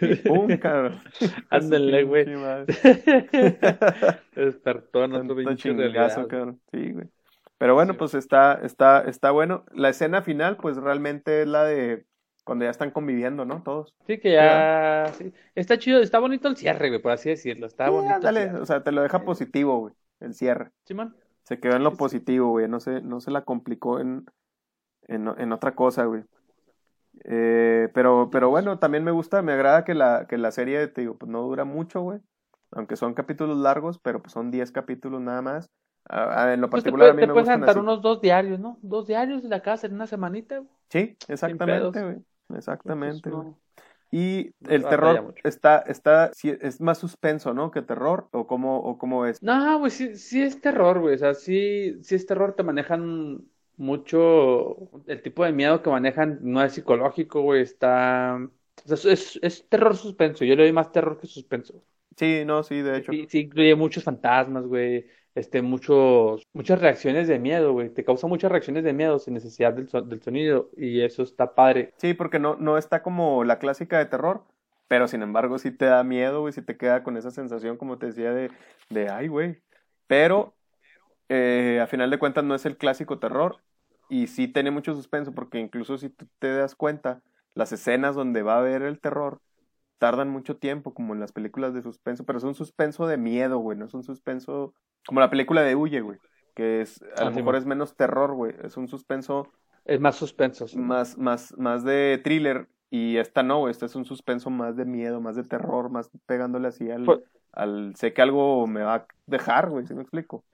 Y 0.00 0.14
pum, 0.16 0.48
cabrón. 0.60 1.00
Ándale, 1.50 2.04
güey. 2.04 2.24
Despertó 4.34 5.08
Tanto 5.08 5.36
pinche 5.36 5.56
chingazo, 5.70 6.26
cabrón. 6.28 6.60
Sí, 6.72 6.92
güey. 6.92 7.06
Pero 7.58 7.74
bueno, 7.74 7.94
Sí. 7.94 7.98
pues 7.98 8.14
está, 8.14 8.54
está, 8.62 9.00
está 9.02 9.30
bueno. 9.32 9.64
La 9.72 9.88
escena 9.88 10.22
final, 10.22 10.56
pues 10.58 10.76
realmente 10.76 11.42
es 11.42 11.48
la 11.48 11.64
de 11.64 12.04
cuando 12.44 12.64
ya 12.64 12.70
están 12.70 12.90
conviviendo, 12.92 13.44
¿no? 13.44 13.62
Todos. 13.62 13.94
Sí, 14.06 14.18
que 14.18 14.32
ya. 14.32 15.06
sí. 15.18 15.32
Está 15.54 15.78
chido, 15.78 16.00
está 16.00 16.18
bonito 16.18 16.48
el 16.48 16.56
cierre, 16.56 16.88
güey, 16.88 17.02
por 17.02 17.12
así 17.12 17.28
decirlo. 17.28 17.66
Está 17.66 17.86
Sí, 17.86 17.90
bonito. 17.90 18.20
cierre. 18.20 18.54
o 18.60 18.64
sea, 18.64 18.82
te 18.82 18.92
lo 18.92 19.02
deja 19.02 19.22
positivo, 19.24 19.80
güey. 19.80 19.94
El 20.20 20.32
cierre. 20.34 20.70
Simón. 20.84 21.14
Se 21.48 21.58
quedó 21.58 21.76
en 21.76 21.82
lo 21.84 21.96
positivo, 21.96 22.50
güey. 22.50 22.68
No 22.68 22.78
se, 22.78 23.00
no 23.00 23.20
se 23.20 23.30
la 23.30 23.42
complicó 23.42 24.00
en, 24.00 24.26
en, 25.08 25.28
en 25.38 25.52
otra 25.52 25.74
cosa, 25.74 26.04
güey. 26.04 26.22
Eh, 27.24 27.88
pero, 27.94 28.28
pero 28.30 28.50
bueno, 28.50 28.78
también 28.78 29.02
me 29.02 29.10
gusta, 29.10 29.40
me 29.40 29.52
agrada 29.52 29.84
que 29.84 29.94
la, 29.94 30.26
que 30.28 30.36
la 30.36 30.50
serie, 30.52 30.86
te 30.88 31.00
digo, 31.00 31.16
pues 31.16 31.30
no 31.30 31.42
dura 31.42 31.64
mucho, 31.64 32.02
güey. 32.02 32.20
Aunque 32.72 32.96
son 32.96 33.14
capítulos 33.14 33.56
largos, 33.56 33.98
pero 33.98 34.20
pues 34.20 34.32
son 34.32 34.50
10 34.50 34.72
capítulos 34.72 35.22
nada 35.22 35.40
más. 35.40 35.70
A- 36.08 36.44
a- 36.44 36.54
en 36.54 36.60
lo 36.60 36.68
Pues 36.68 36.84
te, 36.84 36.90
particular 36.90 37.10
a 37.10 37.14
mí 37.14 37.20
te 37.22 37.26
me 37.28 37.32
puedes 37.32 37.48
así. 37.48 37.78
unos 37.78 38.02
dos 38.02 38.20
diarios, 38.20 38.60
¿no? 38.60 38.78
Dos 38.82 39.06
diarios 39.06 39.42
de 39.42 39.48
la 39.48 39.62
casa 39.62 39.86
en 39.86 39.94
una 39.94 40.06
semanita. 40.06 40.58
güey. 40.58 40.68
Sí, 40.90 41.16
exactamente, 41.28 42.02
güey. 42.02 42.16
Exactamente, 42.54 43.30
Pues, 43.30 43.34
güey. 43.34 43.46
no. 43.48 43.58
Y 44.10 44.52
el 44.68 44.84
terror 44.84 45.34
está, 45.44 45.78
está, 45.80 46.32
sí, 46.32 46.54
es 46.60 46.80
más 46.80 46.98
suspenso, 46.98 47.52
¿no? 47.52 47.70
Que 47.70 47.82
terror, 47.82 48.28
o 48.32 48.46
cómo, 48.46 48.78
o 48.78 48.96
cómo 48.96 49.26
es. 49.26 49.42
No, 49.42 49.78
güey, 49.78 49.90
sí, 49.90 50.16
sí 50.16 50.42
es 50.42 50.60
terror, 50.60 51.00
güey. 51.00 51.16
O 51.16 51.18
sea, 51.18 51.34
sí, 51.34 51.98
sí 52.02 52.14
es 52.14 52.24
terror. 52.24 52.54
Te 52.54 52.62
manejan 52.62 53.44
mucho. 53.76 54.76
El 55.06 55.20
tipo 55.20 55.44
de 55.44 55.52
miedo 55.52 55.82
que 55.82 55.90
manejan 55.90 56.38
no 56.42 56.62
es 56.62 56.72
psicológico, 56.72 57.42
güey. 57.42 57.62
Está. 57.62 58.38
O 58.84 58.96
sea, 58.96 59.12
es, 59.12 59.38
es 59.42 59.68
terror 59.68 59.94
suspenso. 59.96 60.44
Yo 60.44 60.56
le 60.56 60.62
doy 60.62 60.72
más 60.72 60.90
terror 60.90 61.18
que 61.20 61.26
suspenso. 61.26 61.84
Sí, 62.16 62.44
no, 62.46 62.62
sí, 62.62 62.80
de 62.80 62.98
hecho. 62.98 63.12
Sí, 63.12 63.26
sí 63.28 63.38
incluye 63.40 63.74
muchos 63.74 64.04
fantasmas, 64.04 64.64
güey. 64.64 65.06
Este, 65.38 65.62
muchos, 65.62 66.42
muchas 66.52 66.80
reacciones 66.80 67.28
de 67.28 67.38
miedo, 67.38 67.72
güey. 67.72 67.90
Te 67.90 68.04
causa 68.04 68.26
muchas 68.26 68.50
reacciones 68.50 68.82
de 68.82 68.92
miedo 68.92 69.20
sin 69.20 69.34
necesidad 69.34 69.72
del, 69.72 69.88
del 70.08 70.20
sonido. 70.20 70.68
Y 70.76 71.02
eso 71.02 71.22
está 71.22 71.54
padre. 71.54 71.94
Sí, 71.96 72.12
porque 72.12 72.40
no, 72.40 72.56
no 72.56 72.76
está 72.76 73.02
como 73.04 73.44
la 73.44 73.60
clásica 73.60 73.98
de 73.98 74.06
terror, 74.06 74.44
pero 74.88 75.06
sin 75.06 75.22
embargo 75.22 75.60
sí 75.60 75.70
te 75.70 75.84
da 75.84 76.02
miedo, 76.02 76.40
güey, 76.40 76.52
sí 76.52 76.60
te 76.60 76.76
queda 76.76 77.04
con 77.04 77.16
esa 77.16 77.30
sensación, 77.30 77.76
como 77.76 77.98
te 77.98 78.06
decía, 78.06 78.32
de, 78.32 78.50
de 78.90 79.10
ay, 79.10 79.28
güey. 79.28 79.62
Pero 80.08 80.56
eh, 81.28 81.78
a 81.80 81.86
final 81.86 82.10
de 82.10 82.18
cuentas 82.18 82.42
no 82.42 82.56
es 82.56 82.66
el 82.66 82.76
clásico 82.76 83.20
terror 83.20 83.58
y 84.08 84.26
sí 84.26 84.48
tiene 84.48 84.72
mucho 84.72 84.92
suspenso, 84.94 85.32
porque 85.32 85.60
incluso 85.60 85.98
si 85.98 86.08
te 86.40 86.52
das 86.52 86.74
cuenta, 86.74 87.22
las 87.54 87.70
escenas 87.70 88.16
donde 88.16 88.42
va 88.42 88.54
a 88.54 88.58
haber 88.58 88.82
el 88.82 88.98
terror 88.98 89.40
tardan 89.98 90.30
mucho 90.30 90.56
tiempo, 90.56 90.94
como 90.94 91.14
en 91.14 91.20
las 91.20 91.32
películas 91.32 91.74
de 91.74 91.82
suspenso, 91.82 92.24
pero 92.24 92.38
es 92.38 92.44
un 92.44 92.54
suspenso 92.54 93.06
de 93.06 93.16
miedo, 93.18 93.58
güey, 93.58 93.76
no 93.78 93.86
es 93.86 93.94
un 93.94 94.02
suspenso 94.04 94.74
como 95.06 95.20
la 95.20 95.30
película 95.30 95.62
de 95.62 95.74
Huye, 95.76 96.00
güey, 96.00 96.18
que 96.54 96.80
es, 96.82 97.02
a 97.16 97.24
Ah, 97.24 97.24
lo 97.24 97.30
sí, 97.32 97.36
mejor 97.36 97.54
man. 97.54 97.56
es 97.56 97.66
menos 97.66 97.96
terror, 97.96 98.34
güey, 98.34 98.54
es 98.62 98.76
un 98.76 98.88
suspenso 98.88 99.48
Es 99.84 100.00
más 100.00 100.16
suspenso. 100.16 100.68
sí. 100.68 100.78
más, 100.78 101.16
más, 101.18 101.56
más 101.58 101.84
de 101.84 102.20
thriller. 102.22 102.68
Y 102.90 103.18
esta 103.18 103.42
no, 103.42 103.58
güey, 103.60 103.70
esta 103.70 103.84
es 103.86 103.94
un 103.96 104.06
suspenso 104.06 104.48
más 104.50 104.76
de 104.76 104.84
miedo, 104.86 105.20
más 105.20 105.36
de 105.36 105.44
terror, 105.44 105.90
más 105.90 106.10
pegándole 106.26 106.68
así 106.68 106.90
al, 106.90 107.04
Pues- 107.04 107.20
al 107.52 107.94
sé 107.96 108.12
que 108.14 108.22
algo 108.22 108.66
me 108.66 108.82
va 108.82 108.94
a 108.94 109.06
dejar, 109.26 109.68
güey, 109.70 109.86
¿sí 109.86 109.94
me 109.94 110.02
explico? 110.02 110.44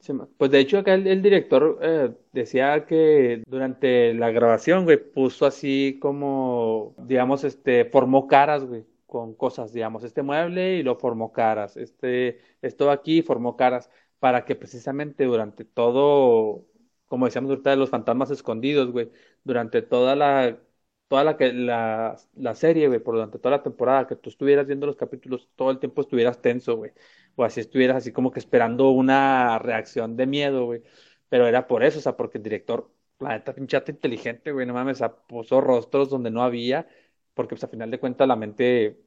Sí, 0.00 0.12
pues 0.36 0.50
de 0.50 0.58
hecho 0.58 0.78
acá 0.78 0.94
el, 0.94 1.06
el 1.06 1.22
director 1.22 1.78
eh, 1.80 2.12
decía 2.32 2.86
que 2.86 3.44
durante 3.46 4.12
la 4.14 4.30
grabación, 4.32 4.82
güey, 4.84 4.96
puso 4.98 5.46
así 5.46 5.98
como, 6.00 6.94
digamos, 6.98 7.44
este, 7.44 7.84
formó 7.84 8.26
caras, 8.26 8.64
güey, 8.64 8.84
con 9.12 9.34
cosas, 9.34 9.72
digamos, 9.72 10.04
este 10.04 10.22
mueble 10.22 10.76
y 10.78 10.82
lo 10.82 10.96
formó 10.96 11.32
caras, 11.32 11.76
este, 11.76 12.40
esto 12.62 12.90
aquí 12.90 13.22
formó 13.22 13.56
caras, 13.56 13.90
para 14.18 14.44
que 14.46 14.54
precisamente 14.56 15.24
durante 15.24 15.64
todo, 15.64 16.66
como 17.08 17.26
decíamos 17.26 17.50
ahorita 17.50 17.70
de 17.70 17.76
los 17.76 17.90
fantasmas 17.90 18.30
escondidos, 18.30 18.90
güey, 18.90 19.10
durante 19.44 19.82
toda 19.82 20.16
la, 20.16 20.58
toda 21.08 21.24
la, 21.24 21.36
la, 21.52 22.16
la 22.34 22.54
serie, 22.54 22.88
güey, 22.88 23.00
por 23.00 23.14
durante 23.14 23.38
toda 23.38 23.56
la 23.58 23.62
temporada, 23.62 24.06
que 24.06 24.16
tú 24.16 24.30
estuvieras 24.30 24.66
viendo 24.66 24.86
los 24.86 24.96
capítulos, 24.96 25.48
todo 25.56 25.70
el 25.70 25.78
tiempo 25.78 26.00
estuvieras 26.02 26.40
tenso, 26.40 26.76
güey 26.76 26.92
o 27.34 27.44
así 27.44 27.60
estuvieras 27.60 27.96
así 27.96 28.12
como 28.12 28.30
que 28.30 28.38
esperando 28.40 28.90
una 28.90 29.58
reacción 29.58 30.16
de 30.16 30.26
miedo, 30.26 30.66
güey. 30.66 30.82
Pero 31.28 31.46
era 31.46 31.66
por 31.66 31.82
eso, 31.82 31.98
o 31.98 32.02
sea, 32.02 32.16
porque 32.16 32.38
el 32.38 32.44
director, 32.44 32.90
la 33.18 33.30
neta, 33.30 33.54
pinchata 33.54 33.90
inteligente, 33.90 34.52
güey, 34.52 34.66
no 34.66 34.74
mames, 34.74 35.00
puso 35.28 35.60
rostros 35.60 36.10
donde 36.10 36.30
no 36.30 36.42
había, 36.42 36.86
porque 37.34 37.54
pues 37.54 37.64
a 37.64 37.68
final 37.68 37.90
de 37.90 37.98
cuentas 38.00 38.28
la 38.28 38.36
mente 38.36 38.98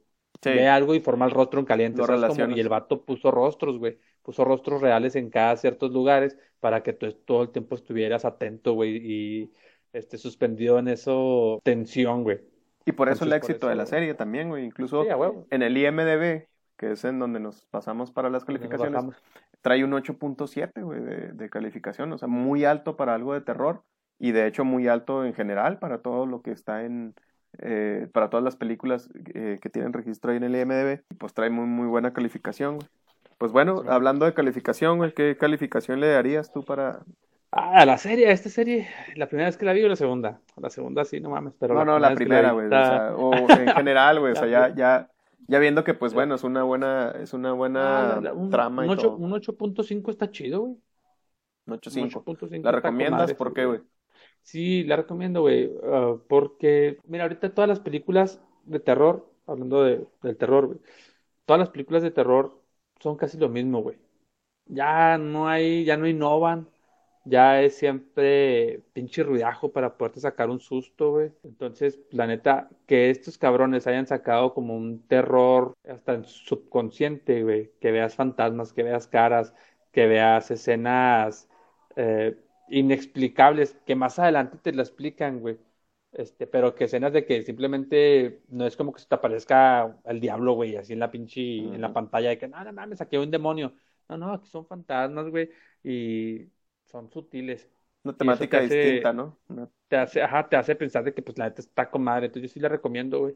Sí, 0.42 0.50
ve 0.50 0.68
algo 0.68 0.94
y 0.94 1.00
forma 1.00 1.24
el 1.24 1.30
rostro 1.30 1.60
en 1.60 1.66
caliente, 1.66 2.06
relacionas. 2.06 2.56
Y 2.56 2.60
el 2.60 2.68
vato 2.68 3.04
puso 3.04 3.30
rostros, 3.30 3.78
güey, 3.78 3.98
puso 4.22 4.44
rostros 4.44 4.80
reales 4.80 5.16
en 5.16 5.30
cada 5.30 5.56
ciertos 5.56 5.92
lugares 5.92 6.36
para 6.60 6.82
que 6.82 6.92
tú 6.92 7.12
todo 7.12 7.42
el 7.42 7.50
tiempo 7.50 7.74
estuvieras 7.74 8.24
atento, 8.24 8.74
güey, 8.74 8.96
y 8.96 9.52
este 9.92 10.18
suspendido 10.18 10.78
en 10.78 10.88
eso, 10.88 11.60
tensión, 11.62 12.22
güey. 12.22 12.40
y 12.84 12.92
por 12.92 13.08
eso 13.08 13.24
el 13.24 13.32
entonces, 13.32 13.50
éxito 13.50 13.68
de 13.68 13.76
la 13.76 13.86
serie 13.86 14.14
también, 14.14 14.48
güey, 14.48 14.66
incluso 14.66 15.04
Sí, 15.04 15.08
en 15.50 15.62
el 15.62 15.76
IMDB, 15.76 16.48
que 16.76 16.92
es 16.92 17.04
en 17.04 17.18
donde 17.18 17.40
nos 17.40 17.64
pasamos 17.66 18.10
para 18.10 18.28
las 18.28 18.44
calificaciones, 18.44 19.04
trae 19.62 19.84
un 19.84 19.92
8.7, 19.92 20.82
güey, 20.82 21.00
de, 21.00 21.32
de 21.32 21.50
calificación, 21.50 22.12
o 22.12 22.18
sea, 22.18 22.28
muy 22.28 22.64
alto 22.64 22.96
para 22.96 23.14
algo 23.14 23.32
de 23.32 23.40
terror 23.40 23.82
y 24.18 24.32
de 24.32 24.46
hecho 24.46 24.64
muy 24.64 24.88
alto 24.88 25.24
en 25.24 25.34
general 25.34 25.78
para 25.78 26.02
todo 26.02 26.26
lo 26.26 26.42
que 26.42 26.50
está 26.50 26.84
en, 26.84 27.14
eh, 27.60 28.08
para 28.12 28.30
todas 28.30 28.44
las 28.44 28.56
películas 28.56 29.08
eh, 29.34 29.58
que 29.60 29.70
tienen 29.70 29.92
registro 29.92 30.30
ahí 30.30 30.36
en 30.38 30.44
el 30.44 30.56
IMDB, 30.56 31.02
pues 31.18 31.34
trae 31.34 31.50
muy, 31.50 31.66
muy 31.66 31.86
buena 31.86 32.12
calificación, 32.12 32.76
güey. 32.76 32.88
Pues 33.38 33.52
bueno, 33.52 33.82
Sí. 33.82 33.88
hablando 33.90 34.24
de 34.24 34.34
calificación, 34.34 34.98
güey, 34.98 35.12
¿qué 35.12 35.36
calificación 35.36 36.00
le 36.00 36.08
darías 36.08 36.52
tú 36.52 36.62
para...? 36.64 37.00
Ah, 37.52 37.86
la 37.86 37.96
serie, 37.96 38.30
esta 38.30 38.48
serie, 38.50 38.88
la 39.14 39.28
primera 39.28 39.48
vez 39.48 39.56
que 39.56 39.64
la 39.64 39.72
vi 39.72 39.82
o 39.82 39.88
la 39.88 39.96
segunda. 39.96 40.40
La 40.56 40.68
segunda 40.68 41.04
sí, 41.04 41.20
no 41.20 41.30
mames, 41.30 41.54
pero 41.58 41.74
no, 41.74 41.84
no, 41.84 41.98
la 41.98 42.14
primera, 42.14 42.52
güey, 42.52 42.66
o, 42.66 42.70
sea, 42.70 43.14
o 43.16 43.32
en 43.50 43.68
general, 43.74 44.20
güey, 44.20 44.32
o 44.32 44.36
sea, 44.36 44.46
ya, 44.46 44.74
ya, 44.74 45.08
ya 45.46 45.58
viendo 45.58 45.84
que, 45.84 45.94
pues 45.94 46.12
bueno, 46.12 46.34
es 46.34 46.44
una 46.44 46.64
buena, 46.64 47.12
es 47.22 47.32
una 47.32 47.52
buena 47.52 48.16
Ah, 48.16 48.20
la- 48.20 48.32
un, 48.34 48.50
trama 48.50 48.82
un 48.84 48.90
y 48.90 48.96
todo. 48.96 49.16
un 49.16 49.32
8.5 49.32 50.10
está 50.10 50.30
chido, 50.30 50.60
güey. 50.60 50.72
Un 51.66 51.72
Un 51.74 51.78
8.5. 51.80 52.24
8.5 52.24 52.62
¿La 52.62 52.72
recomiendas? 52.72 53.32
¿Por 53.34 53.52
qué, 53.54 53.64
güey? 53.64 53.80
Sí, 54.42 54.84
la 54.84 54.96
recomiendo, 54.96 55.40
güey, 55.42 55.70
ah, 55.84 56.16
porque, 56.28 56.98
mira, 57.04 57.24
ahorita 57.24 57.52
todas 57.54 57.68
las 57.68 57.80
películas 57.80 58.40
de 58.64 58.78
terror, 58.80 59.28
hablando 59.46 59.82
de, 59.82 60.06
del 60.22 60.36
terror, 60.36 60.66
güey, 60.66 60.78
todas 61.46 61.60
las 61.60 61.70
películas 61.70 62.02
de 62.02 62.10
terror 62.12 62.62
son 63.00 63.16
casi 63.16 63.38
lo 63.38 63.48
mismo, 63.48 63.82
güey. 63.82 63.98
Ya 64.66 65.18
no 65.18 65.48
hay, 65.48 65.84
ya 65.84 65.96
no 65.96 66.08
innovan, 66.08 66.68
ya 67.24 67.62
es 67.62 67.76
siempre 67.78 68.82
pinche 68.94 69.22
ruidajo 69.24 69.72
para 69.72 69.96
poderte 69.98 70.20
sacar 70.20 70.50
un 70.50 70.60
susto, 70.60 71.12
güey. 71.12 71.32
Entonces, 71.44 72.00
la 72.10 72.26
neta, 72.26 72.70
que 72.86 73.10
estos 73.10 73.38
cabrones 73.38 73.86
hayan 73.86 74.06
sacado 74.06 74.54
como 74.54 74.76
un 74.76 75.06
terror 75.08 75.74
hasta 75.88 76.14
en 76.14 76.24
subconsciente, 76.24 77.42
güey, 77.44 77.72
que 77.80 77.92
veas 77.92 78.14
fantasmas, 78.16 78.72
que 78.72 78.82
veas 78.84 79.08
caras, 79.08 79.54
que 79.92 80.06
veas 80.06 80.50
escenas, 80.50 81.48
eh, 81.96 82.36
inexplicables 82.68 83.76
que 83.86 83.94
más 83.94 84.18
adelante 84.18 84.58
te 84.58 84.72
lo 84.72 84.82
explican, 84.82 85.40
güey. 85.40 85.58
Este, 86.12 86.46
pero 86.46 86.74
que 86.74 86.84
escenas 86.84 87.12
de 87.12 87.26
que 87.26 87.42
simplemente 87.42 88.40
no 88.48 88.66
es 88.66 88.76
como 88.76 88.92
que 88.92 89.00
se 89.00 89.06
te 89.06 89.14
aparezca 89.14 89.98
el 90.04 90.20
diablo, 90.20 90.54
güey, 90.54 90.76
así 90.76 90.94
en 90.94 91.00
la 91.00 91.10
pinche, 91.10 91.58
en 91.58 91.80
la 91.80 91.92
pantalla 91.92 92.30
de 92.30 92.38
que, 92.38 92.48
no, 92.48 92.62
no 92.64 92.72
mames, 92.72 93.00
aquí 93.00 93.16
hay 93.16 93.22
un 93.22 93.30
demonio. 93.30 93.74
No, 94.08 94.16
no, 94.16 94.32
aquí 94.32 94.48
son 94.48 94.66
fantasmas, 94.66 95.28
güey, 95.28 95.50
y 95.82 96.48
son 96.84 97.10
sutiles. 97.10 97.68
Una 98.02 98.16
temática 98.16 98.60
distinta, 98.60 99.12
¿no? 99.12 99.38
Te 99.88 99.96
hace, 99.96 100.22
ajá, 100.22 100.48
te 100.48 100.56
hace 100.56 100.76
pensar 100.76 101.04
de 101.04 101.12
que 101.12 101.22
pues 101.22 101.36
la 101.38 101.46
neta 101.46 101.60
está 101.60 101.90
con 101.90 102.02
madre. 102.02 102.26
Entonces 102.26 102.50
yo 102.50 102.54
sí 102.54 102.60
la 102.60 102.68
recomiendo, 102.68 103.18
güey. 103.18 103.34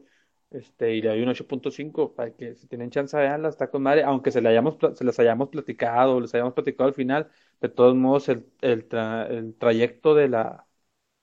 Este, 0.51 0.95
y 0.95 1.01
le 1.01 1.09
doy 1.09 1.21
un 1.21 1.29
8.5 1.29 2.13
para 2.13 2.31
que 2.31 2.55
si 2.55 2.67
tienen 2.67 2.89
chance 2.89 3.15
de 3.15 3.23
verla, 3.23 3.47
está 3.47 3.71
con 3.71 3.83
madre, 3.83 4.03
aunque 4.03 4.31
se, 4.31 4.41
la 4.41 4.49
hayamos, 4.49 4.77
se 4.95 5.05
las 5.05 5.17
hayamos 5.17 5.47
platicado, 5.47 6.19
les 6.19 6.33
hayamos 6.35 6.53
platicado 6.53 6.89
al 6.89 6.93
final, 6.93 7.31
de 7.61 7.69
todos 7.69 7.95
modos 7.95 8.27
el, 8.27 8.45
el, 8.59 8.85
el 9.29 9.55
trayecto 9.55 10.13
de 10.13 10.27
la, 10.27 10.67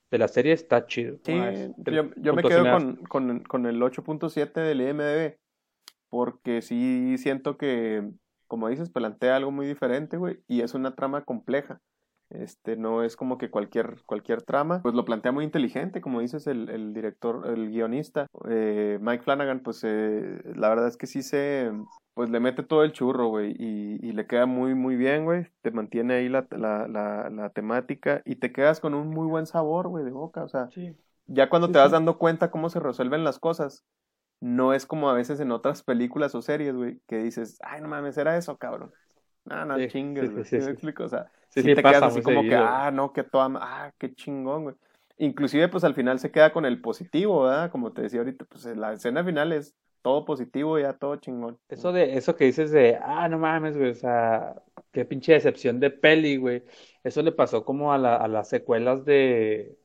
de 0.09 0.17
la 0.17 0.27
serie 0.27 0.53
está 0.53 0.87
chido. 0.87 1.17
Sí, 1.23 1.33
yo, 1.77 2.09
yo 2.15 2.33
me 2.33 2.41
quedo 2.41 2.71
con, 2.71 2.95
con, 3.07 3.39
con, 3.43 3.65
el 3.67 3.79
8.7 3.83 4.61
del 4.61 4.81
IMDB, 4.81 5.37
porque 6.09 6.63
sí 6.63 7.15
siento 7.19 7.55
que, 7.55 8.09
como 8.47 8.67
dices, 8.67 8.89
plantea 8.89 9.35
algo 9.35 9.51
muy 9.51 9.67
diferente, 9.67 10.17
güey, 10.17 10.39
y 10.47 10.61
es 10.61 10.73
una 10.73 10.95
trama 10.95 11.23
compleja. 11.23 11.79
Este, 12.29 12.75
no 12.75 13.03
es 13.03 13.15
como 13.15 13.39
que 13.39 13.49
cualquier, 13.49 14.03
cualquier 14.05 14.43
trama, 14.43 14.81
pues 14.83 14.93
lo 14.93 15.03
plantea 15.03 15.31
muy 15.31 15.43
inteligente, 15.43 15.99
como 15.99 16.19
dices, 16.19 16.45
el, 16.45 16.69
el 16.69 16.93
director, 16.93 17.47
el 17.47 17.69
guionista, 17.69 18.27
eh, 18.47 18.99
Mike 19.01 19.23
Flanagan, 19.23 19.61
pues 19.61 19.83
eh, 19.83 20.39
la 20.55 20.69
verdad 20.69 20.87
es 20.87 20.95
que 20.95 21.07
sí 21.07 21.23
se, 21.23 21.71
pues 22.13 22.29
le 22.29 22.39
mete 22.39 22.61
todo 22.61 22.83
el 22.83 22.91
churro, 22.91 23.29
güey, 23.29 23.55
y, 23.57 23.97
y, 24.07 24.11
le 24.11 24.27
queda 24.27 24.45
muy, 24.45 24.75
muy 24.75 24.95
bien, 24.95 25.25
güey, 25.25 25.47
te 25.61 25.71
mantiene 25.71 26.15
ahí 26.15 26.29
la, 26.29 26.45
la, 26.51 26.87
la, 26.87 27.31
la, 27.31 27.49
temática 27.49 28.21
y 28.25 28.35
te 28.35 28.51
quedas 28.51 28.79
con 28.79 28.93
un 28.93 29.09
muy 29.09 29.25
buen 29.25 29.47
sabor, 29.47 29.87
güey, 29.87 30.05
de 30.05 30.11
boca, 30.11 30.43
o 30.43 30.49
sea, 30.49 30.69
ya 31.25 31.49
cuando 31.49 31.71
te 31.71 31.79
vas 31.79 31.91
dando 31.91 32.19
cuenta 32.19 32.51
cómo 32.51 32.69
se 32.69 32.79
resuelven 32.79 33.23
las 33.23 33.39
cosas, 33.39 33.85
no 34.39 34.73
es 34.73 34.85
como 34.85 35.09
a 35.09 35.13
veces 35.13 35.39
en 35.39 35.51
otras 35.51 35.81
películas 35.81 36.35
o 36.35 36.43
series, 36.43 36.75
güey, 36.75 36.99
que 37.07 37.17
dices, 37.17 37.57
ay, 37.63 37.81
no 37.81 37.87
mames, 37.87 38.17
era 38.17 38.37
eso, 38.37 38.55
cabrón. 38.57 38.91
No, 39.45 39.65
no 39.65 39.87
chingues, 39.87 40.31
güey, 40.31 40.45
me 40.51 40.71
explico? 40.71 41.03
O 41.03 41.09
sea, 41.09 41.31
Sí, 41.61 41.69
sí, 41.69 41.75
te 41.75 41.83
quedas 41.83 42.03
así 42.03 42.21
como 42.21 42.41
que, 42.43 42.55
ah, 42.55 42.91
no, 42.91 43.13
que 43.13 43.23
toda, 43.23 43.49
ah, 43.55 43.91
qué 43.97 44.13
chingón, 44.13 44.63
güey. 44.63 44.75
Inclusive, 45.17 45.67
pues 45.67 45.83
al 45.83 45.95
final 45.95 46.19
se 46.19 46.31
queda 46.31 46.53
con 46.53 46.65
el 46.65 46.81
positivo, 46.81 47.43
¿verdad? 47.43 47.71
Como 47.71 47.91
te 47.91 48.03
decía 48.03 48.19
ahorita, 48.19 48.45
pues 48.45 48.65
la 48.65 48.93
escena 48.93 49.23
final 49.23 49.51
es 49.51 49.75
todo 50.01 50.25
positivo, 50.25 50.79
ya 50.79 50.93
todo 50.93 51.17
chingón. 51.17 51.59
Eso 51.67 51.91
de, 51.91 52.15
eso 52.15 52.35
que 52.35 52.45
dices 52.45 52.71
de, 52.71 52.97
ah, 53.01 53.27
no 53.27 53.37
mames, 53.37 53.77
güey, 53.77 53.91
o 53.91 53.95
sea, 53.95 54.55
qué 54.91 55.05
pinche 55.05 55.33
decepción 55.33 55.79
de 55.79 55.89
peli, 55.89 56.37
güey. 56.37 56.63
Eso 57.03 57.21
le 57.21 57.31
pasó 57.31 57.65
como 57.65 57.91
a, 57.91 57.97
la, 57.97 58.15
a 58.15 58.27
las 58.27 58.49
secuelas 58.49 59.03
de, 59.05 59.77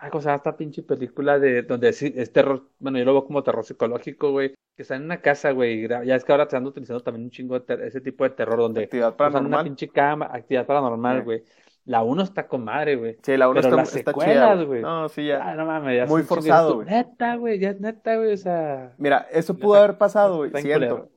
ay, 0.00 0.10
¿cómo 0.10 0.22
se 0.22 0.26
llama 0.26 0.36
esta 0.36 0.56
pinche 0.56 0.82
película 0.82 1.38
de, 1.38 1.62
donde 1.62 1.90
es, 1.90 2.02
es 2.02 2.32
terror, 2.32 2.64
bueno, 2.78 2.98
yo 2.98 3.04
lo 3.04 3.12
veo 3.12 3.24
como 3.26 3.42
terror 3.42 3.64
psicológico, 3.64 4.30
güey, 4.30 4.54
que 4.74 4.82
está 4.82 4.96
en 4.96 5.04
una 5.04 5.20
casa, 5.20 5.50
güey. 5.50 5.86
Ya 5.86 6.16
es 6.16 6.24
que 6.24 6.32
ahora 6.32 6.44
se 6.44 6.48
están 6.48 6.66
utilizando 6.66 7.02
también 7.02 7.24
un 7.24 7.30
chingo 7.30 7.60
de 7.60 7.86
ese 7.86 8.00
tipo 8.00 8.24
de 8.24 8.30
terror 8.30 8.58
donde 8.58 8.84
actividad 8.84 9.14
paranormal. 9.14 9.48
una 9.48 9.64
pinche 9.64 9.88
cama, 9.88 10.30
actividad 10.32 10.66
paranormal, 10.66 11.22
güey. 11.22 11.42
La 11.84 12.02
1 12.02 12.22
está 12.22 12.46
con 12.46 12.64
madre, 12.64 12.96
güey. 12.96 13.18
Sí, 13.22 13.36
la 13.36 13.48
1 13.48 13.60
está, 13.60 13.76
las 13.76 13.90
secuelas, 13.90 14.64
güey. 14.64 14.80
No, 14.80 15.08
sí, 15.08 15.26
ya. 15.26 15.40
Ah, 15.42 15.54
no 15.54 15.66
mames, 15.66 15.96
ya 15.96 16.06
Muy 16.06 16.22
forzado, 16.22 16.76
güey. 16.76 16.86
Neta, 16.88 17.36
güey, 17.36 17.58
ya 17.58 17.74
neta, 17.74 18.16
güey, 18.16 18.32
o 18.32 18.36
sea. 18.36 18.94
Mira, 18.96 19.26
eso 19.32 19.56
pudo 19.56 19.74
haber 19.74 19.98
pasado, 19.98 20.38
güey. 20.38 20.50
Siento. 20.62 21.10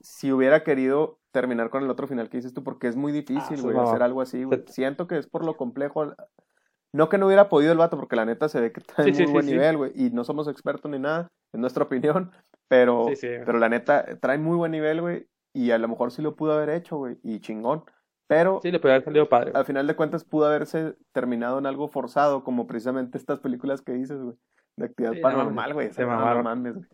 Si 0.00 0.30
hubiera 0.30 0.62
querido 0.62 1.18
terminar 1.32 1.70
con 1.70 1.82
el 1.82 1.90
otro 1.90 2.06
final 2.06 2.28
que 2.28 2.36
dices 2.36 2.54
tú, 2.54 2.62
porque 2.62 2.88
es 2.88 2.96
muy 2.96 3.10
difícil, 3.10 3.58
ah, 3.58 3.62
güey, 3.62 3.78
hacer 3.78 4.02
algo 4.02 4.20
así, 4.20 4.44
güey. 4.44 4.62
Siento 4.68 5.06
que 5.06 5.18
es 5.18 5.26
por 5.26 5.44
lo 5.44 5.56
complejo. 5.56 6.14
No 6.94 7.08
que 7.08 7.18
no 7.18 7.26
hubiera 7.26 7.48
podido 7.48 7.72
el 7.72 7.78
vato, 7.78 7.96
porque 7.96 8.16
la 8.16 8.24
neta 8.24 8.48
se 8.48 8.60
ve 8.60 8.72
que 8.72 8.80
está 8.80 9.02
en 9.02 9.14
muy 9.14 9.32
buen 9.32 9.46
nivel, 9.46 9.76
güey. 9.76 9.92
Y 9.94 10.10
no 10.10 10.24
somos 10.24 10.48
expertos 10.48 10.90
ni 10.90 10.98
nada, 10.98 11.28
en 11.52 11.60
nuestra 11.60 11.84
opinión. 11.84 12.32
Pero, 12.68 13.06
pero 13.20 13.58
la 13.58 13.68
neta, 13.68 14.04
trae 14.20 14.38
muy 14.38 14.56
buen 14.56 14.72
nivel, 14.72 15.00
güey. 15.00 15.26
Y 15.54 15.70
a 15.70 15.78
lo 15.78 15.88
mejor 15.88 16.10
sí 16.10 16.22
lo 16.22 16.36
pudo 16.36 16.52
haber 16.52 16.70
hecho, 16.70 16.96
güey. 16.96 17.18
Y 17.22 17.40
chingón. 17.40 17.84
Pero. 18.26 18.60
Sí, 18.62 18.70
le 18.70 18.78
puede 18.78 18.94
haber 18.94 19.04
salido 19.04 19.28
padre. 19.28 19.52
Al 19.54 19.64
final 19.64 19.86
de 19.86 19.96
cuentas 19.96 20.24
pudo 20.24 20.46
haberse 20.46 20.94
terminado 21.12 21.58
en 21.58 21.66
algo 21.66 21.88
forzado, 21.88 22.44
como 22.44 22.66
precisamente 22.66 23.18
estas 23.18 23.40
películas 23.40 23.82
que 23.82 23.92
dices, 23.92 24.20
güey. 24.20 24.36
De 24.76 24.86
actividad 24.86 25.14
paranormal, 25.20 25.74
güey. 25.74 25.92
Se 25.92 26.06
mames, 26.06 26.74
güey. 26.74 26.86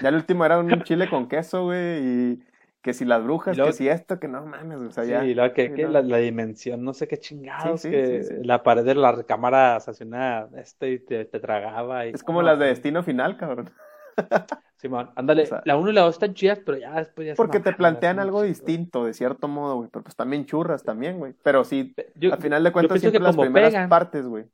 Ya 0.00 0.08
el 0.08 0.14
último 0.14 0.44
era 0.44 0.58
un 0.58 0.82
chile 0.82 1.10
con 1.10 1.28
queso, 1.28 1.64
güey. 1.64 1.98
Y 2.02 2.44
que 2.82 2.94
si 2.94 3.04
las 3.04 3.22
brujas, 3.22 3.56
que 3.56 3.72
si 3.72 3.88
esto, 3.88 4.18
que 4.18 4.28
no 4.28 4.44
mames, 4.46 4.80
o 4.80 4.90
sea, 4.90 5.04
ya. 5.04 5.22
Sí, 5.22 5.34
que, 5.54 5.86
la, 5.88 6.00
la, 6.00 6.16
dimensión, 6.16 6.82
no 6.82 6.94
sé 6.94 7.06
qué 7.08 7.18
chingados, 7.18 7.82
que 7.82 8.40
la 8.42 8.62
pared 8.62 8.84
de 8.84 8.94
la 8.94 9.12
recámara 9.12 9.78
una, 10.00 10.48
este, 10.56 10.92
y 10.92 10.98
te, 10.98 11.24
te 11.26 11.40
tragaba. 11.40 12.06
Y, 12.06 12.10
es 12.10 12.22
como 12.22 12.42
las 12.42 12.58
de 12.58 12.66
Destino 12.66 13.02
Final, 13.02 13.36
cabrón. 13.36 13.70
Simón, 14.76 15.10
ándale, 15.14 15.46
la 15.66 15.76
1 15.76 15.90
y 15.90 15.92
la 15.92 16.00
2 16.02 16.14
están 16.14 16.32
chidas, 16.32 16.60
pero 16.64 16.78
ya 16.78 16.94
después 16.94 17.26
ya 17.26 17.34
Porque 17.34 17.60
te 17.60 17.74
plantean 17.74 18.18
algo 18.18 18.42
distinto, 18.42 19.04
de 19.04 19.12
cierto 19.12 19.46
modo, 19.46 19.76
güey, 19.76 19.90
pero 19.92 20.02
pues 20.02 20.16
también 20.16 20.46
churras 20.46 20.82
también, 20.82 21.18
güey. 21.18 21.34
Pero 21.42 21.64
sí, 21.64 21.94
al 22.30 22.38
final 22.38 22.64
de 22.64 22.72
cuentas 22.72 22.98
siempre 22.98 23.20
las 23.20 23.36
primeras 23.36 23.88
partes, 23.88 24.26
güey, 24.26 24.46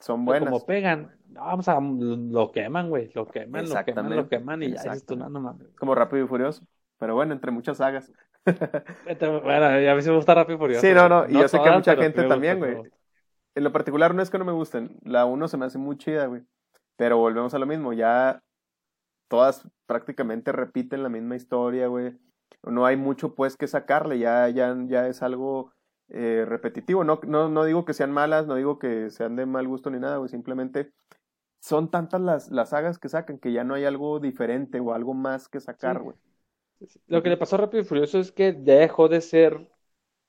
son 0.00 0.24
buenas. 0.24 0.48
Como 0.48 0.64
pegan, 0.64 1.14
vamos 1.26 1.68
a, 1.68 1.78
lo 1.80 2.50
queman, 2.50 2.88
güey, 2.88 3.10
lo 3.14 3.26
queman, 3.26 3.68
lo 3.68 3.84
queman, 3.84 4.16
lo 4.16 4.28
queman 4.28 4.62
y 4.62 4.72
ya 4.72 4.94
esto, 4.94 5.16
no, 5.16 5.28
no 5.28 5.40
mames. 5.40 5.68
Como 5.76 5.94
Rápido 5.94 6.24
y 6.24 6.28
Furioso, 6.28 6.62
pero 7.04 7.16
bueno, 7.16 7.34
entre 7.34 7.50
muchas 7.50 7.76
sagas. 7.76 8.10
bueno, 8.46 9.66
a 9.66 9.94
mí 9.94 10.00
sí 10.00 10.08
me 10.08 10.16
gusta 10.16 10.34
Rápido 10.34 10.56
y 10.56 10.58
Furioso. 10.58 10.80
Sí, 10.80 10.94
no, 10.94 11.06
no, 11.06 11.28
y 11.28 11.34
yo 11.34 11.46
sé 11.48 11.60
que 11.60 11.68
a 11.68 11.74
mucha 11.74 11.94
gente 11.96 12.22
también, 12.22 12.58
güey. 12.58 12.78
En 13.54 13.62
lo 13.62 13.72
particular 13.72 14.14
no 14.14 14.22
es 14.22 14.30
que 14.30 14.38
no 14.38 14.46
me 14.46 14.52
gusten, 14.52 14.96
la 15.02 15.26
1 15.26 15.48
se 15.48 15.58
me 15.58 15.66
hace 15.66 15.76
muy 15.76 15.98
chida, 15.98 16.24
güey. 16.24 16.40
Pero 16.96 17.18
volvemos 17.18 17.52
a 17.52 17.58
lo 17.58 17.66
mismo, 17.66 17.92
ya 17.92 18.42
todas 19.28 19.68
prácticamente 19.84 20.50
repiten 20.50 21.02
la 21.02 21.10
misma 21.10 21.36
historia, 21.36 21.88
güey. 21.88 22.16
No 22.62 22.86
hay 22.86 22.96
mucho 22.96 23.34
pues 23.34 23.58
que 23.58 23.66
sacarle, 23.66 24.18
ya, 24.18 24.48
ya, 24.48 24.74
ya 24.86 25.06
es 25.06 25.22
algo 25.22 25.74
eh, 26.08 26.46
repetitivo. 26.48 27.04
No, 27.04 27.20
no, 27.26 27.50
no 27.50 27.64
digo 27.66 27.84
que 27.84 27.92
sean 27.92 28.12
malas, 28.12 28.46
no 28.46 28.54
digo 28.54 28.78
que 28.78 29.10
sean 29.10 29.36
de 29.36 29.44
mal 29.44 29.68
gusto 29.68 29.90
ni 29.90 29.98
nada, 29.98 30.16
güey. 30.16 30.30
Simplemente 30.30 30.90
son 31.60 31.90
tantas 31.90 32.22
las, 32.22 32.50
las 32.50 32.70
sagas 32.70 32.98
que 32.98 33.10
sacan 33.10 33.38
que 33.38 33.52
ya 33.52 33.62
no 33.62 33.74
hay 33.74 33.84
algo 33.84 34.20
diferente 34.20 34.80
o 34.80 34.94
algo 34.94 35.12
más 35.12 35.50
que 35.50 35.60
sacar, 35.60 36.00
güey. 36.00 36.16
Lo 37.06 37.22
que 37.22 37.30
le 37.30 37.36
pasó 37.36 37.56
a 37.56 37.60
Rápido 37.60 37.82
y 37.82 37.86
Furioso 37.86 38.18
es 38.18 38.32
que 38.32 38.52
dejó 38.52 39.08
de 39.08 39.20
ser 39.20 39.68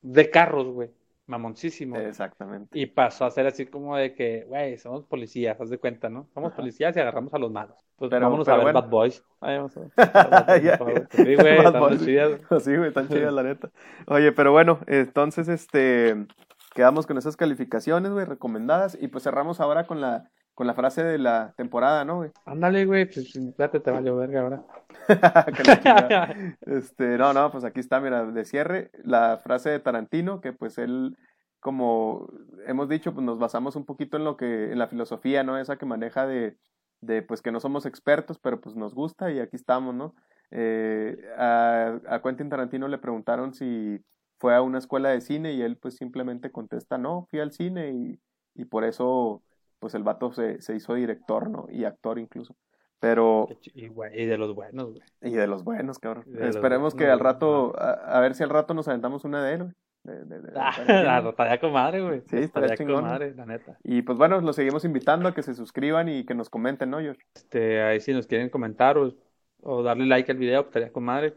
de 0.02 0.30
carros, 0.30 0.68
güey 0.68 0.92
mamoncísimo. 1.28 1.98
Exactamente. 1.98 2.78
Y 2.78 2.86
pasó 2.86 3.26
a 3.26 3.32
ser 3.32 3.48
así 3.48 3.66
como 3.66 3.96
de 3.98 4.14
que, 4.14 4.46
güey, 4.48 4.78
somos 4.78 5.06
policías, 5.06 5.60
haz 5.60 5.70
de 5.70 5.78
cuenta, 5.78 6.10
¿no? 6.10 6.28
Somos 6.34 6.54
policías 6.54 6.96
y 6.96 7.00
agarramos 7.00 7.34
a 7.34 7.40
los 7.40 7.52
malos. 7.52 7.78
Pues 7.96 8.10
pero, 8.10 8.26
vámonos 8.26 8.48
a 8.48 8.58
ver 8.58 8.74
Bad 8.74 8.90
Boys. 8.90 9.24
vamos 9.40 9.76
a 9.78 9.82
Sí, 11.12 11.36
güey, 11.36 11.58
están 11.66 12.00
chidas. 12.00 12.42
Sí, 12.62 12.76
güey, 12.76 12.90
están 12.90 13.08
chidas, 13.08 13.34
la 13.34 13.44
neta. 13.44 13.72
Oye, 14.08 14.32
pero 14.32 14.52
bueno, 14.52 14.80
entonces, 14.88 15.48
este, 15.48 16.28
quedamos 16.74 17.08
con 17.08 17.18
esas 17.18 17.38
calificaciones, 17.38 18.12
güey, 18.12 18.26
recomendadas. 18.26 18.98
Y 19.00 19.08
pues 19.08 19.24
cerramos 19.24 19.60
ahora 19.60 19.86
con 19.86 20.02
la 20.02 20.30
con 20.56 20.68
la 20.68 20.74
frase 20.74 21.04
de 21.04 21.18
la 21.20 21.54
temporada, 21.58 22.06
¿no, 22.06 22.18
güey? 22.18 22.32
Ándale, 22.46 22.86
güey, 22.86 23.06
pues 23.06 23.32
fíjate, 23.32 23.82
te 23.82 23.92
valió 23.92 24.16
verga 24.16 24.42
ahora. 24.42 24.64
este, 26.62 27.18
no, 27.18 27.34
no, 27.34 27.52
pues 27.52 27.66
aquí 27.66 27.82
está, 27.82 28.00
mira, 28.00 28.26
de 28.26 28.46
cierre, 28.46 28.90
la 29.04 29.38
frase 29.44 29.70
de 29.70 29.80
Tarantino, 29.80 30.40
que 30.40 30.54
pues 30.54 30.78
él, 30.78 31.18
como 31.60 32.30
hemos 32.66 32.88
dicho, 32.88 33.14
pues 33.14 33.26
nos 33.26 33.38
basamos 33.38 33.76
un 33.76 33.86
poquito 33.86 34.16
en 34.16 34.24
lo 34.24 34.38
que, 34.38 34.72
en 34.72 34.80
la 34.80 34.88
filosofía, 34.88 35.44
¿no? 35.44 35.58
Esa 35.60 35.78
que 35.78 35.86
maneja 35.86 36.26
de, 36.26 36.58
de 37.02 37.22
pues 37.22 37.42
que 37.42 37.52
no 37.52 37.60
somos 37.60 37.86
expertos, 37.86 38.40
pero 38.40 38.62
pues 38.62 38.76
nos 38.76 38.96
gusta 38.96 39.32
y 39.32 39.40
aquí 39.40 39.58
estamos, 39.58 39.94
¿no? 39.94 40.16
Eh, 40.52 41.18
a, 41.38 42.00
a 42.08 42.22
Quentin 42.22 42.50
Tarantino 42.50 42.88
le 42.88 42.98
preguntaron 42.98 43.54
si 43.54 44.00
fue 44.38 44.56
a 44.56 44.62
una 44.62 44.78
escuela 44.78 45.10
de 45.10 45.20
cine 45.20 45.52
y 45.54 45.62
él 45.62 45.76
pues 45.78 45.96
simplemente 45.96 46.52
contesta, 46.52 46.98
no, 46.98 47.28
fui 47.30 47.42
al 47.42 47.52
cine 47.52 47.92
y, 47.92 48.20
y 48.54 48.66
por 48.66 48.86
eso 48.86 49.44
pues 49.86 49.94
el 49.94 50.02
vato 50.02 50.34
se, 50.34 50.60
se 50.64 50.76
hizo 50.76 50.96
director, 50.96 51.48
¿no? 51.48 51.68
Y 51.70 51.84
actor 51.84 52.18
incluso. 52.18 52.56
Pero... 53.00 53.48
Y, 53.76 54.26
de 54.26 54.36
los 54.36 54.56
buenos, 54.56 54.94
güey. 54.94 55.04
Y 55.22 55.36
de 55.36 55.46
los 55.46 55.64
buenos, 55.64 56.00
cabrón. 56.00 56.26
Esperemos 56.40 56.96
que 56.96 57.06
al 57.06 57.20
rato, 57.20 57.76
a, 57.78 58.20
ver 58.20 58.34
si 58.34 58.42
al 58.42 58.50
rato 58.50 58.74
nos 58.74 58.88
aventamos 58.88 59.26
una 59.26 59.46
de 59.46 59.54
él, 59.54 59.64
güey. 59.66 59.76
De, 60.06 60.40
de, 60.42 60.54
ah, 60.56 61.58
con 61.62 61.72
madre, 61.72 62.02
güey. 62.02 62.22
Sí, 62.22 62.38
estaría 62.38 62.76
chingón. 62.76 62.96
Con 62.96 63.12
madre, 63.12 63.36
la 63.36 63.46
neta. 63.46 63.78
Y 63.84 64.02
pues 64.02 64.18
bueno, 64.18 64.42
los 64.42 64.56
seguimos 64.56 64.86
invitando 64.86 65.30
a 65.30 65.36
que 65.36 65.44
se 65.44 65.54
suscriban 65.54 66.10
y 66.10 66.26
que 66.26 66.34
nos 66.34 66.50
comenten, 66.50 66.90
¿no, 66.90 67.00
George? 67.00 67.22
Este, 67.36 67.84
ahí 67.84 68.00
si 68.00 68.12
nos 68.12 68.26
quieren 68.26 68.50
comentar 68.50 68.98
o, 68.98 69.14
o 69.62 69.84
darle 69.84 70.08
like 70.08 70.32
al 70.32 70.40
video, 70.40 70.64
pues 70.64 70.70
estaría 70.70 70.92
con 70.92 71.04
madre. 71.04 71.36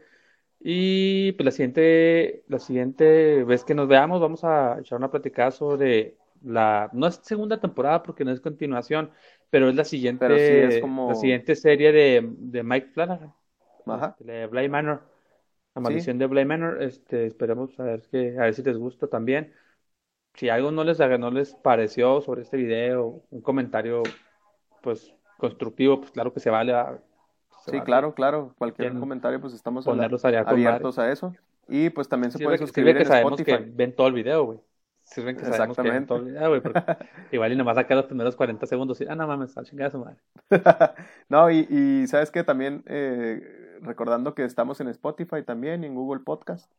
Y 0.59 1.33
pues 1.33 1.45
la 1.45 1.51
siguiente, 1.51 2.45
la 2.47 2.57
siguiente 2.57 3.43
vez 3.43 3.63
que 3.63 3.75
nos 3.75 3.87
veamos, 3.87 4.19
vamos 4.19 4.43
a 4.43 4.79
echar 4.79 4.97
una 4.97 5.11
platicada 5.11 5.51
sobre 5.51 6.17
la, 6.43 6.89
no 6.93 7.07
es 7.07 7.15
segunda 7.23 7.59
temporada 7.59 8.03
porque 8.03 8.25
no 8.25 8.31
es 8.31 8.41
continuación, 8.41 9.11
pero 9.49 9.69
es 9.69 9.75
la 9.75 9.83
siguiente, 9.83 10.27
la 10.81 11.15
siguiente 11.15 11.55
serie 11.55 11.91
de, 11.91 12.27
de 12.37 12.63
Mike 12.63 12.89
Flanagan. 12.93 13.33
Ajá. 13.85 14.15
De 14.19 14.47
Bly 14.47 14.69
Manor. 14.69 15.01
La 15.75 15.81
maldición 15.81 16.17
de 16.17 16.27
Bly 16.27 16.45
Manor. 16.45 16.81
Este, 16.83 17.25
esperemos 17.25 17.79
a 17.79 17.83
ver, 17.83 18.01
que, 18.11 18.37
a 18.37 18.41
ver 18.43 18.53
si 18.53 18.63
les 18.63 18.77
gusta 18.77 19.07
también. 19.07 19.53
si 20.35 20.49
algo 20.49 20.71
no 20.71 20.83
les, 20.83 20.99
no 20.99 21.31
les 21.31 21.55
pareció 21.55 22.21
sobre 22.21 22.43
este 22.43 22.57
video, 22.57 23.23
un 23.31 23.41
comentario, 23.41 24.03
pues, 24.81 25.13
constructivo, 25.37 25.99
pues 25.99 26.11
claro 26.11 26.33
que 26.33 26.39
se 26.39 26.49
vale. 26.49 26.73
a- 26.73 26.99
se 27.63 27.71
Sí, 27.71 27.77
vale. 27.77 27.83
claro, 27.83 28.13
claro. 28.13 28.53
Cualquier 28.57 28.93
comentario, 28.97 29.41
pues 29.41 29.53
estamos 29.53 29.85
a 29.85 29.89
la- 29.89 29.95
Ponerlos 29.95 30.23
abiertos 30.25 30.99
a 30.99 31.11
eso. 31.11 31.33
Y 31.67 31.89
pues 31.89 32.07
también 32.07 32.31
se 32.31 32.43
puede 32.43 32.57
suscribir 32.57 32.95
que 32.95 33.01
en 33.01 33.07
sabemos 33.07 33.39
Spotify. 33.39 33.63
que 33.65 33.71
ven 33.75 33.95
todo 33.95 34.07
el 34.07 34.13
video, 34.13 34.43
güey. 34.45 34.59
Sirven 35.09 35.35
que 35.35 35.45
sabemos 35.45 35.75
que 35.75 35.87
Exactamente. 35.87 36.13
el 36.13 36.23
video, 36.25 36.49
güey. 36.49 36.61
igual 37.31 37.51
y 37.51 37.55
nomás 37.55 37.75
saca 37.75 37.95
los 37.95 38.05
primeros 38.05 38.35
40 38.35 38.67
segundos 38.67 39.01
y, 39.01 39.05
ah, 39.09 39.15
no 39.15 39.25
mames, 39.25 39.57
a 39.57 39.63
chingar 39.63 39.87
a 39.87 39.91
su 39.91 39.99
madre. 39.99 40.17
No, 41.29 41.49
y, 41.49 41.67
y 41.69 42.07
sabes 42.07 42.29
que 42.29 42.43
también 42.43 42.83
eh, 42.85 43.79
recordando 43.81 44.35
que 44.35 44.43
estamos 44.45 44.79
en 44.81 44.87
Spotify 44.89 45.43
también 45.43 45.83
y 45.83 45.87
en 45.87 45.95
Google 45.95 46.21
Podcast. 46.23 46.71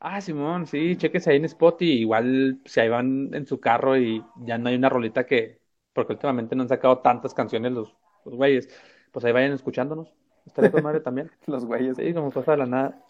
Ah, 0.00 0.20
Simón, 0.20 0.66
sí, 0.66 0.96
chequese 0.96 1.30
ahí 1.30 1.36
en 1.36 1.44
Spotify. 1.44 2.00
Igual 2.00 2.60
si 2.64 2.80
ahí 2.80 2.88
van 2.88 3.30
en 3.32 3.46
su 3.46 3.60
carro 3.60 3.96
y 3.96 4.24
ya 4.44 4.58
no 4.58 4.68
hay 4.68 4.74
una 4.74 4.88
rolita 4.88 5.24
que, 5.24 5.60
porque 5.92 6.14
últimamente 6.14 6.56
no 6.56 6.62
han 6.62 6.68
sacado 6.68 6.98
tantas 6.98 7.32
canciones 7.32 7.70
los, 7.72 7.96
los 8.24 8.34
güeyes, 8.34 8.68
pues 9.12 9.24
ahí 9.24 9.30
vayan 9.32 9.52
escuchándonos. 9.52 10.12
Estaría 10.44 10.70
con 10.72 10.82
madre 10.82 11.00
también. 11.00 11.30
Los 11.46 11.64
güeyes. 11.64 11.96
Sí, 11.96 12.12
como 12.14 12.30
cosa 12.32 12.52
de 12.52 12.58
la 12.58 12.66
nada. 12.66 13.04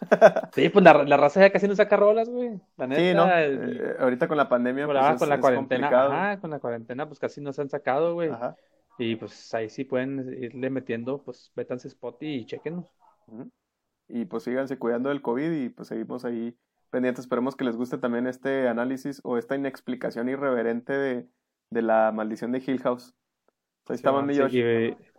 Sí, 0.53 0.69
pues 0.69 0.83
la, 0.85 1.03
la 1.03 1.17
raza 1.17 1.39
ya 1.41 1.51
casi 1.51 1.67
no 1.67 1.75
saca 1.75 1.97
rolas, 1.97 2.29
güey. 2.29 2.59
La 2.77 2.87
neta, 2.87 3.01
Sí, 3.01 3.13
¿no? 3.15 3.33
el- 3.33 3.81
Eh, 3.81 3.95
ahorita 3.99 4.27
con 4.27 4.37
la 4.37 4.47
pandemia, 4.49 4.85
pues 4.85 4.95
la- 4.95 5.11
es, 5.13 5.19
con 5.19 5.29
la 5.29 5.35
es 5.35 5.41
cuarentena, 5.41 5.87
complicado. 5.87 6.11
ajá, 6.13 6.39
con 6.39 6.49
la 6.51 6.59
cuarentena, 6.59 7.07
pues 7.07 7.19
casi 7.19 7.41
no 7.41 7.51
se 7.53 7.61
han 7.61 7.69
sacado, 7.69 8.13
güey. 8.13 8.29
Ajá. 8.29 8.55
Y 8.99 9.15
pues 9.15 9.51
ahí 9.55 9.69
sí 9.69 9.83
pueden 9.85 10.19
irle 10.41 10.69
metiendo, 10.69 11.23
pues 11.23 11.51
vétanse 11.55 11.87
Spotify 11.87 12.35
y 12.41 12.45
chequenos. 12.45 12.85
Y 14.07 14.25
pues 14.25 14.43
síganse 14.43 14.77
cuidando 14.77 15.09
del 15.09 15.21
COVID 15.21 15.51
y 15.51 15.69
pues 15.69 15.87
seguimos 15.87 16.25
ahí 16.25 16.55
pendientes. 16.91 17.23
Esperemos 17.25 17.55
que 17.55 17.63
les 17.65 17.75
guste 17.75 17.97
también 17.97 18.27
este 18.27 18.67
análisis 18.67 19.19
o 19.23 19.37
esta 19.39 19.55
inexplicación 19.55 20.29
irreverente 20.29 20.93
de, 20.93 21.27
de 21.71 21.81
la 21.81 22.11
maldición 22.11 22.51
de 22.51 22.59
Hill 22.65 22.79
House. 22.81 23.15
Ahí 23.87 23.95
estamos, 23.95 24.23
mi 24.25 24.35
Sí, 24.35 24.41
Josh. 24.41 24.55
y, 24.55 24.97